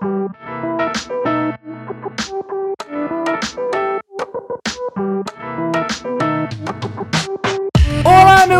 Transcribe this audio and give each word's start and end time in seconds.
meu 0.00 0.77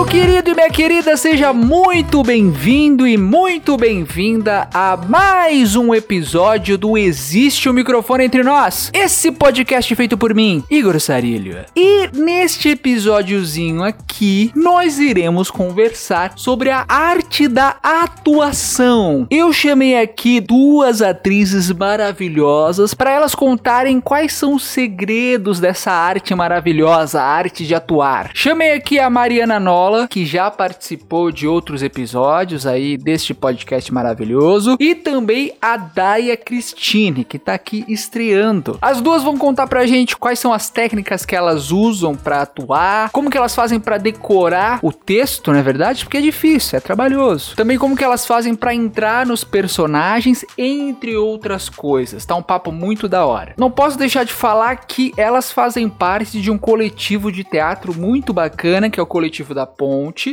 querido 0.08 0.50
e 0.50 0.54
minha 0.54 0.70
querida, 0.70 1.16
seja 1.18 1.52
muito 1.52 2.22
bem-vindo 2.22 3.06
e 3.06 3.18
muito 3.18 3.76
bem-vinda 3.76 4.66
a 4.72 4.96
mais 4.96 5.76
um 5.76 5.94
episódio 5.94 6.78
do 6.78 6.96
Existe 6.96 7.68
o 7.68 7.72
um 7.72 7.74
Microfone 7.74 8.24
Entre 8.24 8.42
Nós, 8.42 8.90
esse 8.94 9.30
podcast 9.30 9.94
feito 9.94 10.16
por 10.16 10.34
mim, 10.34 10.64
Igor 10.70 10.98
Sarilho. 10.98 11.58
E 11.76 12.08
neste 12.14 12.70
episódiozinho 12.70 13.84
aqui, 13.84 14.50
nós 14.56 14.98
iremos 14.98 15.50
conversar 15.50 16.32
sobre 16.36 16.70
a 16.70 16.86
arte 16.88 17.46
da 17.46 17.76
atuação. 17.82 19.26
Eu 19.30 19.52
chamei 19.52 20.00
aqui 20.00 20.40
duas 20.40 21.02
atrizes 21.02 21.70
maravilhosas 21.70 22.94
para 22.94 23.10
elas 23.10 23.34
contarem 23.34 24.00
quais 24.00 24.32
são 24.32 24.54
os 24.54 24.64
segredos 24.64 25.60
dessa 25.60 25.92
arte 25.92 26.34
maravilhosa, 26.34 27.20
a 27.20 27.26
arte 27.26 27.66
de 27.66 27.74
atuar. 27.74 28.30
Chamei 28.32 28.72
aqui 28.72 28.98
a 28.98 29.10
Mariana 29.10 29.60
Nova 29.98 30.08
que 30.08 30.24
já 30.24 30.50
participou 30.50 31.32
de 31.32 31.46
outros 31.46 31.82
episódios 31.82 32.66
aí 32.66 32.96
deste 32.96 33.34
podcast 33.34 33.92
maravilhoso, 33.92 34.76
e 34.78 34.94
também 34.94 35.52
a 35.60 35.76
Daya 35.76 36.36
Christine, 36.36 37.24
que 37.24 37.38
tá 37.38 37.54
aqui 37.54 37.84
estreando. 37.88 38.78
As 38.80 39.00
duas 39.00 39.22
vão 39.22 39.36
contar 39.36 39.66
pra 39.66 39.86
gente 39.86 40.16
quais 40.16 40.38
são 40.38 40.52
as 40.52 40.70
técnicas 40.70 41.24
que 41.24 41.34
elas 41.34 41.70
usam 41.70 42.14
para 42.14 42.42
atuar, 42.42 43.10
como 43.10 43.30
que 43.30 43.36
elas 43.36 43.54
fazem 43.54 43.80
para 43.80 43.98
decorar 43.98 44.78
o 44.82 44.92
texto, 44.92 45.50
não 45.50 45.58
é 45.58 45.62
verdade? 45.62 46.04
Porque 46.04 46.18
é 46.18 46.20
difícil, 46.20 46.76
é 46.76 46.80
trabalhoso. 46.80 47.56
Também 47.56 47.78
como 47.78 47.96
que 47.96 48.04
elas 48.04 48.26
fazem 48.26 48.54
para 48.54 48.74
entrar 48.74 49.26
nos 49.26 49.42
personagens, 49.42 50.44
entre 50.56 51.16
outras 51.16 51.68
coisas. 51.68 52.24
Tá 52.24 52.36
um 52.36 52.42
papo 52.42 52.70
muito 52.70 53.08
da 53.08 53.24
hora. 53.26 53.54
Não 53.56 53.70
posso 53.70 53.98
deixar 53.98 54.24
de 54.24 54.32
falar 54.32 54.76
que 54.76 55.12
elas 55.16 55.50
fazem 55.50 55.88
parte 55.88 56.40
de 56.40 56.50
um 56.50 56.58
coletivo 56.58 57.32
de 57.32 57.42
teatro 57.42 57.94
muito 57.94 58.32
bacana, 58.32 58.90
que 58.90 59.00
é 59.00 59.02
o 59.02 59.06
coletivo 59.06 59.54
da 59.54 59.66
Ponte. 59.66 59.87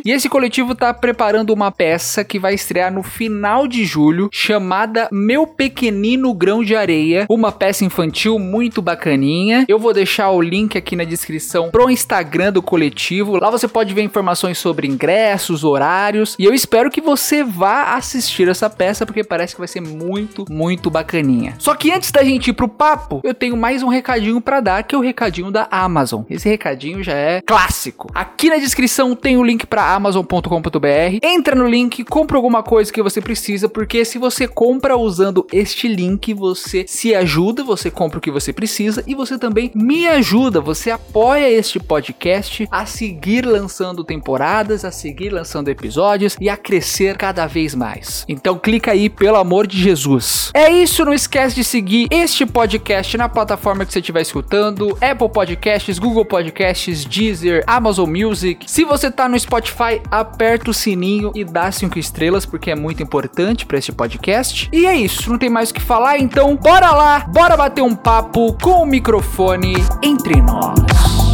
E 0.06 0.12
esse 0.12 0.28
coletivo 0.28 0.76
tá 0.76 0.94
preparando 0.94 1.54
uma 1.54 1.72
peça 1.72 2.24
que 2.24 2.40
vai 2.40 2.54
estrear 2.54 2.92
no 2.92 3.04
final 3.04 3.68
de 3.68 3.86
julho, 3.86 4.30
chamada 4.32 5.08
Meu 5.12 5.48
Pequenino 5.48 6.34
Grão 6.34 6.64
de 6.64 6.76
Areia, 6.76 7.26
uma 7.30 7.52
peça 7.52 7.86
infantil 7.86 8.38
muito 8.38 8.82
bacaninha. 8.82 9.66
Eu 9.68 9.80
vou 9.80 9.94
deixar 9.94 10.30
o 10.32 10.42
link 10.42 10.78
aqui 10.78 10.96
na 10.96 11.04
descrição 11.04 11.70
pro 11.72 11.90
Instagram 11.90 12.52
do 12.52 12.62
coletivo. 12.62 13.38
Lá 13.38 13.50
você 13.50 13.68
pode 13.68 13.94
ver 13.94 14.02
informações 14.02 14.58
sobre 14.58 14.88
ingressos, 14.88 15.64
horários, 15.64 16.36
e 16.38 16.46
eu 16.46 16.54
espero 16.54 16.90
que 16.90 17.02
você 17.02 17.44
vá 17.44 17.96
assistir 17.96 18.48
essa 18.48 18.70
peça 18.70 19.06
porque 19.06 19.24
parece 19.24 19.54
que 19.54 19.62
vai 19.62 19.68
ser 19.68 19.82
muito, 19.82 20.46
muito 20.50 20.90
bacaninha. 20.90 21.56
Só 21.60 21.76
que 21.76 21.92
antes 21.92 22.12
da 22.12 22.24
gente 22.24 22.50
ir 22.50 22.54
pro 22.54 22.68
papo, 22.68 23.22
eu 23.24 23.34
tenho 23.34 23.56
mais 23.56 23.84
um 23.84 23.88
recadinho 23.88 24.42
para 24.42 24.60
dar, 24.60 24.84
que 24.84 24.96
é 24.96 24.98
o 24.98 25.02
recadinho 25.02 25.52
da 25.52 25.68
Amazon. 25.72 26.24
Esse 26.30 26.50
recadinho 26.50 27.04
já 27.04 27.14
é 27.14 27.42
clássico. 27.42 28.10
Aqui 28.14 28.50
na 28.50 28.58
descrição 28.58 29.16
tem 29.16 29.38
o 29.38 29.45
link 29.46 29.66
para 29.66 29.94
amazon.com.br. 29.94 31.20
Entra 31.22 31.56
no 31.56 31.68
link, 31.68 32.04
compra 32.04 32.38
alguma 32.38 32.64
coisa 32.64 32.92
que 32.92 33.02
você 33.02 33.22
precisa, 33.22 33.70
porque 33.70 34.04
se 34.04 34.18
você 34.18 34.48
compra 34.48 34.98
usando 34.98 35.46
este 35.52 35.88
link, 35.88 36.34
você 36.34 36.86
se 36.88 37.14
ajuda, 37.16 37.64
você 37.64 37.90
compra 37.90 38.18
o 38.18 38.22
que 38.22 38.32
você 38.32 38.52
precisa 38.52 39.04
e 39.08 39.16
você 39.16 39.38
também 39.38 39.72
me 39.74 40.08
ajuda, 40.08 40.60
você 40.60 40.92
apoia 40.92 41.50
este 41.50 41.80
podcast 41.80 42.68
a 42.72 42.86
seguir 42.86 43.46
lançando 43.46 44.04
temporadas, 44.04 44.84
a 44.84 44.92
seguir 44.92 45.30
lançando 45.30 45.70
episódios 45.70 46.36
e 46.40 46.50
a 46.50 46.58
crescer 46.58 47.18
cada 47.18 47.46
vez 47.46 47.76
mais. 47.76 48.26
Então 48.28 48.58
clica 48.58 48.92
aí, 48.92 49.10
pelo 49.10 49.38
amor 49.38 49.68
de 49.68 49.78
Jesus. 49.78 50.52
É 50.54 50.72
isso, 50.72 51.06
não 51.06 51.14
esquece 51.14 51.56
de 51.56 51.64
seguir 51.64 52.08
este 52.10 52.46
podcast 52.46 53.18
na 53.18 53.30
plataforma 53.30 53.86
que 53.86 53.94
você 53.94 54.00
estiver 54.00 54.22
escutando, 54.22 54.98
Apple 55.02 55.30
Podcasts, 55.30 56.00
Google 56.00 56.26
Podcasts, 56.26 57.06
Deezer, 57.06 57.64
Amazon 57.68 58.10
Music. 58.10 58.70
Se 58.70 58.84
você 58.84 59.12
tá 59.12 59.28
no 59.30 59.35
Spotify, 59.40 60.02
aperta 60.10 60.72
o 60.72 60.74
sininho 60.74 61.32
e 61.36 61.44
dá 61.44 61.72
cinco 61.72 62.00
estrelas, 62.00 62.46
porque 62.46 62.72
é 62.72 62.76
muito 62.76 63.02
importante 63.02 63.66
para 63.66 63.78
este 63.78 63.92
podcast. 63.92 64.70
E 64.72 64.86
é 64.86 64.96
isso, 64.96 65.30
não 65.30 65.38
tem 65.38 65.50
mais 65.50 65.70
o 65.70 65.74
que 65.74 65.82
falar, 65.82 66.18
então 66.20 66.56
bora 66.56 66.92
lá, 66.92 67.20
bora 67.20 67.58
bater 67.58 67.82
um 67.82 67.96
papo 67.96 68.54
com 68.62 68.84
o 68.84 68.86
microfone 68.86 69.76
entre 70.04 70.42
nós. 70.42 71.25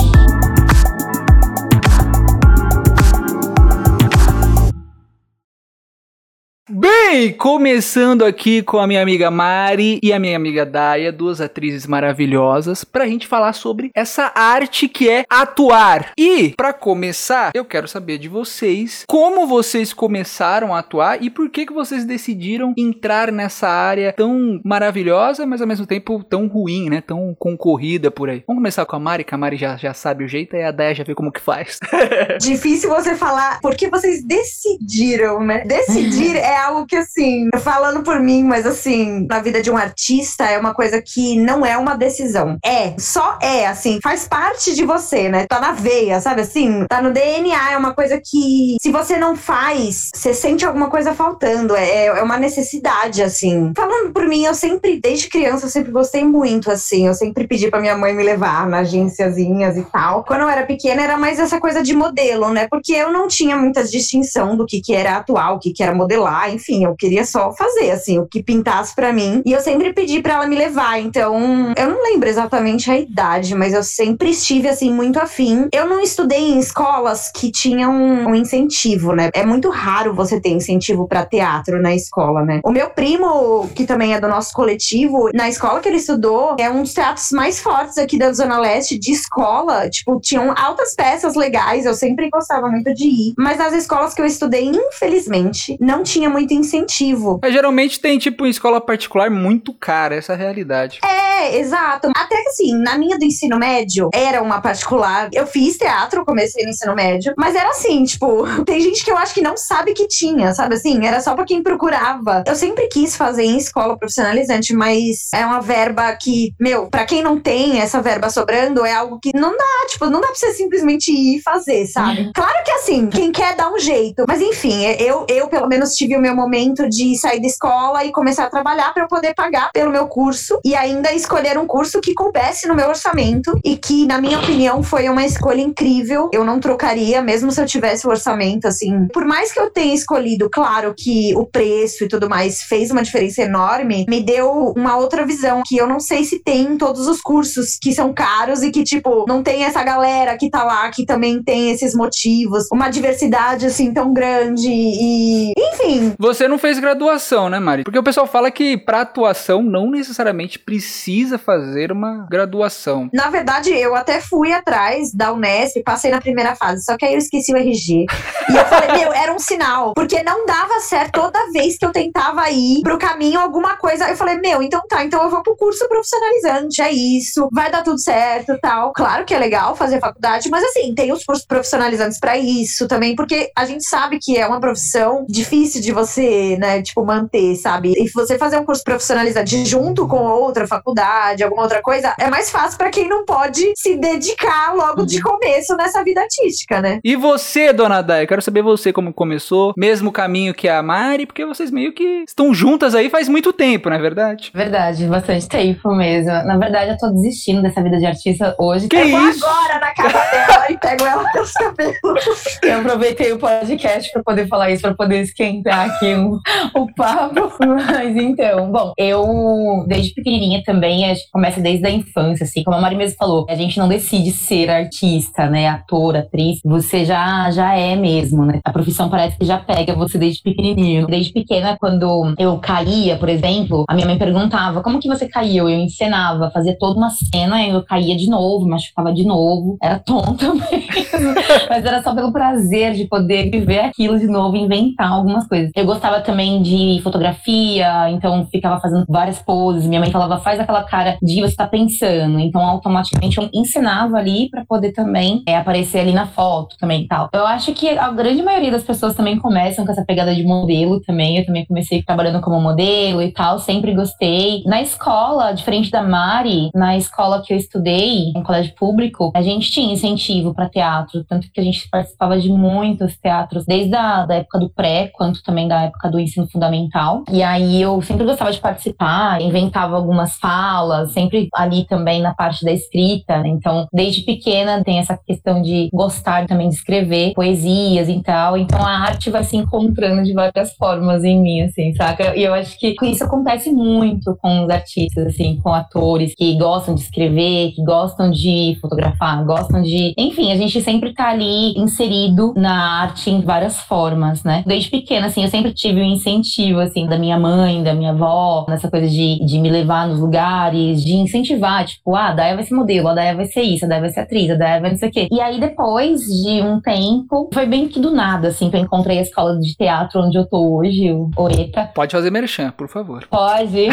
Bem, 6.73 7.33
começando 7.33 8.23
aqui 8.23 8.61
com 8.61 8.79
a 8.79 8.87
minha 8.87 9.01
amiga 9.01 9.29
Mari 9.29 9.99
e 10.01 10.13
a 10.13 10.17
minha 10.17 10.37
amiga 10.37 10.65
Daya, 10.65 11.11
duas 11.11 11.41
atrizes 11.41 11.85
maravilhosas, 11.85 12.85
pra 12.85 13.05
gente 13.05 13.27
falar 13.27 13.51
sobre 13.51 13.91
essa 13.93 14.31
arte 14.33 14.87
que 14.87 15.09
é 15.09 15.25
atuar. 15.29 16.13
E, 16.17 16.53
para 16.55 16.71
começar, 16.71 17.51
eu 17.53 17.65
quero 17.65 17.89
saber 17.89 18.17
de 18.17 18.29
vocês 18.29 19.03
como 19.05 19.45
vocês 19.45 19.91
começaram 19.91 20.73
a 20.73 20.79
atuar 20.79 21.21
e 21.21 21.29
por 21.29 21.49
que 21.49 21.65
que 21.65 21.73
vocês 21.73 22.05
decidiram 22.05 22.73
entrar 22.77 23.33
nessa 23.33 23.67
área 23.67 24.13
tão 24.13 24.61
maravilhosa, 24.63 25.45
mas 25.45 25.59
ao 25.59 25.67
mesmo 25.67 25.85
tempo 25.85 26.23
tão 26.23 26.47
ruim, 26.47 26.89
né? 26.89 27.01
Tão 27.05 27.35
concorrida 27.37 28.09
por 28.09 28.29
aí. 28.29 28.45
Vamos 28.47 28.61
começar 28.61 28.85
com 28.85 28.95
a 28.95 28.99
Mari, 28.99 29.25
que 29.25 29.35
a 29.35 29.37
Mari 29.37 29.57
já, 29.57 29.75
já 29.75 29.93
sabe 29.93 30.23
o 30.23 30.27
jeito 30.27 30.55
e 30.55 30.63
a 30.63 30.71
Daya 30.71 30.95
já 30.95 31.03
vê 31.03 31.13
como 31.13 31.33
que 31.33 31.41
faz. 31.41 31.79
Difícil 32.39 32.89
você 32.89 33.13
falar 33.13 33.59
porque 33.61 33.89
vocês 33.89 34.23
decidiram, 34.23 35.41
né? 35.41 35.65
Decidir 35.65 36.37
é 36.39 36.60
algo 36.61 36.85
que, 36.85 36.95
assim, 36.95 37.49
falando 37.59 38.03
por 38.03 38.19
mim, 38.19 38.43
mas 38.43 38.65
assim, 38.65 39.25
na 39.29 39.39
vida 39.39 39.61
de 39.61 39.71
um 39.71 39.77
artista 39.77 40.45
é 40.45 40.57
uma 40.57 40.73
coisa 40.73 41.01
que 41.01 41.35
não 41.37 41.65
é 41.65 41.77
uma 41.77 41.95
decisão. 41.95 42.57
É, 42.63 42.93
só 42.97 43.37
é, 43.41 43.67
assim, 43.67 43.99
faz 44.01 44.27
parte 44.27 44.75
de 44.75 44.85
você, 44.85 45.29
né? 45.29 45.45
Tá 45.47 45.59
na 45.59 45.71
veia, 45.71 46.19
sabe 46.21 46.41
assim? 46.41 46.85
Tá 46.87 47.01
no 47.01 47.11
DNA, 47.11 47.71
é 47.71 47.77
uma 47.77 47.93
coisa 47.93 48.19
que, 48.23 48.77
se 48.81 48.91
você 48.91 49.17
não 49.17 49.35
faz, 49.35 50.09
você 50.13 50.33
sente 50.33 50.65
alguma 50.65 50.89
coisa 50.89 51.13
faltando. 51.13 51.75
É, 51.75 52.05
é 52.05 52.23
uma 52.23 52.37
necessidade, 52.37 53.21
assim. 53.21 53.73
Falando 53.75 54.11
por 54.11 54.27
mim, 54.27 54.45
eu 54.45 54.53
sempre, 54.53 54.99
desde 54.99 55.29
criança, 55.29 55.65
eu 55.65 55.69
sempre 55.69 55.91
gostei 55.91 56.23
muito, 56.23 56.71
assim. 56.71 57.07
Eu 57.07 57.13
sempre 57.13 57.47
pedi 57.47 57.69
pra 57.69 57.79
minha 57.79 57.97
mãe 57.97 58.13
me 58.13 58.23
levar 58.23 58.67
na 58.67 58.79
agênciazinhas 58.79 59.77
e 59.77 59.83
tal. 59.83 60.23
Quando 60.23 60.41
eu 60.41 60.49
era 60.49 60.65
pequena, 60.65 61.01
era 61.01 61.17
mais 61.17 61.39
essa 61.39 61.59
coisa 61.59 61.81
de 61.81 61.95
modelo, 61.95 62.49
né? 62.49 62.67
Porque 62.69 62.93
eu 62.93 63.11
não 63.11 63.27
tinha 63.27 63.55
muita 63.55 63.83
distinção 63.83 64.55
do 64.55 64.65
que, 64.65 64.81
que 64.81 64.93
era 64.93 65.17
atual, 65.17 65.55
o 65.55 65.59
que, 65.59 65.71
que 65.71 65.83
era 65.83 65.93
modelar, 65.93 66.40
enfim, 66.49 66.85
eu 66.85 66.95
queria 66.95 67.25
só 67.25 67.51
fazer, 67.53 67.91
assim, 67.91 68.19
o 68.19 68.25
que 68.25 68.43
pintasse 68.43 68.95
para 68.95 69.13
mim. 69.13 69.41
E 69.45 69.51
eu 69.51 69.61
sempre 69.61 69.93
pedi 69.93 70.21
para 70.21 70.35
ela 70.35 70.47
me 70.47 70.55
levar, 70.55 70.99
então 70.99 71.73
eu 71.77 71.89
não 71.89 72.03
lembro 72.03 72.29
exatamente 72.29 72.89
a 72.89 72.97
idade, 72.97 73.55
mas 73.55 73.73
eu 73.73 73.83
sempre 73.83 74.29
estive, 74.29 74.67
assim, 74.67 74.91
muito 74.93 75.19
afim. 75.19 75.67
Eu 75.71 75.87
não 75.87 75.99
estudei 75.99 76.51
em 76.51 76.59
escolas 76.59 77.31
que 77.31 77.51
tinham 77.51 77.91
um 77.93 78.35
incentivo, 78.35 79.13
né? 79.13 79.29
É 79.33 79.45
muito 79.45 79.69
raro 79.69 80.13
você 80.13 80.39
ter 80.39 80.49
incentivo 80.49 81.07
para 81.07 81.25
teatro 81.25 81.81
na 81.81 81.93
escola, 81.95 82.43
né? 82.43 82.59
O 82.63 82.71
meu 82.71 82.89
primo, 82.89 83.69
que 83.75 83.85
também 83.85 84.13
é 84.13 84.19
do 84.19 84.27
nosso 84.27 84.53
coletivo, 84.53 85.29
na 85.33 85.49
escola 85.49 85.79
que 85.79 85.87
ele 85.87 85.97
estudou, 85.97 86.55
é 86.59 86.69
um 86.69 86.81
dos 86.81 86.93
teatros 86.93 87.31
mais 87.31 87.59
fortes 87.59 87.97
aqui 87.97 88.17
da 88.17 88.31
Zona 88.33 88.59
Leste 88.59 88.97
de 88.97 89.11
escola. 89.11 89.89
Tipo, 89.89 90.19
tinham 90.19 90.53
altas 90.57 90.95
peças 90.95 91.35
legais, 91.35 91.85
eu 91.85 91.93
sempre 91.93 92.29
gostava 92.29 92.67
muito 92.69 92.93
de 92.93 93.05
ir. 93.05 93.33
Mas 93.37 93.57
nas 93.57 93.73
escolas 93.73 94.13
que 94.13 94.21
eu 94.21 94.25
estudei, 94.25 94.65
infelizmente, 94.65 95.77
não 95.79 96.03
tinha 96.03 96.29
muito 96.31 96.53
incentivo. 96.53 97.39
Mas 97.41 97.53
geralmente 97.53 97.99
tem, 97.99 98.17
tipo, 98.17 98.45
em 98.45 98.49
escola 98.49 98.81
particular 98.81 99.29
muito 99.29 99.73
cara, 99.73 100.15
essa 100.15 100.33
é 100.33 100.35
a 100.35 100.39
realidade. 100.39 100.99
É, 101.03 101.30
exato. 101.59 102.11
Até 102.15 102.41
que 102.41 102.49
assim, 102.49 102.73
na 102.73 102.97
minha 102.97 103.17
do 103.17 103.25
ensino 103.25 103.57
médio, 103.57 104.09
era 104.13 104.41
uma 104.41 104.61
particular. 104.61 105.29
Eu 105.33 105.47
fiz 105.47 105.77
teatro, 105.77 106.25
comecei 106.25 106.63
no 106.63 106.69
ensino 106.69 106.95
médio, 106.95 107.33
mas 107.37 107.55
era 107.55 107.69
assim, 107.69 108.03
tipo, 108.03 108.43
tem 108.65 108.79
gente 108.79 109.03
que 109.03 109.11
eu 109.11 109.17
acho 109.17 109.33
que 109.33 109.41
não 109.41 109.57
sabe 109.57 109.93
que 109.93 110.07
tinha, 110.07 110.53
sabe 110.53 110.75
assim? 110.75 111.05
Era 111.05 111.19
só 111.19 111.35
pra 111.35 111.45
quem 111.45 111.63
procurava. 111.63 112.43
Eu 112.45 112.55
sempre 112.55 112.87
quis 112.87 113.15
fazer 113.15 113.43
em 113.43 113.57
escola 113.57 113.97
profissionalizante, 113.97 114.73
mas 114.73 115.29
é 115.33 115.45
uma 115.45 115.61
verba 115.61 116.15
que, 116.15 116.53
meu, 116.59 116.87
pra 116.87 117.05
quem 117.05 117.21
não 117.21 117.39
tem 117.39 117.79
essa 117.79 118.01
verba 118.01 118.29
sobrando, 118.29 118.85
é 118.85 118.93
algo 118.93 119.19
que 119.19 119.31
não 119.35 119.55
dá, 119.55 119.87
tipo, 119.89 120.05
não 120.05 120.21
dá 120.21 120.27
pra 120.27 120.35
você 120.35 120.53
simplesmente 120.53 121.11
ir 121.11 121.41
fazer, 121.41 121.85
sabe? 121.85 122.21
Uhum. 122.21 122.31
Claro 122.33 122.63
que 122.63 122.71
assim, 122.71 123.07
quem 123.07 123.31
quer 123.31 123.55
dá 123.55 123.71
um 123.71 123.79
jeito. 123.79 124.25
Mas 124.27 124.41
enfim, 124.41 124.85
eu, 124.99 125.25
eu 125.27 125.47
pelo 125.47 125.67
menos 125.67 125.95
tive 125.95 126.15
o 126.15 126.21
meu 126.21 126.35
momento 126.35 126.51
momento 126.51 126.89
de 126.89 127.17
sair 127.17 127.39
da 127.39 127.47
escola 127.47 128.03
e 128.05 128.11
começar 128.11 128.45
a 128.45 128.49
trabalhar 128.49 128.93
para 128.93 129.03
eu 129.03 129.07
poder 129.07 129.33
pagar 129.33 129.71
pelo 129.71 129.91
meu 129.91 130.07
curso 130.07 130.59
e 130.63 130.75
ainda 130.75 131.13
escolher 131.21 131.57
um 131.57 131.65
curso 131.65 132.01
que 132.01 132.13
coubesse 132.13 132.67
no 132.67 132.75
meu 132.75 132.89
orçamento 132.89 133.57
e 133.63 133.77
que, 133.77 134.05
na 134.05 134.19
minha 134.19 134.39
opinião, 134.39 134.83
foi 134.83 135.07
uma 135.07 135.25
escolha 135.25 135.61
incrível. 135.61 136.29
Eu 136.33 136.43
não 136.43 136.59
trocaria, 136.59 137.21
mesmo 137.21 137.51
se 137.51 137.61
eu 137.61 137.65
tivesse 137.65 138.05
o 138.05 138.09
orçamento, 138.09 138.67
assim. 138.67 139.07
Por 139.13 139.25
mais 139.25 139.51
que 139.51 139.59
eu 139.59 139.69
tenha 139.69 139.93
escolhido, 139.93 140.49
claro 140.49 140.93
que 140.97 141.33
o 141.35 141.45
preço 141.45 142.03
e 142.03 142.07
tudo 142.07 142.29
mais 142.29 142.61
fez 142.63 142.91
uma 142.91 143.03
diferença 143.03 143.41
enorme, 143.41 144.05
me 144.09 144.21
deu 144.21 144.73
uma 144.75 144.97
outra 144.97 145.25
visão 145.25 145.61
que 145.65 145.77
eu 145.77 145.87
não 145.87 145.99
sei 145.99 146.23
se 146.23 146.39
tem 146.39 146.63
em 146.63 146.77
todos 146.77 147.07
os 147.07 147.21
cursos 147.21 147.77
que 147.81 147.93
são 147.93 148.13
caros 148.13 148.63
e 148.63 148.71
que, 148.71 148.83
tipo, 148.83 149.25
não 149.27 149.43
tem 149.43 149.63
essa 149.63 149.83
galera 149.83 150.37
que 150.37 150.49
tá 150.49 150.63
lá 150.63 150.89
que 150.89 151.05
também 151.05 151.41
tem 151.41 151.71
esses 151.71 151.93
motivos, 151.93 152.67
uma 152.71 152.89
diversidade 152.89 153.65
assim 153.67 153.93
tão 153.93 154.13
grande 154.13 154.69
e. 154.69 155.53
Enfim. 155.57 156.13
Você 156.17 156.47
não 156.47 156.57
fez 156.57 156.79
graduação, 156.79 157.49
né, 157.49 157.59
Mari? 157.59 157.83
Porque 157.83 157.99
o 157.99 158.03
pessoal 158.03 158.27
fala 158.27 158.49
que 158.49 158.77
para 158.77 159.01
atuação 159.01 159.61
não 159.61 159.89
necessariamente 159.89 160.57
precisa 160.57 161.10
fazer 161.37 161.91
uma 161.91 162.27
graduação. 162.29 163.09
Na 163.13 163.29
verdade, 163.29 163.71
eu 163.71 163.95
até 163.95 164.21
fui 164.21 164.53
atrás 164.53 165.13
da 165.13 165.33
Unesp, 165.33 165.81
passei 165.83 166.11
na 166.11 166.21
primeira 166.21 166.55
fase, 166.55 166.83
só 166.83 166.97
que 166.97 167.05
aí 167.05 167.13
eu 167.13 167.19
esqueci 167.19 167.53
o 167.53 167.57
RG. 167.57 168.05
e 168.49 168.55
eu 168.55 168.65
falei, 168.65 168.91
meu, 168.99 169.13
era 169.13 169.33
um 169.33 169.39
sinal, 169.39 169.93
porque 169.93 170.23
não 170.23 170.45
dava 170.45 170.79
certo 170.79 171.21
toda 171.21 171.51
vez 171.51 171.77
que 171.77 171.85
eu 171.85 171.91
tentava 171.91 172.49
ir 172.49 172.81
pro 172.81 172.97
caminho 172.97 173.39
alguma 173.39 173.75
coisa. 173.77 174.09
Eu 174.09 174.15
falei, 174.15 174.37
meu, 174.37 174.61
então 174.61 174.81
tá, 174.87 175.03
então 175.03 175.23
eu 175.23 175.29
vou 175.29 175.43
pro 175.43 175.55
curso 175.55 175.87
profissionalizante, 175.87 176.81
é 176.81 176.91
isso, 176.91 177.47
vai 177.51 177.71
dar 177.71 177.83
tudo 177.83 177.99
certo, 177.99 178.57
tal. 178.61 178.93
Claro 178.93 179.25
que 179.25 179.33
é 179.33 179.39
legal 179.39 179.75
fazer 179.75 179.99
faculdade, 179.99 180.49
mas 180.49 180.63
assim, 180.63 180.93
tem 180.93 181.11
os 181.11 181.23
cursos 181.23 181.45
profissionalizantes 181.45 182.19
para 182.19 182.37
isso 182.37 182.87
também, 182.87 183.15
porque 183.15 183.51
a 183.55 183.65
gente 183.65 183.87
sabe 183.87 184.19
que 184.19 184.37
é 184.37 184.47
uma 184.47 184.59
profissão 184.59 185.25
difícil 185.27 185.81
de 185.81 185.91
você, 185.91 186.57
né, 186.57 186.81
tipo, 186.81 187.05
manter, 187.05 187.55
sabe? 187.55 187.93
E 187.95 188.09
você 188.09 188.37
fazer 188.37 188.57
um 188.57 188.65
curso 188.65 188.83
profissionalizante 188.83 189.65
junto 189.65 190.07
com 190.07 190.17
outra 190.17 190.67
faculdade, 190.67 191.00
alguma 191.43 191.63
outra 191.63 191.81
coisa, 191.81 192.13
é 192.19 192.29
mais 192.29 192.49
fácil 192.49 192.77
para 192.77 192.89
quem 192.89 193.07
não 193.07 193.25
pode 193.25 193.73
se 193.75 193.97
dedicar 193.97 194.73
logo 194.75 195.05
de 195.05 195.17
uhum. 195.17 195.23
começo 195.23 195.75
nessa 195.75 196.03
vida 196.03 196.21
artística, 196.21 196.81
né? 196.81 196.99
E 197.03 197.15
você, 197.15 197.73
dona 197.73 198.01
Dai, 198.01 198.27
quero 198.27 198.41
saber 198.41 198.61
você 198.61 198.91
como 198.91 199.13
começou, 199.13 199.73
mesmo 199.77 200.11
caminho 200.11 200.53
que 200.53 200.67
a 200.67 200.81
Mari, 200.81 201.25
porque 201.25 201.45
vocês 201.45 201.71
meio 201.71 201.93
que 201.93 202.23
estão 202.27 202.53
juntas 202.53 202.95
aí 202.95 203.09
faz 203.09 203.27
muito 203.27 203.53
tempo, 203.53 203.89
não 203.89 203.97
é 203.97 203.99
verdade? 203.99 204.51
Verdade, 204.53 205.05
bastante 205.05 205.47
tempo 205.47 205.93
mesmo. 205.93 206.31
Na 206.31 206.57
verdade, 206.57 206.91
eu 206.91 206.97
tô 206.97 207.09
desistindo 207.09 207.61
dessa 207.61 207.81
vida 207.81 207.97
de 207.97 208.05
artista 208.05 208.55
hoje. 208.59 208.87
Que 208.87 208.95
eu 208.95 209.29
isso? 209.29 209.45
agora 209.45 209.79
na 209.79 209.93
casa 209.93 210.19
dela 210.31 210.65
e 210.71 210.77
pego 210.77 211.05
ela 211.05 211.31
pelos 211.31 211.51
cabelos. 211.51 212.59
Eu 212.63 212.79
aproveitei 212.79 213.31
o 213.33 213.39
podcast 213.39 214.11
para 214.11 214.23
poder 214.23 214.47
falar 214.47 214.71
isso, 214.71 214.81
para 214.81 214.93
poder 214.93 215.21
esquentar 215.21 215.89
aqui 215.89 216.13
o, 216.13 216.39
o 216.75 216.93
papo. 216.93 217.51
Mas 217.65 218.15
então, 218.15 218.71
bom, 218.71 218.93
eu 218.97 219.85
desde 219.87 220.13
pequenininha 220.13 220.61
também, 220.65 220.90
acho 221.05 221.25
que 221.25 221.31
começa 221.31 221.59
desde 221.59 221.85
a 221.85 221.89
infância, 221.89 222.43
assim, 222.43 222.63
como 222.63 222.77
a 222.77 222.81
Mari 222.81 222.95
mesmo 222.95 223.17
falou, 223.17 223.45
a 223.49 223.55
gente 223.55 223.77
não 223.77 223.87
decide 223.87 224.31
ser 224.31 224.69
artista, 224.69 225.49
né, 225.49 225.67
ator, 225.67 226.15
atriz, 226.15 226.59
você 226.63 227.05
já, 227.05 227.49
já 227.51 227.75
é 227.75 227.95
mesmo, 227.95 228.45
né? 228.45 228.59
A 228.63 228.71
profissão 228.71 229.09
parece 229.09 229.37
que 229.37 229.45
já 229.45 229.57
pega 229.57 229.95
você 229.95 230.17
desde 230.17 230.41
pequenininho. 230.41 231.07
Desde 231.07 231.33
pequena, 231.33 231.77
quando 231.79 232.33
eu 232.37 232.57
caía, 232.57 233.17
por 233.17 233.29
exemplo, 233.29 233.85
a 233.87 233.93
minha 233.93 234.05
mãe 234.05 234.17
perguntava, 234.17 234.81
como 234.81 234.99
que 234.99 235.07
você 235.07 235.27
caiu? 235.27 235.69
Eu 235.69 235.79
encenava, 235.79 236.51
fazia 236.51 236.77
toda 236.77 236.97
uma 236.97 237.09
cena, 237.09 237.65
eu 237.65 237.83
caía 237.83 238.15
de 238.15 238.29
novo, 238.29 238.67
machucava 238.67 239.13
de 239.13 239.25
novo, 239.25 239.77
era 239.81 239.99
tonta 239.99 240.53
mesmo, 240.53 241.33
mas 241.69 241.85
era 241.85 242.01
só 242.01 242.13
pelo 242.13 242.31
prazer 242.31 242.93
de 242.93 243.05
poder 243.05 243.49
viver 243.49 243.79
aquilo 243.79 244.19
de 244.19 244.27
novo, 244.27 244.55
inventar 244.55 245.11
algumas 245.11 245.47
coisas. 245.47 245.71
Eu 245.75 245.85
gostava 245.85 246.21
também 246.21 246.61
de 246.61 246.99
fotografia, 247.03 248.09
então 248.09 248.45
ficava 248.47 248.79
fazendo 248.79 249.05
várias 249.07 249.39
poses. 249.39 249.85
Minha 249.85 249.99
mãe 249.99 250.11
falava, 250.11 250.39
faz 250.39 250.59
aquela 250.59 250.80
cara 250.83 251.17
de 251.21 251.41
você 251.41 251.55
tá 251.55 251.67
pensando. 251.67 252.39
Então, 252.39 252.61
automaticamente 252.61 253.37
eu 253.37 253.49
ensinava 253.53 254.17
ali 254.17 254.49
para 254.49 254.65
poder 254.65 254.91
também 254.91 255.43
é, 255.47 255.57
aparecer 255.57 255.99
ali 255.99 256.13
na 256.13 256.27
foto 256.27 256.75
também 256.77 257.03
e 257.03 257.07
tal. 257.07 257.29
Eu 257.33 257.45
acho 257.45 257.73
que 257.73 257.89
a 257.89 258.09
grande 258.11 258.41
maioria 258.41 258.71
das 258.71 258.83
pessoas 258.83 259.15
também 259.15 259.37
começam 259.37 259.85
com 259.85 259.91
essa 259.91 260.05
pegada 260.05 260.33
de 260.33 260.43
modelo 260.43 260.99
também. 261.01 261.37
Eu 261.37 261.45
também 261.45 261.65
comecei 261.65 262.01
trabalhando 262.03 262.41
como 262.41 262.59
modelo 262.59 263.21
e 263.21 263.31
tal, 263.31 263.59
sempre 263.59 263.93
gostei. 263.93 264.63
Na 264.65 264.81
escola, 264.81 265.51
diferente 265.51 265.89
da 265.89 266.03
Mari, 266.03 266.69
na 266.73 266.97
escola 266.97 267.41
que 267.41 267.53
eu 267.53 267.57
estudei, 267.57 268.31
em 268.35 268.43
colégio 268.43 268.73
público, 268.75 269.31
a 269.35 269.41
gente 269.41 269.71
tinha 269.71 269.93
incentivo 269.93 270.53
para 270.53 270.69
teatro, 270.69 271.23
tanto 271.23 271.51
que 271.51 271.59
a 271.59 271.63
gente 271.63 271.87
participava 271.89 272.39
de 272.39 272.49
muitos 272.49 273.17
teatros, 273.17 273.65
desde 273.65 273.95
a 273.95 274.25
da 274.25 274.35
época 274.35 274.59
do 274.59 274.69
pré, 274.69 275.09
quanto 275.13 275.43
também 275.43 275.67
da 275.67 275.81
época 275.83 276.09
do 276.09 276.19
ensino 276.19 276.47
fundamental. 276.47 277.23
E 277.31 277.43
aí 277.43 277.81
eu 277.81 278.01
sempre 278.01 278.25
gostava 278.25 278.51
de 278.51 278.59
participar, 278.59 279.41
inventava 279.41 279.95
algumas 279.95 280.35
falas, 280.35 280.70
sempre 281.07 281.47
ali 281.53 281.85
também 281.85 282.21
na 282.21 282.33
parte 282.33 282.63
da 282.63 282.71
escrita. 282.71 283.39
Né? 283.39 283.49
Então, 283.49 283.87
desde 283.93 284.21
pequena 284.21 284.83
tem 284.83 284.99
essa 284.99 285.17
questão 285.17 285.61
de 285.61 285.89
gostar 285.93 286.45
também 286.47 286.69
de 286.69 286.75
escrever 286.75 287.33
poesias 287.33 288.09
e 288.09 288.21
tal. 288.21 288.57
Então, 288.57 288.81
a 288.81 288.99
arte 288.99 289.29
vai 289.29 289.43
se 289.43 289.57
encontrando 289.57 290.23
de 290.23 290.33
várias 290.33 290.73
formas 290.75 291.23
em 291.23 291.39
mim, 291.39 291.61
assim, 291.61 291.93
saca? 291.93 292.35
E 292.35 292.43
eu 292.43 292.53
acho 292.53 292.77
que 292.77 292.95
isso 293.03 293.23
acontece 293.23 293.71
muito 293.71 294.35
com 294.41 294.63
os 294.63 294.69
artistas, 294.69 295.27
assim, 295.27 295.59
com 295.61 295.73
atores 295.73 296.33
que 296.35 296.57
gostam 296.57 296.95
de 296.95 297.01
escrever, 297.01 297.71
que 297.71 297.83
gostam 297.83 298.29
de 298.29 298.77
fotografar, 298.81 299.43
gostam 299.45 299.81
de. 299.81 300.13
Enfim, 300.17 300.51
a 300.51 300.57
gente 300.57 300.81
sempre 300.81 301.13
tá 301.13 301.29
ali 301.29 301.73
inserido 301.77 302.53
na 302.55 303.01
arte 303.01 303.29
em 303.29 303.41
várias 303.41 303.79
formas, 303.81 304.43
né? 304.43 304.63
Desde 304.65 304.89
pequena, 304.89 305.27
assim, 305.27 305.43
eu 305.43 305.49
sempre 305.49 305.73
tive 305.73 306.01
um 306.01 306.05
incentivo, 306.05 306.79
assim, 306.79 307.07
da 307.07 307.17
minha 307.17 307.39
mãe, 307.39 307.83
da 307.83 307.93
minha 307.93 308.11
avó, 308.11 308.65
nessa 308.67 308.89
coisa 308.89 309.07
de, 309.07 309.43
de 309.45 309.59
me 309.59 309.69
levar 309.69 310.07
nos 310.07 310.19
lugares, 310.19 310.60
de 310.69 311.13
incentivar, 311.13 311.85
tipo, 311.85 312.15
ah, 312.15 312.29
a 312.29 312.33
Daya 312.33 312.55
vai 312.55 312.63
ser 312.63 312.75
modelo, 312.75 313.07
a 313.07 313.13
Daya 313.13 313.35
vai 313.35 313.45
ser 313.45 313.61
isso, 313.61 313.85
a 313.85 313.87
Daya 313.87 314.01
vai 314.01 314.09
ser 314.09 314.21
atriz, 314.21 314.49
a 314.49 314.55
Daya 314.55 314.81
vai 314.81 314.91
não 314.91 314.97
sei 314.97 315.09
o 315.09 315.11
quê. 315.11 315.27
E 315.31 315.41
aí, 315.41 315.59
depois 315.59 316.21
de 316.21 316.61
um 316.61 316.79
tempo, 316.79 317.49
foi 317.53 317.65
bem 317.65 317.87
que 317.87 317.99
do 317.99 318.11
nada, 318.11 318.49
assim, 318.49 318.69
que 318.69 318.75
eu 318.75 318.81
encontrei 318.81 319.19
a 319.19 319.21
escola 319.21 319.57
de 319.59 319.75
teatro 319.75 320.21
onde 320.21 320.37
eu 320.37 320.45
tô 320.45 320.77
hoje, 320.77 321.11
o 321.11 321.29
OETA. 321.35 321.89
Pode 321.93 322.11
fazer 322.11 322.31
merchan, 322.31 322.71
por 322.71 322.87
favor. 322.87 323.27
Pode. 323.29 323.87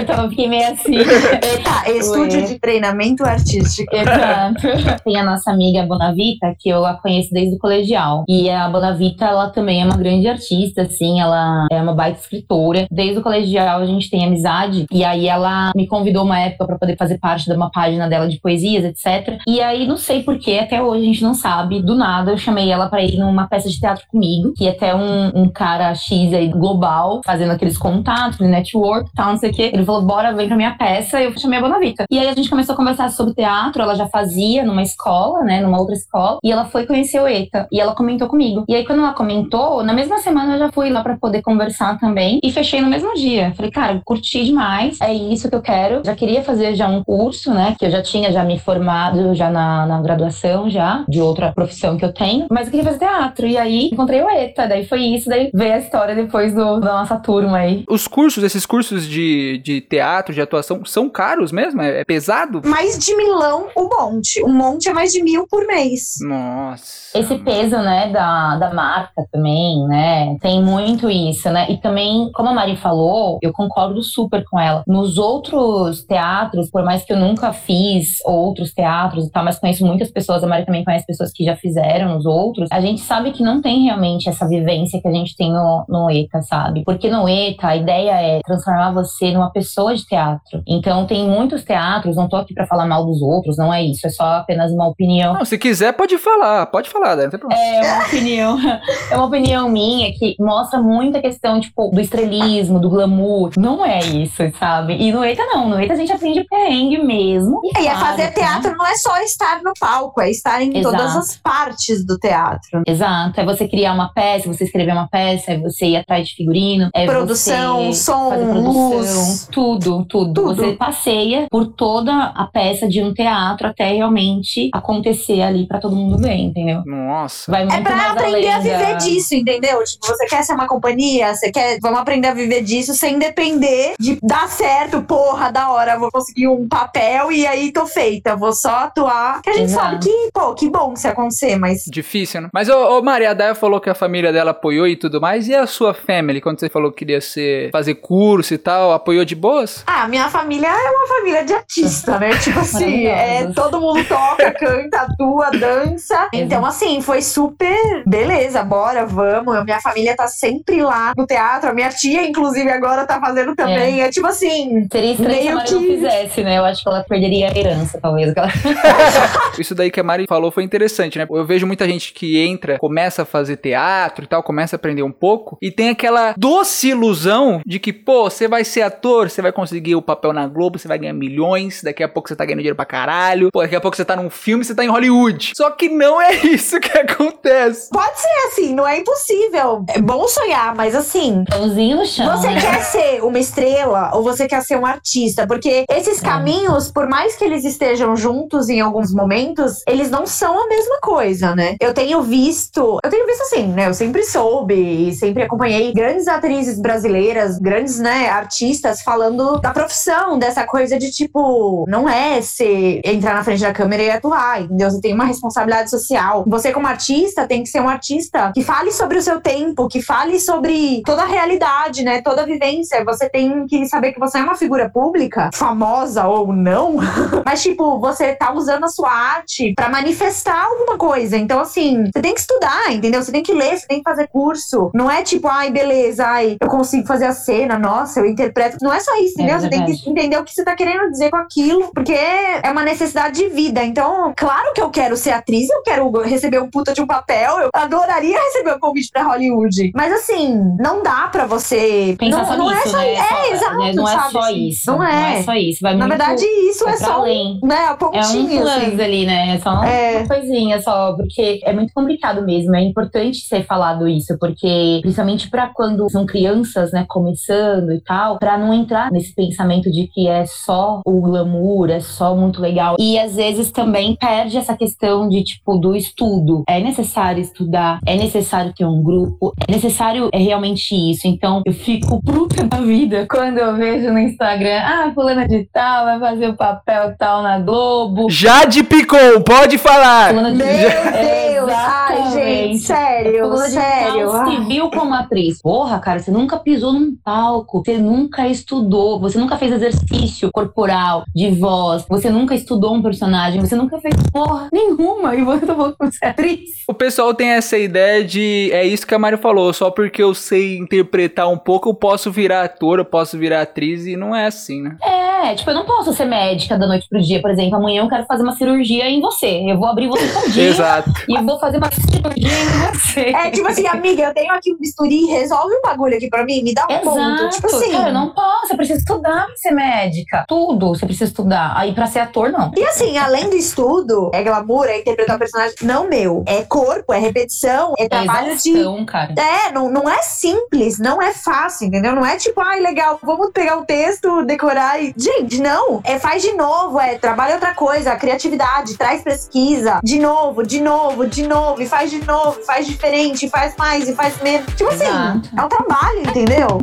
então 0.00 0.24
eu 0.24 0.30
fiquei 0.30 0.48
meio 0.48 0.68
assim. 0.72 0.96
Eita, 0.96 1.90
estúdio 1.90 2.46
de 2.46 2.58
treinamento 2.58 3.24
artístico. 3.24 3.94
Exato. 3.94 4.62
Tem 5.04 5.16
a 5.16 5.24
nossa 5.24 5.50
amiga 5.50 5.84
Bonavita, 5.84 6.54
que 6.58 6.68
eu 6.68 6.84
a 6.84 6.94
conheço 6.94 7.32
desde 7.32 7.56
o 7.56 7.58
colegial. 7.58 8.24
E 8.28 8.50
a 8.50 8.68
Bonavita, 8.68 9.26
ela 9.26 9.50
também 9.50 9.82
é 9.82 9.84
uma 9.84 9.96
grande 9.96 10.28
artista, 10.28 10.82
assim, 10.82 11.20
ela 11.20 11.66
é 11.70 11.80
uma 11.80 11.94
baita 11.94 12.20
escritora. 12.20 12.86
Desde 12.90 13.18
o 13.18 13.22
colegial 13.22 13.80
a 13.80 13.86
gente 13.86 14.10
tem 14.10 14.24
amizade. 14.24 14.86
E 14.90 15.04
aí 15.04 15.26
ela 15.26 15.72
me 15.74 15.86
convidou 15.86 16.07
uma 16.16 16.38
época 16.38 16.66
para 16.66 16.78
poder 16.78 16.96
fazer 16.96 17.18
parte 17.18 17.44
de 17.44 17.52
uma 17.52 17.70
página 17.70 18.08
dela 18.08 18.28
de 18.28 18.40
poesias, 18.40 18.84
etc. 18.84 19.38
E 19.46 19.60
aí 19.60 19.86
não 19.86 19.96
sei 19.96 20.22
porquê, 20.22 20.60
até 20.62 20.82
hoje 20.82 21.02
a 21.02 21.06
gente 21.06 21.22
não 21.22 21.34
sabe. 21.34 21.82
Do 21.82 21.94
nada 21.94 22.30
eu 22.30 22.38
chamei 22.38 22.70
ela 22.70 22.88
para 22.88 23.02
ir 23.02 23.18
numa 23.18 23.48
peça 23.48 23.68
de 23.68 23.78
teatro 23.78 24.06
comigo, 24.08 24.52
que 24.56 24.68
até 24.68 24.94
um, 24.94 25.42
um 25.42 25.48
cara 25.48 25.94
X 25.94 26.32
aí 26.32 26.48
global, 26.48 27.20
fazendo 27.24 27.52
aqueles 27.52 27.76
contatos, 27.76 28.38
network, 28.40 29.10
tal, 29.14 29.30
não 29.30 29.36
sei 29.36 29.50
o 29.50 29.54
quê. 29.54 29.70
Ele 29.72 29.84
falou, 29.84 30.02
bora, 30.02 30.32
vem 30.32 30.48
pra 30.48 30.56
minha 30.56 30.76
peça. 30.76 31.20
E 31.20 31.24
eu 31.24 31.38
chamei 31.38 31.58
a 31.58 31.62
Bonavita. 31.62 32.04
E 32.10 32.18
aí 32.18 32.28
a 32.28 32.34
gente 32.34 32.50
começou 32.50 32.74
a 32.74 32.76
conversar 32.76 33.10
sobre 33.10 33.34
teatro. 33.34 33.82
Ela 33.82 33.94
já 33.94 34.06
fazia 34.06 34.64
numa 34.64 34.82
escola, 34.82 35.42
né, 35.42 35.60
numa 35.60 35.78
outra 35.78 35.94
escola. 35.94 36.38
E 36.42 36.50
ela 36.50 36.64
foi 36.64 36.86
conhecer 36.86 37.20
o 37.20 37.26
ETA. 37.26 37.66
E 37.72 37.80
ela 37.80 37.94
comentou 37.94 38.28
comigo. 38.28 38.64
E 38.68 38.74
aí 38.74 38.84
quando 38.84 39.00
ela 39.00 39.12
comentou, 39.12 39.82
na 39.82 39.92
mesma 39.92 40.18
semana 40.18 40.54
eu 40.54 40.58
já 40.58 40.72
fui 40.72 40.90
lá 40.90 41.02
para 41.02 41.16
poder 41.16 41.42
conversar 41.42 41.98
também. 41.98 42.38
E 42.42 42.52
fechei 42.52 42.80
no 42.80 42.88
mesmo 42.88 43.14
dia. 43.14 43.52
Falei, 43.54 43.70
cara, 43.70 44.00
curti 44.04 44.44
demais. 44.44 45.00
É 45.00 45.12
isso 45.12 45.48
que 45.48 45.54
eu 45.54 45.62
quero. 45.62 45.87
Já 46.04 46.14
queria 46.14 46.42
fazer 46.42 46.74
já 46.74 46.88
um 46.88 47.02
curso, 47.02 47.52
né, 47.52 47.74
que 47.78 47.86
eu 47.86 47.90
já 47.90 48.02
tinha 48.02 48.32
já 48.32 48.44
me 48.44 48.58
formado 48.58 49.34
já 49.34 49.50
na, 49.50 49.86
na 49.86 50.00
graduação 50.00 50.68
já, 50.68 51.04
de 51.08 51.20
outra 51.20 51.52
profissão 51.52 51.96
que 51.96 52.04
eu 52.04 52.12
tenho. 52.12 52.46
Mas 52.50 52.66
eu 52.66 52.70
queria 52.72 52.84
fazer 52.84 52.98
teatro. 52.98 53.46
E 53.46 53.56
aí 53.56 53.88
encontrei 53.92 54.22
o 54.22 54.28
ETA. 54.28 54.68
Daí 54.68 54.86
foi 54.86 55.00
isso. 55.00 55.28
Daí 55.28 55.50
veio 55.52 55.74
a 55.74 55.78
história 55.78 56.14
depois 56.14 56.54
do, 56.54 56.80
da 56.80 56.92
nossa 56.92 57.16
turma 57.16 57.58
aí. 57.58 57.84
Os 57.88 58.06
cursos, 58.06 58.42
esses 58.44 58.66
cursos 58.66 59.06
de, 59.06 59.60
de 59.64 59.80
teatro, 59.80 60.34
de 60.34 60.40
atuação, 60.40 60.84
são 60.84 61.08
caros 61.08 61.52
mesmo? 61.52 61.80
É, 61.80 62.00
é 62.00 62.04
pesado? 62.04 62.62
Mais 62.64 62.98
de 62.98 63.16
milão 63.16 63.68
o 63.74 63.88
monte. 63.88 64.42
Um 64.44 64.52
monte 64.52 64.88
é 64.88 64.92
mais 64.92 65.12
de 65.12 65.22
mil 65.22 65.46
por 65.48 65.66
mês. 65.66 66.16
Nossa. 66.20 67.18
Esse 67.18 67.38
peso, 67.38 67.76
né, 67.78 68.10
da, 68.12 68.56
da 68.56 68.74
marca 68.74 69.24
também, 69.32 69.86
né? 69.86 70.36
Tem 70.40 70.62
muito 70.62 71.10
isso, 71.10 71.48
né? 71.50 71.66
E 71.70 71.78
também, 71.78 72.30
como 72.32 72.50
a 72.50 72.52
Mari 72.52 72.76
falou, 72.76 73.38
eu 73.42 73.52
concordo 73.52 74.02
super 74.02 74.44
com 74.44 74.58
ela. 74.58 74.82
Nos 74.86 75.18
outros 75.18 75.77
teatros, 76.04 76.70
por 76.70 76.84
mais 76.84 77.04
que 77.04 77.12
eu 77.12 77.18
nunca 77.18 77.52
fiz 77.52 78.18
outros 78.24 78.72
teatros 78.72 79.26
e 79.26 79.30
tal, 79.30 79.44
mas 79.44 79.58
conheço 79.58 79.86
muitas 79.86 80.10
pessoas, 80.10 80.42
a 80.42 80.46
Mari 80.46 80.66
também 80.66 80.84
conhece 80.84 81.06
pessoas 81.06 81.32
que 81.32 81.44
já 81.44 81.56
fizeram 81.56 82.14
nos 82.14 82.26
outros, 82.26 82.68
a 82.70 82.80
gente 82.80 83.00
sabe 83.00 83.32
que 83.32 83.42
não 83.42 83.60
tem 83.60 83.84
realmente 83.84 84.28
essa 84.28 84.46
vivência 84.46 85.00
que 85.00 85.08
a 85.08 85.12
gente 85.12 85.36
tem 85.36 85.52
no, 85.52 85.84
no 85.88 86.10
ETA, 86.10 86.42
sabe? 86.42 86.82
Porque 86.84 87.10
no 87.10 87.28
ETA 87.28 87.68
a 87.68 87.76
ideia 87.76 88.20
é 88.20 88.40
transformar 88.44 88.92
você 88.92 89.30
numa 89.30 89.50
pessoa 89.50 89.94
de 89.94 90.04
teatro. 90.04 90.62
Então 90.66 91.06
tem 91.06 91.28
muitos 91.28 91.64
teatros, 91.64 92.16
não 92.16 92.28
tô 92.28 92.36
aqui 92.36 92.54
para 92.54 92.66
falar 92.66 92.86
mal 92.86 93.04
dos 93.04 93.22
outros, 93.22 93.56
não 93.56 93.72
é 93.72 93.82
isso, 93.82 94.06
é 94.06 94.10
só 94.10 94.24
apenas 94.24 94.72
uma 94.72 94.88
opinião. 94.88 95.34
Não, 95.34 95.44
se 95.44 95.58
quiser 95.58 95.92
pode 95.92 96.16
falar, 96.18 96.66
pode 96.66 96.88
falar, 96.88 97.16
não 97.16 97.30
tem 97.30 97.38
problema. 97.38 97.62
É 97.62 97.92
uma 97.92 98.06
opinião, 98.06 98.58
é 99.10 99.16
uma 99.16 99.26
opinião 99.26 99.68
minha 99.68 100.12
que 100.12 100.34
mostra 100.38 100.80
muita 100.80 101.20
questão, 101.20 101.60
tipo, 101.60 101.90
do 101.90 102.00
estrelismo, 102.00 102.80
do 102.80 102.90
glamour. 102.90 103.52
Não 103.56 103.84
é 103.84 104.00
isso, 104.00 104.42
sabe? 104.58 104.94
E 104.94 105.12
no 105.12 105.24
ETA 105.24 105.44
não, 105.44 105.67
no 105.68 105.80
ETA 105.80 105.92
a 105.92 105.96
gente 105.96 106.12
aprende 106.12 106.44
perrengue 106.44 106.98
mesmo. 106.98 107.60
E, 107.64 107.86
é 107.86 107.94
fazer 107.94 108.32
teatro 108.32 108.76
não 108.76 108.86
é 108.86 108.96
só 108.96 109.16
estar 109.18 109.62
no 109.62 109.72
palco, 109.78 110.20
é 110.20 110.30
estar 110.30 110.62
em 110.62 110.76
Exato. 110.76 110.96
todas 110.96 111.16
as 111.16 111.36
partes 111.36 112.04
do 112.04 112.18
teatro. 112.18 112.82
Exato, 112.86 113.40
é 113.40 113.44
você 113.44 113.68
criar 113.68 113.92
uma 113.92 114.12
peça, 114.12 114.52
você 114.52 114.64
escrever 114.64 114.92
uma 114.92 115.08
peça, 115.08 115.52
é 115.52 115.58
você 115.58 115.86
ir 115.86 115.96
atrás 115.96 116.28
de 116.28 116.34
figurino, 116.34 116.90
é 116.94 117.06
produção, 117.06 117.92
som, 117.92 118.30
produção, 118.30 118.62
luz, 118.62 119.48
tudo, 119.50 120.04
tudo, 120.04 120.32
tudo. 120.32 120.54
Você 120.56 120.72
passeia 120.72 121.46
por 121.50 121.66
toda 121.66 122.12
a 122.12 122.46
peça 122.46 122.88
de 122.88 123.02
um 123.02 123.12
teatro 123.12 123.68
até 123.68 123.92
realmente 123.92 124.70
acontecer 124.72 125.42
ali 125.42 125.66
para 125.66 125.78
todo 125.78 125.94
mundo 125.94 126.18
ver, 126.18 126.36
entendeu? 126.36 126.82
Nossa. 126.84 127.50
Vai 127.50 127.64
muito 127.64 127.74
é 127.74 127.80
pra 127.80 128.12
aprender 128.12 128.48
a 128.48 128.58
viver 128.58 128.96
disso, 128.96 129.34
entendeu? 129.34 129.82
Tipo, 129.84 130.06
você 130.06 130.26
quer 130.26 130.42
ser 130.42 130.54
uma 130.54 130.66
companhia 130.66 130.88
companhia? 130.88 131.34
Você 131.34 131.50
quer. 131.50 131.78
Vamos 131.80 132.00
aprender 132.00 132.28
a 132.28 132.34
viver 132.34 132.62
disso 132.62 132.94
sem 132.94 133.18
depender 133.18 133.94
de 133.98 134.18
dar 134.22 134.48
certo, 134.48 135.02
porra, 135.02 135.50
da 135.58 135.70
hora. 135.70 135.98
Vou 135.98 136.10
conseguir 136.10 136.46
um 136.46 136.68
papel 136.68 137.32
e 137.32 137.46
aí 137.46 137.72
tô 137.72 137.84
feita. 137.86 138.36
Vou 138.36 138.52
só 138.52 138.84
atuar. 138.84 139.42
Que 139.42 139.50
a 139.50 139.52
gente 139.54 139.64
Exato. 139.64 139.86
sabe 139.86 140.04
que, 140.04 140.30
pô, 140.32 140.54
que 140.54 140.70
bom 140.70 140.94
se 140.94 141.08
acontecer, 141.08 141.56
mas. 141.56 141.82
Difícil, 141.88 142.42
né? 142.42 142.48
Mas, 142.52 142.68
ô, 142.68 142.98
ô 142.98 143.02
Maria, 143.02 143.30
a 143.30 143.34
Daya 143.34 143.54
falou 143.54 143.80
que 143.80 143.90
a 143.90 143.94
família 143.94 144.32
dela 144.32 144.52
apoiou 144.52 144.86
e 144.86 144.96
tudo 144.96 145.20
mais. 145.20 145.48
E 145.48 145.54
a 145.54 145.66
sua 145.66 145.92
family, 145.92 146.40
quando 146.40 146.60
você 146.60 146.68
falou 146.68 146.92
que 146.92 146.98
queria 146.98 147.20
ser, 147.20 147.70
fazer 147.70 147.94
curso 147.96 148.54
e 148.54 148.58
tal, 148.58 148.92
apoiou 148.92 149.24
de 149.24 149.34
boas? 149.34 149.82
Ah, 149.86 150.06
minha 150.06 150.28
família 150.28 150.68
é 150.68 150.90
uma 150.90 151.06
família 151.06 151.44
de 151.44 151.54
artista, 151.54 152.18
né? 152.18 152.30
Tipo 152.38 152.60
assim, 152.60 153.06
é, 153.06 153.50
todo 153.54 153.80
mundo 153.80 154.04
toca, 154.04 154.50
canta, 154.52 155.02
atua, 155.02 155.50
dança. 155.50 156.28
Então, 156.32 156.64
assim, 156.64 157.00
foi 157.00 157.22
super 157.22 158.02
beleza, 158.06 158.62
bora, 158.62 159.06
vamos. 159.06 159.64
Minha 159.64 159.80
família 159.80 160.16
tá 160.16 160.28
sempre 160.28 160.82
lá 160.82 161.12
no 161.16 161.26
teatro. 161.26 161.70
A 161.70 161.72
minha 161.72 161.88
tia, 161.88 162.26
inclusive, 162.26 162.70
agora 162.70 163.06
tá 163.06 163.20
fazendo 163.20 163.54
também. 163.54 164.00
É, 164.02 164.10
tipo 164.10 164.26
assim. 164.26 164.86
Seria 164.90 165.12
estranho 165.12 165.47
se 165.48 165.52
a 165.52 165.56
Mari 165.56 165.72
não 165.72 165.82
fizesse, 165.82 166.42
né? 166.42 166.58
Eu 166.58 166.64
acho 166.64 166.82
que 166.82 166.88
ela 166.88 167.04
perderia 167.04 167.50
a 167.50 167.58
herança, 167.58 167.98
talvez. 168.00 168.32
ela- 168.36 168.48
Isso 169.58 169.74
daí 169.74 169.90
que 169.90 170.00
a 170.00 170.04
Mari 170.04 170.26
falou 170.28 170.50
foi 170.50 170.62
interessante, 170.62 171.18
né? 171.18 171.26
Eu 171.30 171.44
vejo 171.44 171.66
muita 171.66 171.86
gente 171.88 172.12
que 172.12 172.38
entra, 172.38 172.78
começa 172.78 173.22
a 173.22 173.24
fazer 173.24 173.56
teatro 173.56 174.24
e 174.24 174.26
tal, 174.28 174.42
começa 174.42 174.76
a 174.76 174.78
aprender 174.78 175.02
um 175.02 175.12
pouco, 175.12 175.56
e 175.60 175.70
tem 175.70 175.88
aquela 175.90 176.34
doce 176.36 176.88
ilusão 176.88 177.60
de 177.66 177.78
que, 177.78 177.92
pô, 177.92 178.24
você 178.30 178.46
vai 178.48 178.64
ser 178.64 178.82
ator, 178.82 179.30
você 179.30 179.42
vai 179.42 179.52
conseguir 179.52 179.96
o 179.96 180.02
papel 180.02 180.32
na 180.32 180.46
Globo, 180.46 180.78
você 180.78 180.88
vai 180.88 180.98
ganhar 180.98 181.12
milhões, 181.12 181.82
daqui 181.82 182.02
a 182.02 182.08
pouco 182.08 182.28
você 182.28 182.36
tá 182.36 182.44
ganhando 182.44 182.58
dinheiro 182.58 182.76
pra 182.76 182.84
caralho, 182.84 183.50
pô, 183.52 183.62
daqui 183.62 183.76
a 183.76 183.80
pouco 183.80 183.96
você 183.96 184.04
tá 184.04 184.16
num 184.16 184.30
filme, 184.30 184.64
você 184.64 184.74
tá 184.74 184.84
em 184.84 184.88
Hollywood. 184.88 185.52
Só 185.56 185.70
que 185.70 185.88
não 185.88 186.20
é 186.20 186.34
isso 186.46 186.78
que 186.80 186.96
acontece. 186.96 187.90
Pode 187.90 188.20
ser 188.20 188.28
assim, 188.48 188.74
não 188.74 188.86
é 188.86 188.98
impossível. 188.98 189.84
É 189.88 190.00
bom 190.00 190.26
sonhar, 190.28 190.74
mas 190.74 190.94
assim. 190.94 191.44
Pãozinho 191.48 191.96
no 191.98 192.06
chão. 192.06 192.36
Você 192.36 192.48
né? 192.48 192.60
quer 192.60 192.82
ser 192.82 193.22
uma 193.24 193.38
estrela 193.38 194.10
ou 194.14 194.22
você 194.22 194.46
quer 194.46 194.62
ser 194.62 194.76
um 194.76 194.86
artista? 194.86 195.37
Porque 195.46 195.84
esses 195.90 196.20
caminhos, 196.20 196.90
por 196.90 197.08
mais 197.08 197.36
que 197.36 197.44
eles 197.44 197.64
estejam 197.64 198.16
juntos 198.16 198.68
em 198.68 198.80
alguns 198.80 199.12
momentos, 199.12 199.82
eles 199.86 200.10
não 200.10 200.26
são 200.26 200.62
a 200.62 200.66
mesma 200.68 200.98
coisa, 201.00 201.54
né? 201.54 201.76
Eu 201.80 201.94
tenho 201.94 202.22
visto, 202.22 202.98
eu 203.02 203.10
tenho 203.10 203.26
visto 203.26 203.42
assim, 203.42 203.66
né? 203.68 203.88
Eu 203.88 203.94
sempre 203.94 204.22
soube 204.24 204.74
e 204.74 205.14
sempre 205.14 205.42
acompanhei 205.42 205.92
grandes 205.92 206.28
atrizes 206.28 206.80
brasileiras, 206.80 207.58
grandes, 207.58 207.98
né, 207.98 208.28
artistas 208.28 209.02
falando 209.02 209.60
da 209.60 209.70
profissão, 209.70 210.38
dessa 210.38 210.64
coisa 210.64 210.98
de 210.98 211.10
tipo, 211.10 211.84
não 211.88 212.08
é 212.08 212.40
ser 212.40 213.00
entrar 213.04 213.34
na 213.34 213.44
frente 213.44 213.62
da 213.62 213.72
câmera 213.72 214.02
e 214.02 214.10
atuar, 214.10 214.62
entendeu? 214.62 214.90
Você 214.90 215.00
tem 215.00 215.14
uma 215.14 215.24
responsabilidade 215.24 215.90
social. 215.90 216.44
Você 216.46 216.72
como 216.72 216.86
artista 216.86 217.46
tem 217.46 217.62
que 217.62 217.68
ser 217.68 217.80
um 217.80 217.88
artista 217.88 218.52
que 218.54 218.62
fale 218.62 218.92
sobre 218.92 219.18
o 219.18 219.22
seu 219.22 219.40
tempo, 219.40 219.88
que 219.88 220.02
fale 220.02 220.38
sobre 220.38 221.02
toda 221.04 221.22
a 221.22 221.26
realidade, 221.26 222.02
né? 222.02 222.22
Toda 222.22 222.42
a 222.42 222.46
vivência. 222.46 223.04
Você 223.04 223.28
tem 223.28 223.66
que 223.66 223.86
saber 223.86 224.12
que 224.12 224.20
você 224.20 224.38
é 224.38 224.42
uma 224.42 224.54
figura 224.54 224.88
pública, 224.88 225.27
famosa 225.52 226.26
ou 226.26 226.52
não, 226.52 226.96
mas 227.44 227.62
tipo, 227.62 227.98
você 227.98 228.34
tá 228.34 228.52
usando 228.52 228.84
a 228.84 228.88
sua 228.88 229.10
arte 229.10 229.74
pra 229.74 229.88
manifestar 229.88 230.64
alguma 230.66 230.96
coisa. 230.96 231.36
Então 231.36 231.60
assim, 231.60 232.04
você 232.06 232.20
tem 232.22 232.34
que 232.34 232.40
estudar, 232.40 232.92
entendeu? 232.92 233.22
Você 233.22 233.32
tem 233.32 233.42
que 233.42 233.52
ler, 233.52 233.78
você 233.78 233.86
tem 233.86 233.98
que 233.98 234.08
fazer 234.10 234.28
curso. 234.28 234.90
Não 234.94 235.10
é 235.10 235.22
tipo, 235.22 235.48
ai, 235.48 235.70
beleza, 235.70 236.26
ai, 236.26 236.56
eu 236.60 236.68
consigo 236.68 237.06
fazer 237.06 237.26
a 237.26 237.32
cena, 237.32 237.78
nossa, 237.78 238.20
eu 238.20 238.26
interpreto. 238.26 238.78
Não 238.82 238.92
é 238.92 239.00
só 239.00 239.14
isso, 239.16 239.34
entendeu? 239.34 239.56
É 239.56 239.60
você 239.60 239.68
tem 239.68 239.84
que 239.84 240.10
entender 240.10 240.36
o 240.38 240.44
que 240.44 240.54
você 240.54 240.64
tá 240.64 240.74
querendo 240.74 241.10
dizer 241.10 241.30
com 241.30 241.36
aquilo, 241.36 241.90
porque 241.94 242.12
é 242.12 242.70
uma 242.70 242.82
necessidade 242.82 243.36
de 243.38 243.48
vida. 243.48 243.82
Então, 243.84 244.32
claro 244.36 244.72
que 244.74 244.80
eu 244.80 244.90
quero 244.90 245.16
ser 245.16 245.30
atriz, 245.30 245.68
eu 245.70 245.82
quero 245.82 246.10
receber 246.22 246.60
um 246.60 246.70
puta 246.70 246.92
de 246.92 247.00
um 247.00 247.06
papel, 247.06 247.60
eu 247.60 247.70
adoraria 247.72 248.38
receber 248.38 248.74
um 248.74 248.78
convite 248.78 249.10
pra 249.12 249.22
Hollywood. 249.22 249.92
Mas 249.94 250.12
assim, 250.12 250.58
não 250.78 251.02
dá 251.02 251.28
pra 251.28 251.46
você. 251.46 252.16
Pensar 252.18 252.38
não, 252.38 252.46
só 252.46 252.56
não 252.56 252.68
nisso, 252.68 252.88
é 252.88 252.90
só 252.90 252.98
né? 252.98 253.14
É, 253.14 253.28
Só- 253.28 253.54
exato. 253.54 253.76
né? 253.78 253.92
Não 253.94 254.08
é 254.08 254.12
sabe, 254.12 254.32
só 254.32 254.50
isso. 254.50 254.90
Não 254.92 255.02
é. 255.04 255.17
Só 255.42 255.54
isso. 255.54 255.78
Vai 255.82 255.94
Na 255.94 256.06
muito, 256.06 256.18
verdade, 256.18 256.44
isso 256.70 256.88
é 256.88 256.96
só 256.96 257.12
além. 257.20 257.58
né, 257.62 257.74
a 257.76 257.90
É 257.90 257.92
um 257.92 257.96
pontinha, 257.96 258.60
plus 258.60 258.72
assim. 258.72 259.00
ali, 259.00 259.26
né? 259.26 259.54
É 259.54 259.58
só 259.58 259.82
É. 259.84 260.18
uma 260.18 260.28
coisinha 260.28 260.80
só, 260.80 261.12
porque 261.14 261.60
é 261.64 261.72
muito 261.72 261.92
complicado 261.92 262.42
mesmo. 262.44 262.74
É 262.76 262.80
importante 262.82 263.38
ser 263.38 263.64
falado 263.64 264.08
isso, 264.08 264.36
porque 264.38 264.98
principalmente 265.02 265.48
pra 265.50 265.68
quando 265.68 266.08
são 266.10 266.26
crianças, 266.26 266.92
né, 266.92 267.04
começando 267.08 267.92
e 267.92 268.00
tal, 268.00 268.38
pra 268.38 268.56
não 268.58 268.72
entrar 268.74 269.10
nesse 269.10 269.34
pensamento 269.34 269.90
de 269.90 270.06
que 270.08 270.26
é 270.28 270.44
só 270.46 271.00
o 271.04 271.20
glamour, 271.20 271.90
é 271.90 272.00
só 272.00 272.34
muito 272.34 272.60
legal. 272.60 272.96
E 272.98 273.18
às 273.18 273.34
vezes 273.36 273.70
também 273.70 274.16
perde 274.16 274.56
essa 274.56 274.76
questão 274.76 275.28
de 275.28 275.42
tipo 275.44 275.76
do 275.78 275.94
estudo. 275.94 276.62
É 276.68 276.80
necessário 276.80 277.40
estudar, 277.40 277.98
é 278.06 278.16
necessário 278.16 278.72
ter 278.76 278.84
um 278.84 279.02
grupo, 279.02 279.52
é 279.68 279.72
necessário 279.72 280.28
é 280.32 280.38
realmente 280.38 280.94
isso. 280.94 281.26
Então 281.26 281.62
eu 281.64 281.72
fico 281.72 282.20
puta 282.22 282.64
da 282.64 282.80
vida 282.80 283.26
quando 283.30 283.58
eu 283.58 283.76
vejo 283.76 284.10
no 284.12 284.18
Instagram, 284.18 284.80
ah, 284.82 285.07
fulana 285.12 285.46
de 285.46 285.68
tal 285.72 286.04
vai 286.04 286.18
fazer 286.20 286.48
o 286.48 286.56
papel 286.56 287.14
tal 287.18 287.42
na 287.42 287.58
Globo. 287.58 288.28
Jade 288.30 288.82
Picon, 288.82 289.40
pode 289.44 289.78
falar! 289.78 290.30
Fulana 290.30 290.50
de 290.52 290.56
Meu 290.58 290.66
Deus! 290.68 291.70
Ai, 291.70 292.30
gente, 292.32 292.78
sério, 292.78 293.40
Fulana 293.44 293.68
sério. 293.68 294.30
tal 294.30 294.46
se 294.46 294.56
Ai. 294.56 294.64
viu 294.64 294.90
como 294.90 295.14
atriz. 295.14 295.60
Porra, 295.60 295.98
cara, 295.98 296.18
você 296.18 296.30
nunca 296.30 296.58
pisou 296.58 296.92
num 296.92 297.14
palco, 297.22 297.82
você 297.84 297.98
nunca 297.98 298.46
estudou, 298.48 299.20
você 299.20 299.38
nunca 299.38 299.56
fez 299.58 299.72
exercício 299.72 300.50
corporal, 300.52 301.24
de 301.34 301.50
voz, 301.50 302.04
você 302.08 302.30
nunca 302.30 302.54
estudou 302.54 302.94
um 302.94 303.02
personagem, 303.02 303.60
você 303.60 303.76
nunca 303.76 303.98
fez 304.00 304.14
porra 304.32 304.68
nenhuma 304.72 305.34
e 305.34 305.42
você 305.42 305.66
falando 305.66 305.96
que 305.98 306.06
você 306.06 306.24
é 306.24 306.28
atriz. 306.28 306.60
O 306.88 306.94
pessoal 306.94 307.34
tem 307.34 307.50
essa 307.50 307.76
ideia 307.76 308.24
de. 308.24 308.70
É 308.72 308.84
isso 308.86 309.06
que 309.06 309.14
a 309.14 309.18
Mari 309.18 309.36
falou. 309.36 309.72
Só 309.72 309.90
porque 309.90 310.22
eu 310.22 310.34
sei 310.34 310.78
interpretar 310.78 311.48
um 311.48 311.58
pouco, 311.58 311.90
eu 311.90 311.94
posso 311.94 312.30
virar 312.30 312.64
ator, 312.64 312.98
eu 312.98 313.04
posso 313.04 313.36
virar 313.36 313.62
atriz, 313.62 314.06
e 314.06 314.16
não 314.16 314.34
é 314.34 314.46
assim, 314.46 314.80
né? 314.82 314.87
June. 314.88 314.98
And 315.06 315.27
É, 315.44 315.54
tipo, 315.54 315.70
eu 315.70 315.74
não 315.74 315.84
posso 315.84 316.12
ser 316.12 316.24
médica 316.24 316.78
da 316.78 316.86
noite 316.86 317.06
pro 317.08 317.20
dia, 317.20 317.40
por 317.40 317.50
exemplo. 317.50 317.76
Amanhã 317.76 318.02
eu 318.02 318.08
quero 318.08 318.24
fazer 318.26 318.42
uma 318.42 318.54
cirurgia 318.56 319.08
em 319.08 319.20
você. 319.20 319.64
Eu 319.68 319.78
vou 319.78 319.88
abrir 319.88 320.08
você 320.08 320.26
todinha 320.28 320.68
Exato. 320.70 321.10
e 321.28 321.34
eu 321.34 321.42
vou 321.44 321.58
fazer 321.58 321.78
uma 321.78 321.90
cirurgia 321.90 322.48
em 322.48 322.92
você. 322.92 323.20
É 323.20 323.50
tipo 323.50 323.66
assim, 323.68 323.86
amiga, 323.86 324.22
eu 324.24 324.34
tenho 324.34 324.52
aqui 324.52 324.72
um 324.72 324.78
bisturi, 324.78 325.26
resolve 325.26 325.74
um 325.74 325.82
bagulho 325.82 326.16
aqui 326.16 326.28
pra 326.28 326.44
mim, 326.44 326.62
me 326.62 326.74
dá 326.74 326.86
um 326.88 326.92
Exato. 326.92 327.04
ponto. 327.10 327.48
Tipo 327.50 327.66
assim. 327.66 327.92
Cara, 327.92 328.08
eu 328.08 328.14
não 328.14 328.30
posso, 328.34 328.72
eu 328.72 328.76
preciso 328.76 328.98
estudar 328.98 329.46
pra 329.46 329.56
ser 329.56 329.70
médica. 329.72 330.44
Tudo 330.48 330.88
você 330.88 331.06
precisa 331.06 331.26
estudar. 331.30 331.72
Aí 331.76 331.92
pra 331.94 332.06
ser 332.06 332.20
ator, 332.20 332.50
não. 332.50 332.70
E 332.76 332.84
assim, 332.84 333.16
além 333.16 333.48
do 333.48 333.56
estudo, 333.56 334.30
é 334.34 334.42
glamour, 334.42 334.86
é 334.86 334.98
interpretar 334.98 335.36
o 335.36 335.38
personagem. 335.38 335.74
Não 335.82 336.08
meu. 336.08 336.42
É 336.46 336.62
corpo, 336.62 337.12
é 337.12 337.18
repetição, 337.18 337.94
é 337.98 338.04
É 338.04 338.08
trabalho 338.08 338.56
de. 338.56 338.70
exaustão, 338.70 339.04
cara. 339.04 339.34
É, 339.38 339.72
não, 339.72 339.90
não 339.90 340.08
é 340.08 340.20
simples, 340.22 340.98
não 340.98 341.20
é 341.22 341.32
fácil, 341.32 341.86
entendeu? 341.86 342.14
Não 342.14 342.24
é 342.26 342.36
tipo, 342.36 342.60
ai, 342.60 342.80
legal, 342.80 343.18
vamos 343.22 343.50
pegar 343.52 343.78
o 343.78 343.84
texto, 343.84 344.44
decorar 344.44 345.00
e. 345.02 345.12
Gente, 345.28 345.60
não. 345.60 346.00
É 346.04 346.18
faz 346.18 346.40
de 346.40 346.52
novo, 346.52 346.98
é 346.98 347.18
trabalha 347.18 347.54
outra 347.54 347.74
coisa, 347.74 348.16
criatividade, 348.16 348.96
traz 348.96 349.22
pesquisa, 349.22 350.00
de 350.02 350.18
novo, 350.18 350.62
de 350.62 350.80
novo, 350.80 351.26
de 351.26 351.46
novo, 351.46 351.82
e 351.82 351.86
faz 351.86 352.10
de 352.10 352.24
novo, 352.24 352.62
faz 352.64 352.86
diferente, 352.86 353.48
faz 353.50 353.76
mais 353.76 354.08
e 354.08 354.14
faz 354.14 354.40
menos. 354.40 354.74
Tipo 354.74 354.88
assim, 354.88 355.04
Exato. 355.04 355.50
é 355.54 355.62
um 355.62 355.68
trabalho, 355.68 356.20
entendeu? 356.20 356.78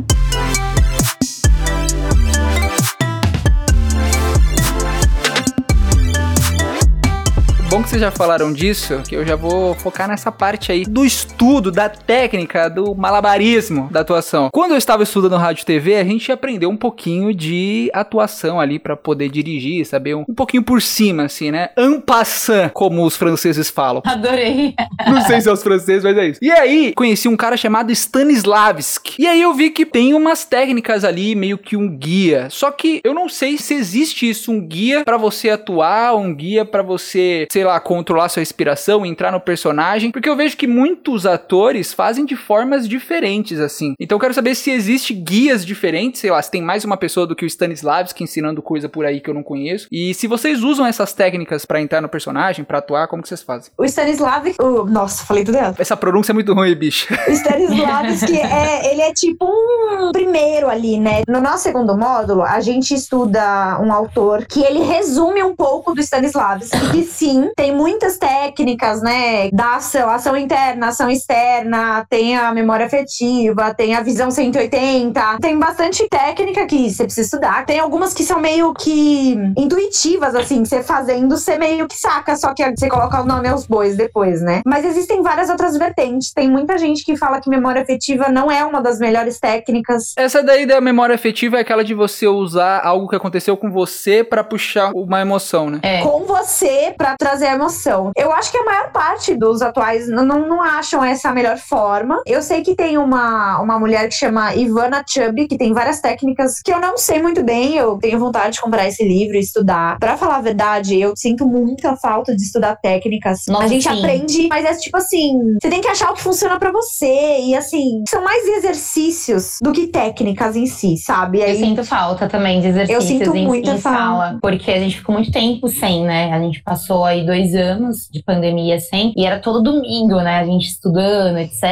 Bom 7.76 7.82
que 7.82 7.90
vocês 7.90 8.00
já 8.00 8.10
falaram 8.10 8.54
disso, 8.54 9.02
que 9.06 9.14
eu 9.14 9.26
já 9.26 9.36
vou 9.36 9.74
focar 9.74 10.08
nessa 10.08 10.32
parte 10.32 10.72
aí 10.72 10.86
do 10.86 11.04
estudo, 11.04 11.70
da 11.70 11.90
técnica, 11.90 12.70
do 12.70 12.94
malabarismo 12.94 13.90
da 13.90 14.00
atuação. 14.00 14.48
Quando 14.50 14.70
eu 14.70 14.78
estava 14.78 15.02
estudando 15.02 15.36
rádio 15.36 15.60
e 15.60 15.66
TV, 15.66 15.96
a 15.96 16.02
gente 16.02 16.32
aprendeu 16.32 16.70
um 16.70 16.76
pouquinho 16.76 17.34
de 17.34 17.90
atuação 17.92 18.58
ali 18.58 18.78
pra 18.78 18.96
poder 18.96 19.28
dirigir, 19.28 19.84
saber 19.84 20.14
um, 20.14 20.24
um 20.26 20.34
pouquinho 20.34 20.62
por 20.62 20.80
cima, 20.80 21.24
assim, 21.24 21.50
né? 21.50 21.68
En 21.76 22.00
passant, 22.00 22.70
como 22.72 23.04
os 23.04 23.14
franceses 23.14 23.68
falam. 23.68 24.00
Adorei. 24.08 24.74
Não 25.06 25.20
sei 25.20 25.42
se 25.42 25.48
é 25.50 25.52
os 25.52 25.62
franceses, 25.62 26.02
mas 26.02 26.16
é 26.16 26.28
isso. 26.28 26.40
E 26.40 26.50
aí, 26.50 26.94
conheci 26.96 27.28
um 27.28 27.36
cara 27.36 27.58
chamado 27.58 27.92
Stanislavski. 27.92 29.20
E 29.20 29.26
aí 29.26 29.42
eu 29.42 29.52
vi 29.52 29.68
que 29.68 29.84
tem 29.84 30.14
umas 30.14 30.46
técnicas 30.46 31.04
ali, 31.04 31.34
meio 31.34 31.58
que 31.58 31.76
um 31.76 31.94
guia. 31.94 32.48
Só 32.48 32.70
que 32.70 33.02
eu 33.04 33.12
não 33.12 33.28
sei 33.28 33.58
se 33.58 33.74
existe 33.74 34.30
isso, 34.30 34.50
um 34.50 34.66
guia 34.66 35.04
pra 35.04 35.18
você 35.18 35.50
atuar, 35.50 36.16
um 36.16 36.34
guia 36.34 36.64
pra 36.64 36.80
você, 36.80 37.46
sei 37.52 37.65
lá, 37.66 37.78
controlar 37.80 38.28
sua 38.28 38.40
respiração, 38.40 39.04
entrar 39.04 39.30
no 39.32 39.40
personagem. 39.40 40.10
Porque 40.10 40.28
eu 40.28 40.36
vejo 40.36 40.56
que 40.56 40.66
muitos 40.66 41.26
atores 41.26 41.92
fazem 41.92 42.24
de 42.24 42.36
formas 42.36 42.88
diferentes, 42.88 43.58
assim. 43.60 43.94
Então 44.00 44.16
eu 44.16 44.20
quero 44.20 44.34
saber 44.34 44.54
se 44.54 44.70
existe 44.70 45.12
guias 45.14 45.64
diferentes, 45.64 46.20
sei 46.20 46.30
lá, 46.30 46.40
se 46.40 46.50
tem 46.50 46.62
mais 46.62 46.84
uma 46.84 46.96
pessoa 46.96 47.26
do 47.26 47.34
que 47.36 47.44
o 47.44 47.46
Stanislavski 47.46 48.24
ensinando 48.24 48.62
coisa 48.62 48.88
por 48.88 49.04
aí 49.04 49.20
que 49.20 49.28
eu 49.30 49.34
não 49.34 49.42
conheço. 49.42 49.86
E 49.90 50.14
se 50.14 50.26
vocês 50.26 50.62
usam 50.62 50.86
essas 50.86 51.12
técnicas 51.12 51.64
pra 51.64 51.80
entrar 51.80 52.00
no 52.00 52.08
personagem, 52.08 52.64
pra 52.64 52.78
atuar, 52.78 53.08
como 53.08 53.22
que 53.22 53.28
vocês 53.28 53.42
fazem? 53.42 53.70
O 53.76 53.84
Stanislav. 53.84 54.46
o- 54.60 54.84
nossa, 54.84 55.24
falei 55.24 55.44
tudo 55.44 55.56
errado. 55.58 55.76
Essa 55.78 55.96
pronúncia 55.96 56.32
é 56.32 56.34
muito 56.34 56.52
ruim, 56.54 56.74
bicho. 56.74 57.06
O 57.26 57.30
Stanislavski 57.30 58.36
é, 58.38 58.92
ele 58.92 59.02
é 59.02 59.12
tipo 59.12 59.46
um 59.46 60.12
primeiro 60.12 60.68
ali, 60.68 60.98
né? 60.98 61.22
No 61.28 61.40
nosso 61.40 61.64
segundo 61.64 61.96
módulo, 61.96 62.42
a 62.42 62.60
gente 62.60 62.94
estuda 62.94 63.78
um 63.80 63.92
autor 63.92 64.44
que 64.46 64.62
ele 64.62 64.80
resume 64.80 65.42
um 65.42 65.54
pouco 65.54 65.94
do 65.94 66.00
Stanislavski, 66.00 66.90
que 66.90 67.02
sim, 67.02 67.45
Tem 67.54 67.74
muitas 67.74 68.18
técnicas, 68.18 69.02
né? 69.02 69.50
Da 69.50 69.76
ação, 69.76 70.08
ação 70.08 70.36
interna, 70.36 70.88
ação 70.88 71.10
externa, 71.10 72.06
tem 72.08 72.36
a 72.36 72.52
memória 72.52 72.86
afetiva, 72.86 73.74
tem 73.74 73.94
a 73.94 74.00
visão 74.00 74.30
180. 74.30 75.38
Tem 75.40 75.58
bastante 75.58 76.06
técnica 76.08 76.66
que 76.66 76.90
você 76.90 77.04
precisa 77.04 77.26
estudar. 77.26 77.66
Tem 77.66 77.78
algumas 77.78 78.14
que 78.14 78.24
são 78.24 78.40
meio 78.40 78.72
que 78.74 79.36
intuitivas, 79.56 80.34
assim, 80.34 80.64
você 80.64 80.82
fazendo, 80.82 81.36
você 81.36 81.58
meio 81.58 81.86
que 81.86 81.96
saca, 81.96 82.36
só 82.36 82.54
que 82.54 82.64
você 82.76 82.88
coloca 82.88 83.20
o 83.20 83.24
nome 83.24 83.48
aos 83.48 83.66
bois 83.66 83.96
depois, 83.96 84.40
né? 84.40 84.62
Mas 84.64 84.84
existem 84.84 85.22
várias 85.22 85.50
outras 85.50 85.76
vertentes. 85.76 86.32
Tem 86.32 86.50
muita 86.50 86.78
gente 86.78 87.04
que 87.04 87.16
fala 87.16 87.40
que 87.40 87.50
memória 87.50 87.82
afetiva 87.82 88.28
não 88.28 88.50
é 88.50 88.64
uma 88.64 88.80
das 88.80 88.98
melhores 88.98 89.38
técnicas. 89.38 90.14
Essa 90.16 90.42
daí 90.42 90.66
da 90.66 90.80
memória 90.80 91.14
afetiva 91.14 91.58
é 91.58 91.60
aquela 91.60 91.84
de 91.84 91.94
você 91.94 92.26
usar 92.26 92.80
algo 92.84 93.08
que 93.08 93.16
aconteceu 93.16 93.56
com 93.56 93.70
você 93.70 94.24
para 94.24 94.42
puxar 94.42 94.90
uma 94.94 95.20
emoção, 95.20 95.70
né? 95.70 95.80
É. 95.82 96.02
Com 96.02 96.24
você 96.24 96.94
para 96.96 97.16
trazer 97.18 97.35
a 97.42 97.52
emoção. 97.52 98.12
Eu 98.16 98.32
acho 98.32 98.50
que 98.50 98.58
a 98.58 98.64
maior 98.64 98.90
parte 98.90 99.34
dos 99.34 99.62
atuais 99.62 100.08
não, 100.08 100.24
não, 100.24 100.62
acham 100.62 101.04
essa 101.04 101.30
a 101.30 101.32
melhor 101.32 101.58
forma. 101.58 102.22
Eu 102.26 102.42
sei 102.42 102.62
que 102.62 102.74
tem 102.74 102.98
uma, 102.98 103.60
uma 103.60 103.78
mulher 103.78 104.08
que 104.08 104.14
chama 104.14 104.54
Ivana 104.54 105.04
Chubby, 105.06 105.46
que 105.46 105.58
tem 105.58 105.72
várias 105.72 106.00
técnicas 106.00 106.60
que 106.60 106.72
eu 106.72 106.80
não 106.80 106.96
sei 106.96 107.22
muito 107.22 107.42
bem. 107.42 107.76
Eu 107.76 107.98
tenho 107.98 108.18
vontade 108.18 108.54
de 108.54 108.60
comprar 108.60 108.86
esse 108.86 109.04
livro 109.04 109.36
e 109.36 109.40
estudar. 109.40 109.98
Para 109.98 110.16
falar 110.16 110.36
a 110.36 110.40
verdade, 110.40 111.00
eu 111.00 111.14
sinto 111.16 111.46
muita 111.46 111.96
falta 111.96 112.34
de 112.34 112.42
estudar 112.42 112.76
técnicas. 112.76 113.40
Nossa, 113.48 113.64
a 113.64 113.68
gente 113.68 113.88
sim. 113.88 113.98
aprende, 113.98 114.48
mas 114.48 114.64
é 114.64 114.74
tipo 114.74 114.96
assim, 114.96 115.56
você 115.60 115.68
tem 115.68 115.80
que 115.80 115.88
achar 115.88 116.10
o 116.10 116.14
que 116.14 116.22
funciona 116.22 116.58
para 116.58 116.72
você. 116.72 117.40
E 117.40 117.54
assim, 117.54 118.02
são 118.08 118.22
mais 118.22 118.46
exercícios 118.46 119.58
do 119.60 119.72
que 119.72 119.86
técnicas 119.86 120.56
em 120.56 120.66
si, 120.66 120.96
sabe? 120.96 121.42
Aí, 121.42 121.60
eu 121.60 121.66
sinto 121.66 121.84
falta 121.84 122.28
também 122.28 122.60
de 122.60 122.68
exercícios 122.68 122.96
eu 122.96 123.06
sinto 123.06 123.36
em, 123.36 123.46
muita 123.46 123.72
em 123.72 123.78
sala. 123.78 124.38
Porque 124.40 124.70
a 124.70 124.78
gente 124.78 124.98
ficou 124.98 125.14
muito 125.14 125.30
tempo 125.30 125.68
sem, 125.68 126.04
né? 126.04 126.32
A 126.32 126.40
gente 126.40 126.62
passou 126.62 127.04
aí 127.04 127.25
dois 127.26 127.54
anos 127.54 128.08
de 128.10 128.22
pandemia 128.22 128.78
sem. 128.80 129.12
E 129.16 129.26
era 129.26 129.38
todo 129.38 129.62
domingo, 129.62 130.16
né? 130.16 130.38
A 130.38 130.44
gente 130.44 130.68
estudando, 130.68 131.38
etc. 131.38 131.62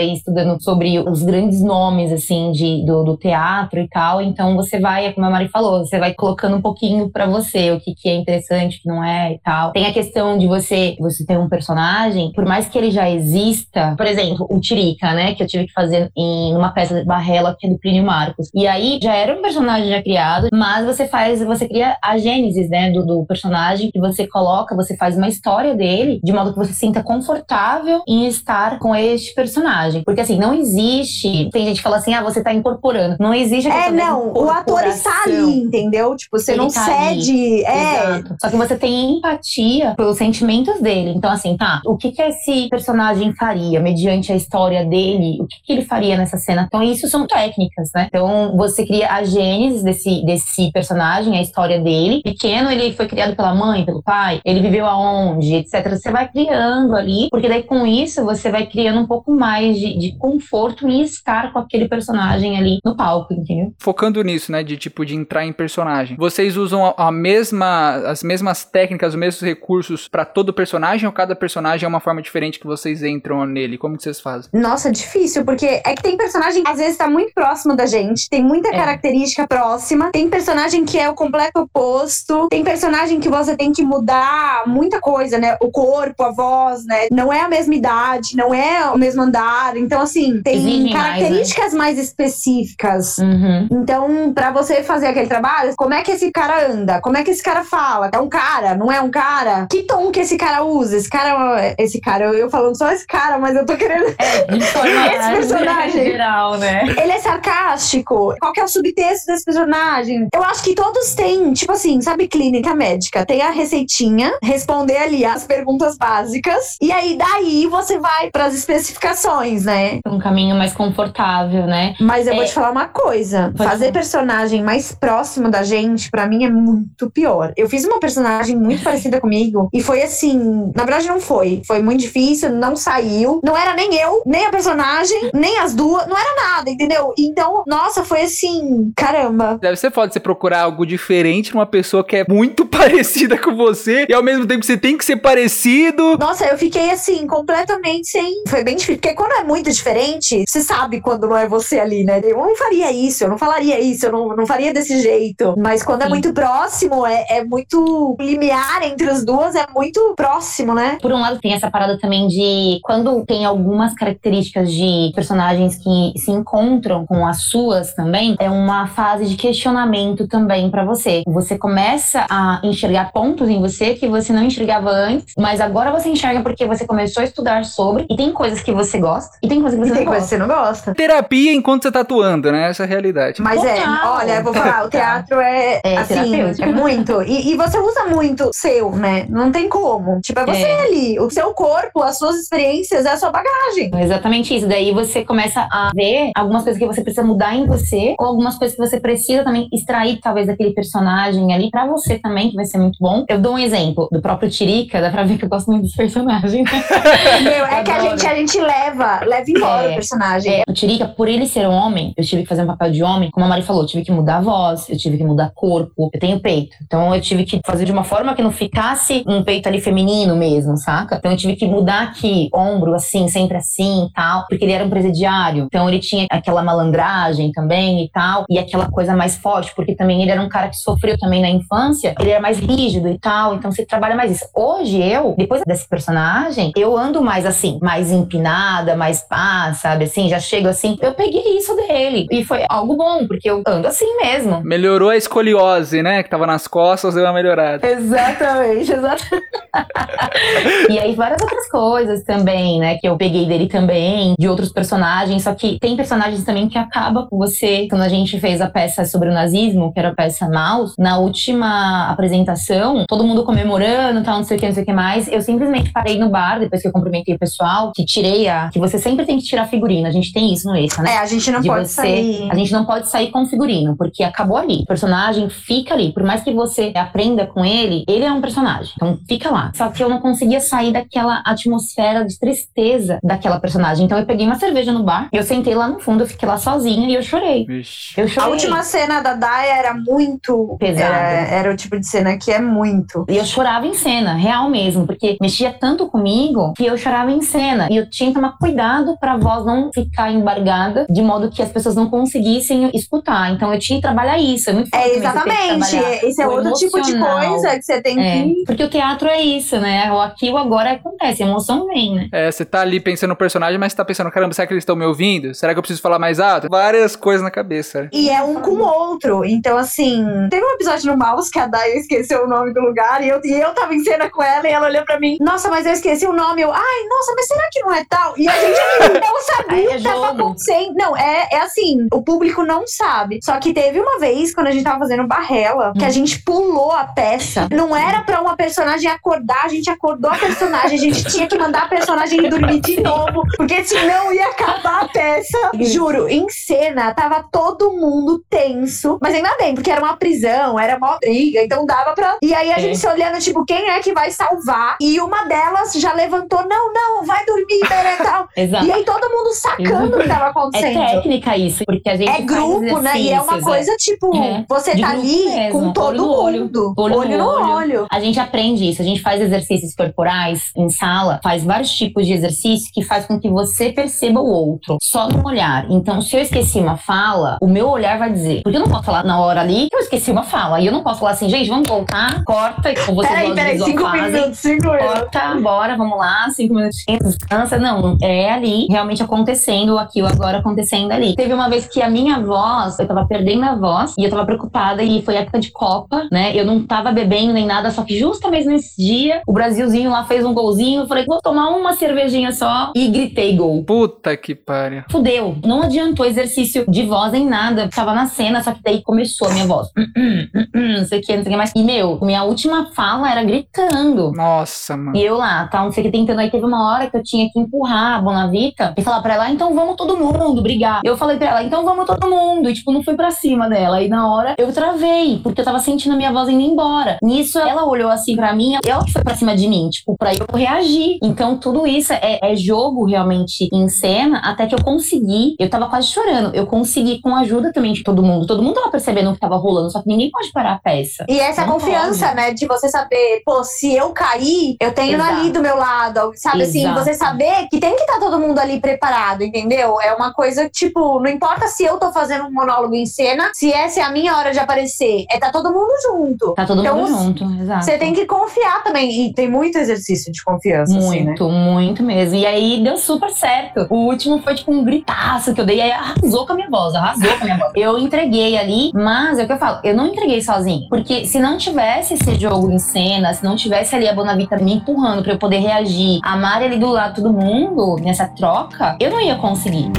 E 0.00 0.12
estudando 0.12 0.62
sobre 0.62 0.98
os 0.98 1.22
grandes 1.22 1.62
nomes, 1.62 2.12
assim, 2.12 2.52
de, 2.52 2.84
do, 2.84 3.04
do 3.04 3.16
teatro 3.16 3.80
e 3.80 3.88
tal. 3.88 4.20
Então 4.20 4.56
você 4.56 4.78
vai, 4.78 5.12
como 5.12 5.26
a 5.26 5.30
Mari 5.30 5.48
falou, 5.48 5.84
você 5.84 5.98
vai 5.98 6.12
colocando 6.12 6.56
um 6.56 6.62
pouquinho 6.62 7.08
para 7.10 7.26
você 7.26 7.70
o 7.70 7.80
que, 7.80 7.94
que 7.94 8.08
é 8.08 8.14
interessante, 8.14 8.78
o 8.78 8.82
que 8.82 8.88
não 8.88 9.02
é 9.02 9.32
e 9.32 9.38
tal. 9.38 9.72
Tem 9.72 9.86
a 9.86 9.92
questão 9.92 10.36
de 10.36 10.46
você, 10.46 10.96
você 10.98 11.24
ter 11.24 11.38
um 11.38 11.48
personagem, 11.48 12.32
por 12.32 12.44
mais 12.44 12.68
que 12.68 12.76
ele 12.76 12.90
já 12.90 13.08
exista, 13.08 13.94
por 13.96 14.06
exemplo, 14.06 14.46
o 14.50 14.60
Tirica, 14.60 15.14
né? 15.14 15.34
Que 15.34 15.42
eu 15.42 15.46
tive 15.46 15.66
que 15.66 15.72
fazer 15.72 16.10
em 16.16 16.54
uma 16.54 16.70
peça 16.72 16.94
de 16.94 17.04
Barrela, 17.04 17.56
que 17.58 17.66
é 17.66 17.70
do 17.70 17.78
Plínio 17.78 18.04
Marcos. 18.04 18.50
E 18.54 18.66
aí 18.66 18.98
já 19.00 19.14
era 19.14 19.38
um 19.38 19.42
personagem 19.42 19.88
já 19.88 20.02
criado, 20.02 20.48
mas 20.52 20.84
você 20.84 21.06
faz, 21.06 21.42
você 21.42 21.68
cria 21.68 21.96
a 22.02 22.18
gênesis, 22.18 22.68
né, 22.68 22.90
do, 22.90 23.04
do 23.04 23.26
personagem 23.26 23.90
que 23.90 24.00
você 24.00 24.26
coloca, 24.26 24.74
você 24.74 24.96
faz 24.96 25.03
uma 25.16 25.28
história 25.28 25.74
dele, 25.74 26.20
de 26.22 26.32
modo 26.32 26.52
que 26.52 26.58
você 26.58 26.72
se 26.72 26.80
sinta 26.80 27.02
confortável 27.02 28.02
em 28.06 28.26
estar 28.26 28.78
com 28.78 28.94
este 28.94 29.34
personagem. 29.34 30.02
Porque 30.04 30.20
assim, 30.20 30.38
não 30.38 30.54
existe. 30.54 31.48
Tem 31.50 31.66
gente 31.66 31.76
que 31.76 31.82
fala 31.82 31.96
assim, 31.96 32.14
ah, 32.14 32.22
você 32.22 32.42
tá 32.42 32.52
incorporando. 32.52 33.16
Não 33.20 33.34
existe 33.34 33.68
É, 33.68 33.90
não, 33.90 34.32
o 34.32 34.50
ator 34.50 34.84
está 34.84 35.24
ali, 35.26 35.60
entendeu? 35.60 36.16
Tipo, 36.16 36.38
você 36.38 36.52
Ele 36.52 36.58
não 36.58 36.68
tá 36.68 36.84
cede. 36.84 37.30
Ali. 37.30 37.64
É. 37.64 37.94
Exato. 37.94 38.36
Só 38.40 38.50
que 38.50 38.56
você 38.56 38.76
tem 38.76 39.16
empatia 39.16 39.94
pelos 39.96 40.16
sentimentos 40.16 40.80
dele. 40.80 41.12
Então, 41.16 41.30
assim, 41.30 41.56
tá, 41.56 41.80
o 41.84 41.96
que 41.96 42.10
que 42.12 42.22
esse 42.22 42.68
personagem 42.68 43.34
faria 43.34 43.80
mediante 43.80 44.32
a 44.32 44.36
história 44.36 44.84
dele? 44.84 45.38
O 45.40 45.46
que 45.46 45.56
que 45.64 45.72
ele 45.72 45.82
faria 45.82 46.16
nessa 46.16 46.36
cena? 46.36 46.64
Então, 46.66 46.82
isso 46.82 47.08
são 47.08 47.26
técnicas, 47.26 47.90
né? 47.94 48.06
Então, 48.08 48.56
você 48.56 48.84
cria 48.86 49.12
a 49.12 49.22
gênese 49.24 49.84
desse, 49.84 50.24
desse 50.24 50.70
personagem, 50.72 51.36
a 51.36 51.42
história 51.42 51.80
dele. 51.80 52.22
Pequeno, 52.22 52.70
ele 52.70 52.92
foi 52.92 53.06
criado 53.06 53.36
pela 53.36 53.54
mãe, 53.54 53.84
pelo 53.84 54.02
pai, 54.02 54.40
ele 54.44 54.60
viveu 54.60 54.86
aonde, 54.94 55.54
etc. 55.54 55.90
Você 55.90 56.10
vai 56.10 56.28
criando 56.28 56.96
ali, 56.96 57.28
porque 57.30 57.48
daí 57.48 57.62
com 57.62 57.86
isso 57.86 58.24
você 58.24 58.50
vai 58.50 58.66
criando 58.66 59.00
um 59.00 59.06
pouco 59.06 59.32
mais 59.32 59.78
de, 59.78 59.98
de 59.98 60.16
conforto 60.18 60.88
em 60.88 61.02
estar 61.02 61.52
com 61.52 61.58
aquele 61.58 61.88
personagem 61.88 62.56
ali 62.56 62.78
no 62.84 62.96
palco, 62.96 63.34
entendeu? 63.34 63.72
Focando 63.78 64.22
nisso, 64.22 64.52
né, 64.52 64.62
de 64.62 64.76
tipo 64.76 65.04
de 65.04 65.14
entrar 65.14 65.44
em 65.44 65.52
personagem. 65.52 66.16
Vocês 66.16 66.56
usam 66.56 66.86
a, 66.86 67.08
a 67.08 67.12
mesma, 67.12 67.96
as 68.06 68.22
mesmas 68.22 68.64
técnicas, 68.64 69.14
os 69.14 69.18
mesmos 69.18 69.42
recursos 69.42 70.08
para 70.08 70.24
todo 70.24 70.52
personagem 70.52 71.06
ou 71.06 71.12
cada 71.12 71.34
personagem 71.34 71.84
é 71.84 71.88
uma 71.88 72.00
forma 72.00 72.22
diferente 72.22 72.58
que 72.58 72.66
vocês 72.66 73.02
entram 73.02 73.44
nele? 73.46 73.78
Como 73.78 73.96
que 73.96 74.02
vocês 74.02 74.20
fazem? 74.20 74.50
Nossa, 74.52 74.90
difícil, 74.90 75.44
porque 75.44 75.66
é 75.66 75.94
que 75.94 76.02
tem 76.02 76.16
personagem 76.16 76.62
que 76.62 76.70
às 76.70 76.78
vezes 76.78 76.96
tá 76.96 77.08
muito 77.08 77.32
próximo 77.34 77.76
da 77.76 77.86
gente, 77.86 78.28
tem 78.28 78.42
muita 78.42 78.68
é. 78.68 78.72
característica 78.72 79.46
próxima, 79.46 80.10
tem 80.12 80.28
personagem 80.28 80.84
que 80.84 80.98
é 80.98 81.08
o 81.08 81.14
completo 81.14 81.60
oposto, 81.60 82.48
tem 82.48 82.62
personagem 82.64 83.20
que 83.20 83.28
você 83.28 83.56
tem 83.56 83.72
que 83.72 83.82
mudar 83.82 84.66
muita 84.84 85.00
coisa, 85.00 85.38
né? 85.38 85.56
O 85.60 85.70
corpo, 85.70 86.22
a 86.22 86.30
voz, 86.30 86.84
né? 86.84 87.06
Não 87.10 87.32
é 87.32 87.40
a 87.40 87.48
mesma 87.48 87.74
idade, 87.74 88.36
não 88.36 88.52
é 88.52 88.90
o 88.90 88.98
mesmo 88.98 89.22
andar. 89.22 89.76
Então, 89.76 90.00
assim, 90.00 90.42
tem 90.42 90.56
Exige 90.56 90.92
características 90.92 91.72
mais, 91.72 91.72
né? 91.72 91.78
mais 91.78 91.98
específicas. 91.98 93.18
Uhum. 93.18 93.68
Então, 93.70 94.32
para 94.32 94.50
você 94.50 94.82
fazer 94.82 95.06
aquele 95.06 95.26
trabalho, 95.26 95.74
como 95.76 95.94
é 95.94 96.02
que 96.02 96.12
esse 96.12 96.30
cara 96.30 96.70
anda? 96.70 97.00
Como 97.00 97.16
é 97.16 97.22
que 97.22 97.30
esse 97.30 97.42
cara 97.42 97.64
fala? 97.64 98.10
É 98.12 98.18
um 98.18 98.28
cara? 98.28 98.74
Não 98.74 98.90
é 98.90 99.00
um 99.00 99.10
cara? 99.10 99.66
Que 99.70 99.82
tom 99.82 100.10
que 100.10 100.20
esse 100.20 100.36
cara 100.36 100.64
usa? 100.64 100.96
Esse 100.96 101.08
cara, 101.08 101.74
esse 101.78 102.00
cara, 102.00 102.26
eu, 102.26 102.50
falando 102.50 102.76
só 102.76 102.90
esse 102.90 103.06
cara, 103.06 103.38
mas 103.38 103.56
eu 103.56 103.64
tô 103.64 103.76
querendo. 103.76 104.14
É, 104.18 104.56
esse 104.56 105.30
personagem. 105.30 106.04
Geral, 106.04 106.56
né? 106.58 106.84
Ele 106.88 107.12
é 107.12 107.18
sarcástico. 107.18 108.34
Qual 108.40 108.52
que 108.52 108.60
é 108.60 108.64
o 108.64 108.68
subtexto 108.68 109.26
desse 109.26 109.44
personagem? 109.44 110.28
Eu 110.34 110.42
acho 110.42 110.62
que 110.62 110.74
todos 110.74 111.14
têm, 111.14 111.52
tipo 111.52 111.72
assim, 111.72 112.00
sabe, 112.00 112.28
clínica 112.28 112.74
médica? 112.74 113.24
Tem 113.24 113.42
a 113.42 113.50
receitinha, 113.50 114.32
responder 114.74 114.96
ali 114.96 115.24
as 115.24 115.44
perguntas 115.44 115.96
básicas, 115.96 116.76
e 116.80 116.90
aí 116.90 117.16
daí 117.16 117.66
você 117.68 117.98
vai 117.98 118.30
para 118.30 118.46
as 118.46 118.54
especificações, 118.54 119.64
né? 119.64 120.00
Um 120.06 120.18
caminho 120.18 120.56
mais 120.56 120.72
confortável, 120.72 121.66
né? 121.66 121.94
Mas 122.00 122.26
eu 122.26 122.32
é... 122.32 122.36
vou 122.36 122.44
te 122.44 122.52
falar 122.52 122.72
uma 122.72 122.88
coisa: 122.88 123.52
Pode 123.56 123.70
fazer 123.70 123.86
ser. 123.86 123.92
personagem 123.92 124.62
mais 124.62 124.92
próximo 124.92 125.48
da 125.50 125.62
gente, 125.62 126.10
para 126.10 126.26
mim, 126.26 126.44
é 126.44 126.50
muito 126.50 127.08
pior. 127.10 127.52
Eu 127.56 127.68
fiz 127.68 127.84
uma 127.84 128.00
personagem 128.00 128.56
muito 128.56 128.82
parecida 128.84 129.20
comigo, 129.20 129.68
e 129.72 129.80
foi 129.82 130.02
assim. 130.02 130.72
Na 130.74 130.84
verdade, 130.84 131.06
não 131.06 131.20
foi. 131.20 131.62
Foi 131.66 131.80
muito 131.80 132.00
difícil, 132.00 132.50
não 132.50 132.74
saiu. 132.74 133.40
Não 133.44 133.56
era 133.56 133.74
nem 133.74 133.94
eu, 133.94 134.22
nem 134.26 134.46
a 134.46 134.50
personagem, 134.50 135.30
nem 135.32 135.58
as 135.58 135.74
duas, 135.74 136.06
não 136.06 136.16
era 136.16 136.50
nada, 136.50 136.70
entendeu? 136.70 137.14
Então, 137.16 137.62
nossa, 137.66 138.04
foi 138.04 138.22
assim, 138.22 138.92
caramba. 138.96 139.58
Deve 139.60 139.76
ser 139.76 139.92
foda 139.92 140.12
você 140.12 140.20
procurar 140.20 140.62
algo 140.62 140.84
diferente 140.84 141.54
numa 141.54 141.66
pessoa 141.66 142.02
que 142.02 142.16
é 142.16 142.24
muito 142.28 142.66
parecida 142.66 143.38
com 143.38 143.54
você 143.54 144.06
e 144.08 144.14
ao 144.14 144.22
mesmo 144.22 144.46
tempo 144.46 144.63
você 144.64 144.76
tem 144.76 144.96
que 144.96 145.04
ser 145.04 145.16
parecido. 145.16 146.16
Nossa, 146.18 146.46
eu 146.46 146.58
fiquei 146.58 146.90
assim, 146.90 147.26
completamente 147.26 148.08
sem. 148.08 148.42
Foi 148.48 148.64
bem 148.64 148.76
difícil. 148.76 149.00
Porque 149.00 149.14
quando 149.14 149.32
é 149.32 149.44
muito 149.44 149.70
diferente, 149.70 150.44
você 150.48 150.60
sabe 150.60 151.00
quando 151.00 151.28
não 151.28 151.36
é 151.36 151.46
você 151.46 151.78
ali, 151.78 152.04
né? 152.04 152.20
Eu 152.24 152.36
não 152.36 152.56
faria 152.56 152.90
isso, 152.92 153.24
eu 153.24 153.28
não 153.28 153.38
falaria 153.38 153.80
isso, 153.80 154.06
eu 154.06 154.12
não, 154.12 154.28
não 154.36 154.46
faria 154.46 154.72
desse 154.72 155.00
jeito. 155.00 155.54
Mas 155.58 155.82
quando 155.82 156.02
é 156.02 156.04
Sim. 156.04 156.10
é 156.10 156.10
muito 156.10 156.32
próximo, 156.32 157.06
é, 157.06 157.24
é 157.28 157.44
muito 157.44 158.16
limiar 158.20 158.82
entre 158.82 159.08
as 159.08 159.24
duas, 159.24 159.54
é 159.54 159.66
muito 159.74 160.14
próximo, 160.16 160.74
né? 160.74 160.98
Por 161.00 161.12
um 161.12 161.20
lado, 161.20 161.38
tem 161.40 161.52
essa 161.52 161.70
parada 161.70 161.98
também 161.98 162.28
de 162.28 162.78
quando 162.82 163.24
tem 163.26 163.44
algumas 163.44 163.94
características 163.94 164.72
de 164.72 165.12
personagens 165.14 165.76
que 165.76 166.12
se 166.18 166.30
encontram 166.30 167.06
com 167.06 167.26
as 167.26 167.44
suas 167.44 167.94
também, 167.94 168.36
é 168.40 168.50
uma 168.50 168.86
fase 168.86 169.26
de 169.26 169.36
questionamento 169.36 170.26
também 170.26 170.70
para 170.70 170.84
você. 170.84 171.22
Você 171.26 171.58
começa 171.58 172.26
a 172.30 172.60
enxergar 172.62 173.12
pontos 173.12 173.48
em 173.48 173.60
você 173.60 173.94
que 173.94 174.08
você 174.08 174.32
não 174.32 174.42
enxergava 174.54 174.90
antes, 174.90 175.34
mas 175.38 175.60
agora 175.60 175.90
você 175.90 176.08
enxerga 176.08 176.40
porque 176.40 176.64
você 176.66 176.86
começou 176.86 177.20
a 177.20 177.24
estudar 177.24 177.64
sobre 177.64 178.06
e 178.08 178.16
tem 178.16 178.32
coisas 178.32 178.62
que 178.62 178.72
você 178.72 178.98
gosta 178.98 179.36
e 179.42 179.48
tem 179.48 179.60
coisas 179.60 179.78
que 179.78 179.86
você 179.86 179.94
tem 179.94 180.04
não 180.04 180.12
coisas 180.12 180.30
que 180.30 180.36
você 180.36 180.38
não 180.38 180.46
gosta. 180.46 180.94
Terapia 180.94 181.52
enquanto 181.52 181.82
você 181.82 181.92
tá 181.92 182.00
atuando, 182.00 182.50
né? 182.50 182.70
Essa 182.70 182.84
é 182.84 182.86
a 182.86 182.88
realidade. 182.88 183.42
Mas 183.42 183.62
é, 183.64 183.76
Total. 183.76 184.20
é, 184.20 184.22
olha, 184.22 184.42
vou 184.42 184.54
falar, 184.54 184.86
o 184.86 184.90
teatro 184.90 185.40
é, 185.40 185.80
é 185.84 185.98
assim, 185.98 186.34
é 186.40 186.66
muito. 186.66 187.22
E, 187.22 187.52
e, 187.52 187.56
você 187.56 187.78
usa 187.78 188.04
muito 188.06 188.50
seu, 188.52 188.90
né? 188.92 189.26
Não 189.28 189.50
tem 189.50 189.68
como. 189.68 190.20
Tipo, 190.20 190.40
é 190.40 190.46
você 190.46 190.62
é. 190.62 190.82
ali. 190.82 191.20
O 191.20 191.30
seu 191.30 191.52
corpo, 191.54 192.02
as 192.02 192.18
suas 192.18 192.36
experiências, 192.36 193.04
é 193.04 193.10
a 193.10 193.16
sua 193.16 193.30
bagagem. 193.30 193.90
Exatamente 194.00 194.56
isso. 194.56 194.66
Daí 194.66 194.92
você 194.92 195.24
começa 195.24 195.66
a 195.70 195.90
ver 195.94 196.30
algumas 196.36 196.62
coisas 196.62 196.78
que 196.78 196.86
você 196.86 197.02
precisa 197.02 197.26
mudar 197.26 197.54
em 197.54 197.66
você, 197.66 198.14
ou 198.18 198.26
algumas 198.26 198.56
coisas 198.56 198.76
que 198.76 198.84
você 198.84 199.00
precisa 199.00 199.44
também 199.44 199.68
extrair, 199.72 200.18
talvez, 200.20 200.46
daquele 200.46 200.72
personagem 200.72 201.52
ali 201.52 201.70
para 201.70 201.86
você 201.86 202.18
também, 202.18 202.50
que 202.50 202.56
vai 202.56 202.64
ser 202.64 202.78
muito 202.78 202.98
bom. 203.00 203.24
Eu 203.28 203.38
dou 203.38 203.54
um 203.54 203.58
exemplo 203.58 204.08
do 204.10 204.20
próprio 204.20 204.33
Tirica, 204.48 205.00
dá 205.00 205.10
pra 205.10 205.24
ver 205.24 205.38
que 205.38 205.44
eu 205.44 205.48
gosto 205.48 205.70
muito 205.70 205.82
dos 205.84 205.94
personagens. 205.94 206.70
Meu, 207.42 207.66
é 207.66 207.82
que 207.82 207.90
a 207.90 207.98
gente, 208.00 208.26
a 208.26 208.34
gente 208.34 208.60
leva, 208.60 209.20
leva 209.24 209.44
embora 209.48 209.88
é, 209.88 209.90
o 209.90 209.94
personagem. 209.94 210.52
É, 210.52 210.62
o 210.68 210.72
Tirica, 210.72 211.08
por 211.08 211.28
ele 211.28 211.46
ser 211.46 211.66
um 211.68 211.72
homem, 211.72 212.12
eu 212.16 212.24
tive 212.24 212.42
que 212.42 212.48
fazer 212.48 212.62
um 212.62 212.66
papel 212.66 212.90
de 212.90 213.02
homem. 213.02 213.30
Como 213.30 213.44
a 213.44 213.48
Mari 213.48 213.62
falou, 213.62 213.82
eu 213.82 213.86
tive 213.86 214.04
que 214.04 214.12
mudar 214.12 214.36
a 214.36 214.40
voz, 214.40 214.88
eu 214.88 214.96
tive 214.96 215.16
que 215.16 215.24
mudar 215.24 215.50
corpo, 215.54 216.10
eu 216.12 216.20
tenho 216.20 216.40
peito. 216.40 216.76
Então 216.82 217.14
eu 217.14 217.20
tive 217.20 217.44
que 217.44 217.60
fazer 217.64 217.84
de 217.84 217.92
uma 217.92 218.04
forma 218.04 218.34
que 218.34 218.42
não 218.42 218.52
ficasse 218.52 219.24
um 219.26 219.42
peito 219.42 219.68
ali 219.68 219.80
feminino 219.80 220.36
mesmo, 220.36 220.76
saca? 220.76 221.16
Então 221.16 221.30
eu 221.30 221.36
tive 221.36 221.56
que 221.56 221.66
mudar 221.66 222.02
aqui, 222.02 222.48
ombro 222.52 222.94
assim, 222.94 223.28
sempre 223.28 223.56
assim 223.56 224.06
e 224.06 224.12
tal, 224.12 224.46
porque 224.48 224.64
ele 224.64 224.72
era 224.72 224.84
um 224.84 224.90
presidiário. 224.90 225.64
Então 225.64 225.88
ele 225.88 225.98
tinha 225.98 226.26
aquela 226.30 226.62
malandragem 226.62 227.52
também 227.52 228.04
e 228.04 228.10
tal, 228.10 228.44
e 228.48 228.58
aquela 228.58 228.90
coisa 228.90 229.14
mais 229.14 229.36
forte, 229.36 229.74
porque 229.74 229.94
também 229.94 230.22
ele 230.22 230.30
era 230.30 230.42
um 230.42 230.48
cara 230.48 230.68
que 230.68 230.76
sofreu 230.76 231.16
também 231.18 231.42
na 231.42 231.50
infância, 231.50 232.14
ele 232.18 232.30
era 232.30 232.40
mais 232.40 232.58
rígido 232.58 233.08
e 233.08 233.18
tal, 233.18 233.54
então 233.54 233.70
você 233.70 233.84
trabalha 233.84 234.14
mais 234.14 234.23
Mas 234.26 234.40
hoje 234.54 235.02
eu, 235.02 235.34
depois 235.36 235.60
desse 235.66 235.86
personagem, 235.86 236.72
eu 236.74 236.96
ando 236.96 237.20
mais 237.20 237.44
assim, 237.44 237.78
mais 237.82 238.10
empinada, 238.10 238.96
mais 238.96 239.20
pá, 239.20 239.74
sabe? 239.74 240.04
Assim, 240.04 240.30
já 240.30 240.40
chego 240.40 240.66
assim. 240.66 240.96
Eu 241.02 241.12
peguei 241.12 241.58
isso 241.58 241.76
dele. 241.76 242.26
E 242.30 242.42
foi 242.42 242.64
algo 242.70 242.96
bom, 242.96 243.26
porque 243.26 243.50
eu 243.50 243.62
ando 243.66 243.86
assim 243.86 244.16
mesmo. 244.16 244.62
Melhorou 244.64 245.10
a 245.10 245.16
escoliose, 245.18 246.02
né? 246.02 246.22
Que 246.22 246.30
tava 246.30 246.46
nas 246.46 246.66
costas, 246.66 247.14
deu 247.14 247.24
uma 247.24 247.34
melhorada. 247.34 247.86
Exatamente, 247.86 248.92
exatamente. 248.92 249.44
e 250.88 250.98
aí 250.98 251.14
várias 251.14 251.42
outras 251.42 251.68
coisas 251.68 252.22
também, 252.24 252.80
né? 252.80 252.96
Que 252.96 253.06
eu 253.06 253.18
peguei 253.18 253.44
dele 253.44 253.66
também, 253.66 254.34
de 254.38 254.48
outros 254.48 254.72
personagens. 254.72 255.42
Só 255.42 255.54
que 255.54 255.78
tem 255.78 255.96
personagens 255.96 256.44
também 256.44 256.66
que 256.66 256.78
acaba 256.78 257.26
com 257.26 257.36
você. 257.36 257.86
Quando 257.90 258.02
a 258.02 258.08
gente 258.08 258.40
fez 258.40 258.62
a 258.62 258.70
peça 258.70 259.04
sobre 259.04 259.28
o 259.28 259.34
nazismo, 259.34 259.92
que 259.92 259.98
era 259.98 260.08
a 260.08 260.14
peça 260.14 260.48
Maus, 260.48 260.94
na 260.98 261.18
última 261.18 262.10
apresentação, 262.10 263.04
todo 263.06 263.22
mundo 263.22 263.44
comemorando, 263.44 264.13
tal, 264.22 264.36
não 264.36 264.44
sei 264.44 264.56
o 264.56 264.60
que, 264.60 264.66
não 264.66 264.74
sei 264.74 264.82
o 264.82 264.86
que 264.86 264.92
mais. 264.92 265.28
Eu 265.28 265.42
simplesmente 265.42 265.92
parei 265.92 266.18
no 266.18 266.28
bar, 266.28 266.58
depois 266.58 266.82
que 266.82 266.88
eu 266.88 266.92
cumprimentei 266.92 267.34
o 267.34 267.38
pessoal, 267.38 267.92
que 267.94 268.04
tirei 268.04 268.48
a. 268.48 268.70
Que 268.70 268.78
você 268.78 268.98
sempre 268.98 269.24
tem 269.24 269.38
que 269.38 269.44
tirar 269.44 269.66
figurino. 269.66 270.06
A 270.06 270.10
gente 270.10 270.32
tem 270.32 270.52
isso 270.52 270.68
no 270.68 270.76
Extra, 270.76 271.02
né? 271.02 271.14
É, 271.14 271.18
a 271.18 271.26
gente 271.26 271.50
não 271.50 271.60
de 271.60 271.68
pode 271.68 271.88
você, 271.88 271.94
sair. 271.94 272.50
A 272.50 272.54
gente 272.54 272.72
não 272.72 272.84
pode 272.84 273.08
sair 273.08 273.30
com 273.30 273.46
figurino, 273.46 273.96
porque 273.96 274.22
acabou 274.22 274.56
ali. 274.56 274.82
O 274.82 274.86
personagem 274.86 275.48
fica 275.48 275.94
ali. 275.94 276.12
Por 276.12 276.22
mais 276.22 276.42
que 276.42 276.52
você 276.52 276.92
aprenda 276.94 277.46
com 277.46 277.64
ele, 277.64 278.04
ele 278.08 278.24
é 278.24 278.32
um 278.32 278.40
personagem. 278.40 278.92
Então 278.96 279.18
fica 279.28 279.50
lá. 279.50 279.72
Só 279.74 279.88
que 279.88 280.02
eu 280.02 280.08
não 280.08 280.20
conseguia 280.20 280.60
sair 280.60 280.92
daquela 280.92 281.42
atmosfera 281.44 282.24
de 282.24 282.38
tristeza 282.38 283.18
daquela 283.22 283.58
personagem. 283.58 284.04
Então 284.04 284.18
eu 284.18 284.26
peguei 284.26 284.46
uma 284.46 284.58
cerveja 284.58 284.92
no 284.92 285.02
bar, 285.02 285.28
eu 285.32 285.42
sentei 285.42 285.74
lá 285.74 285.88
no 285.88 286.00
fundo, 286.00 286.24
eu 286.24 286.26
fiquei 286.26 286.48
lá 286.48 286.58
sozinha 286.58 287.08
e 287.08 287.14
eu 287.14 287.22
chorei. 287.22 287.64
Vixe. 287.66 288.20
Eu 288.20 288.28
chorei. 288.28 288.48
A 288.48 288.52
última 288.52 288.82
cena 288.82 289.20
da 289.20 289.34
Daya 289.34 289.76
era 289.76 289.94
muito 289.94 290.76
Pesada. 290.78 291.04
Era, 291.04 291.48
era 291.48 291.72
o 291.72 291.76
tipo 291.76 291.98
de 291.98 292.06
cena 292.06 292.36
que 292.36 292.50
é 292.50 292.60
muito. 292.60 293.24
E 293.28 293.36
eu 293.36 293.44
chorava 293.44 293.86
em 293.86 293.94
cena, 294.04 294.34
real 294.34 294.68
mesmo, 294.68 295.06
porque 295.06 295.38
mexia 295.40 295.72
tanto 295.72 296.06
comigo 296.06 296.74
que 296.76 296.84
eu 296.84 296.96
chorava 296.98 297.30
em 297.30 297.40
cena. 297.40 297.88
E 297.90 297.96
eu 297.96 298.08
tinha 298.10 298.28
que 298.28 298.34
tomar 298.34 298.58
cuidado 298.58 299.16
pra 299.18 299.36
voz 299.38 299.64
não 299.64 299.90
ficar 299.94 300.30
embargada, 300.30 301.06
de 301.08 301.22
modo 301.22 301.50
que 301.50 301.62
as 301.62 301.70
pessoas 301.70 301.94
não 301.94 302.10
conseguissem 302.10 302.90
escutar. 302.94 303.50
Então 303.52 303.72
eu 303.72 303.78
tinha 303.78 303.98
que 303.98 304.02
trabalhar 304.02 304.38
isso. 304.38 304.68
É 304.68 304.72
muito 304.74 304.90
forte 304.90 305.08
É 305.08 305.16
exatamente. 305.16 305.96
Esse 306.22 306.42
é 306.42 306.46
o 306.46 306.50
outro 306.50 306.72
tipo 306.74 307.00
de 307.00 307.18
coisa 307.18 307.76
que 307.76 307.82
você 307.82 308.02
tem 308.02 308.20
É, 308.20 308.42
que. 308.44 308.64
porque 308.66 308.84
o 308.84 308.90
teatro 308.90 309.26
é 309.26 309.40
isso, 309.40 309.80
né? 309.80 310.12
O 310.12 310.20
aqui 310.20 310.50
o 310.50 310.58
agora 310.58 310.92
acontece, 310.92 311.42
a 311.42 311.46
emoção 311.46 311.86
vem, 311.86 312.14
né? 312.14 312.28
É, 312.30 312.50
você 312.52 312.64
tá 312.64 312.80
ali 312.82 313.00
pensando 313.00 313.30
no 313.30 313.36
personagem, 313.36 313.78
mas 313.78 313.92
você 313.92 313.96
tá 313.96 314.04
pensando, 314.04 314.30
caramba, 314.30 314.52
será 314.52 314.66
que 314.66 314.74
eles 314.74 314.82
estão 314.82 314.96
me 314.96 315.04
ouvindo? 315.06 315.54
Será 315.54 315.72
que 315.72 315.78
eu 315.78 315.82
preciso 315.82 316.02
falar 316.02 316.18
mais 316.18 316.38
alto? 316.40 316.68
Várias 316.70 317.16
coisas 317.16 317.42
na 317.42 317.50
cabeça. 317.50 318.08
E 318.12 318.28
é 318.28 318.42
um 318.42 318.56
com 318.60 318.72
o 318.72 318.82
outro. 318.82 319.44
Então, 319.44 319.78
assim, 319.78 320.24
teve 320.50 320.62
um 320.64 320.74
episódio 320.74 321.10
no 321.10 321.16
Mouse 321.18 321.50
que 321.50 321.58
a 321.58 321.66
Daya 321.66 321.96
esqueceu 321.96 322.44
o 322.44 322.48
nome 322.48 322.72
do 322.74 322.80
lugar 322.80 323.22
e 323.22 323.28
eu, 323.28 323.40
e 323.42 323.52
eu 323.52 323.72
tava 323.72 323.93
em 323.94 324.02
cena 324.04 324.28
com 324.30 324.42
ela 324.42 324.66
e 324.68 324.72
ela 324.72 324.86
olhou 324.88 325.04
pra 325.04 325.18
mim. 325.18 325.36
Nossa, 325.40 325.68
mas 325.70 325.86
eu 325.86 325.92
esqueci 325.92 326.26
o 326.26 326.32
nome. 326.32 326.62
Eu, 326.62 326.72
ai, 326.72 327.04
nossa, 327.08 327.32
mas 327.36 327.46
será 327.46 327.68
que 327.72 327.80
não 327.80 327.92
é 327.94 328.04
tal? 328.08 328.34
E 328.36 328.48
a 328.48 328.52
gente 328.52 328.80
não 329.20 329.42
sabia 329.42 329.76
Aí 329.76 329.86
o 329.86 329.90
é 329.90 329.96
que 329.96 330.02
tava 330.02 330.30
acontecendo. 330.30 330.94
Não, 330.94 331.16
é, 331.16 331.48
é 331.52 331.60
assim, 331.60 332.06
o 332.12 332.22
público 332.22 332.62
não 332.64 332.86
sabe. 332.86 333.38
Só 333.42 333.58
que 333.58 333.72
teve 333.72 334.00
uma 334.00 334.18
vez, 334.18 334.54
quando 334.54 334.68
a 334.68 334.70
gente 334.70 334.84
tava 334.84 334.98
fazendo 334.98 335.26
Barrela, 335.26 335.92
que 335.98 336.04
a 336.04 336.10
gente 336.10 336.42
pulou 336.42 336.92
a 336.92 337.04
peça. 337.04 337.68
Não 337.70 337.94
era 337.96 338.22
pra 338.22 338.40
uma 338.40 338.56
personagem 338.56 339.10
acordar, 339.10 339.64
a 339.64 339.68
gente 339.68 339.88
acordou 339.90 340.30
a 340.30 340.36
personagem. 340.38 340.98
A 340.98 341.00
gente 341.02 341.24
tinha 341.24 341.46
que 341.46 341.56
mandar 341.58 341.84
a 341.84 341.88
personagem 341.88 342.44
ir 342.44 342.48
dormir 342.50 342.80
de 342.80 343.00
novo, 343.00 343.42
porque 343.56 343.84
senão 343.84 344.32
ia 344.32 344.46
acabar 344.48 345.04
a 345.04 345.08
peça. 345.08 345.58
Juro, 345.80 346.28
em 346.28 346.48
cena, 346.48 347.12
tava 347.14 347.44
todo 347.50 347.92
mundo 347.92 348.42
tenso. 348.50 349.18
Mas 349.20 349.34
ainda 349.34 349.54
bem, 349.56 349.74
porque 349.74 349.90
era 349.90 350.00
uma 350.02 350.16
prisão, 350.16 350.78
era 350.78 350.96
uma 350.96 351.18
briga, 351.18 351.62
então 351.62 351.84
dava 351.86 352.12
pra. 352.14 352.36
E 352.42 352.54
aí 352.54 352.72
a 352.72 352.76
É. 352.76 352.80
gente 352.80 352.98
se 352.98 353.06
olhando, 353.08 353.38
tipo, 353.38 353.64
quem 353.64 353.83
é 353.90 354.00
que 354.00 354.12
vai 354.12 354.30
salvar? 354.30 354.96
E 355.00 355.20
uma 355.20 355.44
delas 355.44 355.92
já 355.94 356.12
levantou: 356.12 356.66
não, 356.68 356.92
não, 356.92 357.24
vai 357.24 357.44
dormir, 357.44 357.80
né, 357.88 358.16
tal. 358.22 358.48
Exato. 358.56 358.86
E 358.86 358.92
aí 358.92 359.04
todo 359.04 359.28
mundo 359.30 359.52
sacando 359.54 360.16
o 360.16 360.20
que 360.20 360.28
tava 360.28 360.44
É 360.44 360.48
acontecendo. 360.48 361.00
técnica 361.06 361.56
isso, 361.56 361.84
porque 361.84 362.08
a 362.08 362.16
gente 362.16 362.28
É 362.30 362.40
grupo, 362.42 362.98
né? 363.00 363.18
E 363.18 363.30
é 363.30 363.40
uma 363.40 363.56
exercícios, 363.58 363.64
coisa, 363.64 363.96
tipo, 363.96 364.36
É. 364.36 364.64
você 364.68 364.94
De 364.94 365.02
tá 365.02 365.10
ali 365.10 365.44
mesmo, 365.46 365.80
com 365.80 365.92
todo 365.92 366.08
olho 366.08 366.22
no 366.24 366.32
olho, 366.42 366.60
mundo. 366.64 366.94
olho 366.96 367.38
no 367.38 367.46
olho. 367.48 367.72
olho. 367.74 368.06
A 368.10 368.20
gente 368.20 368.38
aprende 368.40 368.88
isso, 368.88 369.02
a 369.02 369.04
gente 369.04 369.20
faz 369.22 369.40
exercícios 369.40 369.94
corporais 369.94 370.60
em 370.76 370.88
sala, 370.90 371.40
faz 371.42 371.64
vários 371.64 371.90
tipos 371.90 372.26
de 372.26 372.32
exercícios 372.32 372.90
que 372.92 373.02
faz 373.02 373.26
com 373.26 373.38
que 373.38 373.48
você 373.48 373.92
perceba 373.92 374.40
o 374.40 374.46
outro, 374.46 374.96
só 375.02 375.28
no 375.28 375.46
olhar. 375.46 375.86
Então, 375.90 376.20
se 376.20 376.36
eu 376.36 376.40
esqueci 376.40 376.78
uma 376.78 376.96
fala, 376.96 377.58
o 377.60 377.66
meu 377.66 377.88
olhar 377.88 378.18
vai 378.18 378.32
dizer. 378.32 378.62
Porque 378.62 378.76
eu 378.76 378.80
não 378.80 378.88
posso 378.88 379.04
falar 379.04 379.24
na 379.24 379.38
hora 379.40 379.60
ali 379.60 379.88
que 379.90 379.96
eu 379.96 380.00
esqueci 380.00 380.30
uma 380.30 380.42
fala. 380.42 380.80
E 380.80 380.86
eu 380.86 380.92
não 380.92 381.02
posso 381.02 381.20
falar 381.20 381.32
assim, 381.32 381.48
gente, 381.48 381.68
vamos 381.68 381.88
voltar, 381.88 382.42
corta, 382.44 382.90
e 382.90 382.94
como 382.96 383.16
vocês 383.16 383.32
Peraí, 383.32 383.48
peraí, 383.78 383.90
cinco 383.90 384.02
fazem. 384.02 384.32
minutos, 384.32 384.58
cinco 384.58 384.86
minutos. 384.90 385.06
Corta, 385.06 385.54
bora, 385.60 385.96
vamos 385.96 386.18
lá, 386.18 386.48
cinco 386.50 386.74
minutinhos, 386.74 387.36
descansa. 387.36 387.78
Não, 387.78 388.16
é 388.22 388.50
ali, 388.52 388.86
realmente 388.88 389.22
acontecendo 389.22 389.98
aqui, 389.98 390.22
o 390.22 390.26
agora 390.26 390.58
acontecendo 390.58 391.12
ali. 391.12 391.34
Teve 391.34 391.52
uma 391.52 391.68
vez 391.68 391.86
que 391.86 392.02
a 392.02 392.08
minha 392.08 392.40
voz, 392.40 392.98
eu 392.98 393.06
tava 393.06 393.26
perdendo 393.26 393.64
a 393.64 393.74
voz 393.74 394.14
e 394.18 394.24
eu 394.24 394.30
tava 394.30 394.44
preocupada 394.44 395.02
e 395.02 395.22
foi 395.22 395.36
época 395.36 395.58
de 395.58 395.70
Copa, 395.70 396.28
né? 396.30 396.54
Eu 396.54 396.64
não 396.64 396.84
tava 396.84 397.12
bebendo 397.12 397.52
nem 397.52 397.66
nada, 397.66 397.90
só 397.90 398.02
que 398.02 398.18
justamente 398.18 398.66
nesse 398.66 398.96
dia, 398.96 399.42
o 399.46 399.52
Brasilzinho 399.52 400.10
lá 400.10 400.24
fez 400.24 400.44
um 400.44 400.54
golzinho, 400.54 401.02
eu 401.02 401.06
falei, 401.06 401.24
vou 401.24 401.40
tomar 401.40 401.70
uma 401.70 401.94
cervejinha 401.94 402.52
só 402.52 402.92
e 402.94 403.08
gritei 403.08 403.56
gol. 403.56 403.84
Puta 403.84 404.36
que 404.36 404.54
pariu. 404.54 405.04
Fudeu, 405.10 405.56
não 405.64 405.82
adiantou 405.82 406.24
exercício 406.26 406.84
de 406.88 407.04
voz 407.04 407.32
nem 407.32 407.46
nada. 407.46 407.88
Tava 407.94 408.14
na 408.14 408.26
cena, 408.26 408.62
só 408.62 408.72
que 408.72 408.80
daí 408.82 409.02
começou 409.02 409.48
a 409.48 409.52
minha 409.52 409.66
voz. 409.66 409.88
Não 410.74 411.04
sei 411.06 411.20
o 411.20 411.22
que, 411.22 411.36
não 411.36 411.42
sei 411.42 411.50
o 411.50 411.50
que 411.50 411.56
mais. 411.56 411.72
E, 411.74 411.82
meu, 411.82 412.18
minha 412.22 412.42
última 412.44 412.90
fala 412.94 413.30
era 413.30 413.42
gritando. 413.64 414.32
Nossa, 414.32 414.96
mano. 414.96 415.16
E 415.16 415.24
eu 415.24 415.36
lá, 415.36 415.66
tá, 415.68 415.82
não 415.82 415.92
sei 415.92 416.02
o 416.02 416.06
que, 416.06 416.12
tentando. 416.12 416.38
Aí 416.40 416.50
teve 416.50 416.64
uma 416.64 416.92
hora 416.92 417.10
que 417.10 417.16
eu 417.16 417.22
tinha 417.22 417.48
que 417.50 417.58
empurrar 417.58 418.18
a 418.18 418.22
Bonavita 418.22 418.94
e 418.96 419.02
falar 419.02 419.20
pra 419.22 419.34
ela, 419.34 419.50
então 419.50 419.74
vamos 419.74 419.96
todo 419.96 420.16
mundo 420.16 420.62
brigar. 420.62 421.00
Eu 421.04 421.16
falei 421.16 421.36
pra 421.36 421.48
ela, 421.48 421.62
então 421.62 421.84
vamos 421.84 422.06
todo 422.06 422.28
mundo. 422.28 422.68
E, 422.68 422.74
tipo, 422.74 422.92
não 422.92 423.02
fui 423.02 423.14
pra 423.14 423.30
cima 423.30 423.68
dela. 423.68 424.02
E 424.02 424.08
na 424.08 424.32
hora 424.32 424.54
eu 424.58 424.72
travei, 424.72 425.38
porque 425.42 425.60
eu 425.60 425.64
tava 425.64 425.78
sentindo 425.78 426.12
a 426.12 426.16
minha 426.16 426.32
voz 426.32 426.48
indo 426.48 426.60
embora. 426.60 427.18
Nisso, 427.22 427.58
ela 427.58 427.84
olhou 427.86 428.10
assim 428.10 428.36
pra 428.36 428.52
mim, 428.54 428.74
ela 428.84 429.04
que 429.04 429.12
foi 429.12 429.22
pra 429.22 429.34
cima 429.34 429.56
de 429.56 429.68
mim, 429.68 429.88
tipo, 429.90 430.16
pra 430.16 430.34
eu 430.34 430.46
reagir. 430.54 431.18
Então, 431.22 431.56
tudo 431.58 431.86
isso 431.86 432.12
é, 432.12 432.38
é 432.42 432.56
jogo 432.56 433.04
realmente 433.06 433.68
em 433.72 433.88
cena, 433.88 434.38
até 434.38 434.66
que 434.66 434.74
eu 434.74 434.82
consegui. 434.82 435.54
Eu 435.58 435.68
tava 435.70 435.88
quase 435.88 436.08
chorando. 436.08 436.54
Eu 436.54 436.66
consegui 436.66 437.20
com 437.20 437.34
a 437.34 437.40
ajuda 437.40 437.72
também 437.72 437.92
de 437.92 438.02
todo 438.02 438.22
mundo. 438.22 438.46
Todo 438.46 438.62
mundo 438.62 438.74
tava 438.74 438.90
percebendo 438.90 439.30
o 439.30 439.34
que 439.34 439.40
tava 439.40 439.56
rolando, 439.56 439.90
só 439.90 440.00
que 440.02 440.08
ninguém 440.08 440.30
pode 440.30 440.50
parar 440.52 440.72
a 440.74 440.78
peça. 440.78 441.24
E 441.28 441.38
essa 441.38 441.64
Não 441.66 441.74
confiança, 441.74 442.26
pode. 442.26 442.36
né? 442.36 442.52
De 442.54 442.66
você 442.66 442.88
saber, 442.88 443.42
pô, 443.44 443.62
se 443.64 443.94
eu 443.94 444.10
cair, 444.10 444.76
eu 444.80 444.92
tenho 444.92 445.14
Exato. 445.14 445.32
ali 445.40 445.50
do 445.50 445.60
meu 445.60 445.76
lado. 445.76 446.32
Sabe 446.36 446.62
assim, 446.62 446.80
Exato. 446.84 447.00
você 447.04 447.14
saber 447.14 447.68
que 447.70 447.78
tem 447.78 447.94
que 447.94 448.02
estar 448.02 448.18
todo 448.18 448.38
mundo 448.38 448.58
ali 448.58 448.80
preparado, 448.80 449.42
entendeu? 449.42 450.00
É 450.00 450.12
uma 450.14 450.32
coisa, 450.32 450.68
tipo, 450.68 451.20
não 451.20 451.28
importa 451.30 451.66
se 451.68 451.84
eu 451.84 451.98
tô 451.98 452.12
fazendo 452.12 452.46
um 452.46 452.52
monólogo 452.52 452.94
em 452.94 453.06
cena, 453.06 453.50
se 453.52 453.72
essa 453.72 454.00
é 454.00 454.02
a 454.02 454.10
minha 454.10 454.36
hora 454.36 454.52
de 454.52 454.58
aparecer, 454.58 455.24
é 455.30 455.38
tá 455.38 455.50
todo 455.50 455.72
mundo 455.72 455.92
junto. 456.02 456.54
Tá 456.54 456.64
todo 456.64 456.80
Então, 456.80 456.96
mundo 456.96 457.08
junto, 457.08 457.44
exato. 457.60 457.84
Você 457.84 457.98
tem 457.98 458.12
que 458.12 458.24
confiar 458.26 458.82
também. 458.82 459.10
E 459.28 459.32
tem 459.32 459.48
muito 459.48 459.76
exercício 459.78 460.32
de 460.32 460.42
confiança, 460.42 460.96
assim, 460.96 461.20
né? 461.20 461.24
Muito, 461.26 461.48
muito 461.48 462.02
mesmo. 462.02 462.36
E 462.36 462.46
aí 462.46 462.82
deu 462.82 462.96
super 462.96 463.30
certo. 463.30 463.86
O 463.90 464.06
último 464.06 464.40
foi 464.42 464.54
tipo 464.54 464.72
um 464.72 464.82
gritaço 464.84 465.52
que 465.54 465.60
eu 465.60 465.66
dei, 465.66 465.80
aí 465.80 465.92
arrasou 465.92 466.46
com 466.46 466.52
a 466.52 466.56
minha 466.56 466.70
voz, 466.70 466.94
arrasou 466.94 467.28
com 467.36 467.42
a 467.42 467.44
minha 467.44 467.58
voz. 467.58 467.72
Eu 467.74 467.98
entreguei 467.98 468.56
ali, 468.56 468.90
mas 468.94 469.38
é 469.38 469.44
o 469.44 469.46
que 469.46 469.52
eu 469.52 469.58
falo, 469.58 469.80
eu 469.84 469.94
não 469.94 470.06
entreguei 470.06 470.40
sozinho. 470.42 470.88
Porque 470.88 471.26
se 471.26 471.38
não 471.38 471.56
tivesse 471.58 472.14
esse 472.14 472.34
jogo 472.36 472.70
em 472.70 472.78
cena, 472.78 473.33
se 473.34 473.44
não 473.44 473.56
tivesse 473.56 473.94
ali 473.94 474.08
a 474.08 474.14
Bonavita 474.14 474.56
me 474.56 474.74
empurrando 474.74 475.22
pra 475.22 475.32
eu 475.32 475.38
poder 475.38 475.58
reagir, 475.58 476.20
a 476.22 476.36
Mari 476.36 476.64
ali 476.64 476.78
do 476.78 476.88
lado, 476.90 477.16
todo 477.16 477.32
mundo, 477.32 477.96
nessa 478.00 478.26
troca, 478.28 478.96
eu 479.00 479.10
não 479.10 479.20
ia 479.20 479.36
conseguir. 479.36 479.90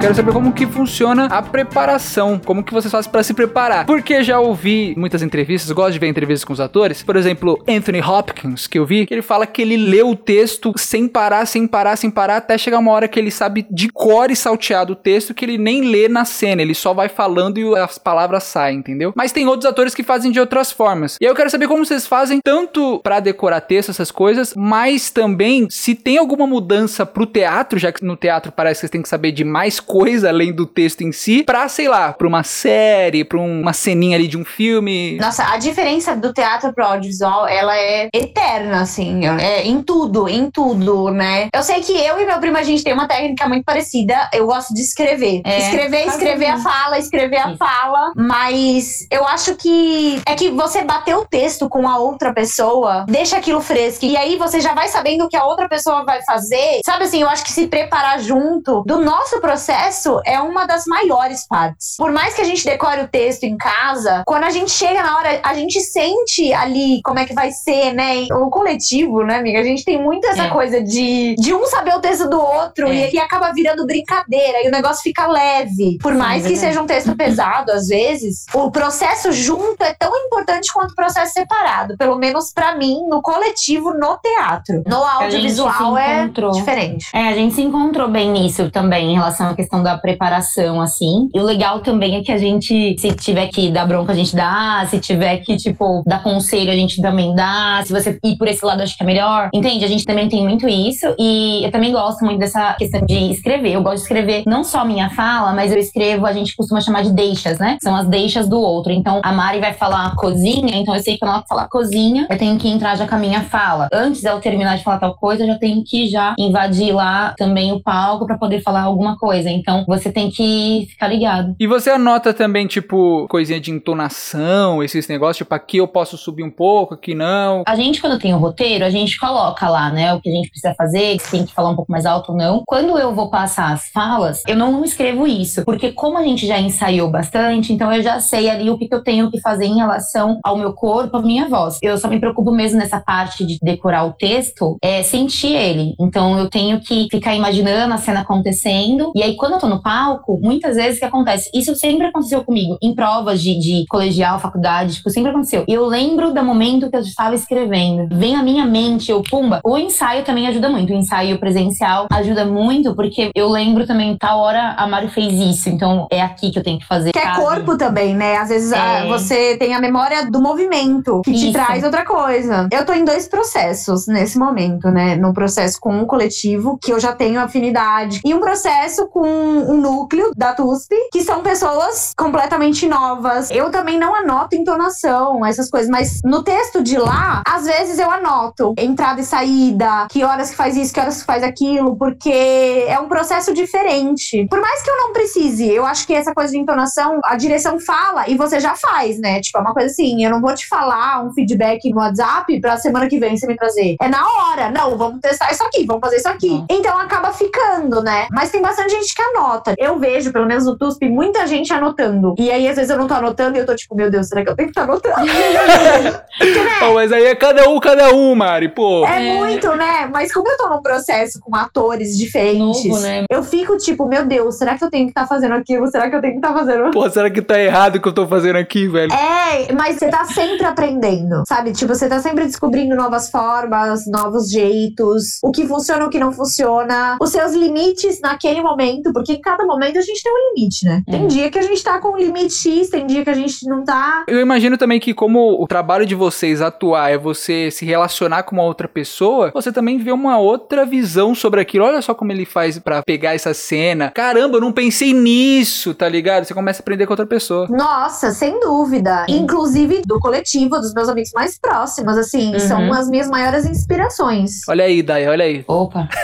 Quero 0.00 0.14
saber 0.14 0.32
como 0.32 0.52
que 0.52 0.64
funciona 0.64 1.26
a 1.26 1.42
preparação, 1.42 2.38
como 2.38 2.62
que 2.62 2.72
vocês 2.72 2.90
fazem 2.90 3.10
pra 3.10 3.20
se 3.20 3.34
preparar. 3.34 3.84
Porque 3.84 4.22
já 4.22 4.38
ouvi 4.38 4.94
muitas 4.96 5.22
entrevistas, 5.22 5.72
gosto 5.72 5.94
de 5.94 5.98
ver 5.98 6.06
entrevistas 6.06 6.44
com 6.44 6.52
os 6.52 6.60
atores. 6.60 7.02
Por 7.02 7.16
exemplo, 7.16 7.60
Anthony 7.68 8.00
Hopkins, 8.00 8.68
que 8.68 8.78
eu 8.78 8.86
vi, 8.86 9.06
que 9.06 9.12
ele 9.12 9.22
fala 9.22 9.44
que 9.44 9.60
ele 9.60 9.76
lê 9.76 10.00
o 10.00 10.14
texto 10.14 10.72
sem 10.76 11.08
parar, 11.08 11.46
sem 11.46 11.66
parar, 11.66 11.96
sem 11.96 12.12
parar, 12.12 12.36
até 12.36 12.56
chegar 12.56 12.78
uma 12.78 12.92
hora 12.92 13.08
que 13.08 13.18
ele 13.18 13.32
sabe 13.32 13.66
de 13.68 13.88
cor 13.88 14.30
e 14.30 14.36
salteado 14.36 14.92
o 14.92 14.96
texto 14.96 15.34
que 15.34 15.44
ele 15.44 15.58
nem 15.58 15.82
lê 15.82 16.08
na 16.08 16.24
cena, 16.24 16.62
ele 16.62 16.74
só 16.74 16.94
vai 16.94 17.08
falando 17.08 17.58
e 17.58 17.76
as 17.76 17.98
palavras 17.98 18.44
saem, 18.44 18.78
entendeu? 18.78 19.12
Mas 19.16 19.32
tem 19.32 19.48
outros 19.48 19.68
atores 19.68 19.96
que 19.96 20.04
fazem 20.04 20.30
de 20.30 20.38
outras 20.38 20.70
formas. 20.70 21.16
E 21.20 21.26
aí 21.26 21.30
eu 21.30 21.34
quero 21.34 21.50
saber 21.50 21.66
como 21.66 21.84
vocês 21.84 22.06
fazem 22.06 22.40
tanto 22.40 23.00
pra 23.02 23.18
decorar 23.18 23.62
texto, 23.62 23.90
essas 23.90 24.12
coisas, 24.12 24.54
mas 24.56 25.10
também 25.10 25.66
se 25.68 25.96
tem 25.96 26.18
alguma 26.18 26.46
mudança 26.46 27.04
pro 27.04 27.26
teatro, 27.26 27.80
já 27.80 27.90
que 27.90 28.04
no 28.04 28.16
teatro 28.16 28.52
parece 28.52 28.78
que 28.78 28.80
vocês 28.82 28.90
têm 28.90 29.02
que 29.02 29.08
saber 29.08 29.32
de 29.32 29.42
mais 29.42 29.80
coisa 29.88 30.28
além 30.28 30.52
do 30.52 30.66
texto 30.66 31.00
em 31.00 31.10
si 31.10 31.42
pra, 31.42 31.66
sei 31.66 31.88
lá, 31.88 32.12
pra 32.12 32.28
uma 32.28 32.44
série, 32.44 33.24
pra 33.24 33.38
uma 33.38 33.72
ceninha 33.72 34.18
ali 34.18 34.28
de 34.28 34.36
um 34.36 34.44
filme. 34.44 35.16
Nossa, 35.16 35.50
a 35.50 35.56
diferença 35.56 36.14
do 36.14 36.32
teatro 36.32 36.74
pro 36.74 36.84
audiovisual, 36.84 37.48
ela 37.48 37.74
é 37.74 38.10
eterna, 38.12 38.82
assim, 38.82 39.26
é 39.26 39.66
em 39.66 39.82
tudo, 39.82 40.28
em 40.28 40.50
tudo, 40.50 41.10
né? 41.10 41.48
Eu 41.54 41.62
sei 41.62 41.80
que 41.80 41.92
eu 41.92 42.20
e 42.20 42.26
meu 42.26 42.38
primo, 42.38 42.58
a 42.58 42.62
gente 42.62 42.84
tem 42.84 42.92
uma 42.92 43.08
técnica 43.08 43.48
muito 43.48 43.64
parecida, 43.64 44.28
eu 44.34 44.46
gosto 44.46 44.74
de 44.74 44.82
escrever. 44.82 45.40
É, 45.44 45.58
escrever, 45.58 46.06
escrever 46.06 46.46
a 46.46 46.58
fala, 46.58 46.98
escrever 46.98 47.38
a 47.38 47.56
fala, 47.56 48.12
mas 48.14 49.06
eu 49.10 49.26
acho 49.26 49.56
que 49.56 50.20
é 50.26 50.34
que 50.34 50.50
você 50.50 50.84
bater 50.84 51.16
o 51.16 51.24
texto 51.24 51.66
com 51.66 51.88
a 51.88 51.98
outra 51.98 52.34
pessoa, 52.34 53.06
deixa 53.08 53.38
aquilo 53.38 53.62
fresco, 53.62 54.04
e 54.04 54.16
aí 54.18 54.36
você 54.36 54.60
já 54.60 54.74
vai 54.74 54.88
sabendo 54.88 55.24
o 55.24 55.28
que 55.28 55.36
a 55.36 55.46
outra 55.46 55.66
pessoa 55.66 56.04
vai 56.04 56.22
fazer. 56.24 56.80
Sabe 56.84 57.04
assim, 57.04 57.22
eu 57.22 57.28
acho 57.28 57.42
que 57.42 57.52
se 57.52 57.66
preparar 57.66 58.20
junto 58.20 58.82
do 58.84 59.00
nosso 59.00 59.40
processo 59.40 59.77
é 60.24 60.40
uma 60.40 60.66
das 60.66 60.84
maiores 60.86 61.46
partes. 61.46 61.96
Por 61.96 62.10
mais 62.10 62.34
que 62.34 62.40
a 62.40 62.44
gente 62.44 62.64
decore 62.64 63.02
o 63.02 63.08
texto 63.08 63.44
em 63.44 63.56
casa, 63.56 64.22
quando 64.26 64.44
a 64.44 64.50
gente 64.50 64.70
chega 64.70 65.02
na 65.02 65.16
hora, 65.16 65.40
a 65.42 65.54
gente 65.54 65.80
sente 65.80 66.52
ali 66.52 67.00
como 67.04 67.18
é 67.18 67.24
que 67.24 67.34
vai 67.34 67.50
ser, 67.50 67.92
né? 67.92 68.26
O 68.32 68.50
coletivo, 68.50 69.22
né, 69.24 69.36
amiga? 69.36 69.60
A 69.60 69.64
gente 69.64 69.84
tem 69.84 70.02
muito 70.02 70.26
essa 70.26 70.44
é. 70.44 70.50
coisa 70.50 70.82
de, 70.82 71.34
de 71.36 71.54
um 71.54 71.66
saber 71.66 71.94
o 71.94 72.00
texto 72.00 72.28
do 72.28 72.40
outro 72.40 72.88
é. 72.88 73.10
e, 73.10 73.14
e, 73.14 73.18
acaba 73.18 73.52
virando 73.52 73.86
brincadeira 73.86 74.64
e 74.64 74.68
o 74.68 74.70
negócio 74.70 75.02
fica 75.02 75.26
leve. 75.26 75.98
Por 76.00 76.12
Sim, 76.12 76.18
mais 76.18 76.46
que 76.46 76.56
seja 76.56 76.80
um 76.80 76.86
texto 76.86 77.14
pesado, 77.16 77.72
às 77.72 77.88
vezes, 77.88 78.46
o 78.54 78.70
processo 78.70 79.32
junto 79.32 79.82
é 79.82 79.94
tão 79.94 80.14
importante 80.16 80.72
quanto 80.72 80.92
o 80.92 80.94
processo 80.94 81.32
separado. 81.32 81.96
Pelo 81.96 82.16
menos 82.16 82.52
para 82.52 82.74
mim, 82.76 83.06
no 83.08 83.20
coletivo, 83.22 83.92
no 83.94 84.18
teatro. 84.18 84.82
No 84.86 84.96
audiovisual 84.96 85.96
é 85.96 86.28
diferente. 86.52 87.06
É, 87.12 87.28
a 87.28 87.34
gente 87.34 87.54
se 87.54 87.62
encontrou 87.62 88.08
bem 88.08 88.30
nisso 88.30 88.70
também, 88.70 89.12
em 89.12 89.14
relação 89.14 89.48
à 89.48 89.54
questão 89.54 89.67
da 89.82 89.96
preparação, 89.98 90.80
assim. 90.80 91.28
E 91.34 91.40
o 91.40 91.44
legal 91.44 91.80
também 91.80 92.16
é 92.16 92.22
que 92.22 92.32
a 92.32 92.38
gente, 92.38 92.96
se 92.98 93.12
tiver 93.12 93.48
que 93.48 93.70
dar 93.70 93.86
bronca, 93.86 94.12
a 94.12 94.14
gente 94.14 94.34
dá. 94.34 94.86
Se 94.88 94.98
tiver 94.98 95.38
que, 95.38 95.56
tipo, 95.56 96.02
dar 96.06 96.22
conselho, 96.22 96.70
a 96.70 96.74
gente 96.74 97.00
também 97.00 97.34
dá. 97.34 97.82
Se 97.84 97.92
você 97.92 98.18
ir 98.24 98.36
por 98.36 98.48
esse 98.48 98.64
lado, 98.64 98.82
acho 98.82 98.96
que 98.96 99.02
é 99.02 99.06
melhor. 99.06 99.50
Entende? 99.52 99.84
A 99.84 99.88
gente 99.88 100.04
também 100.04 100.28
tem 100.28 100.42
muito 100.42 100.68
isso. 100.68 101.06
E 101.18 101.64
eu 101.64 101.70
também 101.70 101.92
gosto 101.92 102.24
muito 102.24 102.38
dessa 102.38 102.74
questão 102.74 103.04
de 103.04 103.30
escrever. 103.30 103.72
Eu 103.72 103.82
gosto 103.82 103.96
de 103.96 104.02
escrever 104.02 104.42
não 104.46 104.64
só 104.64 104.84
minha 104.84 105.10
fala, 105.10 105.52
mas 105.52 105.72
eu 105.72 105.78
escrevo, 105.78 106.26
a 106.26 106.32
gente 106.32 106.56
costuma 106.56 106.80
chamar 106.80 107.02
de 107.02 107.12
deixas, 107.12 107.58
né? 107.58 107.78
São 107.82 107.94
as 107.94 108.06
deixas 108.06 108.48
do 108.48 108.60
outro. 108.60 108.92
Então, 108.92 109.20
a 109.22 109.32
Mari 109.32 109.60
vai 109.60 109.72
falar 109.72 110.14
cozinha, 110.16 110.76
então 110.76 110.94
eu 110.94 111.02
sei 111.02 111.14
que 111.14 111.20
quando 111.20 111.32
ela 111.32 111.44
falar 111.48 111.68
cozinha, 111.68 112.26
eu 112.30 112.38
tenho 112.38 112.58
que 112.58 112.68
entrar 112.68 112.96
já 112.96 113.06
com 113.06 113.14
a 113.14 113.18
minha 113.18 113.42
fala. 113.42 113.88
Antes 113.92 114.22
dela 114.22 114.40
terminar 114.40 114.76
de 114.76 114.84
falar 114.84 114.98
tal 114.98 115.14
coisa, 115.14 115.42
eu 115.42 115.46
já 115.46 115.58
tenho 115.58 115.82
que 115.84 116.06
já 116.08 116.34
invadir 116.38 116.92
lá 116.92 117.34
também 117.36 117.72
o 117.72 117.82
palco 117.82 118.26
para 118.26 118.38
poder 118.38 118.60
falar 118.62 118.82
alguma 118.82 119.16
coisa. 119.16 119.50
Então, 119.58 119.84
você 119.86 120.10
tem 120.10 120.30
que 120.30 120.86
ficar 120.90 121.08
ligado. 121.08 121.54
E 121.58 121.66
você 121.66 121.90
anota 121.90 122.32
também, 122.32 122.66
tipo, 122.66 123.26
coisinha 123.28 123.60
de 123.60 123.70
entonação, 123.70 124.82
esses 124.82 125.08
negócios, 125.08 125.38
tipo, 125.38 125.54
aqui 125.54 125.78
eu 125.78 125.88
posso 125.88 126.16
subir 126.16 126.42
um 126.42 126.50
pouco, 126.50 126.94
aqui 126.94 127.14
não. 127.14 127.62
A 127.66 127.76
gente, 127.76 128.00
quando 128.00 128.18
tem 128.18 128.34
o 128.34 128.38
roteiro, 128.38 128.84
a 128.84 128.90
gente 128.90 129.18
coloca 129.18 129.68
lá, 129.68 129.90
né, 129.90 130.14
o 130.14 130.20
que 130.20 130.28
a 130.28 130.32
gente 130.32 130.50
precisa 130.50 130.74
fazer, 130.74 131.18
se 131.20 131.30
tem 131.30 131.44
que 131.44 131.54
falar 131.54 131.70
um 131.70 131.76
pouco 131.76 131.90
mais 131.90 132.06
alto 132.06 132.32
ou 132.32 132.38
não. 132.38 132.62
Quando 132.66 132.98
eu 132.98 133.14
vou 133.14 133.30
passar 133.30 133.72
as 133.72 133.88
falas, 133.90 134.42
eu 134.46 134.56
não 134.56 134.84
escrevo 134.84 135.26
isso, 135.26 135.64
porque 135.64 135.92
como 135.92 136.18
a 136.18 136.22
gente 136.22 136.46
já 136.46 136.58
ensaiou 136.60 137.10
bastante, 137.10 137.72
então 137.72 137.92
eu 137.92 138.02
já 138.02 138.20
sei 138.20 138.48
ali 138.48 138.70
o 138.70 138.78
que, 138.78 138.88
que 138.88 138.94
eu 138.94 139.02
tenho 139.02 139.30
que 139.30 139.40
fazer 139.40 139.66
em 139.66 139.76
relação 139.76 140.38
ao 140.44 140.56
meu 140.56 140.72
corpo, 140.72 141.16
à 141.16 141.22
minha 141.22 141.48
voz. 141.48 141.78
Eu 141.82 141.96
só 141.98 142.08
me 142.08 142.20
preocupo 142.20 142.50
mesmo 142.52 142.78
nessa 142.78 143.00
parte 143.00 143.44
de 143.44 143.58
decorar 143.62 144.04
o 144.04 144.12
texto, 144.12 144.76
é 144.82 145.02
sentir 145.02 145.54
ele. 145.54 145.94
Então 145.98 146.38
eu 146.38 146.48
tenho 146.48 146.80
que 146.80 147.08
ficar 147.10 147.34
imaginando 147.34 147.94
a 147.94 147.98
cena 147.98 148.20
acontecendo. 148.20 149.12
E 149.14 149.22
aí, 149.22 149.36
quando 149.36 149.47
eu 149.56 149.60
tô 149.60 149.68
no 149.68 149.82
palco, 149.82 150.38
muitas 150.42 150.76
vezes 150.76 150.96
o 150.96 151.00
que 151.00 151.06
acontece? 151.06 151.50
Isso 151.54 151.74
sempre 151.74 152.06
aconteceu 152.06 152.44
comigo, 152.44 152.78
em 152.82 152.94
provas 152.94 153.40
de, 153.42 153.58
de 153.58 153.84
colegial, 153.88 154.38
faculdade, 154.38 154.94
tipo, 154.94 155.10
sempre 155.10 155.30
aconteceu. 155.30 155.64
Eu 155.66 155.86
lembro 155.86 156.32
do 156.32 156.44
momento 156.44 156.90
que 156.90 156.96
eu 156.96 157.00
estava 157.00 157.34
escrevendo. 157.34 158.08
Vem 158.16 158.36
à 158.36 158.42
minha 158.42 158.64
mente, 158.64 159.10
eu, 159.10 159.22
pumba. 159.22 159.60
O 159.64 159.76
ensaio 159.76 160.24
também 160.24 160.46
ajuda 160.46 160.68
muito. 160.68 160.92
O 160.92 160.96
ensaio 160.96 161.38
presencial 161.38 162.06
ajuda 162.10 162.44
muito, 162.44 162.94
porque 162.94 163.30
eu 163.34 163.48
lembro 163.48 163.86
também, 163.86 164.16
tal 164.16 164.38
hora 164.38 164.74
a 164.76 164.86
Mari 164.86 165.08
fez 165.08 165.34
isso, 165.34 165.68
então 165.68 166.06
é 166.10 166.20
aqui 166.20 166.50
que 166.50 166.58
eu 166.58 166.62
tenho 166.62 166.78
que 166.78 166.86
fazer. 166.86 167.12
Que 167.12 167.18
é 167.18 167.34
corpo 167.34 167.76
também, 167.76 168.14
né? 168.14 168.36
Às 168.36 168.48
vezes 168.48 168.72
é. 168.72 169.06
você 169.06 169.56
tem 169.56 169.74
a 169.74 169.80
memória 169.80 170.30
do 170.30 170.40
movimento, 170.40 171.22
que 171.22 171.32
isso. 171.32 171.46
te 171.46 171.52
traz 171.52 171.84
outra 171.84 172.04
coisa. 172.04 172.68
Eu 172.72 172.84
tô 172.84 172.92
em 172.92 173.04
dois 173.04 173.28
processos 173.28 174.06
nesse 174.06 174.38
momento, 174.38 174.90
né? 174.90 175.16
No 175.16 175.32
processo 175.32 175.78
com 175.80 175.94
um 175.94 176.06
coletivo, 176.06 176.78
que 176.80 176.92
eu 176.92 177.00
já 177.00 177.12
tenho 177.12 177.40
afinidade, 177.40 178.20
e 178.24 178.34
um 178.34 178.40
processo 178.40 179.06
com 179.08 179.37
um 179.38 179.76
núcleo 179.76 180.32
da 180.36 180.52
TUSP, 180.54 180.94
que 181.12 181.22
são 181.22 181.42
pessoas 181.42 182.12
completamente 182.16 182.86
novas. 182.86 183.50
Eu 183.50 183.70
também 183.70 183.98
não 183.98 184.14
anoto 184.14 184.56
entonação, 184.56 185.44
essas 185.44 185.70
coisas, 185.70 185.88
mas 185.88 186.20
no 186.24 186.42
texto 186.42 186.82
de 186.82 186.98
lá, 186.98 187.42
às 187.46 187.64
vezes 187.64 187.98
eu 187.98 188.10
anoto 188.10 188.74
entrada 188.78 189.20
e 189.20 189.24
saída, 189.24 190.06
que 190.10 190.24
horas 190.24 190.50
que 190.50 190.56
faz 190.56 190.76
isso, 190.76 190.92
que 190.92 191.00
horas 191.00 191.20
que 191.20 191.24
faz 191.24 191.42
aquilo, 191.42 191.96
porque 191.96 192.84
é 192.86 192.98
um 192.98 193.08
processo 193.08 193.52
diferente. 193.54 194.46
Por 194.48 194.60
mais 194.60 194.82
que 194.82 194.90
eu 194.90 194.96
não 194.96 195.12
precise, 195.12 195.68
eu 195.70 195.84
acho 195.84 196.06
que 196.06 196.14
essa 196.14 196.34
coisa 196.34 196.52
de 196.52 196.58
entonação, 196.58 197.20
a 197.24 197.36
direção 197.36 197.78
fala 197.80 198.28
e 198.28 198.36
você 198.36 198.60
já 198.60 198.74
faz, 198.74 199.18
né? 199.18 199.40
Tipo, 199.40 199.58
é 199.58 199.60
uma 199.60 199.72
coisa 199.72 199.88
assim, 199.88 200.24
eu 200.24 200.30
não 200.30 200.40
vou 200.40 200.54
te 200.54 200.66
falar 200.66 201.24
um 201.24 201.32
feedback 201.32 201.90
no 201.90 201.98
WhatsApp 201.98 202.60
pra 202.60 202.76
semana 202.76 203.08
que 203.08 203.18
vem 203.18 203.36
você 203.36 203.46
me 203.46 203.56
trazer. 203.56 203.96
É 204.00 204.08
na 204.08 204.26
hora, 204.26 204.70
não, 204.70 204.96
vamos 204.96 205.20
testar 205.20 205.50
isso 205.52 205.62
aqui, 205.64 205.84
vamos 205.86 206.00
fazer 206.00 206.16
isso 206.16 206.28
aqui. 206.28 206.50
Uhum. 206.50 206.66
Então 206.70 206.98
acaba 206.98 207.32
ficando, 207.32 208.02
né? 208.02 208.26
Mas 208.30 208.50
tem 208.50 208.62
bastante 208.62 208.90
gente 208.90 209.14
que 209.14 209.22
anota. 209.30 209.74
Eu 209.78 209.98
vejo, 209.98 210.32
pelo 210.32 210.46
menos 210.46 210.64
no 210.64 210.76
TUSP, 210.76 211.08
muita 211.08 211.46
gente 211.46 211.72
anotando. 211.72 212.34
E 212.38 212.50
aí, 212.50 212.68
às 212.68 212.76
vezes, 212.76 212.90
eu 212.90 212.98
não 212.98 213.06
tô 213.06 213.14
anotando 213.14 213.56
e 213.56 213.60
eu 213.60 213.66
tô 213.66 213.74
tipo, 213.74 213.94
meu 213.94 214.10
Deus, 214.10 214.28
será 214.28 214.42
que 214.42 214.50
eu 214.50 214.56
tenho 214.56 214.72
que 214.72 214.78
estar 214.78 214.86
tá 214.86 214.92
anotando? 214.92 215.26
Porque, 216.38 216.58
né? 216.58 216.94
mas 216.94 217.12
aí 217.12 217.24
é 217.24 217.34
cada 217.34 217.68
um, 217.68 217.80
cada 217.80 218.14
um, 218.14 218.34
Mari, 218.34 218.68
pô. 218.68 219.04
É, 219.06 219.26
é, 219.26 219.36
muito, 219.36 219.74
né? 219.74 220.08
Mas 220.12 220.32
como 220.32 220.48
eu 220.48 220.56
tô 220.56 220.68
num 220.68 220.82
processo 220.82 221.40
com 221.40 221.54
atores 221.54 222.16
diferentes, 222.16 222.84
Novo, 222.84 223.00
né? 223.00 223.24
eu 223.30 223.42
fico 223.42 223.76
tipo, 223.76 224.06
meu 224.06 224.24
Deus, 224.24 224.56
será 224.56 224.76
que 224.76 224.84
eu 224.84 224.90
tenho 224.90 225.06
que 225.06 225.10
estar 225.10 225.22
tá 225.22 225.26
fazendo 225.26 225.54
aquilo? 225.54 225.86
Será 225.88 226.08
que 226.08 226.16
eu 226.16 226.20
tenho 226.20 226.34
que 226.34 226.38
estar 226.38 226.52
tá 226.52 226.58
fazendo? 226.58 226.90
Pô, 226.90 227.08
será 227.10 227.30
que 227.30 227.42
tá 227.42 227.60
errado 227.60 227.96
o 227.96 228.00
que 228.00 228.08
eu 228.08 228.14
tô 228.14 228.26
fazendo 228.26 228.56
aqui, 228.56 228.88
velho? 228.88 229.12
É, 229.12 229.72
mas 229.72 229.96
você 229.96 230.08
tá 230.08 230.24
sempre 230.24 230.64
aprendendo, 230.64 231.42
sabe? 231.46 231.72
Tipo, 231.72 231.94
você 231.94 232.08
tá 232.08 232.20
sempre 232.20 232.44
descobrindo 232.44 232.94
novas 232.94 233.30
formas, 233.30 234.06
novos 234.06 234.50
jeitos, 234.50 235.38
o 235.42 235.50
que 235.50 235.66
funciona, 235.66 236.04
o 236.04 236.10
que 236.10 236.18
não 236.18 236.32
funciona, 236.32 237.16
os 237.20 237.30
seus 237.30 237.52
limites 237.52 238.20
naquele 238.20 238.60
momento, 238.60 239.07
porque 239.12 239.32
em 239.32 239.40
cada 239.40 239.64
momento 239.64 239.98
a 239.98 240.02
gente 240.02 240.22
tem 240.22 240.32
um 240.32 240.54
limite, 240.54 240.84
né? 240.84 241.02
Tem 241.06 241.22
uhum. 241.22 241.28
dia 241.28 241.50
que 241.50 241.58
a 241.58 241.62
gente 241.62 241.82
tá 241.82 241.98
com 241.98 242.12
um 242.12 242.16
limite 242.16 242.54
X, 242.54 242.90
tem 242.90 243.06
dia 243.06 243.24
que 243.24 243.30
a 243.30 243.34
gente 243.34 243.66
não 243.66 243.84
tá. 243.84 244.24
Eu 244.28 244.40
imagino 244.40 244.76
também 244.76 245.00
que, 245.00 245.12
como 245.12 245.60
o 245.60 245.66
trabalho 245.66 246.06
de 246.06 246.14
vocês 246.14 246.60
atuar 246.60 247.10
é 247.10 247.18
você 247.18 247.70
se 247.70 247.84
relacionar 247.84 248.42
com 248.44 248.54
uma 248.56 248.62
outra 248.62 248.88
pessoa, 248.88 249.50
você 249.52 249.72
também 249.72 249.98
vê 249.98 250.12
uma 250.12 250.38
outra 250.38 250.84
visão 250.86 251.34
sobre 251.34 251.60
aquilo. 251.60 251.84
Olha 251.84 252.02
só 252.02 252.14
como 252.14 252.32
ele 252.32 252.44
faz 252.44 252.78
para 252.78 253.02
pegar 253.02 253.34
essa 253.34 253.52
cena. 253.52 254.10
Caramba, 254.10 254.56
eu 254.56 254.60
não 254.60 254.72
pensei 254.72 255.12
nisso, 255.12 255.94
tá 255.94 256.08
ligado? 256.08 256.44
Você 256.44 256.54
começa 256.54 256.80
a 256.80 256.82
aprender 256.82 257.06
com 257.06 257.12
outra 257.12 257.26
pessoa. 257.26 257.66
Nossa, 257.68 258.30
sem 258.30 258.58
dúvida. 258.60 259.26
Inclusive 259.28 260.02
do 260.06 260.20
coletivo, 260.20 260.78
dos 260.78 260.94
meus 260.94 261.08
amigos 261.08 261.32
mais 261.34 261.58
próximos, 261.58 262.16
assim, 262.16 262.52
uhum. 262.52 262.60
são 262.60 262.92
as 262.92 263.08
minhas 263.08 263.28
maiores 263.28 263.64
inspirações. 263.64 264.60
Olha 264.68 264.84
aí, 264.84 265.02
Dai, 265.02 265.26
olha 265.26 265.44
aí. 265.44 265.64
Opa. 265.66 266.08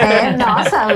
É, 0.00 0.36
nossa, 0.36 0.86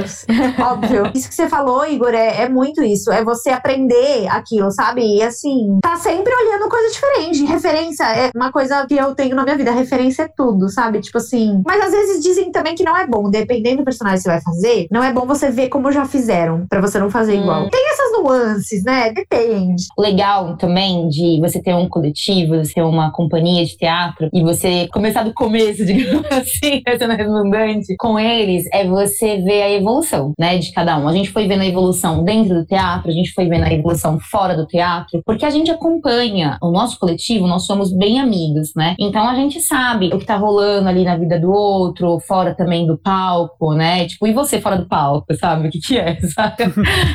óbvio. 0.63 1.05
Isso 1.25 1.31
que 1.31 1.35
você 1.37 1.49
falou, 1.49 1.87
Igor, 1.87 2.13
é, 2.13 2.43
é 2.43 2.49
muito 2.49 2.83
isso. 2.83 3.11
É 3.11 3.25
você 3.25 3.49
aprender 3.49 4.29
aquilo, 4.29 4.71
sabe? 4.71 5.03
E 5.03 5.23
assim, 5.23 5.79
tá 5.81 5.97
sempre 5.97 6.33
olhando 6.35 6.69
coisa 6.69 6.93
diferente. 6.93 7.45
Referência 7.45 8.05
é 8.05 8.31
uma 8.35 8.53
coisa 8.53 8.87
que 8.87 8.95
eu 8.95 9.15
tenho 9.15 9.35
na 9.35 9.43
minha 9.43 9.57
vida. 9.57 9.71
Referência 9.71 10.25
é 10.25 10.29
tudo, 10.29 10.69
sabe? 10.69 11.01
Tipo 11.01 11.19
assim. 11.19 11.63
Mas 11.65 11.83
às 11.83 11.93
vezes 11.93 12.23
dizem 12.23 12.53
também 12.53 12.75
que 12.75 12.85
não 12.85 12.97
é 12.97 13.07
bom. 13.07 13.31
Dependendo 13.31 13.79
do 13.79 13.85
personagem 13.85 14.19
que 14.19 14.23
você 14.25 14.29
vai 14.29 14.41
fazer, 14.43 14.87
não 14.91 15.03
é 15.03 15.13
bom 15.13 15.27
você 15.27 15.51
ver 15.51 15.69
como 15.69 15.91
já 15.91 16.05
fizeram, 16.05 16.67
para 16.69 16.81
você 16.81 16.99
não 16.99 17.11
fazer 17.11 17.39
hum. 17.39 17.43
igual. 17.43 17.71
Tem 17.71 17.89
essas 17.91 18.13
nuances, 18.13 18.85
né? 18.85 19.11
Depende. 19.11 19.85
Legal 19.99 20.59
também 20.59 21.09
de 21.09 21.41
você 21.41 21.61
ter 21.61 21.75
um 21.75 21.89
coletivo, 21.89 22.57
você 22.57 22.75
ter 22.75 22.83
uma 22.83 23.11
companhia 23.11 23.65
de 23.65 23.79
teatro 23.79 24.29
e 24.33 24.43
você 24.43 24.89
começar 24.93 25.23
do 25.23 25.33
começo, 25.33 25.85
digamos 25.87 26.27
assim, 26.31 26.83
sendo 26.99 27.15
redundante, 27.15 27.97
com 27.97 28.19
eles, 28.19 28.67
é 28.73 28.87
você 28.87 29.39
ver 29.39 29.63
a 29.63 29.71
evolução, 29.71 30.33
né, 30.39 30.59
de 30.59 30.71
cada 30.73 30.99
um. 30.99 31.09
A 31.15 31.17
gente 31.17 31.31
foi 31.31 31.47
vendo 31.47 31.61
a 31.61 31.67
evolução 31.67 32.25
dentro 32.25 32.57
do 32.57 32.67
teatro, 32.67 33.09
a 33.09 33.15
gente 33.15 33.33
foi 33.33 33.47
vendo 33.47 33.63
a 33.63 33.73
evolução 33.73 34.19
fora 34.19 34.57
do 34.57 34.67
teatro, 34.67 35.23
porque 35.25 35.47
a 35.47 35.51
gente 35.51 35.71
acompanha 35.71 36.59
o 36.61 36.73
nosso 36.73 36.99
coletivo, 36.99 37.47
nós 37.47 37.67
somos 37.67 37.93
bem 37.93 38.19
amigos, 38.19 38.73
né? 38.75 38.97
Então 38.99 39.29
a 39.29 39.37
gente 39.37 39.61
sabe 39.61 40.09
o 40.13 40.19
que 40.19 40.27
tá 40.27 40.35
rolando 40.37 40.89
ali 40.89 41.05
na 41.05 41.17
vida 41.17 41.39
do 41.39 41.53
outro, 41.53 42.19
fora 42.19 42.53
também 42.53 42.85
do 42.85 42.99
palco, 42.99 43.75
né? 43.75 44.09
Tipo, 44.09 44.27
e 44.27 44.33
você 44.33 44.61
fora 44.61 44.77
do 44.77 44.87
palco, 44.87 45.33
sabe? 45.37 45.69
O 45.69 45.71
que 45.71 45.79
que 45.79 45.97
é, 45.97 46.19
sabe? 46.35 46.65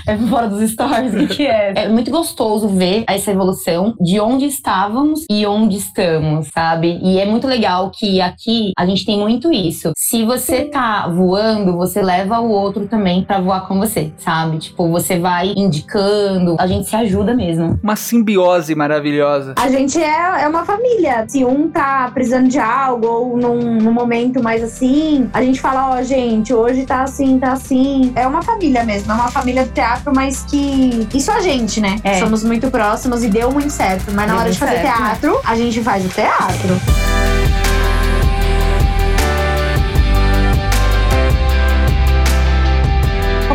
é 0.08 0.18
fora 0.18 0.48
dos 0.48 0.72
stories 0.72 1.14
o 1.14 1.28
que 1.28 1.46
é? 1.46 1.74
É 1.76 1.90
muito 1.90 2.10
gostoso 2.10 2.70
ver 2.70 3.04
essa 3.06 3.32
evolução 3.32 3.96
de 4.00 4.18
onde 4.18 4.46
estávamos 4.46 5.26
e 5.30 5.46
onde 5.46 5.76
estamos, 5.76 6.48
sabe? 6.54 7.02
E 7.04 7.20
é 7.20 7.26
muito 7.26 7.48
legal 7.48 7.92
que 7.92 8.22
aqui 8.22 8.72
a 8.78 8.86
gente 8.86 9.06
tem 9.06 9.20
muito 9.20 9.52
isso. 9.52 9.92
Se 9.98 10.24
você 10.24 10.64
tá 10.64 11.06
voando, 11.10 11.76
você 11.76 12.02
leva 12.02 12.40
o 12.40 12.50
outro 12.50 12.88
também 12.88 13.24
para 13.24 13.42
voar 13.42 13.68
com 13.68 13.78
você, 13.78 13.89
sabe? 14.18 14.58
Tipo, 14.58 14.90
você 14.90 15.20
vai 15.20 15.54
indicando, 15.56 16.56
a 16.60 16.68
gente 16.68 16.90
se 16.90 16.96
ajuda 16.96 17.34
mesmo. 17.34 17.80
Uma 17.82 17.96
simbiose 17.96 18.76
maravilhosa. 18.76 19.54
A 19.58 19.70
gente 19.70 20.02
é, 20.02 20.44
é 20.44 20.48
uma 20.48 20.66
família. 20.66 21.26
Se 21.28 21.44
um 21.44 21.70
tá 21.70 22.10
precisando 22.14 22.48
de 22.48 22.60
algo 22.60 23.08
ou 23.08 23.38
num, 23.38 23.76
num 23.76 23.92
momento 23.92 24.42
mais 24.42 24.64
assim, 24.64 25.30
a 25.34 25.42
gente 25.42 25.60
fala, 25.60 25.92
ó, 25.92 26.00
oh, 26.00 26.04
gente, 26.04 26.54
hoje 26.54 26.86
tá 26.86 27.04
assim, 27.04 27.40
tá 27.40 27.54
assim. 27.54 28.12
É 28.16 28.28
uma 28.28 28.42
família 28.42 28.84
mesmo, 28.84 29.12
é 29.12 29.16
uma 29.16 29.32
família 29.32 29.66
do 29.66 29.72
teatro, 29.72 30.14
mas 30.14 30.44
que. 30.44 31.08
Isso 31.14 31.32
a 31.32 31.42
gente, 31.42 31.82
né? 31.82 31.98
É. 32.04 32.20
Somos 32.20 32.44
muito 32.44 32.70
próximos 32.70 33.24
e 33.24 33.30
deu 33.30 33.52
muito 33.52 33.72
certo. 33.72 34.12
Mas 34.14 34.28
na 34.28 34.34
deu 34.34 34.38
hora 34.38 34.52
de 34.52 34.60
fazer 34.60 34.82
certo, 34.82 34.98
teatro, 34.98 35.34
né? 35.34 35.40
a 35.46 35.56
gente 35.56 35.82
faz 35.82 36.06
o 36.06 36.10
teatro. 36.10 37.69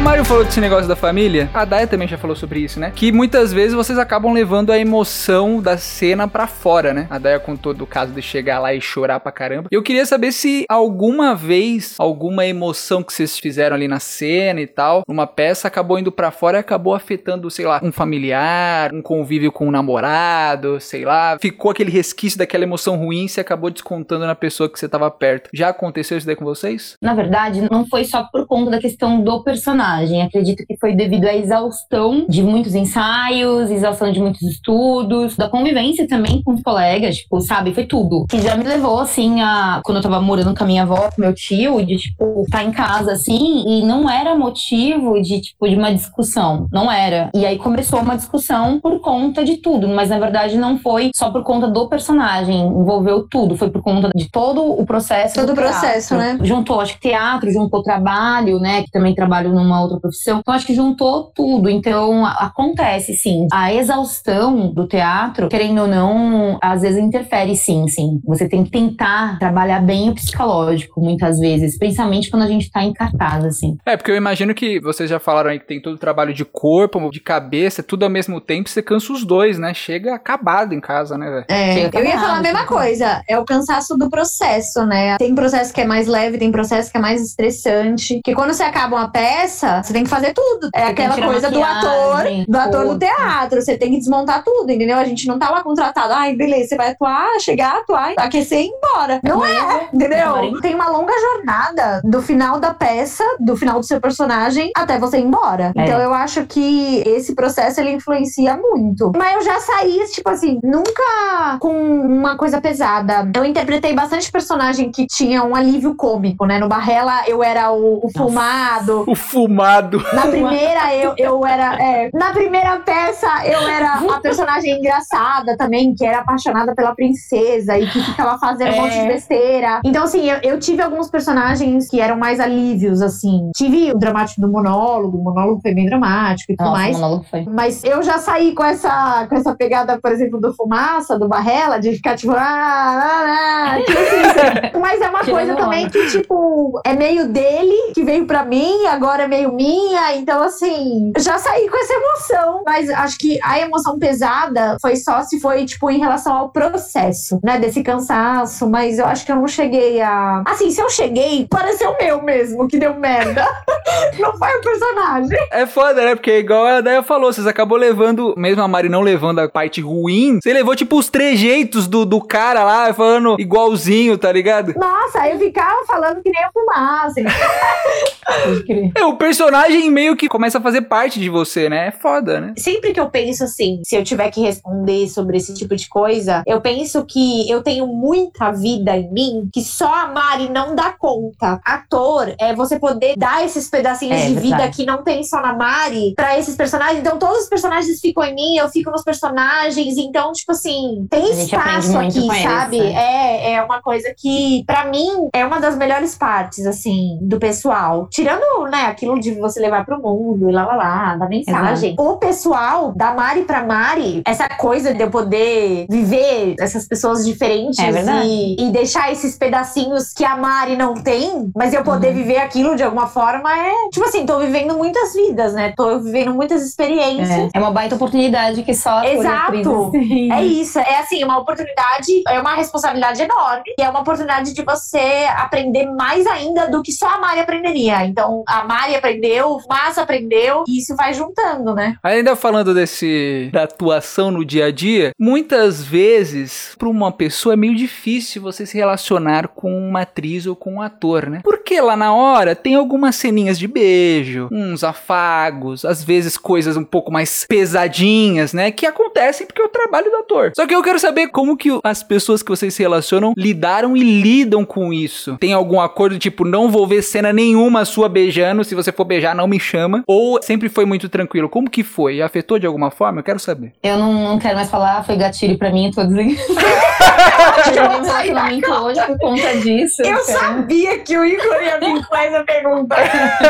Mário 0.04 0.22
falou 0.22 0.44
desse 0.44 0.60
negócio 0.60 0.86
da 0.86 0.94
família, 0.94 1.48
a 1.54 1.64
Daya 1.64 1.86
também 1.86 2.06
já 2.06 2.18
falou 2.18 2.36
sobre 2.36 2.60
isso, 2.60 2.78
né? 2.78 2.92
Que 2.94 3.10
muitas 3.10 3.54
vezes 3.54 3.72
vocês 3.72 3.98
acabam 3.98 4.34
levando 4.34 4.70
a 4.70 4.78
emoção 4.78 5.62
da 5.62 5.78
cena 5.78 6.28
para 6.28 6.46
fora, 6.46 6.92
né? 6.92 7.06
A 7.08 7.18
Daya 7.18 7.40
contou 7.40 7.72
do 7.72 7.86
caso 7.86 8.12
de 8.12 8.20
chegar 8.20 8.58
lá 8.58 8.74
e 8.74 8.82
chorar 8.82 9.18
pra 9.18 9.32
caramba. 9.32 9.66
Eu 9.70 9.82
queria 9.82 10.04
saber 10.04 10.32
se 10.32 10.66
alguma 10.68 11.34
vez, 11.34 11.94
alguma 11.98 12.44
emoção 12.44 13.02
que 13.02 13.14
vocês 13.14 13.38
fizeram 13.38 13.76
ali 13.76 13.88
na 13.88 13.98
cena 13.98 14.60
e 14.60 14.66
tal, 14.66 15.04
numa 15.08 15.26
peça, 15.26 15.68
acabou 15.68 15.98
indo 15.98 16.12
para 16.12 16.30
fora 16.30 16.58
e 16.58 16.60
acabou 16.60 16.94
afetando, 16.94 17.50
sei 17.50 17.64
lá, 17.64 17.80
um 17.82 17.90
familiar, 17.90 18.92
um 18.92 19.00
convívio 19.00 19.50
com 19.50 19.68
um 19.68 19.70
namorado, 19.70 20.78
sei 20.80 21.06
lá. 21.06 21.38
Ficou 21.40 21.70
aquele 21.70 21.90
resquício 21.90 22.38
daquela 22.38 22.64
emoção 22.64 22.98
ruim 22.98 23.24
e 23.24 23.28
você 23.30 23.40
acabou 23.40 23.70
descontando 23.70 24.26
na 24.26 24.34
pessoa 24.34 24.68
que 24.68 24.78
você 24.78 24.86
tava 24.86 25.10
perto. 25.10 25.48
Já 25.54 25.70
aconteceu 25.70 26.18
isso 26.18 26.26
daí 26.26 26.36
com 26.36 26.44
vocês? 26.44 26.94
Na 27.00 27.14
verdade, 27.14 27.66
não 27.70 27.86
foi 27.86 28.04
só 28.04 28.28
por 28.30 28.46
conta 28.46 28.72
da 28.72 28.78
questão 28.78 29.18
do 29.22 29.42
personagem 29.42 29.93
Acredito 30.22 30.64
que 30.66 30.76
foi 30.76 30.94
devido 30.94 31.26
à 31.26 31.35
exaustão 31.35 32.26
de 32.28 32.42
muitos 32.42 32.74
ensaios, 32.74 33.70
exaustão 33.70 34.11
de 34.12 34.20
muitos 34.20 34.42
estudos, 34.42 35.37
da 35.37 35.48
convivência 35.48 36.07
também 36.09 36.42
com 36.42 36.54
os 36.54 36.62
colegas, 36.62 37.16
tipo, 37.16 37.40
sabe? 37.40 37.74
Foi 37.74 37.85
tudo. 37.85 38.26
Que 38.28 38.40
já 38.40 38.57
me 38.57 38.64
levou, 38.64 38.98
assim, 38.98 39.40
a. 39.40 39.80
Quando 39.85 39.98
eu 39.98 40.02
tava 40.02 40.20
morando 40.20 40.54
com 40.54 40.64
a 40.64 40.66
minha 40.66 40.83
avó, 40.83 41.11
com 41.14 41.20
meu 41.20 41.35
tio, 41.35 41.85
de, 41.85 41.96
tipo, 41.96 42.42
estar 42.42 42.59
tá 42.59 42.64
em 42.64 42.72
casa, 42.72 43.12
assim, 43.12 43.64
e 43.66 43.83
não 43.85 44.09
era 44.09 44.35
motivo 44.35 45.20
de, 45.20 45.40
tipo, 45.40 45.68
de 45.68 45.76
uma 45.76 45.92
discussão. 45.92 46.66
Não 46.72 46.90
era. 46.90 47.30
E 47.35 47.44
aí 47.44 47.59
começou 47.59 48.00
uma 48.00 48.16
discussão 48.16 48.80
por 48.80 49.00
conta 49.00 49.44
de 49.44 49.57
tudo, 49.59 49.88
mas 49.88 50.11
na 50.11 50.18
verdade 50.18 50.57
não 50.57 50.78
foi 50.78 51.11
só 51.14 51.30
por 51.30 51.42
conta 51.42 51.68
do 51.68 51.88
personagem, 51.88 52.61
envolveu 52.61 53.26
tudo, 53.28 53.57
foi 53.57 53.70
por 53.70 53.83
conta 53.83 54.11
de 54.14 54.30
todo 54.30 54.62
o 54.62 54.85
processo. 54.85 55.35
Todo 55.35 55.52
o 55.52 55.54
processo, 55.54 56.14
né? 56.14 56.38
Juntou, 56.42 56.80
acho 56.80 56.94
que 56.94 57.09
teatro, 57.09 57.50
juntou 57.50 57.83
trabalho, 57.83 58.59
né? 58.59 58.83
Que 58.83 58.90
também 58.90 59.14
trabalho 59.14 59.52
numa 59.52 59.76
outra 59.85 60.01
profissão. 60.01 60.40
Então, 60.40 60.55
acho 60.55 60.66
que 60.66 60.75
juntou 60.75 61.33
tudo. 61.35 61.68
Então, 61.68 62.25
acontece, 62.27 63.14
sim. 63.14 63.47
A 63.53 63.73
exaustão 63.73 64.73
do 64.73 64.87
teatro, 64.87 65.49
querendo 65.49 65.83
ou 65.83 65.87
não, 65.87 66.59
às 66.62 66.83
vezes 66.83 66.99
interfere, 66.99 67.57
sim, 67.57 67.87
sim. 67.88 68.20
Você 68.27 68.49
tem 68.49 68.64
que 68.64 68.70
tentar 68.70 69.38
trabalhar 69.38 69.81
bem 69.81 70.11
o 70.11 70.14
psicológico, 70.14 71.01
muitas 71.01 71.38
vezes. 71.38 71.79
Principalmente 71.79 72.31
quando 72.31 72.42
a 72.42 72.49
gente 72.49 72.70
tá 72.70 72.83
em 72.83 72.92
cartaz, 72.92 73.44
assim. 73.44 73.77
É, 73.87 73.97
porque 73.97 74.11
eu 74.11 74.16
imagino 74.16 74.55
que 74.55 74.81
vocês 74.81 75.09
já 75.09 75.18
falaram 75.18 75.51
aí 75.51 75.59
que 75.59 75.66
tem 75.66 75.81
todo 75.81 75.94
o 75.94 75.99
trabalho 75.99 76.33
de 76.33 76.44
corpo, 76.44 77.11
de 77.11 77.20
cabeça, 77.20 77.83
tudo 77.83 78.05
ao 78.05 78.11
mesmo 78.11 78.40
tempo. 78.40 78.68
Você 78.68 78.83
cansa 78.83 79.12
os 79.12 79.25
dois, 79.25 79.59
né? 79.59 79.75
Chega 79.75 80.14
acabado 80.14 80.75
em 80.75 80.81
casa, 80.81 81.16
né? 81.18 81.44
É, 81.49 81.87
eu 81.87 82.05
ia 82.05 82.18
falar 82.18 82.38
a 82.38 82.42
mesma 82.42 82.66
coisa. 82.66 83.23
É 83.29 83.38
o 83.38 83.44
cansaço 83.44 83.97
do 83.97 84.09
processo, 84.09 84.85
né? 84.87 85.16
Tem 85.18 85.35
processo 85.35 85.73
que 85.73 85.81
é 85.81 85.87
mais 85.87 86.07
leve, 86.07 86.38
tem 86.38 86.51
processo 86.51 86.90
que 86.90 86.99
é 86.99 87.01
mais 87.01 87.23
estressante. 87.23 88.20
Que 88.25 88.35
quando 88.35 88.53
você 88.53 88.62
acaba 88.62 88.97
uma 88.97 89.11
peça, 89.11 89.73
você 89.82 89.92
tem 89.92 90.04
que 90.04 90.10
fazer 90.10 90.32
tudo. 90.32 90.68
É 90.74 90.84
você 90.84 90.90
aquela 90.90 91.26
coisa 91.26 91.50
do 91.50 91.62
ator, 91.62 92.24
do 92.46 92.58
ator 92.58 92.84
no 92.84 92.98
teatro. 92.98 93.60
Você 93.60 93.76
tem 93.76 93.90
que 93.90 93.98
desmontar 93.98 94.42
tudo, 94.44 94.70
entendeu? 94.70 94.98
A 94.98 95.04
gente 95.04 95.26
não 95.26 95.38
tá 95.38 95.50
lá 95.50 95.62
contratado. 95.62 96.12
Ai, 96.12 96.34
beleza, 96.34 96.68
você 96.68 96.76
vai 96.76 96.90
atuar, 96.90 97.40
chegar, 97.40 97.78
atuar, 97.78 98.14
aquecer 98.16 98.60
e 98.60 98.66
ir 98.66 98.70
embora. 98.70 99.20
Não 99.22 99.44
é, 99.44 99.88
entendeu? 99.92 100.60
Tem 100.60 100.74
uma 100.74 100.88
longa 100.88 101.12
jornada 101.18 102.00
do 102.04 102.22
final 102.22 102.58
da 102.58 102.72
peça, 102.72 103.24
do 103.40 103.56
final 103.56 103.80
do 103.80 103.87
seu 103.87 104.00
personagem, 104.00 104.70
até 104.76 104.98
você 104.98 105.18
ir 105.18 105.24
embora. 105.24 105.72
É. 105.76 105.84
Então 105.84 106.00
eu 106.00 106.12
acho 106.12 106.44
que 106.46 107.02
esse 107.06 107.34
processo 107.34 107.80
ele 107.80 107.92
influencia 107.92 108.56
muito. 108.56 109.12
Mas 109.16 109.37
eu 109.37 109.42
já 109.42 109.60
saí, 109.60 110.04
tipo 110.12 110.28
assim, 110.28 110.58
nunca 110.62 111.58
com 111.60 111.72
uma 112.00 112.37
coisa 112.37 112.60
pesada. 112.60 113.28
Eu 113.34 113.44
interpretei 113.44 113.92
bastante 113.92 114.30
personagem 114.30 114.90
que 114.90 115.06
tinha 115.06 115.42
um 115.42 115.54
alívio 115.54 115.94
cômico, 115.94 116.46
né? 116.46 116.58
No 116.58 116.68
Barrela 116.68 117.24
eu 117.26 117.42
era 117.42 117.72
o, 117.72 118.04
o 118.04 118.10
fumado. 118.10 119.04
O 119.06 119.14
fumado 119.14 119.63
na 120.12 120.27
primeira, 120.29 120.94
eu, 120.94 121.14
eu 121.16 121.46
era. 121.46 121.77
É, 121.81 122.11
na 122.12 122.33
primeira 122.33 122.79
peça, 122.81 123.29
eu 123.46 123.61
era 123.68 123.94
a 123.94 124.20
personagem 124.20 124.79
engraçada 124.79 125.57
também, 125.57 125.94
que 125.94 126.05
era 126.05 126.18
apaixonada 126.18 126.74
pela 126.74 126.94
princesa 126.94 127.79
e 127.79 127.87
que 127.87 128.00
ficava 128.03 128.38
fazendo 128.38 128.68
é. 128.68 128.72
um 128.72 128.83
monte 128.83 129.00
de 129.00 129.07
besteira. 129.07 129.81
Então, 129.85 130.05
assim, 130.05 130.31
eu, 130.31 130.38
eu, 130.42 130.59
tive 130.59 130.83
alguns 130.83 131.11
personagens 131.11 131.88
que 131.88 132.00
eram 132.00 132.16
mais 132.16 132.40
alívios, 132.40 133.00
assim. 133.00 133.50
Tive 133.57 133.92
o 133.92 133.98
dramático 133.98 134.40
do 134.40 134.48
monólogo, 134.48 135.18
o 135.18 135.22
monólogo 135.22 135.61
foi 135.61 135.74
bem 135.74 135.87
dramático 135.87 136.53
e 136.53 136.57
tudo 136.57 136.66
Nossa, 136.66 136.79
mais. 136.79 136.96
O 136.96 137.00
monólogo 137.00 137.24
foi. 137.31 137.44
Mas 137.44 137.83
eu 137.85 138.03
já 138.03 138.18
saí 138.18 138.55
com 138.55 138.64
essa, 138.64 139.27
com 139.29 139.35
essa 139.37 139.55
pegada, 139.55 139.98
por 140.00 140.12
exemplo, 140.12 140.40
do 140.40 140.55
Fumaça, 140.55 141.18
do 141.18 141.29
Barrela, 141.29 141.79
de 141.79 141.92
ficar 141.92 142.16
tipo. 142.16 142.33
Ah, 142.33 142.38
ah, 142.40 143.74
ah, 143.74 143.79
tipo 143.81 143.98
assim, 143.98 144.79
Mas 144.81 145.00
é 145.00 145.09
uma 145.09 145.24
coisa 145.24 145.55
também 145.55 145.88
que, 145.88 146.07
tipo, 146.09 146.81
é 146.85 146.94
meio 146.94 147.29
dele, 147.29 147.92
que 147.94 148.03
veio 148.03 148.27
pra 148.27 148.44
mim, 148.44 148.87
agora 148.87 149.24
é 149.24 149.29
meio 149.29 149.43
minha. 149.52 150.16
Então, 150.16 150.42
assim, 150.42 151.12
já 151.18 151.38
saí 151.38 151.68
com 151.68 151.76
essa 151.76 151.92
emoção. 151.92 152.62
Mas 152.64 152.90
acho 152.90 153.18
que 153.18 153.38
a 153.42 153.61
emoção 153.61 153.98
pesada 153.98 154.76
foi 154.80 154.96
só 154.96 155.22
se 155.22 155.40
foi, 155.40 155.64
tipo, 155.64 155.90
em 155.90 155.98
relação 155.98 156.35
ao 156.35 156.50
processo, 156.50 157.38
né? 157.42 157.59
Desse 157.59 157.83
cansaço. 157.83 158.68
Mas 158.68 158.98
eu 158.98 159.07
acho 159.07 159.24
que 159.24 159.33
eu 159.33 159.37
não 159.37 159.48
cheguei 159.48 160.00
a. 160.00 160.42
Assim, 160.46 160.70
se 160.70 160.80
eu 160.80 160.88
cheguei, 160.88 161.46
pareceu 161.48 161.94
meu 162.00 162.22
mesmo, 162.22 162.68
que 162.68 162.78
deu 162.78 162.94
merda. 162.94 163.46
não 164.18 164.37
foi 164.37 164.48
o 164.57 164.61
personagem. 164.61 165.38
É 165.50 165.66
foda, 165.66 166.04
né? 166.04 166.14
Porque, 166.14 166.38
igual 166.38 166.66
a 166.66 166.80
Daya 166.80 167.02
falou, 167.02 167.33
vocês 167.33 167.46
acabou 167.46 167.76
levando, 167.76 168.35
mesmo 168.37 168.62
a 168.62 168.68
Mari 168.68 168.88
não 168.88 169.02
levando 169.02 169.40
a 169.40 169.48
parte 169.48 169.80
ruim, 169.80 170.38
você 170.40 170.52
levou, 170.52 170.74
tipo, 170.74 170.96
os 170.98 171.09
trejeitos 171.09 171.87
do, 171.87 172.04
do 172.04 172.20
cara 172.20 172.64
lá, 172.64 172.92
falando 172.92 173.37
igualzinho, 173.38 174.16
tá 174.16 174.30
ligado? 174.33 174.74
Nossa, 174.76 175.28
eu 175.28 175.38
ficava 175.38 175.85
falando 175.87 176.22
que 176.22 176.30
nem 176.30 176.42
eu 176.42 176.50
fumasse. 176.52 177.24
é, 178.94 179.04
o 179.04 179.16
personagem 179.16 179.34
personagem 179.35 179.90
meio 179.90 180.16
que 180.16 180.29
começa 180.29 180.59
a 180.59 180.61
fazer 180.61 180.83
parte 180.83 181.18
de 181.18 181.29
você, 181.29 181.68
né? 181.68 181.88
É 181.88 181.90
foda, 181.90 182.40
né? 182.40 182.55
Sempre 182.57 182.92
que 182.92 183.01
eu 183.01 183.11
penso 183.11 183.42
assim, 183.42 183.83
se 183.85 183.97
eu 183.97 184.05
tiver 184.05 184.31
que 184.31 184.40
responder 184.40 185.09
sobre 185.09 185.37
esse 185.37 185.53
tipo 185.53 185.75
de 185.75 185.88
coisa, 185.88 186.44
eu 186.47 186.61
penso 186.61 187.05
que 187.05 187.51
eu 187.51 187.61
tenho 187.61 187.85
muita 187.85 188.53
vida 188.53 188.97
em 188.97 189.12
mim 189.12 189.49
que 189.53 189.62
só 189.62 189.92
a 189.92 190.07
Mari 190.07 190.49
não 190.49 190.77
dá 190.77 190.92
conta. 190.92 191.61
Ator 191.64 192.33
é 192.38 192.55
você 192.55 192.79
poder 192.79 193.16
dar 193.16 193.44
esses 193.44 193.68
pedacinhos 193.68 194.20
é, 194.20 194.27
de 194.29 194.35
verdade. 194.35 194.62
vida 194.62 194.68
que 194.70 194.87
não 194.87 195.03
tem 195.03 195.25
só 195.25 195.40
na 195.40 195.53
Mari 195.53 196.14
para 196.14 196.38
esses 196.38 196.55
personagens. 196.55 197.01
Então 197.01 197.18
todos 197.18 197.42
os 197.44 197.49
personagens 197.49 198.01
ficam 198.01 198.23
em 198.23 198.35
mim, 198.35 198.57
eu 198.57 198.68
fico 198.68 198.90
nos 198.92 199.03
personagens. 199.03 199.99
Então, 199.99 200.31
tipo 200.33 200.53
assim, 200.53 201.09
tem 201.11 201.42
espaço 201.42 201.99
aqui, 201.99 202.27
sabe? 202.40 202.79
Né? 202.79 202.92
É, 202.92 203.53
é 203.55 203.62
uma 203.64 203.83
coisa 203.83 204.14
que, 204.16 204.62
para 204.64 204.85
mim, 204.85 205.29
é 205.33 205.44
uma 205.44 205.59
das 205.59 205.77
melhores 205.77 206.14
partes, 206.14 206.64
assim, 206.66 207.18
do 207.20 207.40
pessoal. 207.40 208.07
Tirando, 208.11 208.70
né, 208.70 208.85
aquilo 208.87 209.18
de 209.32 209.40
você 209.40 209.60
levar 209.60 209.84
pro 209.84 210.00
mundo 210.00 210.48
e 210.48 210.52
lá 210.52 210.66
lá 210.66 210.76
lá, 210.76 211.16
da 211.16 211.28
mensagem. 211.28 211.92
Exato. 211.92 212.08
O 212.08 212.16
pessoal, 212.16 212.92
da 212.94 213.12
Mari 213.14 213.42
pra 213.42 213.64
Mari, 213.64 214.22
essa 214.26 214.48
coisa 214.48 214.92
de 214.92 215.02
eu 215.02 215.10
poder 215.10 215.87
viver 215.88 216.54
essas 216.58 216.87
pessoas 216.87 217.24
diferentes 217.24 217.78
é 217.78 218.26
e, 218.26 218.56
e, 218.58 218.70
deixar 218.70 219.10
esses 219.12 219.37
pedacinhos 219.37 220.12
que 220.12 220.24
a 220.24 220.37
Mari 220.37 220.76
não 220.76 220.94
tem, 220.94 221.50
mas 221.54 221.72
eu 221.72 221.82
poder 221.82 222.08
uhum. 222.08 222.14
viver 222.14 222.38
aquilo 222.38 222.76
de 222.76 222.82
alguma 222.82 223.06
forma 223.06 223.50
é, 223.56 223.72
tipo 223.92 224.04
assim, 224.06 224.26
tô 224.26 224.38
vivendo 224.38 224.76
muitas 224.76 225.14
vidas, 225.14 225.52
né? 225.54 225.72
Tô 225.76 225.98
vivendo 225.98 226.34
muitas 226.34 226.62
experiências. 226.62 227.30
É, 227.30 227.48
é 227.54 227.58
uma 227.58 227.70
baita 227.70 227.94
oportunidade 227.94 228.62
que 228.62 228.74
só 228.74 229.02
Exato. 229.04 229.92
É 230.32 230.42
isso. 230.42 230.78
É 230.78 230.98
assim, 230.98 231.22
uma 231.24 231.38
oportunidade, 231.38 232.22
é 232.28 232.40
uma 232.40 232.54
responsabilidade 232.54 233.22
enorme 233.22 233.74
e 233.78 233.82
é 233.82 233.88
uma 233.88 234.00
oportunidade 234.00 234.52
de 234.52 234.62
você 234.62 235.26
aprender 235.37 235.87
mais 235.87 236.26
ainda 236.26 236.68
do 236.68 236.82
que 236.82 236.92
só 236.92 237.06
a 237.06 237.18
Mari 237.18 237.40
aprenderia. 237.40 238.04
Então 238.04 238.42
a 238.46 238.64
Mari 238.64 238.96
aprendeu, 239.14 239.53
o 239.53 239.68
Massa 239.68 240.03
aprendeu, 240.03 240.64
e 240.68 240.79
isso 240.79 240.94
vai 240.96 241.14
juntando, 241.14 241.74
né? 241.74 241.96
Ainda 242.03 242.37
falando 242.37 242.74
desse 242.74 243.48
da 243.53 243.62
atuação 243.64 244.31
no 244.31 244.45
dia 244.45 244.66
a 244.66 244.70
dia, 244.70 245.12
muitas 245.18 245.82
vezes 245.82 246.74
para 246.78 246.88
uma 246.88 247.12
pessoa 247.12 247.55
é 247.55 247.57
meio 247.57 247.74
difícil 247.74 248.43
você 248.43 248.66
se 248.66 248.76
relacionar 248.76 249.49
com 249.49 249.76
uma 249.76 250.03
atriz 250.03 250.47
ou 250.47 250.57
com 250.57 250.74
um 250.74 250.82
ator, 250.82 251.28
né? 251.28 251.41
Porque 251.43 251.80
lá 251.80 251.97
na 251.97 252.12
hora 252.12 252.55
tem 252.55 252.74
algumas 252.74 253.16
ceninhas 253.16 253.59
de 253.59 253.68
beijo, 253.68 254.49
uns 254.51 254.82
afagos, 254.82 255.84
às 255.84 256.03
vezes 256.03 256.36
coisas 256.36 256.76
um 256.76 256.84
pouco 256.84 257.12
mais 257.12 257.45
pesadinhas, 257.49 258.53
né? 258.53 258.70
Que 258.70 258.86
acontecem 258.86 259.47
porque 259.47 259.62
é 259.62 259.64
o 259.64 259.68
trabalho 259.68 260.11
do 260.11 260.16
ator. 260.18 260.53
Só 260.57 260.66
que 260.66 260.74
eu 260.74 260.82
quero 260.82 260.99
saber 260.99 261.28
como 261.28 261.57
que 261.57 261.68
as 261.82 262.03
pessoas 262.03 262.43
que 262.43 262.51
vocês 262.51 262.74
se 262.74 262.82
relacionam 262.82 263.32
lidaram 263.36 263.97
e 263.97 264.03
lidam 264.03 264.64
com 264.64 264.93
isso. 264.93 265.36
Tem 265.38 265.53
algum 265.53 265.80
acordo 265.80 266.18
tipo, 266.18 266.45
não 266.45 266.70
vou 266.70 266.86
ver 266.86 267.03
cena 267.03 267.32
nenhuma 267.32 267.84
sua 267.84 268.09
beijando, 268.09 268.64
se 268.64 268.74
você 268.74 268.91
for 268.93 269.03
beijar 269.05 269.34
não 269.34 269.46
me 269.46 269.61
chama? 269.61 270.02
Ou 270.07 270.42
sempre 270.42 270.68
foi 270.68 270.84
muito 270.84 271.09
tranquilo? 271.09 271.48
Como 271.48 271.70
que 271.70 271.82
foi? 271.82 272.22
Afetou 272.22 272.59
de 272.59 272.66
alguma 272.66 272.90
forma? 272.90 273.20
Eu 273.20 273.24
quero 273.24 273.38
saber. 273.38 273.72
Eu 273.82 273.98
não, 273.98 274.12
não 274.12 274.38
quero 274.38 274.57
mais 274.57 274.70
falar, 274.70 275.05
foi 275.05 275.16
gatilho 275.16 275.59
pra 275.59 275.70
mim, 275.70 275.90
tô 275.94 276.05
dizendo. 276.05 276.34
eu 277.74 277.84
um 277.84 278.05
relacionamento 278.05 278.70
hoje 278.72 279.00
por 279.07 279.18
conta 279.18 279.57
disso. 279.59 280.02
Eu 280.02 280.12
então. 280.12 280.24
sabia 280.24 280.98
que 280.98 281.16
o 281.16 281.24
Igor 281.24 281.62
ia 281.62 281.78
vir 281.78 282.07
com 282.07 282.16
essa 282.16 282.44
pergunta. 282.44 282.96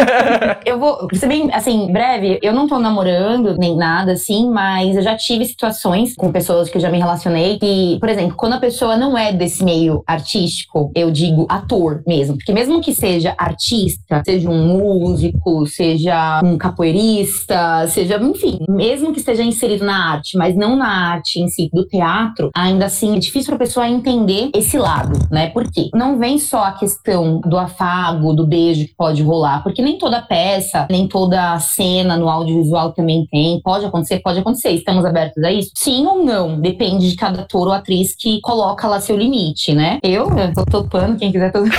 eu 0.65 0.79
vou 0.79 1.09
ser 1.13 1.27
bem, 1.27 1.51
assim, 1.53 1.91
breve, 1.93 2.39
eu 2.43 2.53
não 2.53 2.67
tô 2.67 2.79
namorando 2.79 3.57
nem 3.57 3.77
nada, 3.77 4.13
assim, 4.13 4.51
mas 4.51 4.97
eu 4.97 5.03
já 5.03 5.17
tive 5.17 5.45
situações 5.45 6.15
com 6.15 6.33
pessoas 6.33 6.69
que 6.69 6.77
eu 6.77 6.81
já 6.81 6.91
me 6.91 6.99
relacionei 6.99 7.59
que, 7.59 7.99
por 8.01 8.09
exemplo, 8.09 8.37
quando 8.37 8.55
a 8.55 8.61
pessoa 8.61 8.97
não 8.97 9.17
é 9.17 9.33
desse 9.33 9.65
meio 9.65 10.03
artístico, 10.07 10.91
eu 10.95 11.11
digo 11.11 11.47
ator 11.49 12.03
mesmo, 12.07 12.37
porque 12.37 12.53
mesmo 12.53 12.81
que 12.81 12.95
seja 12.95 13.35
artista, 13.39 14.23
seja 14.25 14.49
um 14.49 14.67
músico, 14.67 15.44
seja 15.67 16.41
um 16.45 16.57
capoeirista, 16.57 17.87
seja, 17.89 18.17
enfim, 18.17 18.59
mesmo 18.69 19.13
que 19.13 19.19
esteja 19.19 19.43
inserido 19.43 19.85
na 19.85 20.13
arte, 20.13 20.37
mas 20.37 20.57
não 20.57 20.77
na 20.77 21.13
arte 21.13 21.41
em 21.41 21.49
si 21.49 21.69
do 21.73 21.87
teatro, 21.87 22.51
ainda 22.55 22.87
assim 22.87 23.17
é 23.17 23.19
difícil 23.19 23.49
para 23.49 23.57
a 23.57 23.67
pessoa 23.67 23.89
entender 23.89 24.51
esse 24.55 24.79
lado, 24.79 25.19
né? 25.31 25.49
Por 25.51 25.71
quê? 25.71 25.89
Não 25.95 26.19
vem 26.19 26.39
só 26.39 26.65
a 26.65 26.73
questão 26.73 27.41
do 27.41 27.59
afago, 27.59 28.33
do 28.33 28.47
beijo 28.47 28.87
que 28.87 28.95
pode 28.95 29.23
rolar, 29.23 29.63
porque 29.63 29.83
nem 29.83 29.99
toda 29.99 30.23
peça, 30.23 30.87
nem 30.91 31.07
toda 31.07 31.59
cena 31.61 32.17
no 32.17 32.29
audiovisual 32.29 32.93
também 32.93 33.27
tem. 33.31 33.61
Pode 33.63 33.85
acontecer, 33.85 34.21
pode 34.21 34.39
acontecer. 34.39 34.71
Estamos 34.71 35.05
abertos 35.05 35.43
a 35.43 35.53
isso? 35.53 35.71
Sim 35.75 36.07
ou 36.07 36.25
não? 36.25 36.61
Depende 36.61 37.11
de 37.11 37.17
cada 37.17 37.43
ator 37.43 37.69
ou 37.69 37.73
atriz 37.73 38.15
que 38.17 38.41
coloca 38.41 38.87
lá 38.89 39.01
seu 39.01 39.17
limite, 39.17 39.75
né? 39.75 39.99
Eu, 40.03 40.31
eu 40.37 40.53
tô 40.53 40.65
topando, 40.65 41.19
quem 41.19 41.33
quiser 41.33 41.53
todo. 41.53 41.69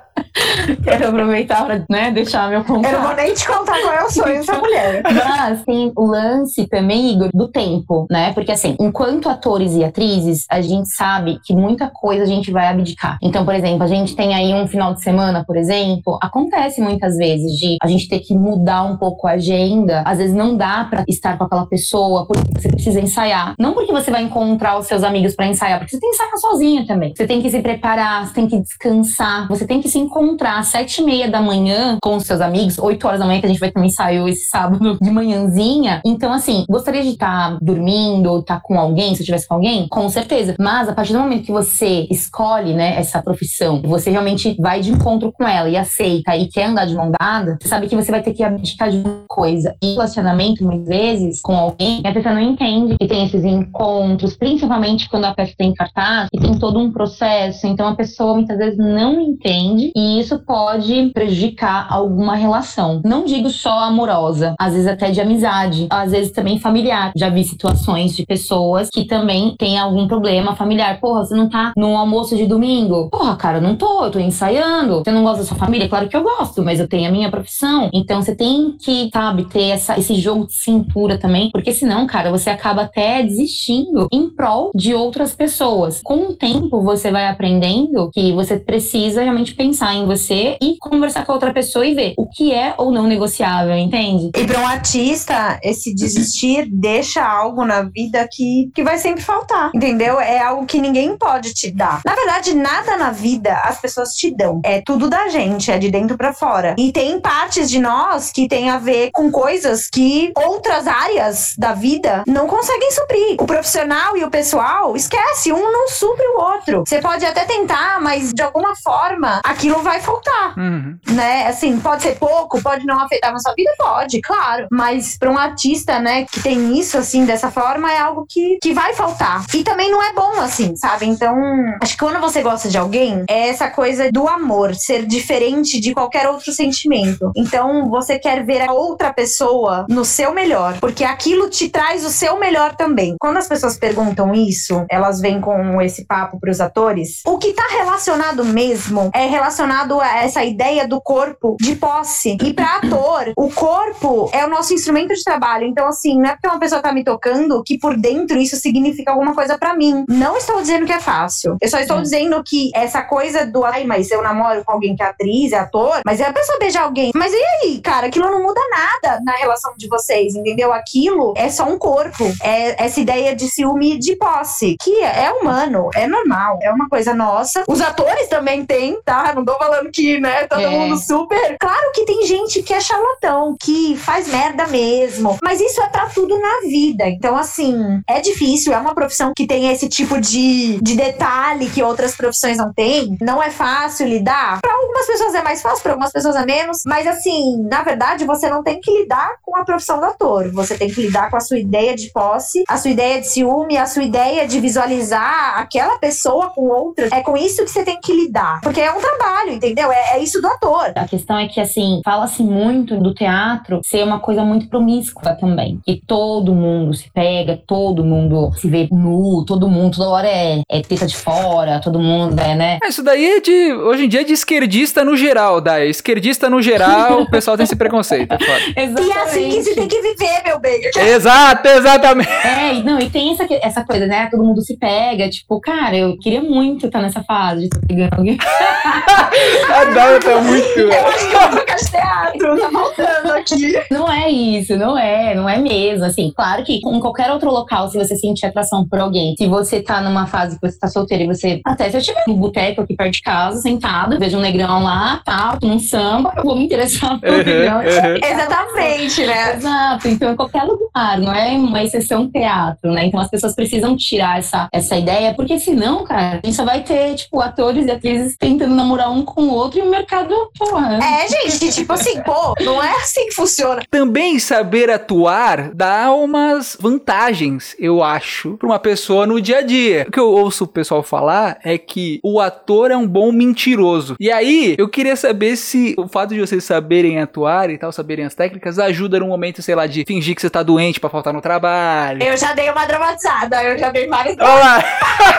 Quero 0.82 1.08
aproveitar 1.08 1.64
para 1.64 1.84
né, 1.88 2.10
deixar 2.10 2.48
meu 2.48 2.64
contato. 2.64 2.92
Eu 2.92 2.98
não 2.98 3.06
vou 3.08 3.16
nem 3.16 3.34
te 3.34 3.46
contar 3.46 3.80
qual 3.80 3.92
é 3.92 4.04
o 4.04 4.10
sonho 4.10 4.34
dessa 4.34 4.58
mulher. 4.58 5.02
Mas 5.12 5.64
tem 5.64 5.92
o 5.96 6.06
lance 6.06 6.66
também, 6.68 7.12
Igor, 7.12 7.30
do 7.34 7.48
tempo, 7.48 8.06
né? 8.10 8.32
Porque 8.32 8.52
assim, 8.52 8.76
enquanto 8.80 9.28
atores 9.28 9.74
e 9.74 9.84
atrizes, 9.84 10.46
a 10.50 10.60
gente 10.60 10.88
sabe 10.90 11.38
que 11.44 11.54
muita 11.54 11.88
coisa 11.88 12.22
a 12.22 12.26
gente 12.26 12.50
vai 12.50 12.68
abdicar. 12.68 13.18
Então, 13.22 13.44
por 13.44 13.54
exemplo, 13.54 13.82
a 13.82 13.86
gente 13.86 14.14
tem 14.14 14.34
aí 14.34 14.54
um 14.54 14.66
final 14.66 14.94
de 14.94 15.02
semana, 15.02 15.44
por 15.44 15.56
exemplo, 15.56 16.18
acontece 16.22 16.80
muitas 16.80 17.16
vezes 17.16 17.52
de 17.56 17.76
a 17.82 17.86
gente 17.86 18.08
ter 18.08 18.20
que 18.20 18.34
mudar 18.34 18.82
um 18.82 18.96
pouco 18.96 19.26
a 19.26 19.32
agenda. 19.32 20.02
Às 20.06 20.18
vezes 20.18 20.34
não 20.34 20.56
dá 20.56 20.86
para 20.88 21.04
estar 21.08 21.36
com 21.36 21.44
aquela 21.44 21.66
pessoa 21.66 22.26
porque 22.26 22.60
você 22.60 22.68
precisa 22.68 23.00
ensaiar. 23.00 23.54
Não 23.58 23.74
porque 23.74 23.92
você 23.92 24.10
vai 24.10 24.22
encontrar 24.22 24.78
os 24.78 24.86
seus 24.86 25.02
amigos 25.02 25.34
para 25.34 25.46
ensaiar, 25.46 25.78
porque 25.78 25.94
você 25.94 26.00
tem 26.00 26.10
que 26.10 26.16
ensaiar 26.16 26.38
sozinha 26.38 26.86
também. 26.86 27.14
Você 27.16 27.26
tem 27.26 27.42
que 27.42 27.50
se 27.50 27.60
preparar, 27.60 28.26
você 28.26 28.34
tem 28.34 28.46
que 28.46 28.60
descansar, 28.60 29.48
você 29.48 29.66
tem 29.66 29.80
que 29.80 29.88
se 29.88 29.98
encontrar 29.98 30.19
às 30.58 30.68
sete 30.68 31.00
e 31.00 31.04
meia 31.04 31.30
da 31.30 31.40
manhã 31.40 31.98
com 32.02 32.16
os 32.16 32.24
seus 32.24 32.40
amigos, 32.40 32.78
oito 32.78 33.06
horas 33.06 33.20
da 33.20 33.26
manhã, 33.26 33.40
que 33.40 33.46
a 33.46 33.48
gente 33.48 33.60
vai 33.60 33.70
ter 33.70 33.80
um 33.80 34.28
esse 34.28 34.48
sábado 34.48 34.98
de 35.00 35.10
manhãzinha. 35.10 36.00
Então, 36.04 36.32
assim, 36.32 36.64
gostaria 36.68 37.02
de 37.02 37.10
estar 37.10 37.52
tá 37.52 37.58
dormindo, 37.60 38.38
estar 38.38 38.56
tá 38.56 38.60
com 38.60 38.78
alguém, 38.78 39.14
se 39.14 39.20
eu 39.20 39.20
estivesse 39.20 39.48
com 39.48 39.54
alguém? 39.54 39.88
Com 39.88 40.08
certeza. 40.08 40.54
Mas 40.58 40.88
a 40.88 40.92
partir 40.92 41.12
do 41.12 41.18
momento 41.18 41.44
que 41.44 41.52
você 41.52 42.06
escolhe, 42.10 42.74
né, 42.74 42.98
essa 42.98 43.22
profissão, 43.22 43.82
você 43.82 44.10
realmente 44.10 44.56
vai 44.58 44.80
de 44.80 44.90
encontro 44.90 45.32
com 45.32 45.46
ela 45.46 45.68
e 45.68 45.76
aceita 45.76 46.36
e 46.36 46.48
quer 46.48 46.64
andar 46.64 46.86
de 46.86 46.94
mão 46.94 47.10
dada, 47.10 47.58
você 47.60 47.68
sabe 47.68 47.88
que 47.88 47.96
você 47.96 48.10
vai 48.10 48.22
ter 48.22 48.32
que 48.32 48.42
abdicar 48.42 48.90
de 48.90 48.98
uma 48.98 49.24
coisa. 49.28 49.74
E 49.82 49.92
relacionamento, 49.92 50.64
muitas 50.64 50.86
vezes, 50.86 51.40
com 51.40 51.54
alguém, 51.54 52.02
a 52.04 52.12
pessoa 52.12 52.34
não 52.34 52.40
entende 52.40 52.96
que 52.98 53.06
tem 53.06 53.24
esses 53.24 53.44
encontros, 53.44 54.36
principalmente 54.36 55.08
quando 55.08 55.24
a 55.24 55.34
peça 55.34 55.54
tem 55.56 55.74
cartaz, 55.74 56.28
e 56.32 56.38
tem 56.38 56.58
todo 56.58 56.78
um 56.78 56.90
processo. 56.90 57.66
Então, 57.66 57.86
a 57.86 57.94
pessoa 57.94 58.34
muitas 58.34 58.58
vezes 58.58 58.78
não 58.78 59.20
entende 59.20 59.92
e 59.96 60.09
isso 60.18 60.38
pode 60.38 61.10
prejudicar 61.12 61.86
alguma 61.90 62.34
relação. 62.34 63.00
Não 63.04 63.24
digo 63.24 63.50
só 63.50 63.80
amorosa, 63.80 64.54
às 64.58 64.72
vezes 64.72 64.88
até 64.88 65.10
de 65.10 65.20
amizade, 65.20 65.86
às 65.90 66.10
vezes 66.10 66.32
também 66.32 66.58
familiar. 66.58 67.12
Já 67.16 67.28
vi 67.28 67.44
situações 67.44 68.16
de 68.16 68.24
pessoas 68.24 68.88
que 68.90 69.04
também 69.04 69.54
têm 69.58 69.78
algum 69.78 70.08
problema 70.08 70.56
familiar. 70.56 71.00
Porra, 71.00 71.24
você 71.24 71.34
não 71.34 71.48
tá 71.48 71.72
no 71.76 71.96
almoço 71.96 72.36
de 72.36 72.46
domingo? 72.46 73.08
Porra, 73.10 73.36
cara, 73.36 73.60
não 73.60 73.76
tô, 73.76 74.04
eu 74.04 74.10
tô 74.10 74.18
ensaiando. 74.18 75.02
Você 75.04 75.10
não 75.10 75.22
gosta 75.22 75.38
da 75.38 75.44
sua 75.44 75.56
família? 75.56 75.88
Claro 75.88 76.08
que 76.08 76.16
eu 76.16 76.22
gosto, 76.22 76.62
mas 76.62 76.80
eu 76.80 76.88
tenho 76.88 77.08
a 77.08 77.12
minha 77.12 77.30
profissão. 77.30 77.90
Então 77.92 78.22
você 78.22 78.34
tem 78.34 78.76
que, 78.78 79.10
sabe, 79.12 79.44
ter 79.44 79.68
essa, 79.70 79.98
esse 79.98 80.14
jogo 80.14 80.46
de 80.46 80.54
cintura 80.54 81.18
também, 81.18 81.50
porque 81.50 81.72
senão, 81.72 82.06
cara, 82.06 82.30
você 82.30 82.50
acaba 82.50 82.82
até 82.82 83.22
desistindo 83.22 84.08
em 84.12 84.28
prol 84.28 84.70
de 84.74 84.94
outras 84.94 85.34
pessoas. 85.34 86.00
Com 86.02 86.28
o 86.28 86.34
tempo, 86.34 86.82
você 86.82 87.10
vai 87.10 87.26
aprendendo 87.28 88.10
que 88.12 88.32
você 88.32 88.56
precisa 88.58 89.22
realmente 89.22 89.54
pensar 89.54 89.94
em 89.94 89.99
você 90.06 90.30
você 90.30 90.56
e 90.60 90.76
conversar 90.78 91.24
com 91.24 91.32
a 91.32 91.34
outra 91.34 91.52
pessoa 91.52 91.84
e 91.84 91.94
ver 91.94 92.14
o 92.16 92.26
que 92.26 92.52
é 92.52 92.74
ou 92.78 92.92
não 92.92 93.06
negociável, 93.06 93.76
entende? 93.76 94.30
E 94.36 94.46
para 94.46 94.60
um 94.60 94.66
artista, 94.66 95.58
esse 95.62 95.94
desistir 95.94 96.68
deixa 96.70 97.24
algo 97.24 97.64
na 97.64 97.82
vida 97.82 98.26
que, 98.30 98.70
que 98.74 98.84
vai 98.84 98.98
sempre 98.98 99.22
faltar, 99.22 99.70
entendeu? 99.74 100.20
É 100.20 100.38
algo 100.38 100.66
que 100.66 100.80
ninguém 100.80 101.16
pode 101.16 101.52
te 101.52 101.70
dar. 101.70 102.00
Na 102.04 102.14
verdade, 102.14 102.54
nada 102.54 102.96
na 102.96 103.10
vida 103.10 103.54
as 103.64 103.80
pessoas 103.80 104.10
te 104.10 104.30
dão. 104.30 104.60
É 104.64 104.80
tudo 104.80 105.08
da 105.08 105.28
gente, 105.28 105.70
é 105.70 105.78
de 105.78 105.90
dentro 105.90 106.16
para 106.16 106.32
fora. 106.32 106.76
E 106.78 106.92
tem 106.92 107.20
partes 107.20 107.68
de 107.68 107.80
nós 107.80 108.30
que 108.30 108.46
tem 108.46 108.70
a 108.70 108.78
ver 108.78 109.10
com 109.12 109.30
coisas 109.30 109.88
que 109.88 110.32
outras 110.36 110.86
áreas 110.86 111.54
da 111.58 111.72
vida 111.72 112.22
não 112.26 112.46
conseguem 112.46 112.90
suprir. 112.92 113.36
O 113.40 113.46
profissional 113.46 114.16
e 114.16 114.24
o 114.24 114.30
pessoal, 114.30 114.94
esquece, 114.96 115.52
um 115.52 115.72
não 115.72 115.88
supre 115.88 116.26
o 116.26 116.40
outro. 116.40 116.84
Você 116.86 117.00
pode 117.00 117.24
até 117.24 117.44
tentar, 117.44 118.00
mas 118.00 118.32
de 118.32 118.42
alguma 118.42 118.76
forma 118.76 119.40
aquilo 119.44 119.82
vai 119.82 119.89
faltar 119.98 120.20
voltar. 120.30 120.54
Uhum. 120.56 120.98
Né? 121.12 121.46
Assim, 121.46 121.78
pode 121.78 122.02
ser 122.02 122.16
pouco, 122.16 122.62
pode 122.62 122.86
não 122.86 122.98
afetar 123.00 123.32
na 123.32 123.38
sua 123.38 123.54
vida? 123.54 123.70
Pode, 123.78 124.20
claro. 124.20 124.66
Mas 124.70 125.16
para 125.18 125.30
um 125.30 125.38
artista, 125.38 125.98
né, 125.98 126.24
que 126.24 126.40
tem 126.40 126.78
isso, 126.78 126.98
assim, 126.98 127.24
dessa 127.24 127.50
forma, 127.50 127.92
é 127.92 127.98
algo 127.98 128.26
que, 128.28 128.58
que 128.62 128.72
vai 128.72 128.94
faltar. 128.94 129.44
E 129.54 129.62
também 129.64 129.90
não 129.90 130.02
é 130.02 130.12
bom, 130.12 130.40
assim, 130.40 130.76
sabe? 130.76 131.06
Então, 131.06 131.34
acho 131.82 131.94
que 131.94 131.98
quando 131.98 132.20
você 132.20 132.42
gosta 132.42 132.68
de 132.68 132.78
alguém, 132.78 133.24
é 133.28 133.48
essa 133.48 133.68
coisa 133.68 134.10
do 134.12 134.28
amor 134.28 134.74
ser 134.74 135.06
diferente 135.06 135.80
de 135.80 135.94
qualquer 135.94 136.28
outro 136.28 136.52
sentimento. 136.52 137.32
Então, 137.36 137.88
você 137.88 138.18
quer 138.18 138.44
ver 138.44 138.62
a 138.62 138.72
outra 138.72 139.12
pessoa 139.12 139.86
no 139.88 140.04
seu 140.04 140.32
melhor, 140.32 140.78
porque 140.80 141.04
aquilo 141.04 141.48
te 141.48 141.68
traz 141.68 142.04
o 142.04 142.10
seu 142.10 142.38
melhor 142.38 142.76
também. 142.76 143.16
Quando 143.18 143.38
as 143.38 143.48
pessoas 143.48 143.76
perguntam 143.76 144.34
isso, 144.34 144.84
elas 144.90 145.20
vêm 145.20 145.40
com 145.40 145.80
esse 145.80 146.04
papo 146.04 146.38
pros 146.38 146.60
atores, 146.60 147.20
o 147.26 147.38
que 147.38 147.52
tá 147.52 147.66
relacionado 147.70 148.44
mesmo 148.44 149.10
é 149.14 149.26
relacionado 149.26 149.79
a 150.00 150.22
essa 150.22 150.44
ideia 150.44 150.86
do 150.86 151.00
corpo 151.00 151.56
de 151.60 151.74
posse. 151.74 152.36
E 152.42 152.52
para 152.52 152.76
ator, 152.76 153.32
o 153.36 153.50
corpo 153.50 154.30
é 154.32 154.44
o 154.44 154.50
nosso 154.50 154.74
instrumento 154.74 155.14
de 155.14 155.24
trabalho. 155.24 155.66
Então, 155.66 155.86
assim, 155.88 156.18
não 156.18 156.28
é 156.28 156.32
porque 156.32 156.48
uma 156.48 156.58
pessoa 156.58 156.82
tá 156.82 156.92
me 156.92 157.02
tocando 157.02 157.62
que 157.64 157.78
por 157.78 157.96
dentro 157.96 158.38
isso 158.38 158.56
significa 158.56 159.12
alguma 159.12 159.34
coisa 159.34 159.56
para 159.58 159.74
mim. 159.74 160.04
Não 160.08 160.36
estou 160.36 160.60
dizendo 160.60 160.86
que 160.86 160.92
é 160.92 161.00
fácil. 161.00 161.56
Eu 161.60 161.68
só 161.68 161.78
estou 161.78 161.98
é. 161.98 162.02
dizendo 162.02 162.42
que 162.44 162.70
essa 162.74 163.02
coisa 163.02 163.46
do 163.46 163.64
ai, 163.64 163.84
mas 163.84 164.10
eu 164.10 164.22
namoro 164.22 164.64
com 164.64 164.72
alguém 164.72 164.94
que 164.94 165.02
é 165.02 165.06
atriz, 165.06 165.52
é 165.52 165.58
ator, 165.58 166.00
mas 166.04 166.20
é 166.20 166.26
a 166.26 166.32
pessoa 166.32 166.58
beijar 166.58 166.82
alguém. 166.82 167.10
Mas 167.14 167.32
e 167.32 167.42
aí, 167.62 167.80
cara? 167.80 168.08
Aquilo 168.08 168.30
não 168.30 168.42
muda 168.42 168.60
nada 168.70 169.20
na 169.24 169.32
relação 169.32 169.72
de 169.76 169.88
vocês, 169.88 170.34
entendeu? 170.34 170.72
Aquilo 170.72 171.32
é 171.36 171.48
só 171.48 171.64
um 171.64 171.78
corpo. 171.78 172.24
É 172.42 172.84
essa 172.84 173.00
ideia 173.00 173.34
de 173.34 173.48
ciúme 173.48 173.98
de 173.98 174.16
posse, 174.16 174.76
que 174.80 175.02
é 175.02 175.30
humano, 175.32 175.88
é 175.94 176.06
normal, 176.06 176.58
é 176.62 176.70
uma 176.70 176.88
coisa 176.88 177.14
nossa. 177.14 177.64
Os 177.66 177.80
atores 177.80 178.28
também 178.28 178.64
têm, 178.64 179.00
tá? 179.02 179.32
Não 179.34 179.44
tô 179.44 179.56
falando 179.70 179.90
que 179.92 180.10
né? 180.18 180.46
Todo 180.46 180.62
é. 180.62 180.70
mundo 180.70 180.96
super. 180.96 181.56
Claro 181.60 181.92
que 181.94 182.04
tem 182.04 182.26
gente 182.26 182.62
que 182.62 182.74
é 182.74 182.80
charlatão, 182.80 183.56
que 183.58 183.96
faz 183.96 184.28
merda 184.28 184.66
mesmo. 184.66 185.38
Mas 185.42 185.60
isso 185.60 185.80
é 185.80 185.86
pra 185.86 186.06
tudo 186.06 186.38
na 186.38 186.60
vida. 186.62 187.08
Então, 187.08 187.36
assim, 187.36 188.02
é 188.08 188.20
difícil. 188.20 188.72
É 188.72 188.78
uma 188.78 188.94
profissão 188.94 189.32
que 189.36 189.46
tem 189.46 189.70
esse 189.70 189.88
tipo 189.88 190.20
de, 190.20 190.80
de 190.82 190.96
detalhe 190.96 191.70
que 191.70 191.82
outras 191.82 192.16
profissões 192.16 192.56
não 192.56 192.72
têm. 192.72 193.16
Não 193.20 193.42
é 193.42 193.50
fácil 193.50 194.08
lidar. 194.08 194.60
Pra 194.60 194.72
algumas 194.72 195.06
pessoas 195.06 195.34
é 195.34 195.42
mais 195.42 195.62
fácil, 195.62 195.82
para 195.82 195.92
algumas 195.92 196.12
pessoas 196.12 196.34
é 196.36 196.44
menos. 196.44 196.82
Mas 196.84 197.06
assim, 197.06 197.62
na 197.62 197.82
verdade, 197.82 198.24
você 198.24 198.48
não 198.48 198.62
tem 198.62 198.80
que 198.80 198.90
lidar 198.90 199.36
com 199.42 199.56
a 199.56 199.64
profissão 199.64 199.98
do 199.98 200.06
ator. 200.06 200.50
Você 200.52 200.76
tem 200.76 200.90
que 200.90 201.00
lidar 201.02 201.30
com 201.30 201.36
a 201.36 201.40
sua 201.40 201.58
ideia 201.58 201.94
de 201.94 202.10
posse, 202.10 202.64
a 202.68 202.76
sua 202.76 202.90
ideia 202.90 203.20
de 203.20 203.28
ciúme, 203.28 203.76
a 203.76 203.86
sua 203.86 204.02
ideia 204.02 204.46
de 204.46 204.58
visualizar 204.58 205.58
aquela 205.58 205.98
pessoa 205.98 206.50
com 206.50 206.68
outras. 206.68 207.12
É 207.12 207.20
com 207.20 207.36
isso 207.36 207.64
que 207.64 207.70
você 207.70 207.84
tem 207.84 208.00
que 208.00 208.12
lidar. 208.12 208.60
Porque 208.62 208.80
é 208.80 208.92
um 208.92 209.00
trabalho, 209.00 209.52
entendeu? 209.60 209.92
É, 209.92 210.16
é 210.16 210.22
isso 210.22 210.40
do 210.40 210.48
ator. 210.48 210.92
A 210.96 211.06
questão 211.06 211.38
é 211.38 211.46
que, 211.46 211.60
assim, 211.60 212.00
fala-se 212.04 212.42
muito 212.42 212.96
do 212.98 213.14
teatro 213.14 213.80
ser 213.84 214.02
uma 214.04 214.18
coisa 214.18 214.42
muito 214.42 214.68
promíscua 214.68 215.34
também. 215.34 215.78
Que 215.84 216.00
todo 216.06 216.54
mundo 216.54 216.94
se 216.94 217.10
pega, 217.12 217.60
todo 217.66 218.04
mundo 218.04 218.52
se 218.56 218.68
vê 218.68 218.88
nu, 218.90 219.44
todo 219.46 219.68
mundo, 219.68 219.96
toda 219.96 220.08
hora 220.10 220.28
é, 220.28 220.62
é 220.68 220.80
teta 220.80 221.06
de 221.06 221.16
fora, 221.16 221.80
todo 221.80 222.00
mundo 222.00 222.38
é, 222.40 222.54
né? 222.54 222.78
É, 222.82 222.88
Isso 222.88 223.02
daí 223.02 223.24
é 223.36 223.40
de. 223.40 223.72
Hoje 223.72 224.04
em 224.04 224.08
dia 224.08 224.22
é 224.22 224.24
de 224.24 224.32
esquerdista 224.32 225.04
no 225.04 225.16
geral, 225.16 225.60
Dai. 225.60 225.88
Esquerdista 225.88 226.48
no 226.48 226.62
geral, 226.62 227.22
o 227.22 227.30
pessoal 227.30 227.56
tem 227.56 227.64
esse 227.64 227.76
preconceito. 227.76 228.32
é. 228.76 228.90
E 229.00 229.12
é 229.12 229.22
assim 229.22 229.48
que 229.50 229.62
se 229.62 229.74
tem 229.74 229.88
que 229.88 230.00
viver, 230.00 230.42
meu 230.44 230.58
bem. 230.58 230.80
Exato, 230.96 231.68
exatamente. 231.68 232.28
É, 232.30 232.74
e 232.74 232.82
não, 232.82 232.98
e 232.98 233.08
tem 233.08 233.32
essa, 233.32 233.46
essa 233.62 233.84
coisa, 233.84 234.06
né? 234.06 234.28
Todo 234.30 234.42
mundo 234.44 234.60
se 234.62 234.76
pega, 234.76 235.28
tipo, 235.28 235.60
cara, 235.60 235.96
eu 235.96 236.18
queria 236.18 236.42
muito 236.42 236.86
estar 236.86 237.00
nessa 237.00 237.22
fase 237.22 237.60
de 237.60 237.66
estar 237.66 237.86
pegando 237.86 238.14
alguém. 238.14 238.38
A 239.70 239.84
Dai 239.84 240.20
tá 240.20 240.40
muito. 240.40 240.78
Eu 240.78 241.06
acho 241.06 241.28
que 241.28 241.34
eu 241.34 241.40
vou 241.40 241.60
ficar 241.60 241.76
de 241.76 241.90
teatro, 241.90 242.60
tá 242.60 242.70
faltando 242.70 243.32
aqui. 243.32 243.72
Não 243.90 244.10
é 244.10 244.28
isso, 244.30 244.76
não 244.76 244.96
é, 244.96 245.34
não 245.34 245.48
é 245.48 245.58
mesmo. 245.58 246.04
Assim, 246.04 246.32
claro 246.34 246.64
que 246.64 246.80
em 246.84 247.00
qualquer 247.00 247.30
outro 247.30 247.50
local, 247.50 247.88
se 247.88 247.98
você 247.98 248.16
sentir 248.16 248.46
atração 248.46 248.86
por 248.86 248.98
alguém, 248.98 249.34
se 249.36 249.46
você 249.46 249.80
tá 249.80 250.00
numa 250.00 250.26
fase 250.26 250.58
que 250.58 250.68
você 250.68 250.78
tá 250.78 250.88
solteiro 250.88 251.24
e 251.24 251.26
você. 251.26 251.60
Até 251.64 251.88
se 251.90 251.96
eu 251.96 252.00
estiver 252.00 252.24
no 252.26 252.34
boteco 252.34 252.82
aqui 252.82 252.94
perto 252.94 253.12
de 253.12 253.22
casa, 253.22 253.60
sentado, 253.60 254.18
vejo 254.18 254.38
um 254.38 254.40
negrão 254.40 254.82
lá, 254.82 255.20
tal, 255.24 255.58
um 255.62 255.78
samba, 255.78 256.32
eu 256.36 256.44
vou 256.44 256.56
me 256.56 256.64
interessar 256.64 257.18
por 257.20 257.28
um 257.28 257.36
negrão. 257.36 257.78
uhum. 257.78 258.20
Exatamente, 258.22 259.26
né? 259.26 259.56
Exato, 259.56 260.08
então 260.08 260.32
em 260.32 260.36
qualquer 260.36 260.64
lugar, 260.64 261.18
não 261.18 261.32
é 261.32 261.52
uma 261.52 261.82
exceção 261.82 262.30
teatro, 262.30 262.92
né? 262.92 263.06
Então 263.06 263.20
as 263.20 263.28
pessoas 263.28 263.54
precisam 263.54 263.96
tirar 263.96 264.38
essa, 264.38 264.68
essa 264.72 264.96
ideia, 264.96 265.34
porque 265.34 265.58
senão, 265.58 266.04
cara, 266.04 266.40
a 266.42 266.46
gente 266.46 266.54
só 266.54 266.64
vai 266.64 266.82
ter, 266.82 267.14
tipo, 267.14 267.40
atores 267.40 267.86
e 267.86 267.90
atrizes 267.90 268.36
tentando 268.38 268.74
namorar 268.74 269.10
um 269.10 269.22
com 269.22 269.39
o 269.40 269.54
outro 269.54 269.78
e 269.78 269.82
o 269.82 269.90
mercado, 269.90 270.34
porra. 270.58 270.98
É, 271.02 271.28
gente, 271.28 271.72
tipo 271.72 271.92
assim, 271.92 272.20
pô, 272.22 272.54
não 272.60 272.82
é 272.82 272.90
assim 272.96 273.26
que 273.26 273.34
funciona. 273.34 273.82
Também 273.90 274.38
saber 274.38 274.90
atuar 274.90 275.70
dá 275.74 276.12
umas 276.12 276.76
vantagens, 276.80 277.74
eu 277.78 278.02
acho, 278.02 278.56
pra 278.56 278.68
uma 278.68 278.78
pessoa 278.78 279.26
no 279.26 279.40
dia 279.40 279.58
a 279.58 279.62
dia. 279.62 280.04
O 280.08 280.12
que 280.12 280.20
eu 280.20 280.30
ouço 280.30 280.64
o 280.64 280.68
pessoal 280.68 281.02
falar 281.02 281.58
é 281.64 281.78
que 281.78 282.20
o 282.22 282.40
ator 282.40 282.90
é 282.90 282.96
um 282.96 283.06
bom 283.06 283.32
mentiroso. 283.32 284.16
E 284.18 284.30
aí, 284.30 284.74
eu 284.78 284.88
queria 284.88 285.16
saber 285.16 285.56
se 285.56 285.94
o 285.98 286.08
fato 286.08 286.34
de 286.34 286.40
vocês 286.40 286.64
saberem 286.64 287.18
atuar 287.18 287.70
e 287.70 287.78
tal, 287.78 287.92
saberem 287.92 288.24
as 288.24 288.34
técnicas, 288.34 288.78
ajuda 288.78 289.20
no 289.20 289.26
momento, 289.26 289.62
sei 289.62 289.74
lá, 289.74 289.86
de 289.86 290.04
fingir 290.06 290.34
que 290.34 290.40
você 290.40 290.50
tá 290.50 290.62
doente 290.62 291.00
pra 291.00 291.10
faltar 291.10 291.32
no 291.32 291.40
trabalho. 291.40 292.22
Eu 292.22 292.36
já 292.36 292.52
dei 292.52 292.70
uma 292.70 292.86
dramatizada, 292.86 293.62
eu 293.62 293.78
já 293.78 293.90
dei 293.90 294.06
várias. 294.06 294.36
Olha 294.38 294.54
lá! 294.54 294.84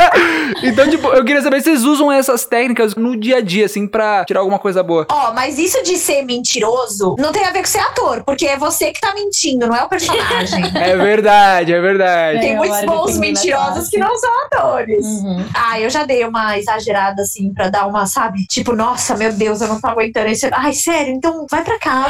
então, 0.64 0.90
tipo, 0.90 1.08
eu 1.10 1.24
queria 1.24 1.42
saber 1.42 1.62
se 1.62 1.70
vocês 1.70 1.84
usam 1.84 2.12
essas 2.12 2.46
técnicas 2.46 2.96
no 2.96 3.16
dia 3.16 3.38
a 3.38 3.42
dia, 3.42 3.66
assim, 3.66 3.81
pra 3.88 4.24
tirar 4.26 4.40
alguma 4.42 4.60
coisa 4.60 4.82
boa. 4.84 5.06
Ó, 5.10 5.34
mas 5.34 5.58
isso 5.58 5.82
de 5.84 5.98
ser 5.98 6.24
mentiroso 6.24 7.16
não 7.20 7.32
tem 7.32 7.46
a 7.46 7.52
ver 7.52 7.60
com 7.60 7.66
ser 7.68 7.80
ator, 7.80 8.24
porque 8.24 8.46
é 8.46 8.58
você 8.58 8.92
que 8.92 9.00
tá 9.02 9.14
mentindo, 9.14 9.68
não 9.68 9.76
é 9.76 9.84
o 9.84 9.90
personagem. 9.90 10.62
É 10.82 10.96
verdade, 10.98 11.74
é 11.74 11.80
verdade. 11.82 12.40
Tem 12.40 12.54
É, 12.54 12.56
muitos 12.58 12.78
hora 12.78 12.86
bons 12.88 13.18
mentirosos 13.18 13.88
que 13.90 13.98
não 13.98 14.16
são 14.18 14.30
atores. 14.46 15.06
Uhum. 15.06 15.46
Ah, 15.54 15.80
eu 15.80 15.90
já 15.90 16.04
dei 16.06 16.26
uma 16.26 16.58
exagerada 16.58 17.22
assim 17.22 17.54
pra 17.54 17.70
dar 17.70 17.86
uma, 17.88 18.06
sabe? 18.06 18.46
Tipo, 18.48 18.76
nossa, 18.76 19.16
meu 19.16 19.32
Deus, 19.32 19.62
eu 19.62 19.68
não 19.68 19.80
tô 19.80 19.88
aguentando 19.88 20.28
isso. 20.30 20.48
Ai, 20.52 20.74
sério, 20.74 21.14
então 21.14 21.46
vai 21.50 21.64
pra 21.64 21.78
casa. 21.80 22.10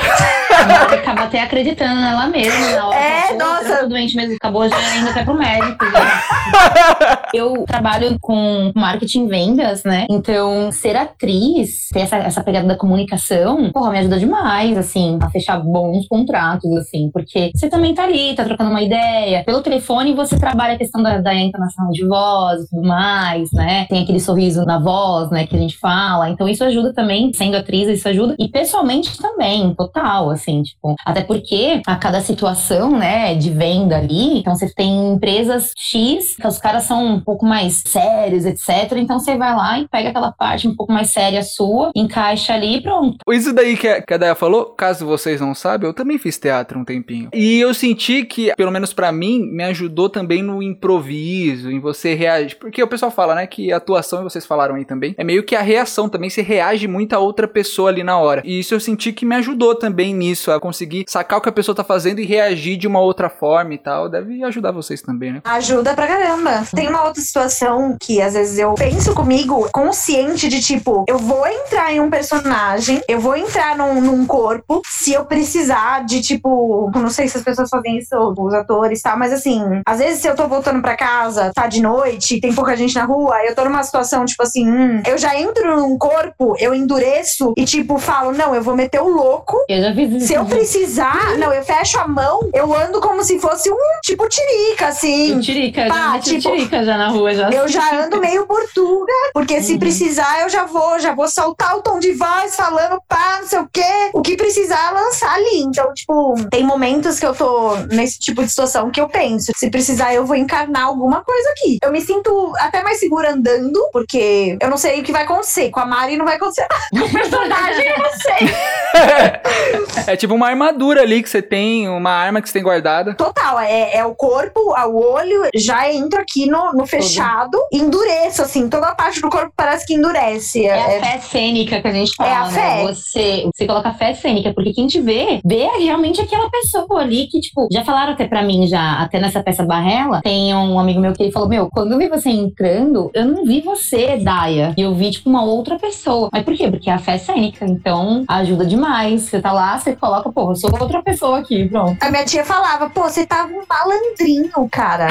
Ela 0.52 0.94
acaba 0.94 1.24
até 1.24 1.42
acreditando 1.42 2.00
nela 2.00 2.28
mesma. 2.28 2.72
Na 2.72 2.88
hora 2.88 2.98
É, 2.98 3.20
ela, 3.20 3.28
"Pô, 3.30 3.36
nossa. 3.38 3.66
eu 3.70 3.80
tô 3.82 3.88
doente 3.90 4.16
mesmo, 4.16 4.36
acabou 4.36 4.68
já 4.70 4.96
indo 4.96 5.10
até 5.10 5.24
pro 5.24 5.34
médico. 5.34 5.86
já. 5.92 6.22
eu 7.34 7.64
trabalho 7.68 8.18
com 8.22 8.72
marketing 8.76 9.26
e 9.26 9.28
vendas, 9.30 9.84
né? 9.84 10.06
Então, 10.10 10.72
ser 10.72 10.96
atriz, 10.96 11.61
ter 11.91 12.01
essa, 12.01 12.18
essa 12.18 12.43
pegada 12.43 12.68
da 12.68 12.76
comunicação, 12.76 13.72
porra, 13.72 13.91
me 13.91 13.99
ajuda 13.99 14.20
demais, 14.20 14.78
assim, 14.78 15.18
a 15.22 15.30
fechar 15.30 15.59
bons 15.59 16.07
contratos, 16.07 16.72
assim, 16.78 17.09
porque 17.12 17.51
você 17.55 17.70
também 17.70 17.93
tá 17.93 18.03
ali, 18.03 18.36
tá 18.36 18.43
trocando 18.43 18.70
uma 18.70 18.82
ideia. 18.82 19.43
Pelo 19.43 19.62
telefone, 19.62 20.14
você 20.14 20.38
trabalha 20.38 20.74
a 20.74 20.78
questão 20.78 21.01
da, 21.01 21.20
da 21.20 21.34
entonação 21.36 21.89
de 21.89 22.05
voz 22.05 22.64
e 22.64 22.70
tudo 22.70 22.88
mais, 22.88 23.51
né? 23.51 23.86
Tem 23.89 24.03
aquele 24.03 24.20
sorriso 24.20 24.66
na 24.66 24.80
voz, 24.80 25.30
né, 25.30 25.45
que 25.45 25.55
a 25.55 25.59
gente 25.59 25.78
fala. 25.78 26.30
Então, 26.30 26.47
isso 26.47 26.64
ajuda 26.64 26.93
também, 26.93 27.32
sendo 27.34 27.57
atriz, 27.57 27.88
isso 27.88 28.07
ajuda. 28.07 28.36
E 28.39 28.47
pessoalmente 28.47 29.18
também, 29.18 29.74
total, 29.76 30.30
assim, 30.30 30.64
tipo, 30.64 30.95
até 31.05 31.22
porque 31.22 31.82
a 31.86 31.95
cada 31.95 32.22
situação, 32.22 32.97
né, 32.97 33.36
de 33.36 33.49
venda 33.49 33.97
ali, 33.97 34.39
então 34.39 34.55
você 34.55 34.72
tem 34.74 35.14
empresas 35.14 35.72
X, 35.78 36.36
que 36.36 36.47
os 36.47 36.57
caras 36.57 36.84
são 36.84 37.05
um 37.05 37.20
pouco 37.20 37.45
mais 37.45 37.82
sérios, 37.86 38.45
etc. 38.45 38.93
Então 38.97 39.20
você 39.20 39.38
vai 39.38 39.55
lá 39.55 39.80
e 39.80 39.88
pega 39.88 40.09
aquela 40.09 40.32
parte 40.32 40.68
um 40.68 40.76
pouco 40.76 40.91
mais 40.91 41.12
séria 41.12 41.43
sua, 41.54 41.91
encaixa 41.95 42.54
ali 42.54 42.78
e 42.78 42.82
pronto. 42.82 43.18
Isso 43.30 43.54
daí 43.54 43.76
que 43.78 43.88
a, 43.88 44.02
que 44.02 44.14
a 44.14 44.18
Daya 44.18 44.36
falou, 44.36 44.66
caso 44.66 45.06
vocês 45.06 45.41
não 45.41 45.54
saibam, 45.54 45.89
eu 45.89 45.93
também 45.93 46.18
fiz 46.18 46.38
teatro 46.38 46.80
um 46.80 46.86
tempinho. 46.86 47.30
E 47.34 47.60
eu 47.60 47.74
senti 47.74 48.24
que, 48.24 48.54
pelo 48.56 48.72
menos 48.72 48.93
pra 48.93 49.12
mim, 49.12 49.41
me 49.41 49.64
ajudou 49.64 50.10
também 50.10 50.41
no 50.41 50.62
improviso, 50.62 51.70
em 51.70 51.80
você 51.80 52.14
reagir. 52.14 52.58
Porque 52.58 52.82
o 52.82 52.88
pessoal 52.88 53.12
fala, 53.12 53.36
né, 53.36 53.47
que 53.47 53.72
a 53.72 53.78
atuação, 53.78 54.22
e 54.22 54.24
vocês 54.24 54.45
falaram 54.45 54.76
aí 54.76 54.86
também, 54.86 55.16
é 55.18 55.24
meio 55.24 55.43
que 55.43 55.56
a 55.56 55.62
reação 55.62 56.10
também, 56.10 56.30
você 56.30 56.41
reage 56.41 56.88
muito 56.88 57.14
a 57.14 57.20
outra 57.20 57.47
pessoa 57.47 57.89
ali 57.89 58.04
na 58.04 58.18
hora. 58.18 58.41
E 58.45 58.60
isso 58.60 58.74
eu 58.74 58.80
senti 58.80 59.12
que 59.12 59.26
me 59.26 59.36
ajudou 59.36 59.76
também 59.76 60.14
nisso, 60.14 60.52
a 60.52 60.60
conseguir 60.60 61.06
sacar 61.08 61.39
o 61.39 61.41
que 61.41 61.49
a 61.49 61.52
pessoa 61.52 61.76
tá 61.76 61.84
fazendo 61.84 62.20
e 62.20 62.26
reagir 62.26 62.78
de 62.78 62.88
uma 62.88 62.99
outra 62.99 63.30
forma 63.30 63.74
e 63.74 63.78
tal. 63.78 64.10
Deve 64.10 64.43
ajudar 64.43 64.72
vocês 64.72 65.02
também, 65.02 65.34
né? 65.34 65.41
Ajuda 65.43 65.93
pra 65.93 66.08
caramba. 66.08 66.64
Tem 66.74 66.88
uma 66.88 67.04
outra 67.04 67.22
situação 67.22 67.97
que 67.99 68.22
às 68.22 68.34
vezes 68.34 68.58
eu 68.58 68.74
penso 68.76 69.14
comigo, 69.14 69.70
consciente 69.72 70.47
de 70.47 70.62
tipo, 70.62 71.06
eu 71.08 71.18
vou 71.18 71.41
entrar 71.48 71.94
em 71.94 72.00
um 72.00 72.10
personagem, 72.10 73.02
eu 73.08 73.20
vou 73.20 73.36
entrar 73.36 73.76
num, 73.78 74.02
num 74.02 74.26
corpo, 74.26 74.82
se 74.86 75.14
eu 75.14 75.26
precisar 75.26 76.04
de 76.06 76.22
tipo, 76.22 76.89
não 76.96 77.10
sei 77.10 77.28
se 77.28 77.38
as 77.38 77.44
pessoas 77.44 77.70
fazem 77.70 77.98
isso, 77.98 78.16
os 78.38 78.54
atores 78.54 79.02
tal, 79.02 79.18
mas 79.18 79.32
assim, 79.34 79.62
às 79.86 80.00
vezes 80.00 80.22
se 80.22 80.28
eu 80.28 80.36
tô 80.36 80.48
voltando 80.48 80.82
pra 80.82 80.96
casa, 80.96 81.52
tá 81.54 81.68
de 81.68 81.82
noite, 81.82 82.39
tem 82.39 82.54
pouca 82.54 82.76
gente 82.76 82.96
na 82.96 83.06
rua, 83.06 83.44
eu 83.46 83.56
tô 83.56 83.64
numa 83.64 83.84
situação 83.84 84.26
tipo 84.26 84.44
assim, 84.44 84.70
hum, 84.70 85.02
eu 85.08 85.18
já 85.18 85.38
entro 85.39 85.76
num 85.78 85.98
corpo, 85.98 86.56
eu 86.60 86.74
endureço 86.74 87.54
e 87.58 87.66
tipo, 87.66 87.98
falo, 87.98 88.32
não, 88.32 88.54
eu 88.56 88.62
vou 88.62 88.76
meter 88.76 89.02
o 89.02 89.08
louco 89.10 89.58
Eu 89.68 89.82
já 89.82 89.94
fiz 89.94 90.12
isso. 90.14 90.28
se 90.28 90.34
eu 90.34 90.46
precisar, 90.46 91.38
não, 91.38 91.54
eu 91.54 91.64
fecho 91.64 92.00
a 92.00 92.08
mão, 92.08 92.50
eu 92.54 92.74
ando 92.76 93.00
como 93.02 93.24
se 93.24 93.39
fosse 93.39 93.70
um 93.72 93.78
tipo 94.04 94.28
tirica, 94.28 94.88
assim. 94.88 95.39
Tirica, 95.39 95.88
já 95.88 95.94
Pá, 95.94 96.12
meti 96.14 96.39
tipo, 96.39 96.56
tirica 96.56 96.84
já 96.84 96.98
na 96.98 97.08
rua, 97.10 97.34
já. 97.34 97.50
Eu 97.50 97.68
já 97.68 98.04
ando 98.06 98.20
meio 98.20 98.46
portuga, 98.46 99.12
porque 99.34 99.62
se 99.62 99.74
Uhum. 99.74 99.80
precisar, 99.80 100.42
eu 100.42 100.50
já 100.50 100.66
vou, 100.66 101.00
já 101.00 101.14
vou 101.14 101.28
soltar 101.32 101.76
o 101.78 101.82
tom 101.82 102.00
de 102.00 102.14
voz 102.14 102.56
falando 102.56 103.02
pá, 103.08 103.40
não 103.42 103.48
sei 103.48 103.60
o 103.60 103.70
quê. 103.72 103.82
O 104.14 104.22
que 104.22 104.36
precisar 104.36 104.92
lançar 104.92 105.34
ali. 105.34 105.60
Então, 105.62 105.94
tipo, 105.94 106.36
tem 106.50 106.64
momentos 106.64 107.20
que 107.20 107.26
eu 107.26 107.34
tô 107.34 107.76
nesse 107.92 108.20
tipo 108.20 108.44
de 108.44 108.50
situação 108.50 108.90
que 108.92 109.00
eu 109.02 109.08
penso, 109.08 109.52
se 109.56 109.70
precisar, 109.70 110.14
eu 110.14 110.26
vou 110.26 110.36
encarnar 110.36 110.86
alguma 110.86 111.22
coisa 111.24 111.50
aqui. 111.52 111.78
Eu 111.84 111.92
me 111.92 112.02
sinto 112.02 112.54
até 112.60 112.84
mais 112.84 113.00
segura 113.00 113.32
andando, 113.32 113.80
porque 113.92 114.58
eu 114.62 114.70
não 114.70 114.78
sei 114.78 115.00
o 115.00 115.04
que 115.04 115.12
vai 115.12 115.24
acontecer. 115.24 115.70
Com 115.70 115.80
a 115.80 115.86
Mari 115.86 116.18
não 116.18 116.26
vai 116.26 116.36
acontecer 116.36 116.68
nada. 116.70 116.82
Com 116.92 117.10
o 117.10 117.12
personagem, 117.12 117.88
eu 117.88 117.98
não 118.00 118.12
sei. 118.12 118.52
É 120.08 120.16
tipo 120.16 120.34
uma 120.34 120.48
armadura 120.48 121.02
ali 121.02 121.22
que 121.22 121.30
você 121.30 121.42
tem, 121.42 121.88
uma 121.88 122.12
arma 122.12 122.42
que 122.42 122.48
você 122.48 122.54
tem 122.54 122.64
guardada. 122.64 123.14
Total, 123.14 123.60
é, 123.60 123.98
é 123.98 124.06
o 124.06 124.16
corpo, 124.16 124.60
o 124.74 125.12
olho, 125.14 125.48
já 125.54 125.92
entro 125.92 126.20
aqui 126.20 126.46
no, 126.50 126.74
no 126.74 126.86
fechado, 126.86 127.58
endureço, 127.72 128.42
assim, 128.42 128.68
toda 128.70 128.88
a 128.88 128.96
parte 128.96 129.22
do 129.22 129.30
corpo 129.30 129.52
parece 129.56 129.86
que 129.86 129.94
endurece. 129.94 130.66
É 130.66 130.70
É- 130.70 130.98
a 130.98 131.02
fé 131.02 131.21
cênica 131.22 131.82
que 131.82 131.88
a 131.88 131.92
gente 131.94 132.14
fala, 132.16 132.30
É 132.30 132.34
a 132.34 132.46
né? 132.46 132.52
fé. 132.52 132.84
Você, 132.94 133.50
você 133.54 133.66
coloca 133.68 133.94
fé 133.94 134.14
cênica, 134.14 134.54
porque 134.54 134.74
quem 134.74 134.88
te 134.88 135.00
vê, 135.00 135.40
vê 135.46 135.68
realmente 135.80 136.20
aquela 136.22 136.50
pessoa 136.50 137.02
ali 137.02 137.28
que, 137.28 137.40
tipo, 137.40 137.68
já 137.72 137.84
falaram 137.84 138.14
até 138.14 138.28
pra 138.28 138.42
mim, 138.44 138.68
já, 138.68 139.00
até 139.02 139.20
nessa 139.20 139.42
peça 139.44 139.64
Barrela, 139.64 140.22
tem 140.22 140.54
um 140.56 140.80
amigo 140.80 141.00
meu 141.00 141.14
que 141.14 141.24
ele 141.24 141.32
falou, 141.32 141.48
meu, 141.48 141.70
quando 141.72 141.94
eu 141.94 141.98
vi 141.98 142.08
você 142.10 142.30
entrando, 142.30 143.10
eu 143.14 143.26
não 143.26 143.46
vi 143.46 143.62
você, 143.62 144.18
Daya. 144.18 144.74
E 144.78 144.82
eu 144.82 144.94
vi, 144.94 145.12
tipo, 145.12 145.30
uma 145.30 145.44
outra 145.44 145.78
pessoa. 145.80 146.30
Mas 146.32 146.44
por 146.44 146.56
quê? 146.56 146.70
Porque 146.70 146.90
é 146.90 146.94
a 146.94 146.98
fé 147.00 147.18
cênica, 147.18 147.66
então 147.66 148.24
ajuda 148.28 148.66
demais. 148.66 149.22
Você 149.24 149.40
tá 149.40 149.52
lá, 149.52 149.78
você 149.78 149.96
coloca, 149.96 150.32
pô, 150.32 150.52
eu 150.52 150.56
sou 150.56 150.70
outra 150.80 151.02
pessoa 151.04 151.40
aqui, 151.40 151.68
pronto. 151.70 151.98
A 152.02 152.10
minha 152.10 152.26
tia 152.26 152.44
falava, 152.44 152.90
pô, 152.90 153.04
você 153.04 153.26
tava 153.26 153.52
um 153.52 153.62
malandrinho, 153.70 154.70
cara. 154.72 155.08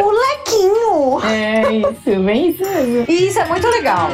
Um 0.00 0.02
molequinho. 0.02 1.20
É 1.24 1.72
isso, 1.72 2.20
bem 2.24 2.48
isso 2.50 2.62
mesmo. 2.62 3.04
E 3.08 3.26
isso 3.28 3.38
é 3.38 3.44
muito 3.46 3.66
legal. 3.68 4.08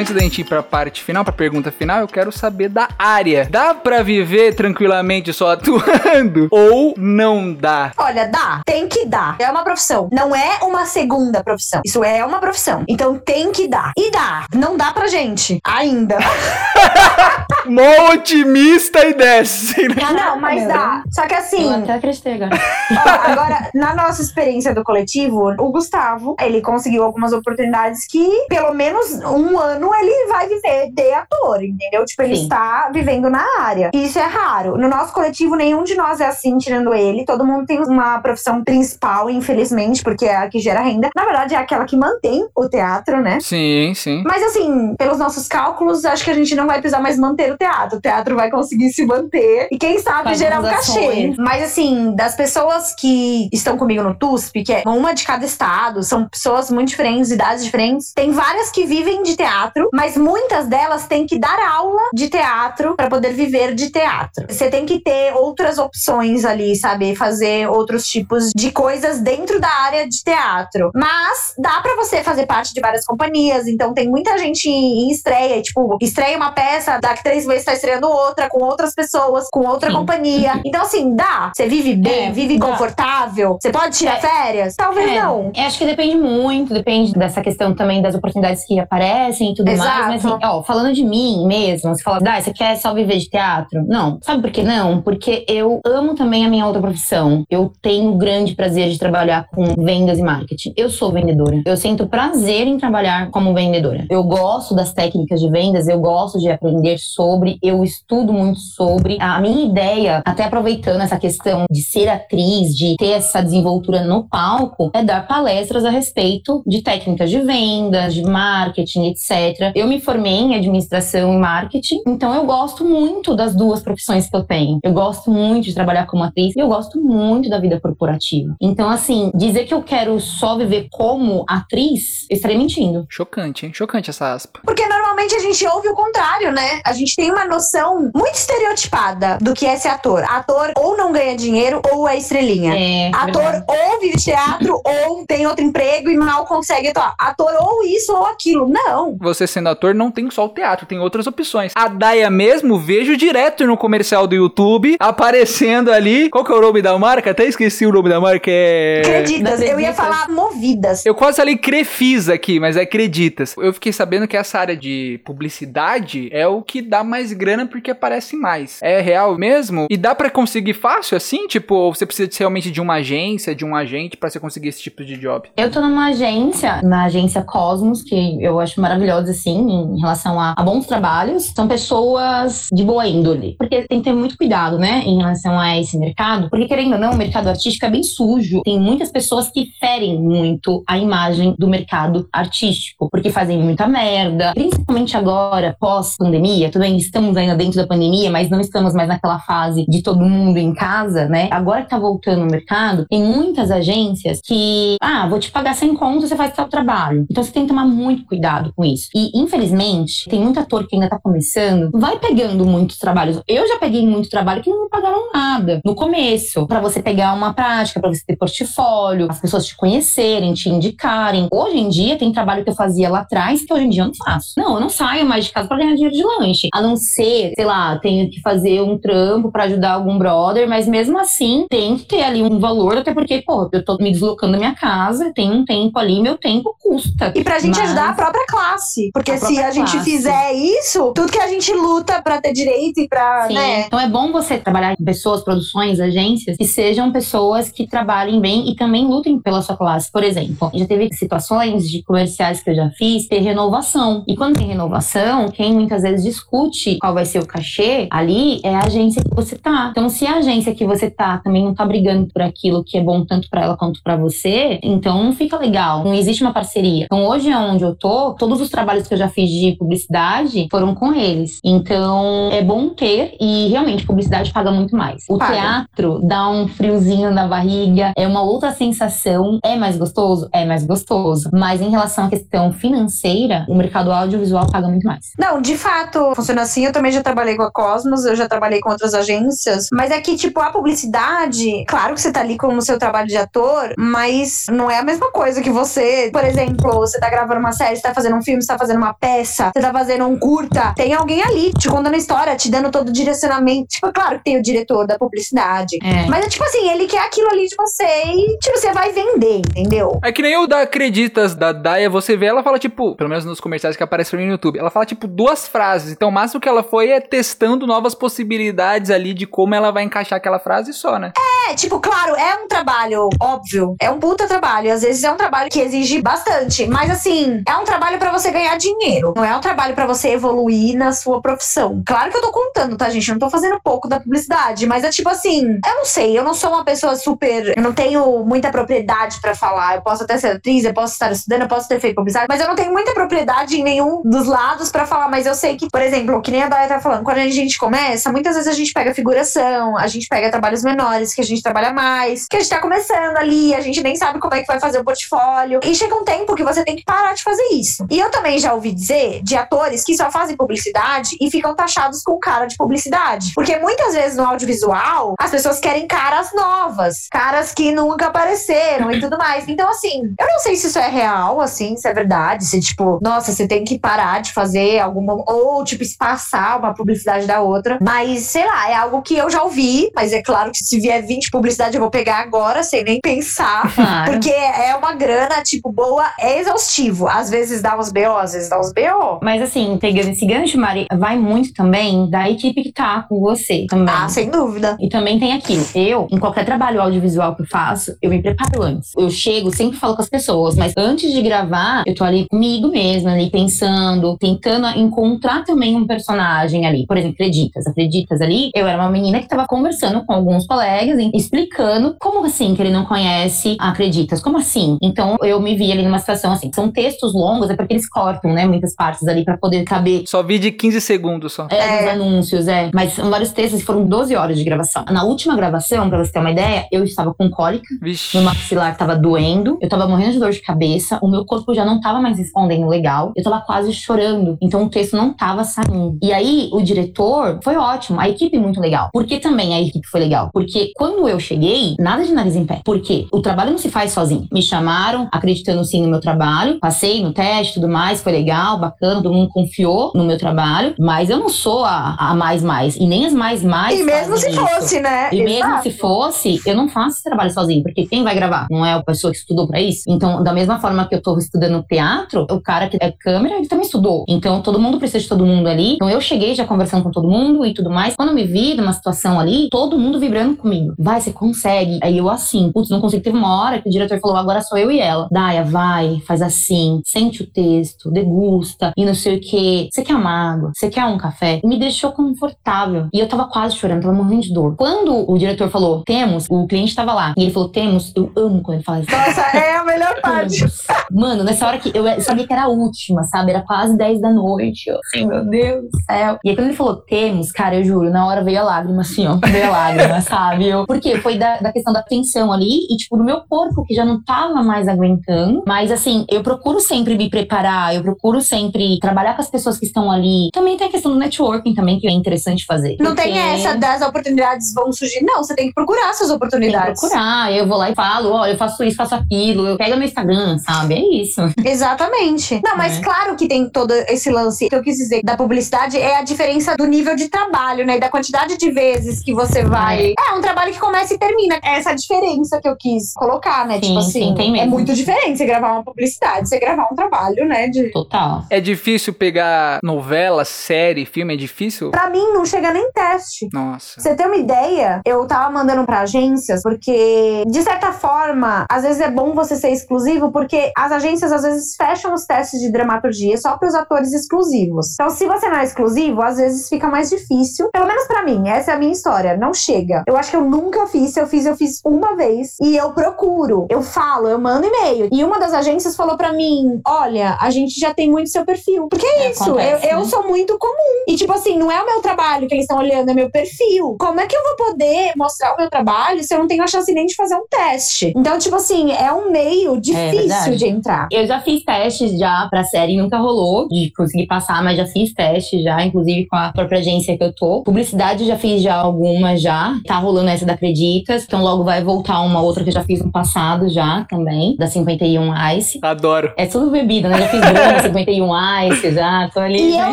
Antes 0.00 0.14
da 0.14 0.20
gente 0.20 0.40
ir 0.40 0.44
pra 0.44 0.62
parte 0.62 1.04
final, 1.04 1.22
pra 1.22 1.30
pergunta 1.30 1.70
final, 1.70 2.00
eu 2.00 2.08
quero 2.08 2.32
saber 2.32 2.70
da 2.70 2.88
área. 2.98 3.46
Dá 3.50 3.74
pra 3.74 4.02
viver 4.02 4.54
tranquilamente 4.54 5.30
só 5.30 5.50
atuando? 5.52 6.48
Ou 6.50 6.94
não 6.96 7.52
dá? 7.52 7.92
Olha, 7.98 8.26
dá. 8.26 8.62
Tem 8.64 8.88
que 8.88 9.04
dar. 9.04 9.36
É 9.38 9.50
uma 9.50 9.62
profissão. 9.62 10.08
Não 10.10 10.34
é 10.34 10.60
uma 10.62 10.86
segunda 10.86 11.44
profissão. 11.44 11.82
Isso 11.84 12.02
é 12.02 12.24
uma 12.24 12.38
profissão. 12.38 12.82
Então 12.88 13.18
tem 13.18 13.52
que 13.52 13.68
dar. 13.68 13.92
E 13.94 14.10
dá. 14.10 14.46
Não 14.54 14.74
dá 14.74 14.90
pra 14.90 15.06
gente. 15.06 15.60
Ainda. 15.62 16.16
Mó 17.66 18.14
otimista 18.14 19.04
e 19.06 19.12
desce. 19.12 19.86
né? 19.86 19.96
não, 20.14 20.40
mas 20.40 20.66
dá. 20.66 21.02
Só 21.10 21.26
que 21.26 21.34
assim. 21.34 21.70
Eu 21.74 21.82
até 21.82 21.92
acreditei 21.92 22.34
agora. 22.34 22.56
Ó, 22.90 23.30
agora, 23.32 23.70
na 23.74 23.94
nossa 23.94 24.22
experiência 24.22 24.74
do 24.74 24.82
coletivo, 24.82 25.54
o 25.58 25.70
Gustavo, 25.70 26.36
ele 26.40 26.62
conseguiu 26.62 27.04
algumas 27.04 27.34
oportunidades 27.34 28.06
que, 28.06 28.46
pelo 28.48 28.72
menos 28.72 29.12
um 29.24 29.58
ano, 29.58 29.89
ele 29.94 30.26
vai 30.28 30.48
viver 30.48 30.90
de 30.92 31.12
ator, 31.12 31.62
entendeu? 31.62 32.04
Tipo, 32.04 32.22
ele 32.22 32.36
Sim. 32.36 32.42
está 32.42 32.90
vivendo 32.92 33.28
na 33.30 33.44
área. 33.60 33.90
E 33.94 34.04
isso 34.04 34.18
é 34.18 34.24
raro. 34.24 34.76
No 34.76 34.88
nosso 34.88 35.12
coletivo, 35.12 35.56
nenhum 35.56 35.82
de 35.84 35.94
nós 35.94 36.20
é 36.20 36.26
assim, 36.26 36.58
tirando 36.58 36.92
ele. 36.94 37.24
Todo 37.24 37.44
mundo 37.44 37.66
tem 37.66 37.80
uma 37.82 38.18
profissão 38.20 38.62
principal, 38.62 39.28
infelizmente, 39.30 40.02
porque 40.02 40.26
é 40.26 40.36
a 40.36 40.48
que 40.48 40.58
gera 40.58 40.80
renda. 40.80 41.10
Na 41.14 41.24
verdade, 41.24 41.54
é 41.54 41.58
aquela 41.58 41.84
que 41.84 41.96
mantém 41.96 42.46
o 42.54 42.68
teatro, 42.68 43.20
né? 43.20 43.38
Sim, 43.40 43.92
sim. 43.94 44.22
Mas 44.24 44.42
assim, 44.42 44.94
pelos 44.96 45.18
nossos 45.18 45.46
cálculos, 45.48 46.04
acho 46.04 46.24
que 46.24 46.30
a 46.30 46.34
gente 46.34 46.54
não 46.54 46.66
vai 46.66 46.80
precisar 46.80 47.00
mais 47.00 47.18
manter 47.18 47.52
o 47.52 47.56
teatro. 47.56 47.98
O 47.98 48.00
teatro 48.00 48.36
vai 48.36 48.50
conseguir 48.50 48.90
se 48.90 49.04
manter 49.04 49.68
e 49.70 49.78
quem 49.78 49.98
sabe 49.98 50.24
Faz 50.24 50.38
gerar 50.38 50.60
um 50.60 50.64
cachê. 50.64 50.98
ações. 50.98 51.36
Mas 51.38 51.62
assim, 51.62 52.14
das 52.14 52.34
pessoas 52.34 52.94
que 52.94 53.48
estão 53.52 53.76
comigo 53.76 54.02
no 54.02 54.14
TUSP, 54.14 54.62
que 54.64 54.72
é 54.72 54.82
uma 54.86 55.12
de 55.14 55.24
cada 55.24 55.44
estado, 55.44 56.02
são 56.02 56.28
pessoas 56.28 56.70
muito 56.70 56.88
diferentes, 56.88 57.30
idades 57.30 57.64
diferentes. 57.64 58.12
Tem 58.14 58.30
várias 58.30 58.70
que 58.70 58.84
vivem 58.84 59.22
de 59.22 59.36
teatro, 59.36 59.69
mas 59.92 60.16
muitas 60.16 60.66
delas 60.66 61.06
têm 61.06 61.26
que 61.26 61.38
dar 61.38 61.58
aula 61.72 62.02
de 62.14 62.28
teatro 62.28 62.94
para 62.96 63.08
poder 63.08 63.32
viver 63.32 63.74
de 63.74 63.90
teatro. 63.90 64.46
Você 64.48 64.68
tem 64.70 64.86
que 64.86 65.00
ter 65.00 65.34
outras 65.34 65.78
opções 65.78 66.44
ali, 66.44 66.76
sabe? 66.76 67.14
Fazer 67.14 67.68
outros 67.68 68.04
tipos 68.06 68.50
de 68.54 68.70
coisas 68.72 69.20
dentro 69.20 69.60
da 69.60 69.68
área 69.68 70.08
de 70.08 70.22
teatro. 70.22 70.90
Mas 70.94 71.54
dá 71.58 71.80
pra 71.80 71.94
você 71.96 72.22
fazer 72.22 72.46
parte 72.46 72.72
de 72.74 72.80
várias 72.80 73.04
companhias, 73.04 73.66
então 73.66 73.92
tem 73.94 74.08
muita 74.08 74.36
gente 74.38 74.68
em 74.68 75.10
estreia, 75.10 75.60
tipo, 75.62 75.96
estreia 76.00 76.36
uma 76.36 76.52
peça, 76.52 76.98
daqui 77.00 77.22
três 77.22 77.46
meses 77.46 77.64
tá 77.64 77.72
estreando 77.72 78.08
outra, 78.08 78.48
com 78.48 78.62
outras 78.64 78.94
pessoas, 78.94 79.46
com 79.50 79.66
outra 79.66 79.90
Sim. 79.90 79.96
companhia. 79.96 80.60
Então, 80.70 80.82
assim, 80.82 81.16
dá. 81.16 81.50
Você 81.54 81.66
vive 81.66 81.94
bem, 81.96 82.26
É, 82.28 82.30
vive 82.30 82.56
dá. 82.58 82.66
confortável. 82.66 83.58
Você 83.60 83.70
pode 83.70 83.96
tirar 83.96 84.18
É. 84.18 84.20
férias? 84.20 84.74
Talvez 84.76 85.10
É, 85.10 85.20
não. 85.22 85.50
eu 85.54 85.64
acho 85.64 85.78
que 85.78 85.84
depende 85.86 86.16
muito, 86.16 86.72
depende 86.72 87.12
dessa 87.12 87.40
questão 87.40 87.74
também 87.74 88.00
das 88.00 88.14
oportunidades 88.14 88.64
que 88.64 88.78
aparecem 88.78 89.52
tudo 89.60 89.70
Exato. 89.70 89.88
mais. 89.88 90.22
Mas 90.22 90.32
assim, 90.32 90.44
ó, 90.44 90.62
falando 90.62 90.92
de 90.92 91.04
mim 91.04 91.46
mesmo, 91.46 91.94
você 91.94 92.02
fala, 92.02 92.20
Dai, 92.20 92.40
você 92.40 92.52
quer 92.52 92.76
só 92.76 92.94
viver 92.94 93.18
de 93.18 93.28
teatro? 93.28 93.84
Não. 93.86 94.18
Sabe 94.22 94.42
por 94.42 94.50
que 94.50 94.62
não? 94.62 95.02
Porque 95.02 95.44
eu 95.48 95.80
amo 95.84 96.14
também 96.14 96.44
a 96.44 96.48
minha 96.48 96.66
outra 96.66 96.80
profissão. 96.80 97.44
Eu 97.50 97.72
tenho 97.82 98.12
o 98.12 98.16
grande 98.16 98.54
prazer 98.54 98.90
de 98.90 98.98
trabalhar 98.98 99.46
com 99.54 99.74
vendas 99.82 100.18
e 100.18 100.22
marketing. 100.22 100.72
Eu 100.76 100.90
sou 100.90 101.12
vendedora. 101.12 101.62
Eu 101.64 101.76
sinto 101.76 102.06
prazer 102.06 102.66
em 102.66 102.78
trabalhar 102.78 103.30
como 103.30 103.54
vendedora. 103.54 104.06
Eu 104.10 104.24
gosto 104.24 104.74
das 104.74 104.92
técnicas 104.92 105.40
de 105.40 105.50
vendas, 105.50 105.88
eu 105.88 106.00
gosto 106.00 106.38
de 106.38 106.48
aprender 106.50 106.98
sobre, 106.98 107.58
eu 107.62 107.84
estudo 107.84 108.32
muito 108.32 108.60
sobre. 108.60 109.18
A 109.20 109.40
minha 109.40 109.66
ideia, 109.66 110.22
até 110.24 110.44
aproveitando 110.44 111.02
essa 111.02 111.18
questão 111.18 111.66
de 111.70 111.82
ser 111.82 112.08
atriz, 112.08 112.76
de 112.76 112.96
ter 112.96 113.10
essa 113.10 113.42
desenvoltura 113.42 114.02
no 114.02 114.28
palco, 114.28 114.90
é 114.94 115.02
dar 115.02 115.26
palestras 115.26 115.84
a 115.84 115.90
respeito 115.90 116.62
de 116.66 116.82
técnicas 116.82 117.30
de 117.30 117.40
vendas, 117.40 118.14
de 118.14 118.22
marketing, 118.22 119.08
etc. 119.08 119.49
Eu 119.74 119.86
me 119.86 120.00
formei 120.00 120.32
em 120.32 120.54
administração 120.54 121.34
e 121.34 121.38
marketing, 121.38 122.02
então 122.06 122.34
eu 122.34 122.44
gosto 122.44 122.84
muito 122.84 123.34
das 123.34 123.54
duas 123.54 123.82
profissões 123.82 124.28
que 124.28 124.36
eu 124.36 124.42
tenho. 124.42 124.78
Eu 124.82 124.92
gosto 124.92 125.30
muito 125.30 125.64
de 125.64 125.74
trabalhar 125.74 126.06
como 126.06 126.22
atriz 126.22 126.54
e 126.56 126.60
eu 126.60 126.68
gosto 126.68 127.00
muito 127.00 127.48
da 127.48 127.58
vida 127.58 127.80
corporativa. 127.80 128.54
Então, 128.60 128.88
assim, 128.88 129.30
dizer 129.34 129.64
que 129.64 129.74
eu 129.74 129.82
quero 129.82 130.18
só 130.20 130.56
viver 130.56 130.88
como 130.90 131.44
atriz, 131.48 132.26
eu 132.30 132.36
estaria 132.36 132.58
mentindo. 132.58 133.06
Chocante, 133.08 133.66
hein? 133.66 133.72
Chocante 133.74 134.10
essa 134.10 134.32
aspa. 134.32 134.60
Porque 134.64 134.86
normalmente 135.20 135.34
a 135.34 135.38
gente 135.38 135.66
ouve 135.66 135.88
o 135.88 135.94
contrário, 135.94 136.52
né? 136.52 136.80
A 136.84 136.92
gente 136.92 137.14
tem 137.14 137.30
uma 137.30 137.44
noção 137.44 138.10
muito 138.14 138.34
estereotipada 138.34 139.38
do 139.40 139.52
que 139.52 139.66
é 139.66 139.76
ser 139.76 139.88
ator. 139.88 140.24
Ator 140.24 140.72
ou 140.76 140.96
não 140.96 141.12
ganha 141.12 141.36
dinheiro 141.36 141.82
ou 141.92 142.08
é 142.08 142.16
estrelinha. 142.16 142.74
É, 142.74 143.10
Ator 143.14 143.42
verdade. 143.42 143.64
ou 143.68 144.00
vive 144.00 144.16
teatro 144.16 144.80
ou 144.84 145.24
tem 145.26 145.46
outro 145.46 145.64
emprego 145.64 146.10
e 146.10 146.16
mal 146.16 146.46
consegue 146.46 146.88
atuar. 146.88 147.14
Ator 147.18 147.52
ou 147.60 147.84
isso 147.84 148.12
ou 148.12 148.26
aquilo. 148.26 148.68
Não. 148.68 149.16
Você 149.20 149.46
sendo 149.46 149.68
ator 149.68 149.94
não 149.94 150.10
tem 150.10 150.30
só 150.30 150.46
o 150.46 150.48
teatro, 150.48 150.86
tem 150.86 150.98
outras 150.98 151.26
opções. 151.26 151.72
A 151.74 151.88
Daia 151.88 152.30
mesmo, 152.30 152.78
vejo 152.78 153.16
direto 153.16 153.66
no 153.66 153.76
comercial 153.76 154.26
do 154.26 154.34
YouTube, 154.34 154.96
aparecendo 154.98 155.92
ali. 155.92 156.30
Qual 156.30 156.44
que 156.44 156.52
é 156.52 156.54
o 156.54 156.60
nome 156.60 156.80
da 156.80 156.98
marca? 156.98 157.30
Até 157.30 157.44
esqueci 157.44 157.84
o 157.84 157.92
nome 157.92 158.08
da 158.08 158.20
marca, 158.20 158.50
é... 158.50 159.02
Acreditas, 159.04 159.60
das 159.60 159.68
eu 159.68 159.78
ia 159.78 159.92
falar 159.92 160.28
movidas. 160.30 161.04
Eu 161.04 161.14
quase 161.14 161.36
falei 161.36 161.56
Crefisa 161.56 162.34
aqui, 162.34 162.58
mas 162.58 162.76
é 162.76 162.82
Acreditas. 162.82 163.54
Eu 163.58 163.72
fiquei 163.72 163.92
sabendo 163.92 164.26
que 164.26 164.36
essa 164.36 164.58
área 164.58 164.76
de 164.76 165.09
publicidade 165.18 166.28
é 166.32 166.46
o 166.46 166.62
que 166.62 166.82
dá 166.82 167.02
mais 167.04 167.32
grana 167.32 167.66
porque 167.66 167.90
aparece 167.90 168.36
mais. 168.36 168.78
É 168.82 169.00
real 169.00 169.36
mesmo? 169.36 169.86
E 169.90 169.96
dá 169.96 170.14
pra 170.14 170.30
conseguir 170.30 170.74
fácil 170.74 171.16
assim? 171.16 171.46
Tipo, 171.46 171.92
você 171.92 172.06
precisa 172.06 172.30
realmente 172.38 172.70
de 172.70 172.80
uma 172.80 172.94
agência, 172.94 173.54
de 173.54 173.64
um 173.64 173.74
agente 173.74 174.16
pra 174.16 174.30
você 174.30 174.40
conseguir 174.40 174.68
esse 174.68 174.82
tipo 174.82 175.04
de 175.04 175.16
job? 175.16 175.48
Eu 175.56 175.70
tô 175.70 175.80
numa 175.80 176.06
agência, 176.06 176.80
na 176.82 177.04
agência 177.04 177.42
Cosmos, 177.42 178.02
que 178.02 178.42
eu 178.42 178.60
acho 178.60 178.80
maravilhosa, 178.80 179.30
assim, 179.30 179.58
em 179.58 180.00
relação 180.00 180.38
a, 180.38 180.54
a 180.56 180.62
bons 180.62 180.86
trabalhos. 180.86 181.52
São 181.54 181.66
pessoas 181.66 182.68
de 182.72 182.84
boa 182.84 183.06
índole. 183.06 183.56
Porque 183.58 183.82
tem 183.88 183.98
que 183.98 184.04
ter 184.04 184.12
muito 184.12 184.36
cuidado, 184.36 184.78
né, 184.78 185.02
em 185.04 185.18
relação 185.18 185.58
a 185.58 185.78
esse 185.78 185.98
mercado. 185.98 186.48
Porque, 186.50 186.66
querendo 186.66 186.94
ou 186.94 186.98
não, 186.98 187.12
o 187.12 187.16
mercado 187.16 187.48
artístico 187.48 187.86
é 187.86 187.90
bem 187.90 188.02
sujo. 188.02 188.62
Tem 188.62 188.78
muitas 188.78 189.10
pessoas 189.10 189.48
que 189.50 189.70
ferem 189.78 190.18
muito 190.18 190.82
a 190.86 190.98
imagem 190.98 191.54
do 191.58 191.68
mercado 191.68 192.28
artístico. 192.32 193.08
Porque 193.10 193.30
fazem 193.30 193.58
muita 193.58 193.86
merda. 193.86 194.52
Principalmente 194.54 194.89
agora, 195.16 195.76
pós-pandemia. 195.78 196.68
Tudo 196.70 196.82
bem, 196.82 196.96
estamos 196.96 197.36
ainda 197.36 197.54
dentro 197.54 197.76
da 197.76 197.86
pandemia, 197.86 198.30
mas 198.30 198.50
não 198.50 198.60
estamos 198.60 198.92
mais 198.92 199.08
naquela 199.08 199.38
fase 199.38 199.86
de 199.88 200.02
todo 200.02 200.24
mundo 200.24 200.56
em 200.56 200.74
casa, 200.74 201.26
né? 201.26 201.48
Agora 201.52 201.82
que 201.82 201.90
tá 201.90 201.98
voltando 201.98 202.42
o 202.42 202.50
mercado, 202.50 203.06
tem 203.08 203.22
muitas 203.22 203.70
agências 203.70 204.40
que, 204.44 204.96
ah, 205.00 205.28
vou 205.28 205.38
te 205.38 205.50
pagar 205.50 205.74
sem 205.74 205.94
conta, 205.94 206.26
você 206.26 206.34
faz 206.34 206.54
seu 206.54 206.66
trabalho. 206.68 207.24
Então 207.30 207.44
você 207.44 207.52
tem 207.52 207.62
que 207.62 207.68
tomar 207.68 207.84
muito 207.84 208.24
cuidado 208.26 208.72
com 208.74 208.84
isso. 208.84 209.08
E, 209.14 209.30
infelizmente, 209.40 210.28
tem 210.28 210.40
muito 210.40 210.58
ator 210.58 210.86
que 210.86 210.96
ainda 210.96 211.08
tá 211.08 211.20
começando, 211.20 211.90
vai 211.92 212.18
pegando 212.18 212.66
muitos 212.66 212.98
trabalhos. 212.98 213.40
Eu 213.46 213.68
já 213.68 213.78
peguei 213.78 214.04
muito 214.04 214.28
trabalho 214.28 214.60
que 214.60 214.70
não 214.70 214.84
me 214.84 214.90
pagaram 214.90 215.32
nada 215.32 215.80
no 215.84 215.94
começo, 215.94 216.66
Pra 216.66 216.80
você 216.80 217.00
pegar 217.00 217.32
uma 217.34 217.54
prática, 217.54 218.00
pra 218.00 218.08
você 218.08 218.22
ter 218.26 218.36
portfólio, 218.36 219.28
as 219.30 219.40
pessoas 219.40 219.66
te 219.66 219.76
conhecerem, 219.76 220.52
te 220.52 220.68
indicarem. 220.68 221.46
Hoje 221.52 221.78
em 221.78 221.88
dia 221.88 222.18
tem 222.18 222.32
trabalho 222.32 222.64
que 222.64 222.70
eu 222.70 222.74
fazia 222.74 223.08
lá 223.08 223.20
atrás 223.20 223.64
que 223.64 223.72
hoje 223.72 223.84
em 223.84 223.90
dia 223.90 224.02
eu 224.02 224.06
não 224.06 224.14
faço. 224.14 224.54
Não, 224.56 224.79
eu 224.80 224.84
não 224.84 224.88
saio 224.88 225.26
mais 225.26 225.44
de 225.44 225.52
casa 225.52 225.68
pra 225.68 225.76
ganhar 225.76 225.92
dinheiro 225.94 226.14
de 226.14 226.22
lanche. 226.24 226.68
A 226.72 226.80
não 226.80 226.96
ser, 226.96 227.52
sei 227.54 227.64
lá, 227.64 227.98
tenho 227.98 228.30
que 228.30 228.40
fazer 228.40 228.80
um 228.80 228.96
trampo 228.98 229.52
pra 229.52 229.64
ajudar 229.64 229.92
algum 229.92 230.16
brother, 230.18 230.66
mas 230.68 230.88
mesmo 230.88 231.18
assim 231.18 231.66
tem 231.68 231.96
que 231.98 232.04
ter 232.06 232.22
ali 232.22 232.42
um 232.42 232.58
valor, 232.58 232.96
até 232.98 233.12
porque, 233.12 233.42
pô, 233.42 233.68
eu 233.72 233.84
tô 233.84 233.96
me 233.98 234.10
deslocando 234.10 234.52
da 234.52 234.58
minha 234.58 234.74
casa, 234.74 235.32
tem 235.34 235.50
um 235.52 235.64
tempo 235.64 235.98
ali, 235.98 236.20
meu 236.20 236.38
tempo 236.38 236.74
custa. 236.80 237.32
E 237.36 237.44
pra 237.44 237.58
gente 237.58 237.76
Mas- 237.78 237.86
ajudar 237.90 238.10
a 238.10 238.12
própria 238.14 238.46
classe. 238.48 239.10
Porque 239.12 239.32
A 239.32 239.36
se 239.38 239.58
a 239.58 239.70
gente 239.70 239.90
classe. 239.92 240.10
fizer 240.10 240.52
isso, 240.54 241.12
tudo 241.14 241.30
que 241.30 241.38
a 241.38 241.46
gente 241.48 241.72
luta 241.72 242.22
pra 242.22 242.40
ter 242.40 242.52
direito 242.52 243.00
e 243.00 243.08
pra, 243.08 243.46
Sim. 243.48 243.54
né? 243.54 243.86
Então 243.86 244.00
é 244.00 244.08
bom 244.08 244.32
você 244.32 244.58
trabalhar 244.58 244.96
com 244.96 245.04
pessoas, 245.04 245.42
produções, 245.42 246.00
agências 246.00 246.56
que 246.56 246.64
sejam 246.66 247.12
pessoas 247.12 247.70
que 247.70 247.86
trabalhem 247.86 248.40
bem 248.40 248.70
e 248.70 248.74
também 248.76 249.06
lutem 249.06 249.38
pela 249.38 249.60
sua 249.62 249.76
classe. 249.76 250.10
Por 250.10 250.24
exemplo, 250.24 250.70
já 250.74 250.86
teve 250.86 251.08
situações 251.12 251.88
de 251.90 252.02
comerciais 252.02 252.62
que 252.62 252.70
eu 252.70 252.74
já 252.74 252.90
fiz 252.90 253.26
ter 253.28 253.38
renovação. 253.40 254.24
E 254.26 254.36
quando 254.36 254.56
tem 254.56 254.66
renovação, 254.70 255.48
quem 255.48 255.74
muitas 255.74 256.02
vezes 256.02 256.24
discute 256.24 256.98
qual 257.00 257.14
vai 257.14 257.24
ser 257.24 257.40
o 257.40 257.46
cachê 257.46 258.06
ali 258.10 258.60
é 258.62 258.74
a 258.74 258.84
agência 258.84 259.22
que 259.22 259.34
você 259.34 259.56
tá. 259.56 259.88
Então, 259.90 260.08
se 260.08 260.26
a 260.26 260.36
agência 260.36 260.74
que 260.74 260.84
você 260.84 261.10
tá 261.10 261.38
também 261.38 261.64
não 261.64 261.74
tá 261.74 261.84
brigando 261.84 262.26
por 262.32 262.42
aquilo 262.42 262.84
que 262.84 262.96
é 262.96 263.02
bom 263.02 263.24
tanto 263.24 263.48
pra 263.50 263.62
ela 263.62 263.76
quanto 263.76 264.02
pra 264.02 264.16
você, 264.16 264.78
então 264.82 265.22
não 265.24 265.32
fica 265.32 265.58
legal. 265.58 266.04
Não 266.04 266.14
existe 266.14 266.42
uma 266.42 266.52
parceria. 266.52 267.04
Então, 267.04 267.26
hoje 267.26 267.52
onde 267.54 267.84
eu 267.84 267.94
tô, 267.94 268.34
todos 268.34 268.60
os 268.60 268.68
trabalhos 268.68 269.06
que 269.06 269.14
eu 269.14 269.18
já 269.18 269.28
fiz 269.28 269.50
de 269.50 269.76
publicidade 269.76 270.68
foram 270.70 270.94
com 270.94 271.12
eles. 271.12 271.58
Então, 271.64 272.50
é 272.52 272.62
bom 272.62 272.90
ter 272.90 273.36
e 273.40 273.68
realmente 273.68 274.06
publicidade 274.06 274.52
paga 274.52 274.70
muito 274.70 274.96
mais. 274.96 275.24
O 275.28 275.38
Paga. 275.38 275.52
teatro 275.52 276.20
dá 276.22 276.48
um 276.48 276.68
friozinho 276.68 277.30
na 277.30 277.46
barriga, 277.46 278.12
é 278.16 278.26
uma 278.26 278.42
outra 278.42 278.72
sensação. 278.72 279.58
É 279.64 279.76
mais 279.76 279.96
gostoso? 279.96 280.48
É 280.52 280.64
mais 280.64 280.84
gostoso. 280.84 281.50
Mas 281.52 281.80
em 281.80 281.90
relação 281.90 282.26
à 282.26 282.28
questão 282.28 282.72
financeira, 282.72 283.64
o 283.68 283.74
mercado 283.74 284.12
audiovisual 284.12 284.59
paga 284.66 284.88
muito 284.88 285.06
mais. 285.06 285.30
Não, 285.38 285.60
de 285.60 285.76
fato, 285.76 286.34
funciona 286.34 286.62
assim. 286.62 286.84
Eu 286.84 286.92
também 286.92 287.12
já 287.12 287.22
trabalhei 287.22 287.56
com 287.56 287.62
a 287.62 287.70
Cosmos, 287.70 288.24
eu 288.24 288.34
já 288.34 288.48
trabalhei 288.48 288.80
com 288.80 288.90
outras 288.90 289.14
agências. 289.14 289.88
Mas 289.92 290.10
é 290.10 290.20
que, 290.20 290.36
tipo, 290.36 290.60
a 290.60 290.70
publicidade, 290.70 291.84
claro 291.86 292.14
que 292.14 292.20
você 292.20 292.32
tá 292.32 292.40
ali 292.40 292.56
com 292.56 292.74
o 292.76 292.82
seu 292.82 292.98
trabalho 292.98 293.26
de 293.26 293.36
ator, 293.36 293.94
mas 293.98 294.66
não 294.70 294.90
é 294.90 294.98
a 294.98 295.04
mesma 295.04 295.30
coisa 295.30 295.60
que 295.60 295.70
você, 295.70 296.30
por 296.32 296.44
exemplo, 296.44 296.92
você 296.92 297.18
tá 297.18 297.28
gravando 297.28 297.60
uma 297.60 297.72
série, 297.72 297.96
você 297.96 298.02
tá 298.02 298.14
fazendo 298.14 298.36
um 298.36 298.42
filme, 298.42 298.62
você 298.62 298.68
tá 298.68 298.78
fazendo 298.78 298.98
uma 298.98 299.14
peça, 299.14 299.70
você 299.74 299.80
tá 299.80 299.92
fazendo 299.92 300.26
um 300.26 300.38
curta. 300.38 300.92
Tem 300.96 301.12
alguém 301.14 301.42
ali 301.42 301.72
te 301.72 301.88
contando 301.88 302.14
a 302.14 302.18
história, 302.18 302.56
te 302.56 302.70
dando 302.70 302.90
todo 302.90 303.08
o 303.08 303.12
direcionamento. 303.12 303.88
Tipo, 303.88 304.12
claro 304.12 304.38
que 304.38 304.44
tem 304.44 304.58
o 304.58 304.62
diretor 304.62 305.06
da 305.06 305.18
publicidade. 305.18 305.98
É. 306.02 306.26
Mas 306.26 306.46
é 306.46 306.48
tipo 306.48 306.64
assim, 306.64 306.90
ele 306.90 307.06
quer 307.06 307.24
aquilo 307.24 307.48
ali 307.50 307.66
de 307.66 307.76
você 307.76 308.04
e, 308.04 308.58
tipo, 308.58 308.78
você 308.78 308.92
vai 308.92 309.12
vender, 309.12 309.58
entendeu? 309.58 310.18
É 310.22 310.32
que 310.32 310.42
nem 310.42 310.56
o 310.56 310.66
da 310.66 310.82
Acreditas 310.82 311.54
da 311.54 311.72
Daya, 311.72 312.10
você 312.10 312.36
vê, 312.36 312.46
ela 312.46 312.62
fala, 312.62 312.78
tipo, 312.78 313.14
pelo 313.14 313.28
menos 313.28 313.44
nos 313.44 313.60
comerciais 313.60 313.96
que 313.96 314.02
aparecem 314.02 314.30
pra 314.30 314.44
mim 314.44 314.49
no 314.49 314.49
YouTube, 314.50 314.78
ela 314.78 314.90
fala, 314.90 315.06
tipo, 315.06 315.26
duas 315.26 315.66
frases. 315.68 316.12
Então, 316.12 316.28
o 316.28 316.32
máximo 316.32 316.60
que 316.60 316.68
ela 316.68 316.82
foi 316.82 317.10
é 317.10 317.20
testando 317.20 317.86
novas 317.86 318.14
possibilidades 318.14 319.10
ali 319.10 319.34
de 319.34 319.46
como 319.46 319.74
ela 319.74 319.90
vai 319.90 320.02
encaixar 320.02 320.36
aquela 320.36 320.58
frase 320.58 320.92
só, 320.92 321.18
né? 321.18 321.32
É, 321.36 321.59
tipo, 321.74 322.00
claro, 322.00 322.34
é 322.36 322.54
um 322.56 322.68
trabalho, 322.68 323.28
óbvio. 323.40 323.96
É 324.00 324.10
um 324.10 324.18
puta 324.18 324.46
trabalho. 324.46 324.92
Às 324.92 325.02
vezes 325.02 325.24
é 325.24 325.30
um 325.30 325.36
trabalho 325.36 325.70
que 325.70 325.80
exige 325.80 326.20
bastante. 326.22 326.86
Mas 326.86 327.10
assim, 327.10 327.62
é 327.66 327.76
um 327.76 327.84
trabalho 327.84 328.18
pra 328.18 328.30
você 328.30 328.50
ganhar 328.50 328.76
dinheiro. 328.76 329.32
Não 329.36 329.44
é 329.44 329.56
um 329.56 329.60
trabalho 329.60 329.94
pra 329.94 330.06
você 330.06 330.30
evoluir 330.30 330.96
na 330.96 331.12
sua 331.12 331.40
profissão. 331.40 332.02
Claro 332.06 332.30
que 332.30 332.36
eu 332.36 332.42
tô 332.42 332.52
contando, 332.52 332.96
tá, 332.96 333.08
gente? 333.10 333.28
Eu 333.28 333.34
não 333.34 333.40
tô 333.40 333.50
fazendo 333.50 333.80
pouco 333.82 334.08
da 334.08 334.20
publicidade. 334.20 334.86
Mas 334.86 335.04
é 335.04 335.10
tipo 335.10 335.28
assim, 335.28 335.78
eu 335.84 335.94
não 335.96 336.04
sei, 336.04 336.38
eu 336.38 336.44
não 336.44 336.54
sou 336.54 336.70
uma 336.70 336.84
pessoa 336.84 337.16
super. 337.16 337.74
Eu 337.76 337.82
não 337.82 337.92
tenho 337.92 338.44
muita 338.44 338.70
propriedade 338.70 339.40
pra 339.40 339.54
falar. 339.54 339.96
Eu 339.96 340.02
posso 340.02 340.24
até 340.24 340.38
ser 340.38 340.48
atriz, 340.48 340.84
eu 340.84 340.94
posso 340.94 341.14
estar 341.14 341.32
estudando, 341.32 341.62
eu 341.62 341.68
posso 341.68 341.88
ter 341.88 342.00
feito 342.00 342.16
publicidade, 342.16 342.46
mas 342.48 342.60
eu 342.60 342.68
não 342.68 342.74
tenho 342.74 342.92
muita 342.92 343.12
propriedade 343.12 343.76
em 343.78 343.82
nenhum 343.82 344.22
dos 344.24 344.46
lados 344.46 344.90
pra 344.90 345.06
falar. 345.06 345.28
Mas 345.28 345.46
eu 345.46 345.54
sei 345.54 345.76
que, 345.76 345.88
por 345.90 346.00
exemplo, 346.00 346.40
que 346.42 346.50
nem 346.50 346.62
a 346.62 346.68
Daya 346.68 346.88
tá 346.88 347.00
falando, 347.00 347.24
quando 347.24 347.38
a 347.38 347.48
gente 347.48 347.78
começa, 347.78 348.32
muitas 348.32 348.54
vezes 348.54 348.68
a 348.68 348.74
gente 348.74 348.92
pega 348.92 349.14
figuração, 349.14 349.96
a 349.96 350.06
gente 350.06 350.26
pega 350.28 350.50
trabalhos 350.50 350.82
menores, 350.82 351.34
que 351.34 351.40
a 351.40 351.44
gente 351.44 351.59
trabalha 351.62 351.92
mais, 351.92 352.46
que 352.48 352.56
a 352.56 352.60
gente 352.60 352.70
tá 352.70 352.80
começando 352.80 353.36
ali, 353.36 353.74
a 353.74 353.80
gente 353.80 354.02
nem 354.02 354.16
sabe 354.16 354.38
como 354.38 354.54
é 354.54 354.60
que 354.60 354.66
vai 354.66 354.80
fazer 354.80 354.98
o 354.98 355.04
portfólio. 355.04 355.80
E 355.82 355.94
chega 355.94 356.14
um 356.14 356.24
tempo 356.24 356.54
que 356.54 356.64
você 356.64 356.84
tem 356.84 356.96
que 356.96 357.04
parar 357.04 357.34
de 357.34 357.42
fazer 357.42 357.66
isso. 357.72 358.06
E 358.10 358.18
eu 358.18 358.30
também 358.30 358.58
já 358.58 358.72
ouvi 358.72 358.92
dizer 358.92 359.42
de 359.42 359.56
atores 359.56 360.04
que 360.04 360.16
só 360.16 360.30
fazem 360.30 360.56
publicidade 360.56 361.36
e 361.40 361.50
ficam 361.50 361.74
taxados 361.74 362.22
com 362.22 362.38
cara 362.38 362.66
de 362.66 362.76
publicidade. 362.76 363.52
Porque 363.54 363.76
muitas 363.78 364.14
vezes 364.14 364.36
no 364.36 364.44
audiovisual, 364.44 365.34
as 365.38 365.50
pessoas 365.50 365.78
querem 365.78 366.06
caras 366.06 366.52
novas, 366.54 367.28
caras 367.30 367.72
que 367.72 367.92
nunca 367.92 368.26
apareceram 368.26 369.10
e 369.10 369.20
tudo 369.20 369.38
mais. 369.38 369.68
Então, 369.68 369.88
assim, 369.88 370.34
eu 370.38 370.46
não 370.46 370.58
sei 370.58 370.76
se 370.76 370.86
isso 370.88 370.98
é 370.98 371.08
real, 371.08 371.60
assim, 371.60 371.96
se 371.96 372.08
é 372.08 372.12
verdade, 372.12 372.64
se 372.64 372.80
tipo, 372.80 373.18
nossa, 373.22 373.52
você 373.52 373.66
tem 373.66 373.84
que 373.84 373.98
parar 373.98 374.40
de 374.40 374.52
fazer 374.52 374.98
alguma. 374.98 375.34
Ou, 375.46 375.84
tipo, 375.84 376.02
espaçar 376.02 376.78
uma 376.78 376.94
publicidade 376.94 377.46
da 377.46 377.60
outra. 377.60 377.98
Mas, 378.00 378.44
sei 378.44 378.66
lá, 378.66 378.90
é 378.90 378.94
algo 378.94 379.22
que 379.22 379.36
eu 379.36 379.50
já 379.50 379.62
ouvi, 379.62 380.10
mas 380.14 380.32
é 380.32 380.42
claro 380.42 380.70
que 380.70 380.84
se 380.84 380.98
vier 381.00 381.24
20 381.24 381.49
publicidade 381.50 381.96
eu 381.96 382.00
vou 382.00 382.10
pegar 382.10 382.38
agora, 382.40 382.82
sem 382.82 383.04
nem 383.04 383.20
pensar. 383.22 383.90
Claro. 384.00 384.32
Porque 384.32 384.50
é 384.50 384.94
uma 384.96 385.12
grana, 385.14 385.62
tipo, 385.62 385.92
boa, 385.92 386.24
é 386.38 386.58
exaustivo. 386.60 387.28
Às 387.28 387.50
vezes 387.50 387.82
dá 387.82 387.98
uns 387.98 388.10
BO, 388.10 388.36
às 388.40 388.52
vezes 388.52 388.68
dá 388.70 388.78
uns 388.80 388.92
BO. 388.92 389.38
Mas 389.42 389.60
assim, 389.62 389.98
pegando 390.00 390.30
esse 390.30 390.46
gancho, 390.46 390.78
Mari, 390.78 391.06
vai 391.16 391.36
muito 391.38 391.72
também 391.74 392.28
da 392.30 392.48
equipe 392.48 392.82
que 392.82 392.92
tá 392.92 393.24
com 393.28 393.38
você 393.40 393.86
também. 393.88 394.14
Ah, 394.16 394.28
sem 394.28 394.50
dúvida. 394.50 394.96
E 395.00 395.08
também 395.08 395.38
tem 395.38 395.52
aquilo. 395.52 395.84
Eu, 395.94 396.26
em 396.30 396.38
qualquer 396.38 396.64
trabalho 396.64 397.00
audiovisual 397.00 397.54
que 397.56 397.62
eu 397.62 397.66
faço, 397.66 398.16
eu 398.22 398.30
me 398.30 398.40
preparo 398.42 398.82
antes. 398.82 399.10
Eu 399.16 399.28
chego, 399.30 399.74
sempre 399.74 399.98
falo 399.98 400.16
com 400.16 400.22
as 400.22 400.28
pessoas, 400.28 400.74
mas 400.76 400.92
antes 400.96 401.30
de 401.32 401.42
gravar, 401.42 402.02
eu 402.06 402.14
tô 402.14 402.24
ali 402.24 402.46
comigo 402.48 402.88
mesma, 402.88 403.32
ali 403.32 403.50
pensando, 403.50 404.36
tentando 404.38 404.86
encontrar 404.98 405.64
também 405.64 405.96
um 405.96 406.06
personagem 406.06 406.86
ali. 406.86 407.06
Por 407.06 407.16
exemplo, 407.16 407.34
Acreditas. 407.40 407.86
Acreditas 407.86 408.40
ali, 408.40 408.70
eu 408.74 408.86
era 408.86 408.98
uma 409.00 409.10
menina 409.10 409.40
que 409.40 409.48
tava 409.48 409.66
conversando 409.66 410.24
com 410.24 410.32
alguns 410.32 410.66
colegas, 410.66 411.18
em- 411.18 411.30
explicando 411.40 412.16
como 412.20 412.44
assim 412.44 412.74
que 412.74 412.82
ele 412.82 412.90
não 412.90 413.04
conhece 413.04 413.76
Acreditas. 413.78 414.40
Como 414.40 414.58
assim? 414.58 414.96
Então 415.02 415.36
eu 415.42 415.60
me 415.60 415.74
vi 415.74 415.90
ali 415.90 416.02
numa 416.02 416.18
situação 416.18 416.52
assim. 416.52 416.70
São 416.74 416.90
textos 416.90 417.34
longos, 417.34 417.70
é 417.70 417.76
porque 417.76 417.94
eles 417.94 418.08
cortam, 418.08 418.52
né? 418.52 418.66
Muitas 418.66 418.94
partes 418.94 419.26
ali 419.26 419.44
pra 419.44 419.56
poder 419.56 419.84
caber 419.84 420.24
Só 420.26 420.42
vi 420.42 420.58
de 420.58 420.70
15 420.70 421.00
segundos 421.00 421.52
só. 421.52 421.66
é, 421.70 421.98
dos 421.98 422.08
anúncios, 422.08 422.68
é. 422.68 422.90
Mas 422.94 423.14
são 423.14 423.30
vários 423.30 423.52
textos, 423.52 423.82
foram 423.82 424.04
12 424.04 424.34
horas 424.36 424.58
de 424.58 424.64
gravação. 424.64 425.04
Na 425.10 425.24
última 425.24 425.56
gravação, 425.56 426.08
pra 426.08 426.18
você 426.18 426.32
ter 426.32 426.38
uma 426.38 426.50
ideia, 426.50 426.86
eu 426.92 427.04
estava 427.04 427.34
com 427.34 427.50
cólica, 427.50 427.86
Vixe. 428.00 428.36
meu 428.36 428.44
maxilar 428.44 428.96
tava 428.96 429.16
doendo, 429.16 429.78
eu 429.80 429.88
tava 429.88 430.06
morrendo 430.06 430.32
de 430.32 430.38
dor 430.38 430.50
de 430.50 430.60
cabeça, 430.60 431.18
o 431.22 431.28
meu 431.28 431.44
corpo 431.44 431.74
já 431.74 431.84
não 431.84 432.00
tava 432.00 432.20
mais 432.20 432.38
respondendo 432.38 432.86
legal, 432.88 433.32
eu 433.36 433.42
tava 433.42 433.60
quase 433.60 433.92
chorando. 433.92 434.56
Então 434.60 434.84
o 434.84 434.88
texto 434.90 435.16
não 435.16 435.32
tava 435.32 435.64
saindo. 435.64 436.18
E 436.22 436.32
aí, 436.32 436.68
o 436.72 436.82
diretor 436.82 437.58
foi 437.62 437.76
ótimo, 437.76 438.20
a 438.20 438.28
equipe 438.28 438.58
muito 438.58 438.80
legal. 438.80 439.10
Por 439.12 439.24
que 439.24 439.38
também 439.38 439.74
a 439.74 439.80
equipe 439.80 440.06
foi 440.06 440.20
legal? 440.20 440.50
Porque 440.52 440.92
quando 440.96 441.19
eu 441.28 441.40
cheguei, 441.40 441.94
nada 441.98 442.24
de 442.24 442.32
nariz 442.32 442.56
em 442.56 442.64
pé. 442.64 442.80
Porque 442.84 443.26
o 443.32 443.40
trabalho 443.40 443.70
não 443.70 443.78
se 443.78 443.90
faz 443.90 444.12
sozinho. 444.12 444.46
Me 444.52 444.62
chamaram, 444.62 445.28
acreditando 445.32 445.84
sim 445.84 446.02
no 446.02 446.08
meu 446.08 446.20
trabalho, 446.20 446.78
passei 446.80 447.22
no 447.22 447.32
teste 447.32 447.74
tudo 447.74 447.88
mais, 447.88 448.22
foi 448.22 448.32
legal, 448.32 448.78
bacana, 448.78 449.22
todo 449.22 449.32
mundo 449.32 449.48
confiou 449.48 450.12
no 450.14 450.24
meu 450.24 450.38
trabalho, 450.38 450.94
mas 450.98 451.30
eu 451.30 451.38
não 451.38 451.48
sou 451.48 451.84
a, 451.84 452.16
a 452.18 452.34
mais 452.34 452.62
mais, 452.62 452.96
e 452.96 453.06
nem 453.06 453.26
as 453.26 453.32
mais 453.32 453.62
mais. 453.62 453.98
E 453.98 454.02
mesmo 454.02 454.36
se 454.36 454.50
isso. 454.50 454.60
fosse, 454.60 455.00
né? 455.00 455.30
E 455.32 455.42
mesmo 455.42 455.70
Exato. 455.70 455.82
se 455.82 455.90
fosse, 455.90 456.60
eu 456.66 456.74
não 456.74 456.88
faço 456.88 457.16
esse 457.16 457.24
trabalho 457.24 457.52
sozinho, 457.52 457.82
porque 457.82 458.06
quem 458.06 458.22
vai 458.22 458.34
gravar? 458.34 458.66
Não 458.70 458.84
é 458.84 458.94
a 458.94 459.02
pessoa 459.02 459.32
que 459.32 459.38
estudou 459.38 459.66
pra 459.66 459.80
isso? 459.80 460.04
Então, 460.08 460.42
da 460.42 460.52
mesma 460.52 460.78
forma 460.78 461.06
que 461.06 461.14
eu 461.14 461.22
tô 461.22 461.36
estudando 461.38 461.84
teatro, 461.88 462.46
o 462.50 462.60
cara 462.60 462.88
que 462.88 462.98
é 463.00 463.10
câmera, 463.10 463.56
ele 463.56 463.68
também 463.68 463.84
estudou. 463.84 464.24
Então, 464.28 464.60
todo 464.62 464.78
mundo 464.78 464.98
precisa 464.98 465.20
de 465.20 465.28
todo 465.28 465.44
mundo 465.46 465.68
ali. 465.68 465.94
Então, 465.94 466.10
eu 466.10 466.20
cheguei 466.20 466.54
já 466.54 466.64
conversando 466.64 467.02
com 467.02 467.10
todo 467.10 467.28
mundo 467.28 467.64
e 467.64 467.74
tudo 467.74 467.90
mais. 467.90 468.14
Quando 468.14 468.30
eu 468.30 468.34
me 468.34 468.44
vi 468.44 468.74
numa 468.74 468.92
situação 468.92 469.38
ali, 469.38 469.68
todo 469.70 469.98
mundo 469.98 470.18
vibrando 470.18 470.56
comigo. 470.56 470.94
Vai, 471.10 471.20
você 471.20 471.32
consegue. 471.32 471.98
Aí 472.04 472.18
eu 472.18 472.30
assim, 472.30 472.70
putz, 472.70 472.88
não 472.88 473.00
consigo. 473.00 473.20
Teve 473.20 473.36
uma 473.36 473.60
hora 473.60 473.82
que 473.82 473.88
o 473.88 473.90
diretor 473.90 474.20
falou, 474.20 474.36
agora 474.36 474.62
sou 474.62 474.78
eu 474.78 474.92
e 474.92 475.00
ela. 475.00 475.26
Daia, 475.28 475.64
vai, 475.64 476.20
faz 476.24 476.40
assim, 476.40 477.02
sente 477.04 477.42
o 477.42 477.50
texto, 477.50 478.12
degusta 478.12 478.92
e 478.96 479.04
não 479.04 479.12
sei 479.12 479.36
o 479.36 479.40
que. 479.40 479.88
Você 479.90 480.02
quer 480.02 480.14
uma 480.14 480.52
água? 480.52 480.70
Você 480.72 480.88
quer 480.88 481.04
um 481.06 481.18
café? 481.18 481.60
E 481.64 481.66
me 481.66 481.80
deixou 481.80 482.12
confortável. 482.12 483.08
E 483.12 483.18
eu 483.18 483.28
tava 483.28 483.46
quase 483.46 483.74
chorando, 483.74 484.02
tava 484.02 484.14
morrendo 484.14 484.42
de 484.42 484.54
dor. 484.54 484.76
Quando 484.76 485.28
o 485.28 485.36
diretor 485.36 485.68
falou, 485.68 486.04
temos, 486.04 486.46
o 486.48 486.64
cliente 486.68 486.94
tava 486.94 487.12
lá. 487.12 487.34
E 487.36 487.42
ele 487.42 487.50
falou, 487.50 487.68
temos, 487.68 488.12
eu 488.14 488.30
amo 488.36 488.62
quando 488.62 488.76
ele 488.76 488.84
fala 488.84 489.00
isso. 489.00 489.10
Nossa, 489.10 489.40
é 489.56 489.78
a 489.78 489.84
melhor 489.84 490.20
parte. 490.20 490.64
Mano, 491.10 491.42
nessa 491.42 491.66
hora 491.66 491.78
que 491.78 491.90
eu 491.92 492.04
sabia 492.20 492.46
que 492.46 492.52
era 492.52 492.64
a 492.64 492.68
última, 492.68 493.24
sabe? 493.24 493.50
Era 493.50 493.62
quase 493.62 493.96
10 493.96 494.20
da 494.20 494.30
noite. 494.30 494.88
Eu, 494.88 495.00
assim, 495.04 495.26
meu 495.26 495.44
Deus 495.44 495.82
do 495.90 496.02
céu. 496.04 496.38
E 496.44 496.50
aí, 496.50 496.54
quando 496.54 496.68
ele 496.68 496.76
falou 496.76 496.94
temos, 496.96 497.50
cara, 497.50 497.74
eu 497.74 497.84
juro, 497.84 498.10
na 498.10 498.24
hora 498.26 498.44
veio 498.44 498.60
a 498.60 498.62
lágrima, 498.62 499.00
assim, 499.00 499.26
ó. 499.26 499.36
Veio 499.44 499.66
a 499.66 499.70
lágrima, 499.70 500.20
sabe? 500.22 500.68
Eu, 500.68 500.86
porque 500.86 500.99
foi 501.20 501.36
da, 501.38 501.58
da 501.58 501.72
questão 501.72 501.92
da 501.92 502.02
tensão 502.02 502.52
ali 502.52 502.86
e, 502.90 502.96
tipo, 502.96 503.16
do 503.16 503.24
meu 503.24 503.40
corpo, 503.48 503.84
que 503.84 503.94
já 503.94 504.04
não 504.04 504.22
tava 504.22 504.62
mais 504.62 504.88
aguentando. 504.88 505.62
Mas, 505.66 505.90
assim, 505.90 506.24
eu 506.30 506.42
procuro 506.42 506.80
sempre 506.80 507.16
me 507.16 507.28
preparar, 507.30 507.94
eu 507.94 508.02
procuro 508.02 508.40
sempre 508.40 508.98
trabalhar 509.00 509.34
com 509.34 509.42
as 509.42 509.50
pessoas 509.50 509.78
que 509.78 509.86
estão 509.86 510.10
ali. 510.10 510.50
Também 510.52 510.76
tem 510.76 510.86
a 510.88 510.90
questão 510.90 511.12
do 511.12 511.18
networking 511.18 511.74
também, 511.74 511.98
que 511.98 512.06
é 512.06 512.10
interessante 512.10 512.64
fazer. 512.66 512.96
Não 513.00 513.14
Porque- 513.14 513.22
tem 513.30 513.38
essa 513.38 513.74
das 513.76 514.02
oportunidades 514.02 514.72
vão 514.74 514.92
surgir. 514.92 515.22
Não, 515.24 515.42
você 515.42 515.54
tem 515.54 515.68
que 515.68 515.74
procurar 515.74 516.12
suas 516.14 516.18
tem 516.18 516.28
que 516.28 516.34
oportunidades. 516.34 517.00
procurar, 517.00 517.52
eu 517.52 517.66
vou 517.66 517.78
lá 517.78 517.90
e 517.90 517.94
falo, 517.94 518.30
olha, 518.32 518.52
eu 518.52 518.56
faço 518.58 518.82
isso, 518.84 518.96
faço 518.96 519.14
aquilo, 519.14 519.66
eu 519.66 519.76
pego 519.76 519.96
meu 519.96 520.06
Instagram, 520.06 520.58
sabe? 520.58 520.94
É 520.94 521.22
isso. 521.22 521.40
Exatamente. 521.64 522.60
Não, 522.64 522.76
mas 522.76 522.98
É. 522.98 523.02
claro 523.02 523.36
que 523.36 523.48
tem 523.48 523.68
todo 523.68 523.92
esse 523.92 524.30
lance 524.30 524.68
que 524.68 524.74
eu 524.74 524.82
quis 524.82 524.96
dizer 524.96 525.22
da 525.22 525.36
publicidade 525.36 525.96
é 525.96 526.16
a 526.16 526.22
diferença 526.22 526.76
do 526.76 526.86
nível 526.86 527.16
de 527.16 527.28
trabalho, 527.28 527.84
né? 527.86 527.96
E 527.96 528.00
da 528.00 528.08
quantidade 528.08 528.56
de 528.56 528.70
vezes 528.70 529.22
que 529.22 529.32
você 529.34 529.64
vai. 529.64 530.14
É, 530.18 530.34
um 530.34 530.40
trabalho 530.40 530.72
que 530.72 530.78
começa 530.90 531.14
e 531.14 531.18
termina. 531.18 531.58
É 531.62 531.76
essa 531.76 531.94
diferença 531.94 532.60
que 532.60 532.68
eu 532.68 532.76
quis 532.76 533.12
colocar, 533.14 533.66
né? 533.66 533.74
Sim, 533.74 533.80
tipo 533.80 533.98
assim, 533.98 534.10
sim, 534.10 534.34
tem 534.34 534.60
é 534.60 534.66
muito 534.66 534.92
diferente 534.92 535.38
você 535.38 535.46
gravar 535.46 535.72
uma 535.72 535.84
publicidade, 535.84 536.48
você 536.48 536.58
gravar 536.58 536.88
um 536.90 536.94
trabalho, 536.94 537.46
né? 537.46 537.68
De... 537.68 537.90
Total. 537.90 538.44
É 538.50 538.60
difícil 538.60 539.14
pegar 539.14 539.78
novela, 539.82 540.44
série, 540.44 541.06
filme? 541.06 541.34
É 541.34 541.36
difícil? 541.36 541.90
Pra 541.90 542.10
mim, 542.10 542.32
não 542.32 542.44
chega 542.44 542.72
nem 542.72 542.90
teste. 542.90 543.48
Nossa. 543.52 543.94
Pra 543.94 544.02
você 544.02 544.14
ter 544.16 544.26
uma 544.26 544.36
ideia, 544.36 545.00
eu 545.06 545.26
tava 545.26 545.50
mandando 545.50 545.84
pra 545.86 546.00
agências, 546.00 546.62
porque, 546.62 547.44
de 547.46 547.62
certa 547.62 547.92
forma, 547.92 548.66
às 548.68 548.82
vezes 548.82 549.00
é 549.00 549.10
bom 549.10 549.32
você 549.32 549.54
ser 549.56 549.70
exclusivo, 549.70 550.32
porque 550.32 550.72
as 550.76 550.90
agências 550.90 551.30
às 551.32 551.42
vezes 551.42 551.76
fecham 551.76 552.12
os 552.12 552.26
testes 552.26 552.60
de 552.60 552.70
dramaturgia 552.70 553.36
só 553.38 553.56
pros 553.56 553.74
atores 553.74 554.12
exclusivos. 554.12 554.94
Então, 554.94 555.08
se 555.08 555.26
você 555.26 555.48
não 555.48 555.58
é 555.58 555.64
exclusivo, 555.64 556.22
às 556.22 556.36
vezes 556.36 556.68
fica 556.68 556.88
mais 556.88 557.10
difícil. 557.10 557.70
Pelo 557.72 557.86
menos 557.86 558.06
pra 558.06 558.24
mim, 558.24 558.48
essa 558.48 558.72
é 558.72 558.74
a 558.74 558.78
minha 558.78 558.92
história. 558.92 559.36
Não 559.36 559.54
chega. 559.54 560.02
Eu 560.06 560.16
acho 560.16 560.30
que 560.30 560.36
eu 560.36 560.44
nunca 560.44 560.79
nunca 560.80 560.86
fiz. 560.86 561.12
Se 561.12 561.20
eu 561.20 561.26
fiz, 561.26 561.46
eu 561.46 561.56
fiz 561.56 561.80
uma 561.84 562.16
vez. 562.16 562.56
E 562.60 562.76
eu 562.76 562.92
procuro, 562.92 563.66
eu 563.68 563.82
falo, 563.82 564.28
eu 564.28 564.38
mando 564.38 564.66
e-mail. 564.66 565.08
E 565.12 565.22
uma 565.24 565.38
das 565.38 565.52
agências 565.52 565.96
falou 565.96 566.16
pra 566.16 566.32
mim: 566.32 566.80
olha, 566.86 567.36
a 567.40 567.50
gente 567.50 567.78
já 567.78 567.92
tem 567.92 568.10
muito 568.10 568.30
seu 568.30 568.44
perfil. 568.44 568.88
Porque 568.88 569.06
é, 569.06 569.26
É, 569.26 569.30
isso, 569.30 569.42
acontece, 569.42 569.86
eu, 569.86 569.90
eu 569.92 569.98
né? 570.00 570.04
sou 570.06 570.26
muito 570.26 570.58
comum. 570.58 571.04
E 571.08 571.16
tipo 571.16 571.32
assim, 571.32 571.58
não 571.58 571.70
é 571.70 571.80
o 571.82 571.86
meu 571.86 572.00
trabalho 572.00 572.46
que 572.48 572.54
eles 572.54 572.64
estão 572.64 572.78
olhando, 572.78 573.10
é 573.10 573.14
meu 573.14 573.30
perfil. 573.30 573.96
Como 573.98 574.20
é 574.20 574.26
que 574.26 574.36
eu 574.36 574.42
vou 574.42 574.56
poder 574.68 575.12
mostrar 575.16 575.54
o 575.54 575.56
meu 575.56 575.68
trabalho 575.68 576.22
se 576.22 576.34
eu 576.34 576.38
não 576.38 576.46
tenho 576.46 576.62
a 576.62 576.66
chance 576.66 576.92
nem 576.92 577.06
de 577.06 577.14
fazer 577.14 577.34
um 577.36 577.46
teste? 577.48 578.12
Então, 578.16 578.38
tipo 578.38 578.56
assim, 578.56 578.92
é 578.92 579.12
um 579.12 579.30
meio 579.30 579.80
difícil 579.80 580.10
verdade. 580.20 580.56
de 580.56 580.66
entrar. 580.68 581.08
Eu 581.10 581.26
já 581.26 581.40
fiz 581.40 581.64
testes 581.64 582.18
já 582.18 582.46
pra 582.50 582.64
série, 582.64 582.96
nunca 582.96 583.18
rolou 583.18 583.68
de 583.68 583.92
conseguir 583.96 584.26
passar, 584.26 584.62
mas 584.62 584.76
já 584.76 584.86
fiz 584.86 585.12
testes 585.12 585.62
já, 585.62 585.82
inclusive 585.84 586.26
com 586.26 586.36
a 586.36 586.52
própria 586.52 586.78
agência 586.78 587.16
que 587.16 587.24
eu 587.24 587.34
tô. 587.34 587.62
Publicidade 587.62 588.24
já 588.26 588.36
fiz 588.36 588.62
já 588.62 588.76
algumas 588.76 589.40
já. 589.40 589.74
Tá 589.86 589.96
rolando 589.98 590.30
essa 590.30 590.46
da 590.46 590.56
Acreditas, 590.70 591.24
então 591.24 591.42
logo 591.42 591.64
vai 591.64 591.82
voltar 591.82 592.20
uma 592.20 592.40
outra 592.40 592.62
que 592.62 592.70
eu 592.70 592.74
já 592.74 592.84
fiz 592.84 593.02
no 593.02 593.10
passado 593.10 593.68
já 593.68 594.06
também, 594.08 594.56
da 594.56 594.66
51 594.68 595.32
Ice. 595.56 595.78
Adoro. 595.82 596.32
É 596.36 596.46
tudo 596.46 596.70
bebida, 596.70 597.08
né? 597.08 597.18
Já 597.18 597.28
fiz 597.28 597.40
Brahma, 597.40 597.82
51 597.82 598.30
Ice, 598.72 598.90
já, 598.92 599.28
tô 599.34 599.40
ali. 599.40 599.72
E 599.72 599.78
eu 599.78 599.92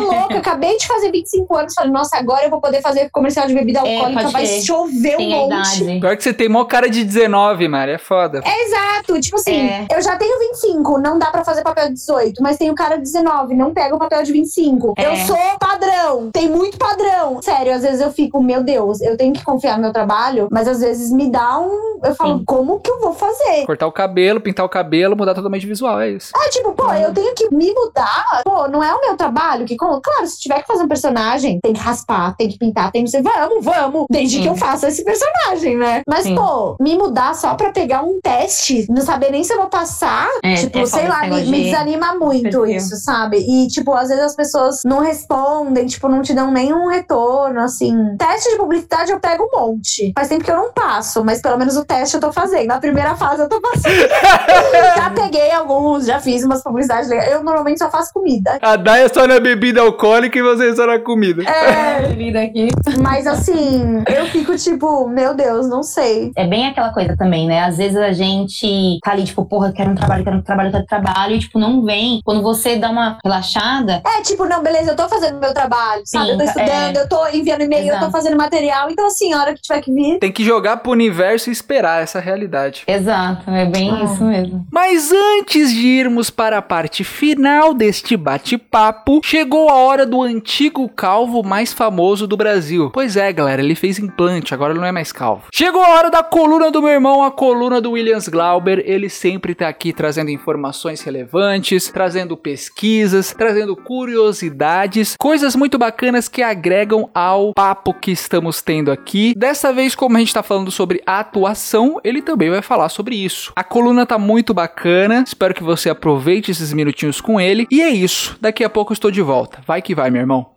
louca, 0.00 0.38
acabei 0.38 0.76
de 0.76 0.86
fazer 0.86 1.10
25 1.10 1.56
anos, 1.56 1.74
falei, 1.74 1.90
nossa, 1.90 2.16
agora 2.16 2.44
eu 2.44 2.50
vou 2.50 2.60
poder 2.60 2.80
fazer 2.80 3.10
comercial 3.10 3.46
de 3.48 3.54
bebida 3.54 3.80
É, 3.80 3.96
alcoólica, 3.96 4.28
vai 4.28 4.44
crer. 4.46 4.62
chover 4.62 5.14
um 5.14 5.16
Tem 5.16 5.34
a 5.34 5.36
monte. 5.38 5.46
idade. 5.82 6.00
Pior 6.00 6.16
que 6.16 6.22
você 6.22 6.32
tem 6.32 6.48
mó 6.48 6.64
cara 6.64 6.88
de 6.88 7.02
19, 7.04 7.66
Mari. 7.68 7.92
É 7.92 7.98
foda. 7.98 8.40
Exato, 8.46 9.20
tipo 9.20 9.36
assim, 9.36 9.56
É. 9.68 9.86
eu 9.92 10.00
já 10.00 10.16
tenho 10.16 10.38
25, 10.52 10.98
não 10.98 11.18
dá 11.18 11.26
pra 11.26 11.44
fazer 11.44 11.62
papel 11.62 11.88
de 11.88 11.94
18, 11.94 12.40
mas 12.42 12.56
tenho 12.56 12.74
cara 12.74 12.96
de 12.96 13.02
19, 13.02 13.54
não 13.54 13.72
pega 13.74 13.96
o 13.96 13.98
papel 13.98 14.22
de 14.22 14.32
25. 14.32 14.94
É. 14.96 15.06
Eu 15.06 15.16
sou 15.26 15.36
padrão, 15.58 16.30
tem 16.32 16.48
muito 16.48 16.78
padrão. 16.78 17.40
Sério, 17.42 17.74
às 17.74 17.82
vezes 17.82 18.00
eu 18.00 18.12
fico, 18.12 18.40
meu 18.40 18.62
Deus, 18.62 19.00
eu 19.00 19.16
tenho 19.16 19.32
que 19.32 19.42
confiar 19.44 19.76
no 19.76 19.82
meu 19.82 19.92
trabalho, 19.92 20.48
mas 20.50 20.67
às 20.68 20.80
vezes 20.80 21.10
me 21.10 21.30
dá 21.30 21.58
um. 21.58 21.98
Eu 22.04 22.14
falo, 22.14 22.38
Sim. 22.38 22.44
como 22.46 22.78
que 22.80 22.90
eu 22.90 23.00
vou 23.00 23.12
fazer? 23.12 23.64
Cortar 23.66 23.86
o 23.86 23.92
cabelo, 23.92 24.40
pintar 24.40 24.64
o 24.64 24.68
cabelo, 24.68 25.16
mudar 25.16 25.34
totalmente 25.34 25.64
o 25.66 25.68
visual. 25.68 26.00
É 26.00 26.10
isso. 26.10 26.32
Ah, 26.34 26.48
tipo, 26.50 26.72
pô, 26.72 26.92
eu 26.92 27.12
tenho 27.12 27.34
que 27.34 27.52
me 27.54 27.72
mudar. 27.74 28.42
Pô, 28.44 28.68
não 28.68 28.82
é 28.82 28.94
o 28.94 29.00
meu 29.00 29.16
trabalho 29.16 29.64
que, 29.66 29.76
claro, 29.76 30.26
se 30.26 30.38
tiver 30.40 30.60
que 30.62 30.66
fazer 30.66 30.84
um 30.84 30.88
personagem, 30.88 31.58
tem 31.62 31.72
que 31.72 31.80
raspar, 31.80 32.36
tem 32.36 32.48
que 32.48 32.58
pintar, 32.58 32.92
tem 32.92 33.04
que 33.04 33.10
ser, 33.10 33.22
vamos, 33.22 33.64
vamos, 33.64 34.06
desde 34.10 34.36
Sim. 34.36 34.42
que 34.42 34.48
eu 34.48 34.56
faça 34.56 34.88
esse 34.88 35.04
personagem, 35.04 35.76
né? 35.76 36.02
Mas, 36.08 36.22
Sim. 36.24 36.34
pô, 36.36 36.76
me 36.80 36.96
mudar 36.96 37.34
só 37.34 37.54
pra 37.54 37.72
pegar 37.72 38.02
um 38.02 38.20
teste, 38.22 38.86
não 38.90 39.02
saber 39.02 39.30
nem 39.30 39.42
se 39.42 39.52
eu 39.52 39.58
vou 39.58 39.68
passar, 39.68 40.28
É, 40.42 40.54
tipo, 40.54 40.78
é 40.78 40.86
sei 40.86 41.08
lá, 41.08 41.22
me, 41.26 41.36
me 41.36 41.42
de 41.44 41.64
desanima 41.64 42.14
muito 42.14 42.42
perfil. 42.42 42.66
isso, 42.66 42.96
sabe? 42.96 43.38
E, 43.38 43.66
tipo, 43.68 43.92
às 43.92 44.08
vezes 44.08 44.22
as 44.22 44.36
pessoas 44.36 44.82
não 44.84 45.00
respondem, 45.00 45.86
tipo, 45.86 46.08
não 46.08 46.22
te 46.22 46.32
dão 46.34 46.50
nenhum 46.50 46.86
retorno, 46.88 47.60
assim. 47.60 48.16
Teste 48.16 48.50
de 48.50 48.56
publicidade 48.56 49.10
eu 49.10 49.20
pego 49.20 49.44
um 49.52 49.58
monte. 49.60 50.12
Faz 50.14 50.28
tempo 50.28 50.44
que 50.44 50.50
eu 50.50 50.56
não 50.58 50.72
passo, 50.72 51.24
mas 51.24 51.40
pelo 51.40 51.56
menos 51.56 51.76
o 51.76 51.84
teste 51.84 52.16
eu 52.16 52.20
tô 52.20 52.32
fazendo. 52.32 52.66
Na 52.66 52.78
primeira 52.80 53.14
fase 53.16 53.42
eu 53.42 53.48
tô 53.48 53.60
passando. 53.60 53.94
já 54.96 55.10
peguei 55.10 55.50
alguns, 55.52 56.06
já 56.06 56.18
fiz 56.20 56.44
umas 56.44 56.62
publicidades 56.62 57.08
legais. 57.08 57.30
Eu 57.32 57.42
normalmente 57.44 57.78
só 57.78 57.90
faço 57.90 58.12
comida. 58.12 58.58
A 58.60 58.76
Dai 58.76 59.04
é 59.04 59.08
só 59.08 59.26
na 59.26 59.38
bebida 59.38 59.80
alcoólica 59.80 60.38
e 60.38 60.42
você 60.42 60.74
só 60.74 60.86
na 60.86 60.98
comida. 60.98 61.42
É, 61.44 62.08
Bebida 62.08 62.42
aqui. 62.42 62.68
mas 63.00 63.26
assim, 63.26 64.02
eu 64.08 64.26
fico 64.26 64.56
tipo, 64.56 65.06
meu 65.08 65.34
Deus, 65.34 65.68
não 65.68 65.82
sei. 65.82 66.32
É 66.36 66.46
bem 66.46 66.66
aquela 66.66 66.92
coisa 66.92 67.16
também, 67.16 67.46
né? 67.46 67.64
Às 67.64 67.76
vezes 67.76 67.96
a 67.96 68.12
gente 68.12 68.98
tá 69.02 69.12
ali, 69.12 69.24
tipo, 69.24 69.44
porra, 69.44 69.72
quero 69.72 69.90
um 69.90 69.94
trabalho, 69.94 70.24
quero 70.24 70.36
um 70.36 70.42
trabalho, 70.42 70.70
quero 70.70 70.82
um 70.82 70.86
trabalho, 70.86 71.34
e 71.34 71.38
tipo, 71.38 71.58
não 71.58 71.82
vem. 71.84 72.20
Quando 72.24 72.42
você 72.42 72.76
dá 72.76 72.90
uma 72.90 73.18
relaxada, 73.24 74.02
É 74.06 74.22
tipo, 74.22 74.44
não, 74.44 74.62
beleza, 74.62 74.90
eu 74.92 74.96
tô 74.96 75.08
fazendo 75.08 75.38
meu 75.38 75.52
trabalho, 75.54 76.02
sabe? 76.04 76.30
eu 76.30 76.38
tô 76.38 76.44
Sim, 76.44 76.48
estudando, 76.48 76.96
é. 76.96 77.00
eu 77.02 77.08
tô 77.08 77.26
enviando 77.28 77.62
e-mail, 77.62 77.84
eu 77.86 77.90
tô 77.92 77.96
Exato. 77.96 78.12
fazendo 78.12 78.36
material. 78.36 78.90
Então, 78.90 79.06
assim, 79.06 79.32
a 79.32 79.40
hora 79.40 79.54
que 79.54 79.60
tiver 79.62 79.80
que 79.80 79.92
vir. 79.92 80.18
Tem 80.18 80.32
que 80.32 80.44
jogar 80.48 80.78
pro 80.78 80.92
universo 80.92 81.48
e 81.48 81.52
esperar 81.52 82.02
essa 82.02 82.18
realidade. 82.20 82.84
exato, 82.86 83.50
é 83.50 83.66
bem 83.66 83.90
Ah. 83.90 84.04
isso 84.04 84.24
mesmo. 84.24 84.66
Mas 84.72 85.12
antes 85.12 85.72
de 85.72 85.86
irmos 85.86 86.30
para 86.30 86.58
a 86.58 86.62
parte 86.62 87.04
final 87.04 87.72
deste 87.74 88.16
bate-papo, 88.16 89.20
chegou 89.24 89.68
a 89.68 89.74
hora 89.74 90.04
do 90.06 90.22
antigo 90.22 90.88
calvo 90.88 91.42
mais 91.42 91.72
famoso 91.72 92.26
do 92.26 92.36
Brasil. 92.36 92.90
Pois 92.92 93.16
é, 93.16 93.32
galera, 93.32 93.62
ele 93.62 93.74
fez 93.74 93.98
implante, 93.98 94.54
agora 94.54 94.72
ele 94.72 94.80
não 94.80 94.86
é 94.86 94.92
mais 94.92 95.12
calvo. 95.12 95.44
Chegou 95.52 95.82
a 95.82 95.90
hora 95.90 96.10
da 96.10 96.22
coluna 96.22 96.70
do 96.70 96.80
meu 96.82 96.90
irmão, 96.90 97.22
a 97.22 97.30
coluna 97.30 97.80
do 97.80 97.92
Williams 97.92 98.28
Glauber. 98.28 98.82
Ele 98.86 99.08
sempre 99.08 99.54
tá 99.54 99.68
aqui 99.68 99.92
trazendo 99.92 100.30
informações 100.30 101.02
relevantes, 101.02 101.88
trazendo 101.90 102.36
pesquisas, 102.36 103.34
trazendo 103.36 103.76
curiosidades, 103.76 105.14
coisas 105.18 105.54
muito 105.56 105.78
bacanas 105.78 106.28
que 106.28 106.42
agregam 106.42 107.08
ao 107.14 107.52
papo 107.54 107.92
que 107.94 108.10
estamos 108.10 108.60
tendo 108.62 108.90
aqui. 108.90 109.34
Dessa 109.36 109.72
vez, 109.72 109.94
como 109.94 110.16
a 110.16 110.20
gente 110.20 110.27
tá 110.32 110.42
falando 110.42 110.70
sobre 110.70 111.02
atuação, 111.06 112.00
ele 112.04 112.22
também 112.22 112.50
vai 112.50 112.62
falar 112.62 112.88
sobre 112.88 113.16
isso. 113.16 113.52
A 113.54 113.64
coluna 113.64 114.06
tá 114.06 114.18
muito 114.18 114.54
bacana, 114.54 115.24
espero 115.26 115.54
que 115.54 115.62
você 115.62 115.90
aproveite 115.90 116.50
esses 116.50 116.72
minutinhos 116.72 117.20
com 117.20 117.40
ele. 117.40 117.66
E 117.70 117.80
é 117.80 117.90
isso, 117.90 118.36
daqui 118.40 118.64
a 118.64 118.70
pouco 118.70 118.92
eu 118.92 118.94
estou 118.94 119.10
de 119.10 119.22
volta. 119.22 119.58
Vai 119.66 119.82
que 119.82 119.94
vai, 119.94 120.10
meu 120.10 120.20
irmão. 120.20 120.50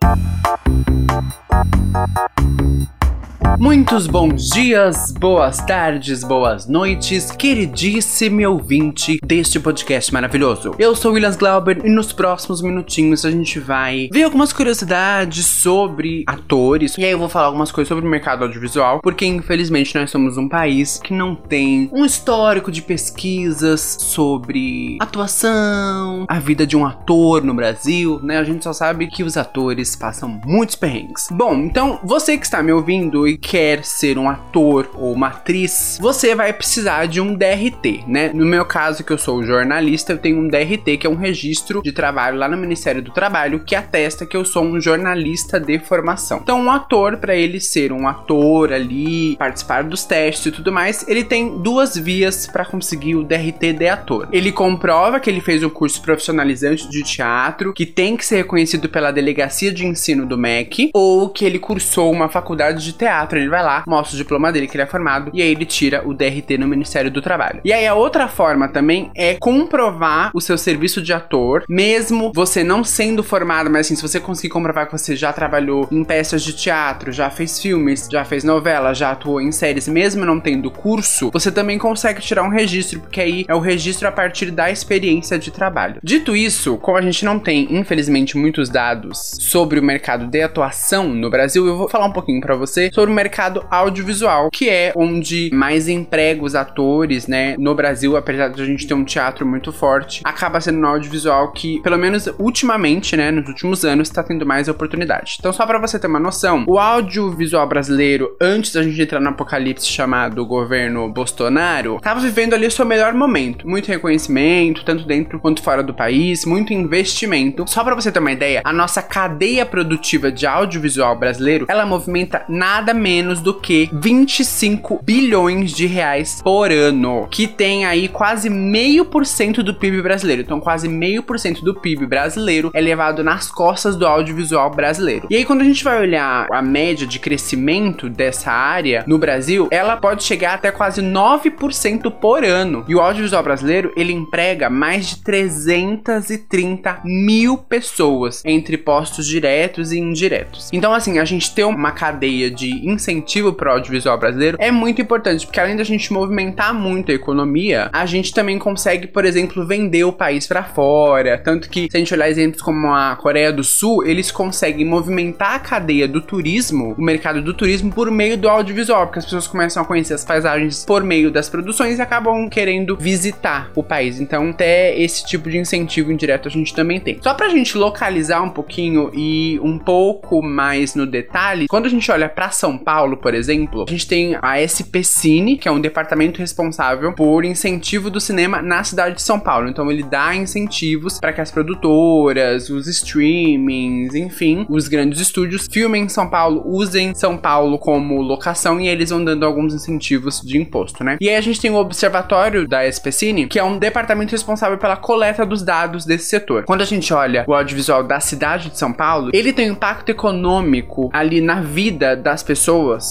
Muitos 3.59 4.07
bons 4.07 4.49
dias, 4.49 5.11
boas 5.11 5.57
tardes, 5.57 6.23
boas 6.23 6.67
noites, 6.67 7.31
queridíssimo 7.31 8.47
ouvinte 8.49 9.19
deste 9.23 9.59
podcast 9.59 10.13
maravilhoso. 10.13 10.75
Eu 10.79 10.95
sou 10.95 11.13
Williams 11.13 11.35
Glauber 11.35 11.79
e 11.83 11.89
nos 11.89 12.11
próximos 12.11 12.61
minutinhos 12.61 13.25
a 13.25 13.31
gente 13.31 13.59
vai 13.59 14.09
ver 14.11 14.23
algumas 14.23 14.51
curiosidades 14.53 15.45
sobre 15.45 16.23
atores. 16.27 16.97
E 16.97 17.05
aí 17.05 17.11
eu 17.11 17.19
vou 17.19 17.29
falar 17.29 17.47
algumas 17.47 17.71
coisas 17.71 17.87
sobre 17.87 18.05
o 18.05 18.09
mercado 18.09 18.43
audiovisual, 18.43 18.99
porque 19.01 19.25
infelizmente 19.25 19.95
nós 19.95 20.09
somos 20.09 20.37
um 20.37 20.47
país 20.47 20.99
que 21.03 21.13
não 21.13 21.35
tem 21.35 21.89
um 21.93 22.05
histórico 22.05 22.71
de 22.71 22.81
pesquisas 22.81 23.97
sobre 23.99 24.97
atuação, 24.99 26.25
a 26.27 26.39
vida 26.39 26.65
de 26.65 26.75
um 26.75 26.85
ator 26.85 27.43
no 27.43 27.53
Brasil, 27.53 28.19
né? 28.23 28.37
A 28.37 28.43
gente 28.43 28.63
só 28.63 28.73
sabe 28.73 29.07
que 29.07 29.23
os 29.23 29.37
atores 29.37 29.95
passam 29.95 30.39
muitos 30.45 30.75
perrengues. 30.75 31.27
Bom, 31.31 31.55
então 31.55 31.99
você 32.03 32.37
que 32.37 32.45
está 32.45 32.63
me 32.63 32.71
ouvindo 32.71 33.27
e 33.31 33.37
quer 33.37 33.83
ser 33.83 34.17
um 34.17 34.29
ator 34.29 34.89
ou 34.93 35.13
uma 35.13 35.27
atriz, 35.27 35.97
você 36.01 36.35
vai 36.35 36.53
precisar 36.53 37.05
de 37.05 37.21
um 37.21 37.33
DRT, 37.33 38.03
né? 38.07 38.31
No 38.33 38.45
meu 38.45 38.65
caso, 38.65 39.03
que 39.03 39.11
eu 39.11 39.17
sou 39.17 39.43
jornalista, 39.43 40.13
eu 40.13 40.17
tenho 40.17 40.39
um 40.39 40.47
DRT, 40.47 40.97
que 40.97 41.07
é 41.07 41.09
um 41.09 41.15
registro 41.15 41.81
de 41.81 41.91
trabalho 41.91 42.37
lá 42.37 42.47
no 42.47 42.57
Ministério 42.57 43.01
do 43.01 43.11
Trabalho, 43.11 43.63
que 43.63 43.75
atesta 43.75 44.25
que 44.25 44.35
eu 44.35 44.45
sou 44.45 44.63
um 44.63 44.79
jornalista 44.79 45.59
de 45.59 45.79
formação. 45.79 46.39
Então, 46.43 46.61
um 46.61 46.71
ator, 46.71 47.17
para 47.17 47.35
ele 47.35 47.59
ser 47.59 47.91
um 47.91 48.07
ator 48.07 48.73
ali, 48.73 49.35
participar 49.37 49.83
dos 49.83 50.03
testes 50.03 50.47
e 50.47 50.51
tudo 50.51 50.71
mais, 50.71 51.07
ele 51.07 51.23
tem 51.23 51.57
duas 51.59 51.95
vias 51.97 52.47
para 52.47 52.65
conseguir 52.65 53.15
o 53.15 53.23
DRT 53.23 53.73
de 53.73 53.87
ator. 53.87 54.27
Ele 54.31 54.51
comprova 54.51 55.19
que 55.19 55.29
ele 55.29 55.41
fez 55.41 55.63
um 55.63 55.69
curso 55.69 56.01
profissionalizante 56.01 56.89
de 56.89 57.03
teatro, 57.03 57.73
que 57.73 57.85
tem 57.85 58.17
que 58.17 58.25
ser 58.25 58.37
reconhecido 58.37 58.89
pela 58.89 59.11
Delegacia 59.11 59.71
de 59.71 59.85
Ensino 59.85 60.25
do 60.25 60.37
MEC, 60.37 60.91
ou 60.93 61.29
que 61.29 61.45
ele 61.45 61.59
cursou 61.59 62.11
uma 62.11 62.27
faculdade 62.29 62.83
de 62.83 62.93
teatro. 62.93 63.20
Ele 63.31 63.49
vai 63.49 63.63
lá, 63.63 63.83
mostra 63.87 64.15
o 64.15 64.17
diploma 64.17 64.51
dele 64.51 64.67
que 64.67 64.75
ele 64.75 64.83
é 64.83 64.87
formado, 64.87 65.31
e 65.33 65.41
aí 65.41 65.49
ele 65.49 65.65
tira 65.65 66.07
o 66.07 66.13
DRT 66.13 66.57
no 66.57 66.67
Ministério 66.67 67.11
do 67.11 67.21
Trabalho. 67.21 67.61
E 67.63 67.71
aí 67.71 67.85
a 67.87 67.93
outra 67.93 68.27
forma 68.27 68.67
também 68.67 69.11
é 69.15 69.35
comprovar 69.39 70.31
o 70.33 70.41
seu 70.41 70.57
serviço 70.57 71.01
de 71.01 71.13
ator, 71.13 71.63
mesmo 71.67 72.31
você 72.33 72.63
não 72.63 72.83
sendo 72.83 73.23
formado, 73.23 73.69
mas 73.69 73.87
assim, 73.87 73.95
se 73.95 74.01
você 74.01 74.19
conseguir 74.19 74.49
comprovar 74.49 74.85
que 74.85 74.91
você 74.91 75.15
já 75.15 75.31
trabalhou 75.31 75.87
em 75.91 76.03
peças 76.03 76.43
de 76.43 76.53
teatro, 76.53 77.11
já 77.11 77.29
fez 77.29 77.59
filmes, 77.59 78.07
já 78.11 78.23
fez 78.23 78.43
novela, 78.43 78.93
já 78.93 79.11
atuou 79.11 79.41
em 79.41 79.51
séries, 79.51 79.87
mesmo 79.87 80.25
não 80.25 80.39
tendo 80.39 80.71
curso, 80.71 81.29
você 81.31 81.51
também 81.51 81.77
consegue 81.77 82.21
tirar 82.21 82.43
um 82.43 82.49
registro, 82.49 82.99
porque 82.99 83.21
aí 83.21 83.45
é 83.47 83.55
o 83.55 83.59
registro 83.59 84.07
a 84.07 84.11
partir 84.11 84.51
da 84.51 84.71
experiência 84.71 85.37
de 85.37 85.51
trabalho. 85.51 85.99
Dito 86.03 86.35
isso, 86.35 86.77
como 86.77 86.97
a 86.97 87.01
gente 87.01 87.25
não 87.25 87.39
tem, 87.39 87.67
infelizmente, 87.75 88.37
muitos 88.37 88.69
dados 88.69 89.37
sobre 89.39 89.79
o 89.79 89.83
mercado 89.83 90.27
de 90.27 90.41
atuação 90.41 91.09
no 91.09 91.29
Brasil, 91.29 91.67
eu 91.67 91.77
vou 91.77 91.89
falar 91.89 92.05
um 92.05 92.13
pouquinho 92.13 92.41
pra 92.41 92.55
você 92.55 92.89
sobre 92.93 93.10
o 93.11 93.13
mercado 93.13 93.65
audiovisual, 93.69 94.49
que 94.51 94.69
é 94.69 94.93
onde 94.95 95.49
mais 95.53 95.87
emprega 95.87 96.43
os 96.43 96.55
atores, 96.55 97.27
né, 97.27 97.55
no 97.59 97.75
Brasil, 97.75 98.15
apesar 98.15 98.49
de 98.49 98.61
a 98.61 98.65
gente 98.65 98.87
ter 98.87 98.93
um 98.93 99.03
teatro 99.03 99.45
muito 99.45 99.71
forte, 99.71 100.21
acaba 100.23 100.59
sendo 100.61 100.79
no 100.79 100.87
audiovisual 100.87 101.51
que, 101.51 101.81
pelo 101.81 101.97
menos 101.97 102.27
ultimamente, 102.39 103.15
né, 103.15 103.31
nos 103.31 103.47
últimos 103.47 103.83
anos, 103.83 104.07
está 104.07 104.23
tendo 104.23 104.45
mais 104.45 104.67
oportunidade. 104.67 105.37
Então, 105.39 105.51
só 105.51 105.65
pra 105.65 105.79
você 105.79 105.99
ter 105.99 106.07
uma 106.07 106.19
noção, 106.19 106.65
o 106.67 106.79
audiovisual 106.79 107.67
brasileiro, 107.67 108.35
antes 108.41 108.73
da 108.73 108.81
gente 108.81 109.01
entrar 109.01 109.19
no 109.19 109.29
apocalipse 109.29 109.87
chamado 109.87 110.45
governo 110.45 111.11
Bolsonaro, 111.11 111.99
tava 112.01 112.19
vivendo 112.19 112.53
ali 112.53 112.67
o 112.67 112.71
seu 112.71 112.85
melhor 112.85 113.13
momento. 113.13 113.67
Muito 113.67 113.87
reconhecimento, 113.87 114.85
tanto 114.85 115.05
dentro 115.05 115.39
quanto 115.39 115.61
fora 115.61 115.83
do 115.83 115.93
país, 115.93 116.45
muito 116.45 116.73
investimento. 116.73 117.65
Só 117.67 117.83
pra 117.83 117.95
você 117.95 118.11
ter 118.11 118.19
uma 118.19 118.31
ideia, 118.31 118.61
a 118.63 118.73
nossa 118.73 119.01
cadeia 119.01 119.65
produtiva 119.65 120.31
de 120.31 120.47
audiovisual 120.47 121.17
brasileiro, 121.17 121.65
ela 121.69 121.85
movimenta 121.85 122.45
nada 122.47 122.93
menos 123.01 123.41
do 123.41 123.53
que 123.53 123.89
25 123.91 125.01
bilhões 125.03 125.71
de 125.71 125.87
reais 125.87 126.41
por 126.43 126.71
ano, 126.71 127.27
que 127.29 127.47
tem 127.47 127.85
aí 127.85 128.07
quase 128.07 128.49
meio 128.49 129.03
por 129.03 129.25
cento 129.25 129.63
do 129.63 129.73
PIB 129.73 130.01
brasileiro. 130.01 130.41
Então, 130.43 130.59
quase 130.59 130.87
meio 130.87 131.23
por 131.23 131.39
cento 131.39 131.63
do 131.65 131.73
PIB 131.73 132.05
brasileiro 132.05 132.71
é 132.73 132.79
levado 132.79 133.23
nas 133.23 133.51
costas 133.51 133.95
do 133.95 134.05
audiovisual 134.05 134.69
brasileiro. 134.69 135.27
E 135.29 135.35
aí, 135.35 135.45
quando 135.45 135.61
a 135.61 135.65
gente 135.65 135.83
vai 135.83 135.99
olhar 135.99 136.47
a 136.51 136.61
média 136.61 137.07
de 137.07 137.19
crescimento 137.19 138.09
dessa 138.09 138.51
área 138.51 139.03
no 139.07 139.17
Brasil, 139.17 139.67
ela 139.71 139.97
pode 139.97 140.23
chegar 140.23 140.53
até 140.53 140.71
quase 140.71 141.01
9% 141.01 142.11
por 142.11 142.43
ano. 142.43 142.85
E 142.87 142.95
o 142.95 143.01
audiovisual 143.01 143.43
brasileiro, 143.43 143.91
ele 143.97 144.13
emprega 144.13 144.69
mais 144.69 145.09
de 145.09 145.23
330 145.23 147.01
mil 147.03 147.57
pessoas 147.57 148.43
entre 148.45 148.77
postos 148.77 149.25
diretos 149.25 149.91
e 149.91 149.99
indiretos. 149.99 150.69
Então, 150.71 150.93
assim, 150.93 151.19
a 151.19 151.25
gente 151.25 151.53
ter 151.53 151.63
uma 151.63 151.91
cadeia 151.91 152.51
de 152.51 152.80
incentivo 152.81 153.53
para 153.53 153.69
o 153.69 153.73
audiovisual 153.73 154.17
brasileiro 154.17 154.57
é 154.59 154.71
muito 154.71 155.01
importante, 155.01 155.45
porque 155.45 155.59
além 155.59 155.75
da 155.75 155.83
gente 155.83 156.11
movimentar 156.11 156.73
muito 156.73 157.11
a 157.11 157.15
economia, 157.15 157.89
a 157.93 158.05
gente 158.05 158.33
também 158.33 158.57
consegue, 158.59 159.07
por 159.07 159.25
exemplo, 159.25 159.65
vender 159.65 160.03
o 160.03 160.13
país 160.13 160.47
para 160.47 160.63
fora. 160.63 161.37
Tanto 161.37 161.69
que, 161.69 161.87
se 161.89 161.97
a 161.97 161.99
gente 161.99 162.13
olhar 162.13 162.29
exemplos 162.29 162.61
como 162.61 162.93
a 162.93 163.15
Coreia 163.15 163.51
do 163.51 163.63
Sul, 163.63 164.05
eles 164.05 164.31
conseguem 164.31 164.85
movimentar 164.85 165.55
a 165.55 165.59
cadeia 165.59 166.07
do 166.07 166.21
turismo, 166.21 166.95
o 166.97 167.01
mercado 167.01 167.41
do 167.41 167.53
turismo, 167.53 167.91
por 167.91 168.09
meio 168.11 168.37
do 168.37 168.49
audiovisual, 168.49 169.07
porque 169.07 169.19
as 169.19 169.25
pessoas 169.25 169.47
começam 169.47 169.83
a 169.83 169.85
conhecer 169.85 170.13
as 170.13 170.25
paisagens 170.25 170.85
por 170.85 171.03
meio 171.03 171.31
das 171.31 171.49
produções 171.49 171.99
e 171.99 172.01
acabam 172.01 172.49
querendo 172.49 172.95
visitar 172.97 173.71
o 173.75 173.83
país. 173.83 174.19
Então, 174.19 174.49
até 174.49 174.97
esse 174.99 175.25
tipo 175.25 175.49
de 175.49 175.57
incentivo 175.57 176.11
indireto 176.11 176.47
a 176.47 176.51
gente 176.51 176.73
também 176.73 176.99
tem. 176.99 177.19
Só 177.21 177.33
pra 177.33 177.49
gente 177.49 177.77
localizar 177.77 178.41
um 178.41 178.49
pouquinho 178.49 179.11
e 179.13 179.59
um 179.61 179.77
pouco 179.77 180.41
mais 180.41 180.95
no 180.95 181.05
detalhe, 181.05 181.67
quando 181.67 181.85
a 181.85 181.89
gente 181.89 182.11
olha 182.11 182.29
para 182.29 182.51
São 182.51 182.70
Paulo, 182.77 183.17
por 183.17 183.33
exemplo, 183.33 183.85
a 183.87 183.91
gente 183.91 184.07
tem 184.07 184.37
a 184.41 184.57
SP 184.59 185.03
Cine, 185.03 185.57
que 185.57 185.67
é 185.67 185.71
um 185.71 185.81
departamento 185.81 186.39
responsável 186.39 187.13
por 187.13 187.45
incentivo 187.45 188.09
do 188.09 188.19
cinema 188.19 188.61
na 188.61 188.83
cidade 188.83 189.15
de 189.15 189.21
São 189.21 189.39
Paulo. 189.39 189.69
Então 189.69 189.89
ele 189.91 190.03
dá 190.03 190.35
incentivos 190.35 191.19
para 191.19 191.33
que 191.33 191.41
as 191.41 191.51
produtoras, 191.51 192.69
os 192.69 192.87
streamings, 192.87 194.15
enfim, 194.15 194.65
os 194.69 194.87
grandes 194.87 195.19
estúdios 195.19 195.67
filmem 195.71 196.03
em 196.03 196.09
São 196.09 196.29
Paulo, 196.29 196.63
usem 196.65 197.13
São 197.15 197.37
Paulo 197.37 197.77
como 197.77 198.21
locação 198.21 198.79
e 198.79 198.87
eles 198.87 199.09
vão 199.09 199.23
dando 199.23 199.45
alguns 199.45 199.73
incentivos 199.73 200.41
de 200.41 200.57
imposto, 200.57 201.03
né? 201.03 201.17
E 201.19 201.29
aí 201.29 201.35
a 201.35 201.41
gente 201.41 201.59
tem 201.59 201.71
o 201.71 201.75
observatório 201.75 202.67
da 202.67 202.83
SP 202.87 203.11
Cine, 203.11 203.47
que 203.47 203.59
é 203.59 203.63
um 203.63 203.77
departamento 203.77 204.31
responsável 204.31 204.77
pela 204.77 204.95
coleta 204.95 205.45
dos 205.45 205.63
dados 205.63 206.05
desse 206.05 206.25
setor. 206.25 206.63
Quando 206.63 206.81
a 206.81 206.85
gente 206.85 207.13
olha 207.13 207.45
o 207.47 207.53
audiovisual 207.53 208.03
da 208.03 208.19
cidade 208.19 208.69
de 208.69 208.77
São 208.77 208.93
Paulo, 208.93 209.31
ele 209.33 209.53
tem 209.53 209.69
um 209.69 209.73
impacto 209.73 210.09
econômico 210.09 211.09
ali 211.13 211.41
na 211.41 211.61
vida 211.61 212.15
das 212.15 212.43
pessoas, 212.43 212.60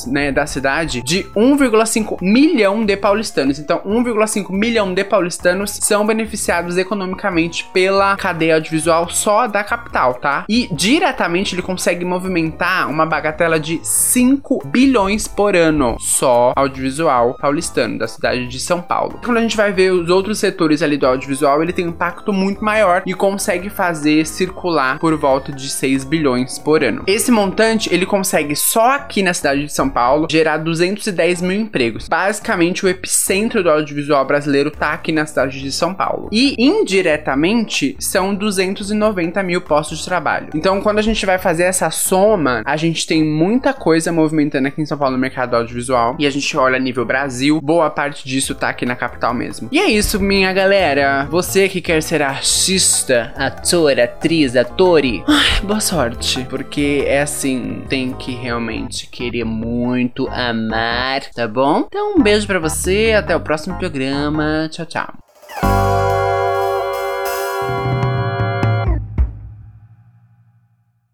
né, 0.07 0.33
da 0.33 0.47
cidade, 0.47 1.03
de 1.03 1.25
1,5 1.37 2.19
milhão 2.21 2.85
de 2.85 2.97
paulistanos. 2.97 3.59
Então, 3.59 3.81
1,5 3.81 4.51
milhão 4.51 4.93
de 4.93 5.05
paulistanos 5.05 5.71
são 5.71 6.07
beneficiados 6.07 6.77
economicamente 6.77 7.67
pela 7.73 8.17
cadeia 8.17 8.55
audiovisual 8.55 9.09
só 9.09 9.47
da 9.47 9.65
capital, 9.65 10.15
tá? 10.15 10.45
E 10.49 10.69
diretamente 10.73 11.55
ele 11.55 11.63
consegue 11.63 12.05
movimentar 12.05 12.89
uma 12.89 13.07
bagatela 13.07 13.59
de 13.59 13.81
5 13.83 14.67
bilhões 14.67 15.27
por 15.27 15.57
ano 15.57 15.97
só 15.99 16.53
audiovisual 16.57 17.37
paulistano 17.41 17.99
da 17.99 18.09
cidade 18.09 18.47
de 18.47 18.61
São 18.61 18.81
Paulo. 18.81 19.21
Quando 19.25 19.39
a 19.39 19.43
gente 19.43 19.57
vai 19.57 19.73
ver 19.73 19.93
os 19.93 20.09
outros 20.09 20.39
setores 20.39 20.83
ali 20.83 20.97
do 20.97 21.07
audiovisual, 21.07 21.63
ele 21.63 21.73
tem 21.73 21.87
um 21.87 21.91
impacto 21.91 22.33
muito 22.33 22.65
maior 22.65 23.03
e 23.07 23.15
consegue 23.15 23.71
fazer 23.71 24.27
circular 24.27 24.99
por 24.99 25.17
volta 25.17 25.53
de 25.53 25.69
6 25.69 26.05
bilhões 26.05 26.59
por 26.59 26.83
ano. 26.83 27.05
Esse 27.07 27.31
montante 27.31 27.93
ele 27.93 28.07
consegue 28.07 28.55
só 28.57 28.93
aqui 28.93 29.23
na 29.23 29.35
cidade 29.41 29.65
de 29.65 29.73
São 29.73 29.89
Paulo 29.89 30.27
gerar 30.31 30.59
210 30.59 31.43
mil 31.43 31.61
empregos. 31.61 32.09
Basicamente, 32.09 32.85
o 32.85 32.89
epicentro 32.89 33.63
do 33.63 33.71
audiovisual 33.71 34.25
brasileiro 34.25 34.71
tá 34.71 34.93
aqui 34.93 35.13
na 35.13 35.27
cidade 35.27 35.61
de 35.61 35.73
São 35.73 35.95
Paulo. 35.95 36.29
E 36.31 36.55
indiretamente 36.59 37.97
são 37.99 38.35
290 38.35 39.43
mil 39.43 39.61
postos 39.61 39.99
de 39.99 40.05
trabalho. 40.05 40.49
Então, 40.55 40.81
quando 40.81 40.99
a 40.99 41.03
gente 41.03 41.25
vai 41.25 41.39
fazer 41.39 41.65
essa 41.65 41.91
soma, 41.91 42.63
a 42.65 42.77
gente 42.77 43.07
tem 43.07 43.25
muita 43.25 43.73
coisa 43.73 44.13
movimentando 44.13 44.69
aqui 44.69 44.81
em 44.81 44.87
São 44.87 44.99
Paulo 44.99 45.15
no 45.15 45.21
mercado 45.21 45.55
audiovisual. 45.57 46.17
E 46.19 46.27
a 46.27 46.31
gente 46.31 46.57
olha 46.57 46.79
nível 46.79 47.05
Brasil, 47.05 47.61
boa 47.61 47.89
parte 47.91 48.29
disso 48.29 48.55
tá 48.55 48.69
aqui 48.69 48.85
na 48.85 48.95
capital 48.95 49.33
mesmo. 49.33 49.69
E 49.73 49.79
é 49.79 49.89
isso, 49.89 50.21
minha 50.21 50.53
galera. 50.53 51.27
Você 51.31 51.69
que 51.69 51.81
quer 51.81 52.03
ser 52.03 52.23
artista, 52.23 53.33
ator, 53.37 53.99
atriz, 53.99 54.57
atore, 54.57 55.25
boa 55.63 55.81
sorte. 55.81 56.47
Porque 56.49 57.05
é 57.07 57.23
assim, 57.23 57.83
tem 57.89 58.13
que 58.13 58.33
realmente 58.33 59.09
querer 59.09 59.30
muito 59.45 60.29
amar, 60.29 61.23
tá 61.35 61.47
bom? 61.47 61.85
Então, 61.87 62.17
um 62.17 62.23
beijo 62.23 62.47
para 62.47 62.59
você, 62.59 63.15
até 63.17 63.35
o 63.35 63.41
próximo 63.41 63.79
programa. 63.79 64.69
Tchau, 64.71 64.87
tchau. 64.87 66.40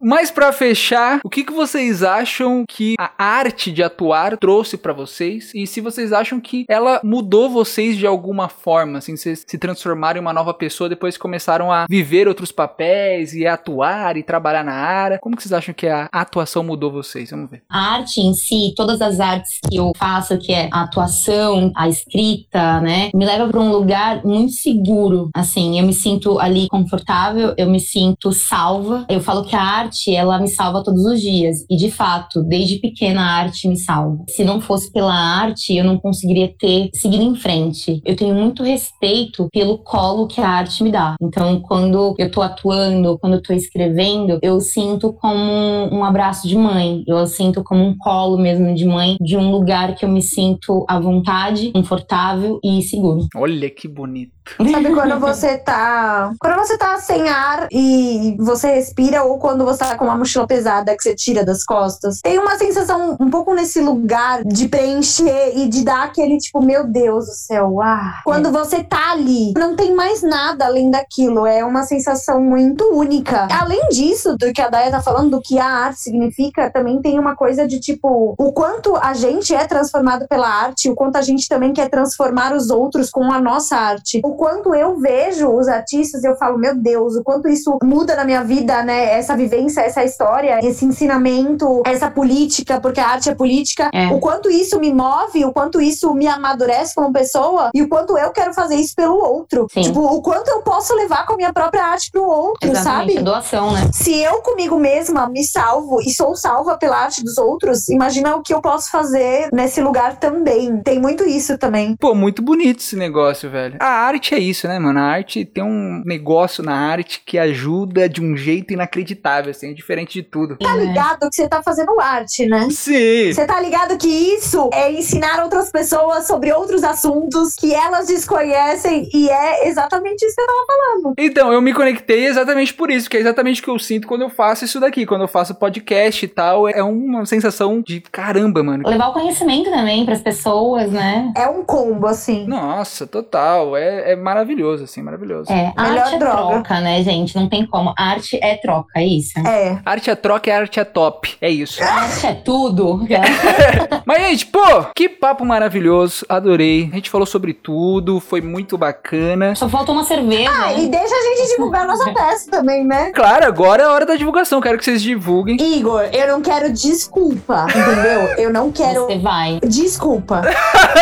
Mas 0.09 0.31
pra 0.31 0.53
fechar, 0.53 1.19
o 1.25 1.29
que, 1.29 1.43
que 1.43 1.53
vocês 1.53 2.05
acham 2.05 2.65
que 2.69 2.95
a 2.97 3.11
arte 3.19 3.73
de 3.73 3.83
atuar 3.83 4.37
trouxe 4.37 4.77
pra 4.77 4.93
vocês? 4.93 5.51
E 5.53 5.67
se 5.67 5.81
vocês 5.81 6.13
acham 6.13 6.39
que 6.39 6.65
ela 6.69 7.01
mudou 7.03 7.51
vocês 7.51 7.97
de 7.97 8.07
alguma 8.07 8.49
forma, 8.49 8.99
assim, 8.99 9.17
vocês 9.17 9.45
se 9.45 9.59
transformaram 9.59 10.19
em 10.19 10.21
uma 10.21 10.33
nova 10.33 10.55
pessoa 10.55 10.89
depois 10.89 11.17
que 11.17 11.21
começaram 11.21 11.73
a 11.73 11.87
viver 11.91 12.29
outros 12.29 12.53
papéis 12.53 13.35
e 13.35 13.49
atuar 13.49 14.17
e 14.17 14.23
trabalhar 14.23 14.63
na 14.63 14.75
área? 14.75 15.19
Como 15.19 15.35
que 15.35 15.43
vocês 15.43 15.53
acham 15.53 15.75
que 15.75 15.89
a 15.89 16.09
atuação 16.13 16.63
mudou 16.63 16.93
vocês? 16.93 17.33
Vamos 17.33 17.51
ver. 17.51 17.65
A 17.69 17.95
arte 17.97 18.21
em 18.21 18.33
si, 18.33 18.75
todas 18.77 19.03
as 19.03 19.19
artes 19.19 19.59
que 19.69 19.77
eu 19.77 19.91
faço, 19.97 20.39
que 20.39 20.53
é 20.53 20.69
a 20.73 20.83
atuação, 20.83 21.73
a 21.75 21.89
escrita, 21.89 22.81
né, 22.81 23.11
me 23.13 23.27
leva 23.27 23.49
para 23.49 23.61
um 23.61 23.73
lugar 23.73 24.25
muito 24.25 24.53
seguro. 24.53 25.31
Assim, 25.35 25.81
eu 25.81 25.85
me 25.85 25.93
sinto 25.93 26.39
ali 26.39 26.69
confortável, 26.69 27.55
eu 27.59 27.69
me 27.69 27.81
sinto 27.81 28.31
salva. 28.31 29.05
Eu 29.09 29.21
falo 29.21 29.45
que 29.45 29.57
a 29.57 29.61
arte 29.61 29.96
arte, 29.97 30.15
ela 30.15 30.39
me 30.39 30.49
salva 30.49 30.85
todos 30.85 31.05
os 31.05 31.21
dias. 31.21 31.65
E 31.71 31.77
de 31.77 31.91
fato, 31.91 32.43
desde 32.43 32.79
pequena 32.79 33.23
a 33.23 33.35
arte 33.37 33.67
me 33.67 33.77
salva. 33.77 34.25
Se 34.29 34.45
não 34.45 34.61
fosse 34.61 34.93
pela 34.93 35.15
arte, 35.15 35.75
eu 35.75 35.85
não 35.85 35.99
conseguiria 35.99 36.53
ter 36.59 36.91
seguido 36.93 37.23
em 37.23 37.35
frente. 37.35 38.03
Eu 38.05 38.15
tenho 38.15 38.35
muito 38.35 38.63
respeito 38.63 39.49
pelo 39.51 39.79
colo 39.79 40.27
que 40.27 40.41
a 40.41 40.49
arte 40.49 40.83
me 40.83 40.93
dá. 40.93 41.17
Então, 41.21 41.61
quando 41.61 42.15
eu 42.19 42.31
tô 42.31 42.43
atuando, 42.43 43.19
quando 43.19 43.35
eu 43.35 43.43
tô 43.43 43.53
escrevendo, 43.53 44.39
eu 44.43 44.61
sinto 44.61 45.13
como 45.13 45.43
um 45.91 46.05
abraço 46.05 46.47
de 46.47 46.57
mãe. 46.57 47.03
Eu 47.07 47.27
sinto 47.27 47.65
como 47.65 47.83
um 47.83 47.97
colo 47.97 48.39
mesmo 48.39 48.75
de 48.75 48.85
mãe, 48.85 49.17
de 49.21 49.37
um 49.37 49.51
lugar 49.51 49.95
que 49.95 50.05
eu 50.05 50.09
me 50.09 50.23
sinto 50.23 50.85
à 50.89 51.01
vontade, 51.01 51.73
confortável 51.73 52.61
e 52.63 52.83
seguro. 52.83 53.27
Olha 53.35 53.71
que 53.71 53.89
bonito. 53.89 54.37
Sabe 54.71 54.95
quando 54.95 55.19
você 55.19 55.59
tá. 55.59 56.33
Quando 56.39 56.57
você 56.57 56.79
tá 56.79 56.99
sem 56.99 57.29
ar 57.29 57.69
e 57.73 58.37
você 58.39 58.75
respira, 58.75 59.25
ou 59.25 59.39
quando 59.39 59.65
você 59.65 59.81
tá 59.81 59.86
com 59.95 60.07
uma 60.07 60.17
mochila 60.17 60.47
pesada 60.47 60.97
que 60.97 61.03
você 61.03 61.15
tira 61.15 61.45
das 61.45 61.65
costas, 61.65 62.21
tem 62.23 62.39
uma 62.39 62.59
sensação 62.59 63.17
um 63.21 63.31
pouco 63.31 63.55
nesse 63.55 63.81
lugar 63.81 64.43
de 64.45 64.69
preencher 64.69 65.53
e 65.57 65.69
de 65.69 65.85
dar 65.85 66.05
aquele 66.05 66.39
tipo, 66.39 66.63
meu 66.63 66.87
Deus 66.87 67.27
do 67.27 67.33
céu, 67.33 67.81
ah. 67.81 68.21
Quando 68.25 68.51
você 68.51 68.83
tá 68.83 69.13
ali, 69.13 69.53
não 69.57 69.77
tem 69.77 69.95
mais 69.95 70.23
nada 70.23 70.67
além 70.67 70.91
daquilo. 70.91 71.47
É 71.47 71.65
uma 71.65 71.83
sensação 71.83 72.41
muito 72.41 72.85
única. 72.93 73.49
Além 73.51 73.89
disso, 73.89 74.37
do 74.37 74.53
que 74.53 74.61
a 74.61 74.69
Daya 74.69 74.91
tá 74.91 75.01
falando, 75.01 75.31
do 75.31 75.41
que 75.41 75.59
a 75.59 75.67
arte 75.67 76.01
significa, 76.01 76.71
também 76.71 77.01
tem 77.01 77.19
uma 77.19 77.37
coisa 77.37 77.67
de 77.67 77.79
tipo, 77.81 78.35
o 78.39 78.53
quanto 78.53 78.97
a 78.97 79.15
gente 79.15 79.55
é 79.55 79.67
transformado 79.67 80.27
pela 80.29 80.49
arte, 80.49 80.91
o 80.91 80.95
quanto 80.95 81.17
a 81.17 81.23
gente 81.23 81.49
também 81.49 81.73
quer 81.73 81.89
transformar 81.89 82.55
os 82.55 82.71
outros 82.71 83.11
com 83.11 83.31
a 83.33 83.41
nossa 83.41 83.77
arte. 83.77 84.21
O 84.25 84.35
quanto 84.35 84.75
eu 84.75 84.99
vejo 84.99 85.49
os 85.49 85.69
artistas, 85.69 86.25
eu 86.25 86.37
falo, 86.37 86.59
meu 86.59 86.77
Deus, 86.77 87.17
o 87.17 87.23
quanto 87.23 87.49
isso 87.49 87.79
muda 87.83 88.17
na 88.17 88.25
minha 88.25 88.43
vida, 88.43 88.83
né? 88.83 89.17
Essa 89.19 89.37
vivência, 89.37 89.76
essa 89.83 90.05
história, 90.05 90.59
esse 90.63 90.85
ensinamento, 90.85 91.83
essa 91.87 92.11
política, 92.11 92.81
porque 92.81 93.01
a 93.01 93.09
arte 93.09 93.31
é 93.31 93.35
política. 93.35 93.91
É. 93.93 94.09
O 94.09 94.21
quanto 94.21 94.51
isso 94.51 94.79
me 94.79 94.93
move, 94.93 95.45
o 95.45 95.53
quanto 95.53 95.81
isso 95.81 96.13
me 96.15 96.27
amadurece 96.27 96.95
como 96.95 97.13
pessoa 97.13 97.71
e 97.75 97.83
o 97.83 97.89
quanto 97.89 98.17
eu 98.19 98.31
quero 98.31 98.53
fazer 98.55 98.77
isso 98.77 98.95
pelo 98.95 99.17
outro. 99.17 99.67
Sim. 99.73 99.83
Tipo, 99.83 100.01
o 100.01 100.23
quanto 100.23 100.49
eu 100.49 100.63
posso 100.63 100.95
levar 100.95 101.27
com 101.27 101.35
a 101.35 101.37
minha 101.37 101.53
própria 101.53 101.85
arte 101.85 102.11
pro 102.11 102.25
outro, 102.25 102.71
Exatamente, 102.71 103.15
sabe? 103.15 103.25
doação, 103.25 103.73
né? 103.73 103.91
Se 103.93 104.17
eu 104.21 104.41
comigo 104.43 104.79
mesma 104.79 105.29
me 105.29 105.45
salvo 105.45 106.01
e 106.01 106.11
sou 106.11 106.35
salva 106.35 106.77
pela 106.77 106.97
arte 106.99 107.23
dos 107.23 107.39
outros, 107.39 107.89
imagina 107.89 108.37
o 108.37 108.43
que 108.43 108.53
eu 108.53 108.61
posso 108.61 108.91
fazer 108.91 109.49
nesse 109.53 109.81
lugar 109.81 110.17
também. 110.19 110.81
Tem 110.83 111.01
muito 111.01 111.25
isso 111.25 111.59
também. 111.59 111.97
Pô, 111.97 112.15
muito 112.15 112.43
bonito 112.43 112.81
esse 112.81 112.97
negócio, 112.97 113.51
velho. 113.51 113.77
A 113.81 113.87
arte 113.87 114.35
é 114.35 114.39
isso, 114.39 114.67
né, 114.69 114.79
mano? 114.79 114.99
A 114.99 115.03
arte 115.03 115.45
tem 115.45 115.65
um 115.65 116.03
negócio 116.05 116.63
na 116.63 116.75
arte 116.75 117.23
que 117.25 117.39
ajuda 117.39 118.09
de 118.09 118.21
um 118.23 118.37
jeito 118.37 118.73
inacreditável. 118.73 119.51
assim, 119.51 119.66
é 119.71 119.75
diferente 119.75 120.15
de 120.15 120.23
tudo. 120.23 120.57
Tá 120.57 120.77
ligado 120.77 121.29
que 121.29 121.37
você 121.37 121.49
tá 121.49 121.63
fazendo 121.63 121.99
arte, 122.01 122.47
né? 122.47 122.69
Sim! 122.71 123.33
Você 123.33 123.45
tá 123.47 123.61
ligado 123.61 123.97
que 123.99 124.09
isso 124.09 124.71
é 124.73 124.93
ensinar 124.93 125.43
outras 125.43 125.71
pessoas 125.71 126.27
sobre 126.27 126.53
outros 126.53 126.83
assuntos 126.85 127.55
que 127.55 127.75
elas 127.75 128.07
desconhecem 128.07 129.09
e 129.13 129.29
é 129.29 129.69
exatamente 129.69 130.25
isso 130.25 130.35
que 130.35 130.43
eu 130.43 130.47
tava 130.47 130.67
falando. 130.67 131.15
Então, 131.19 131.53
eu 131.53 131.61
me 131.61 131.73
conectei 131.73 132.27
exatamente 132.27 132.75
por 132.75 132.91
isso, 132.91 133.09
que 133.09 133.17
é 133.17 133.21
exatamente 133.21 133.61
o 133.61 133.65
que 133.65 133.71
eu 133.71 133.79
sinto 133.79 134.07
quando 134.07 134.23
eu 134.23 134.31
faço 134.31 134.65
isso 134.65 134.81
daqui, 134.81 135.07
quando 135.07 135.23
eu 135.23 135.29
faço 135.29 135.55
podcast 135.55 136.25
e 136.25 136.29
tal. 136.29 136.69
É 136.69 136.83
uma 136.83 137.25
sensação 137.27 137.83
de 137.85 138.01
caramba, 138.01 138.63
mano. 138.63 138.89
Levar 138.89 139.09
o 139.09 139.13
conhecimento 139.13 139.71
também 139.71 140.05
pras 140.05 140.21
pessoas, 140.21 140.91
né? 140.91 141.33
É 141.37 141.49
um 141.49 141.65
combo, 141.65 142.07
assim. 142.07 142.47
Nossa, 142.47 143.07
total. 143.07 143.77
É, 143.77 144.13
é 144.13 144.17
maravilhoso, 144.17 144.85
assim, 144.85 145.03
maravilhoso. 145.03 145.51
É, 145.51 145.73
Melhor 145.77 145.99
arte 145.99 146.15
é 146.15 146.19
droga. 146.19 146.37
troca, 146.37 146.81
né, 146.81 147.03
gente? 147.03 147.37
Não 147.37 147.49
tem 147.49 147.67
como. 147.67 147.95
Arte 147.97 148.39
é 148.43 148.57
troca, 148.57 149.01
é 149.01 149.05
isso. 149.05 149.39
É. 149.47 149.79
Arte 149.85 150.11
é 150.11 150.15
troca 150.15 150.51
e 150.51 150.53
arte 150.53 150.81
é 150.81 150.85
top. 150.85 151.37
É 151.41 151.51
isso. 151.51 151.83
Arte 151.85 152.27
é 152.27 152.35
tudo. 152.35 153.07
Mas, 154.05 154.19
gente, 154.23 154.47
pô, 154.47 154.61
que 154.95 155.09
papo 155.09 155.45
maravilhoso. 155.45 156.25
Adorei. 156.29 156.89
A 156.93 156.97
gente 156.97 157.11
falou 157.11 157.27
sobre 157.27 157.53
tudo, 157.53 158.21
foi 158.21 158.41
muito 158.41 158.77
bacana. 158.79 159.55
Só 159.55 159.69
faltou 159.69 159.95
uma 159.95 160.05
cerveja. 160.05 160.51
Ah, 160.51 160.73
e 160.73 160.89
deixa 160.89 161.15
a 161.15 161.23
gente 161.37 161.51
divulgar 161.51 161.83
a 161.83 161.87
nossa 161.87 162.13
peça 162.13 162.51
também, 162.51 162.85
né? 162.85 163.11
Claro, 163.13 163.47
agora 163.47 163.83
é 163.83 163.87
a 163.87 163.93
hora 163.93 164.07
da 164.07 164.17
divulgação. 164.17 164.61
Quero 164.61 164.79
que 164.79 164.85
vocês 164.85 165.03
divulguem. 165.03 165.57
Igor, 165.61 166.03
eu 166.13 166.29
não 166.29 166.41
quero 166.41 166.73
desculpa, 166.73 167.67
entendeu? 167.69 168.21
Eu 168.39 168.53
não 168.53 168.71
quero 168.71 169.07
Você 169.07 169.19
vai. 169.19 169.61
desculpa. 169.67 170.43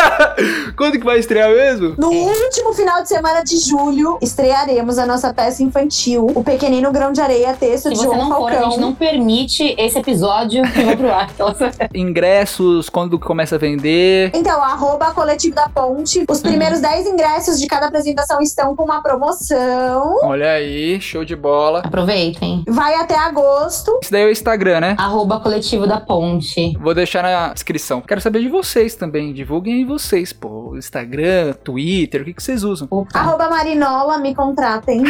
Quando 0.76 0.98
que 0.98 1.04
vai 1.04 1.18
estrear 1.18 1.50
mesmo? 1.50 1.94
No 1.98 2.10
último 2.10 2.72
final 2.72 3.02
de 3.02 3.08
semana 3.08 3.42
de 3.42 3.56
julho, 3.58 4.18
estrearemos 4.20 4.98
a 4.98 5.06
nossa 5.06 5.32
peça 5.32 5.62
infantil, 5.62 6.26
O 6.34 6.42
Pequenino 6.42 6.90
Grão 6.92 7.12
de 7.12 7.20
Areia, 7.20 7.54
texto 7.54 7.84
Se 7.88 7.90
de 7.90 7.96
você 7.96 8.04
João 8.04 8.28
for, 8.36 8.52
a 8.52 8.62
gente 8.62 8.80
não 8.80 8.94
permite 8.94 9.74
esse 9.78 9.98
episódio 9.98 10.62
que 10.72 10.82
vai 10.82 10.96
pro 10.96 11.10
ar. 11.12 11.30
Ingressos, 11.94 12.88
quando 12.88 13.18
que 13.18 13.26
começa 13.26 13.56
a 13.56 13.58
vender. 13.58 14.30
Então, 14.34 14.62
arroba 14.62 15.12
coletivo 15.12 15.54
da 15.54 15.68
ponte. 15.68 16.24
Os 16.28 16.40
primeiros 16.40 16.80
10 16.80 17.06
ingressos 17.06 17.58
de 17.58 17.66
cada 17.66 17.86
apresentação 17.86 18.40
estão 18.40 18.74
com 18.76 18.84
uma 18.84 19.02
promoção. 19.02 20.18
Olha 20.22 20.52
aí, 20.52 21.00
show 21.00 21.24
de 21.24 21.36
bola. 21.36 21.80
Aproveitem. 21.80 22.64
Vai 22.68 22.94
até 22.94 23.16
agosto. 23.16 23.98
Isso 24.02 24.12
daí 24.12 24.22
é 24.22 24.26
o 24.26 24.30
Instagram, 24.30 24.80
né? 24.80 24.96
Arroba 24.98 25.40
coletivo 25.40 25.86
da 25.86 26.00
ponte. 26.00 26.76
Vou 26.78 26.94
deixar 26.94 27.22
na 27.22 27.52
descrição. 27.52 28.00
Quero 28.00 28.20
saber 28.20 28.40
de 28.40 28.48
vocês 28.48 28.94
também. 28.94 29.32
Divulguem 29.32 29.74
aí 29.74 29.84
vocês, 29.84 30.32
pô. 30.32 30.76
Instagram, 30.76 31.54
Twitter, 31.64 32.22
o 32.22 32.24
que, 32.24 32.34
que 32.34 32.42
vocês 32.42 32.64
usam? 32.64 32.86
Opa. 32.90 33.18
Arroba 33.18 33.48
Marinola, 33.48 34.18
me 34.18 34.34
contratem. 34.34 35.02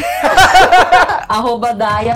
Arroba 1.29 1.73
Daia, 1.73 2.15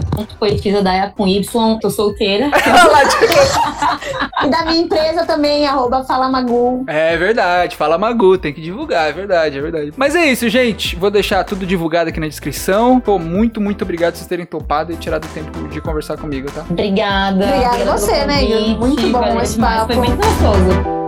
poetisa 1.07 1.09
Daia 1.09 1.13
com 1.17 1.27
Y. 1.27 1.79
Tô 1.79 1.91
solteira. 1.91 2.51
e 4.45 4.49
da 4.49 4.65
minha 4.65 4.83
empresa 4.83 5.25
também, 5.25 5.67
arroba 5.67 6.05
Fala 6.05 6.29
Magu. 6.29 6.85
É 6.87 7.17
verdade, 7.17 7.77
fala 7.77 7.97
Magu, 7.97 8.37
tem 8.37 8.53
que 8.53 8.61
divulgar, 8.61 9.09
é 9.09 9.13
verdade, 9.13 9.59
é 9.59 9.61
verdade. 9.61 9.93
Mas 9.97 10.15
é 10.15 10.27
isso, 10.27 10.49
gente. 10.49 10.97
Vou 10.97 11.11
deixar 11.11 11.45
tudo 11.45 11.65
divulgado 11.65 12.11
aqui 12.11 12.19
na 12.21 12.29
descrição. 12.29 12.99
Pô, 13.01 13.19
muito, 13.19 13.61
muito 13.61 13.83
obrigado 13.83 14.13
por 14.13 14.19
vocês 14.19 14.29
terem 14.29 14.47
topado 14.47 14.93
e 14.93 14.97
tirado 14.97 15.25
o 15.25 15.29
tempo 15.29 15.69
de 15.69 15.81
conversar 15.81 16.17
comigo, 16.17 16.51
tá? 16.51 16.65
Obrigada. 16.69 17.45
Obrigada 17.45 17.79
pelo 17.79 17.93
você, 17.93 18.27
né, 18.27 18.45
Igor? 18.45 18.89
Muito 18.89 19.11
bom 19.11 19.41
esse 19.41 19.59
papo. 19.59 19.93
Foi 19.93 20.07
bem 20.07 20.17
gostoso. 20.17 21.08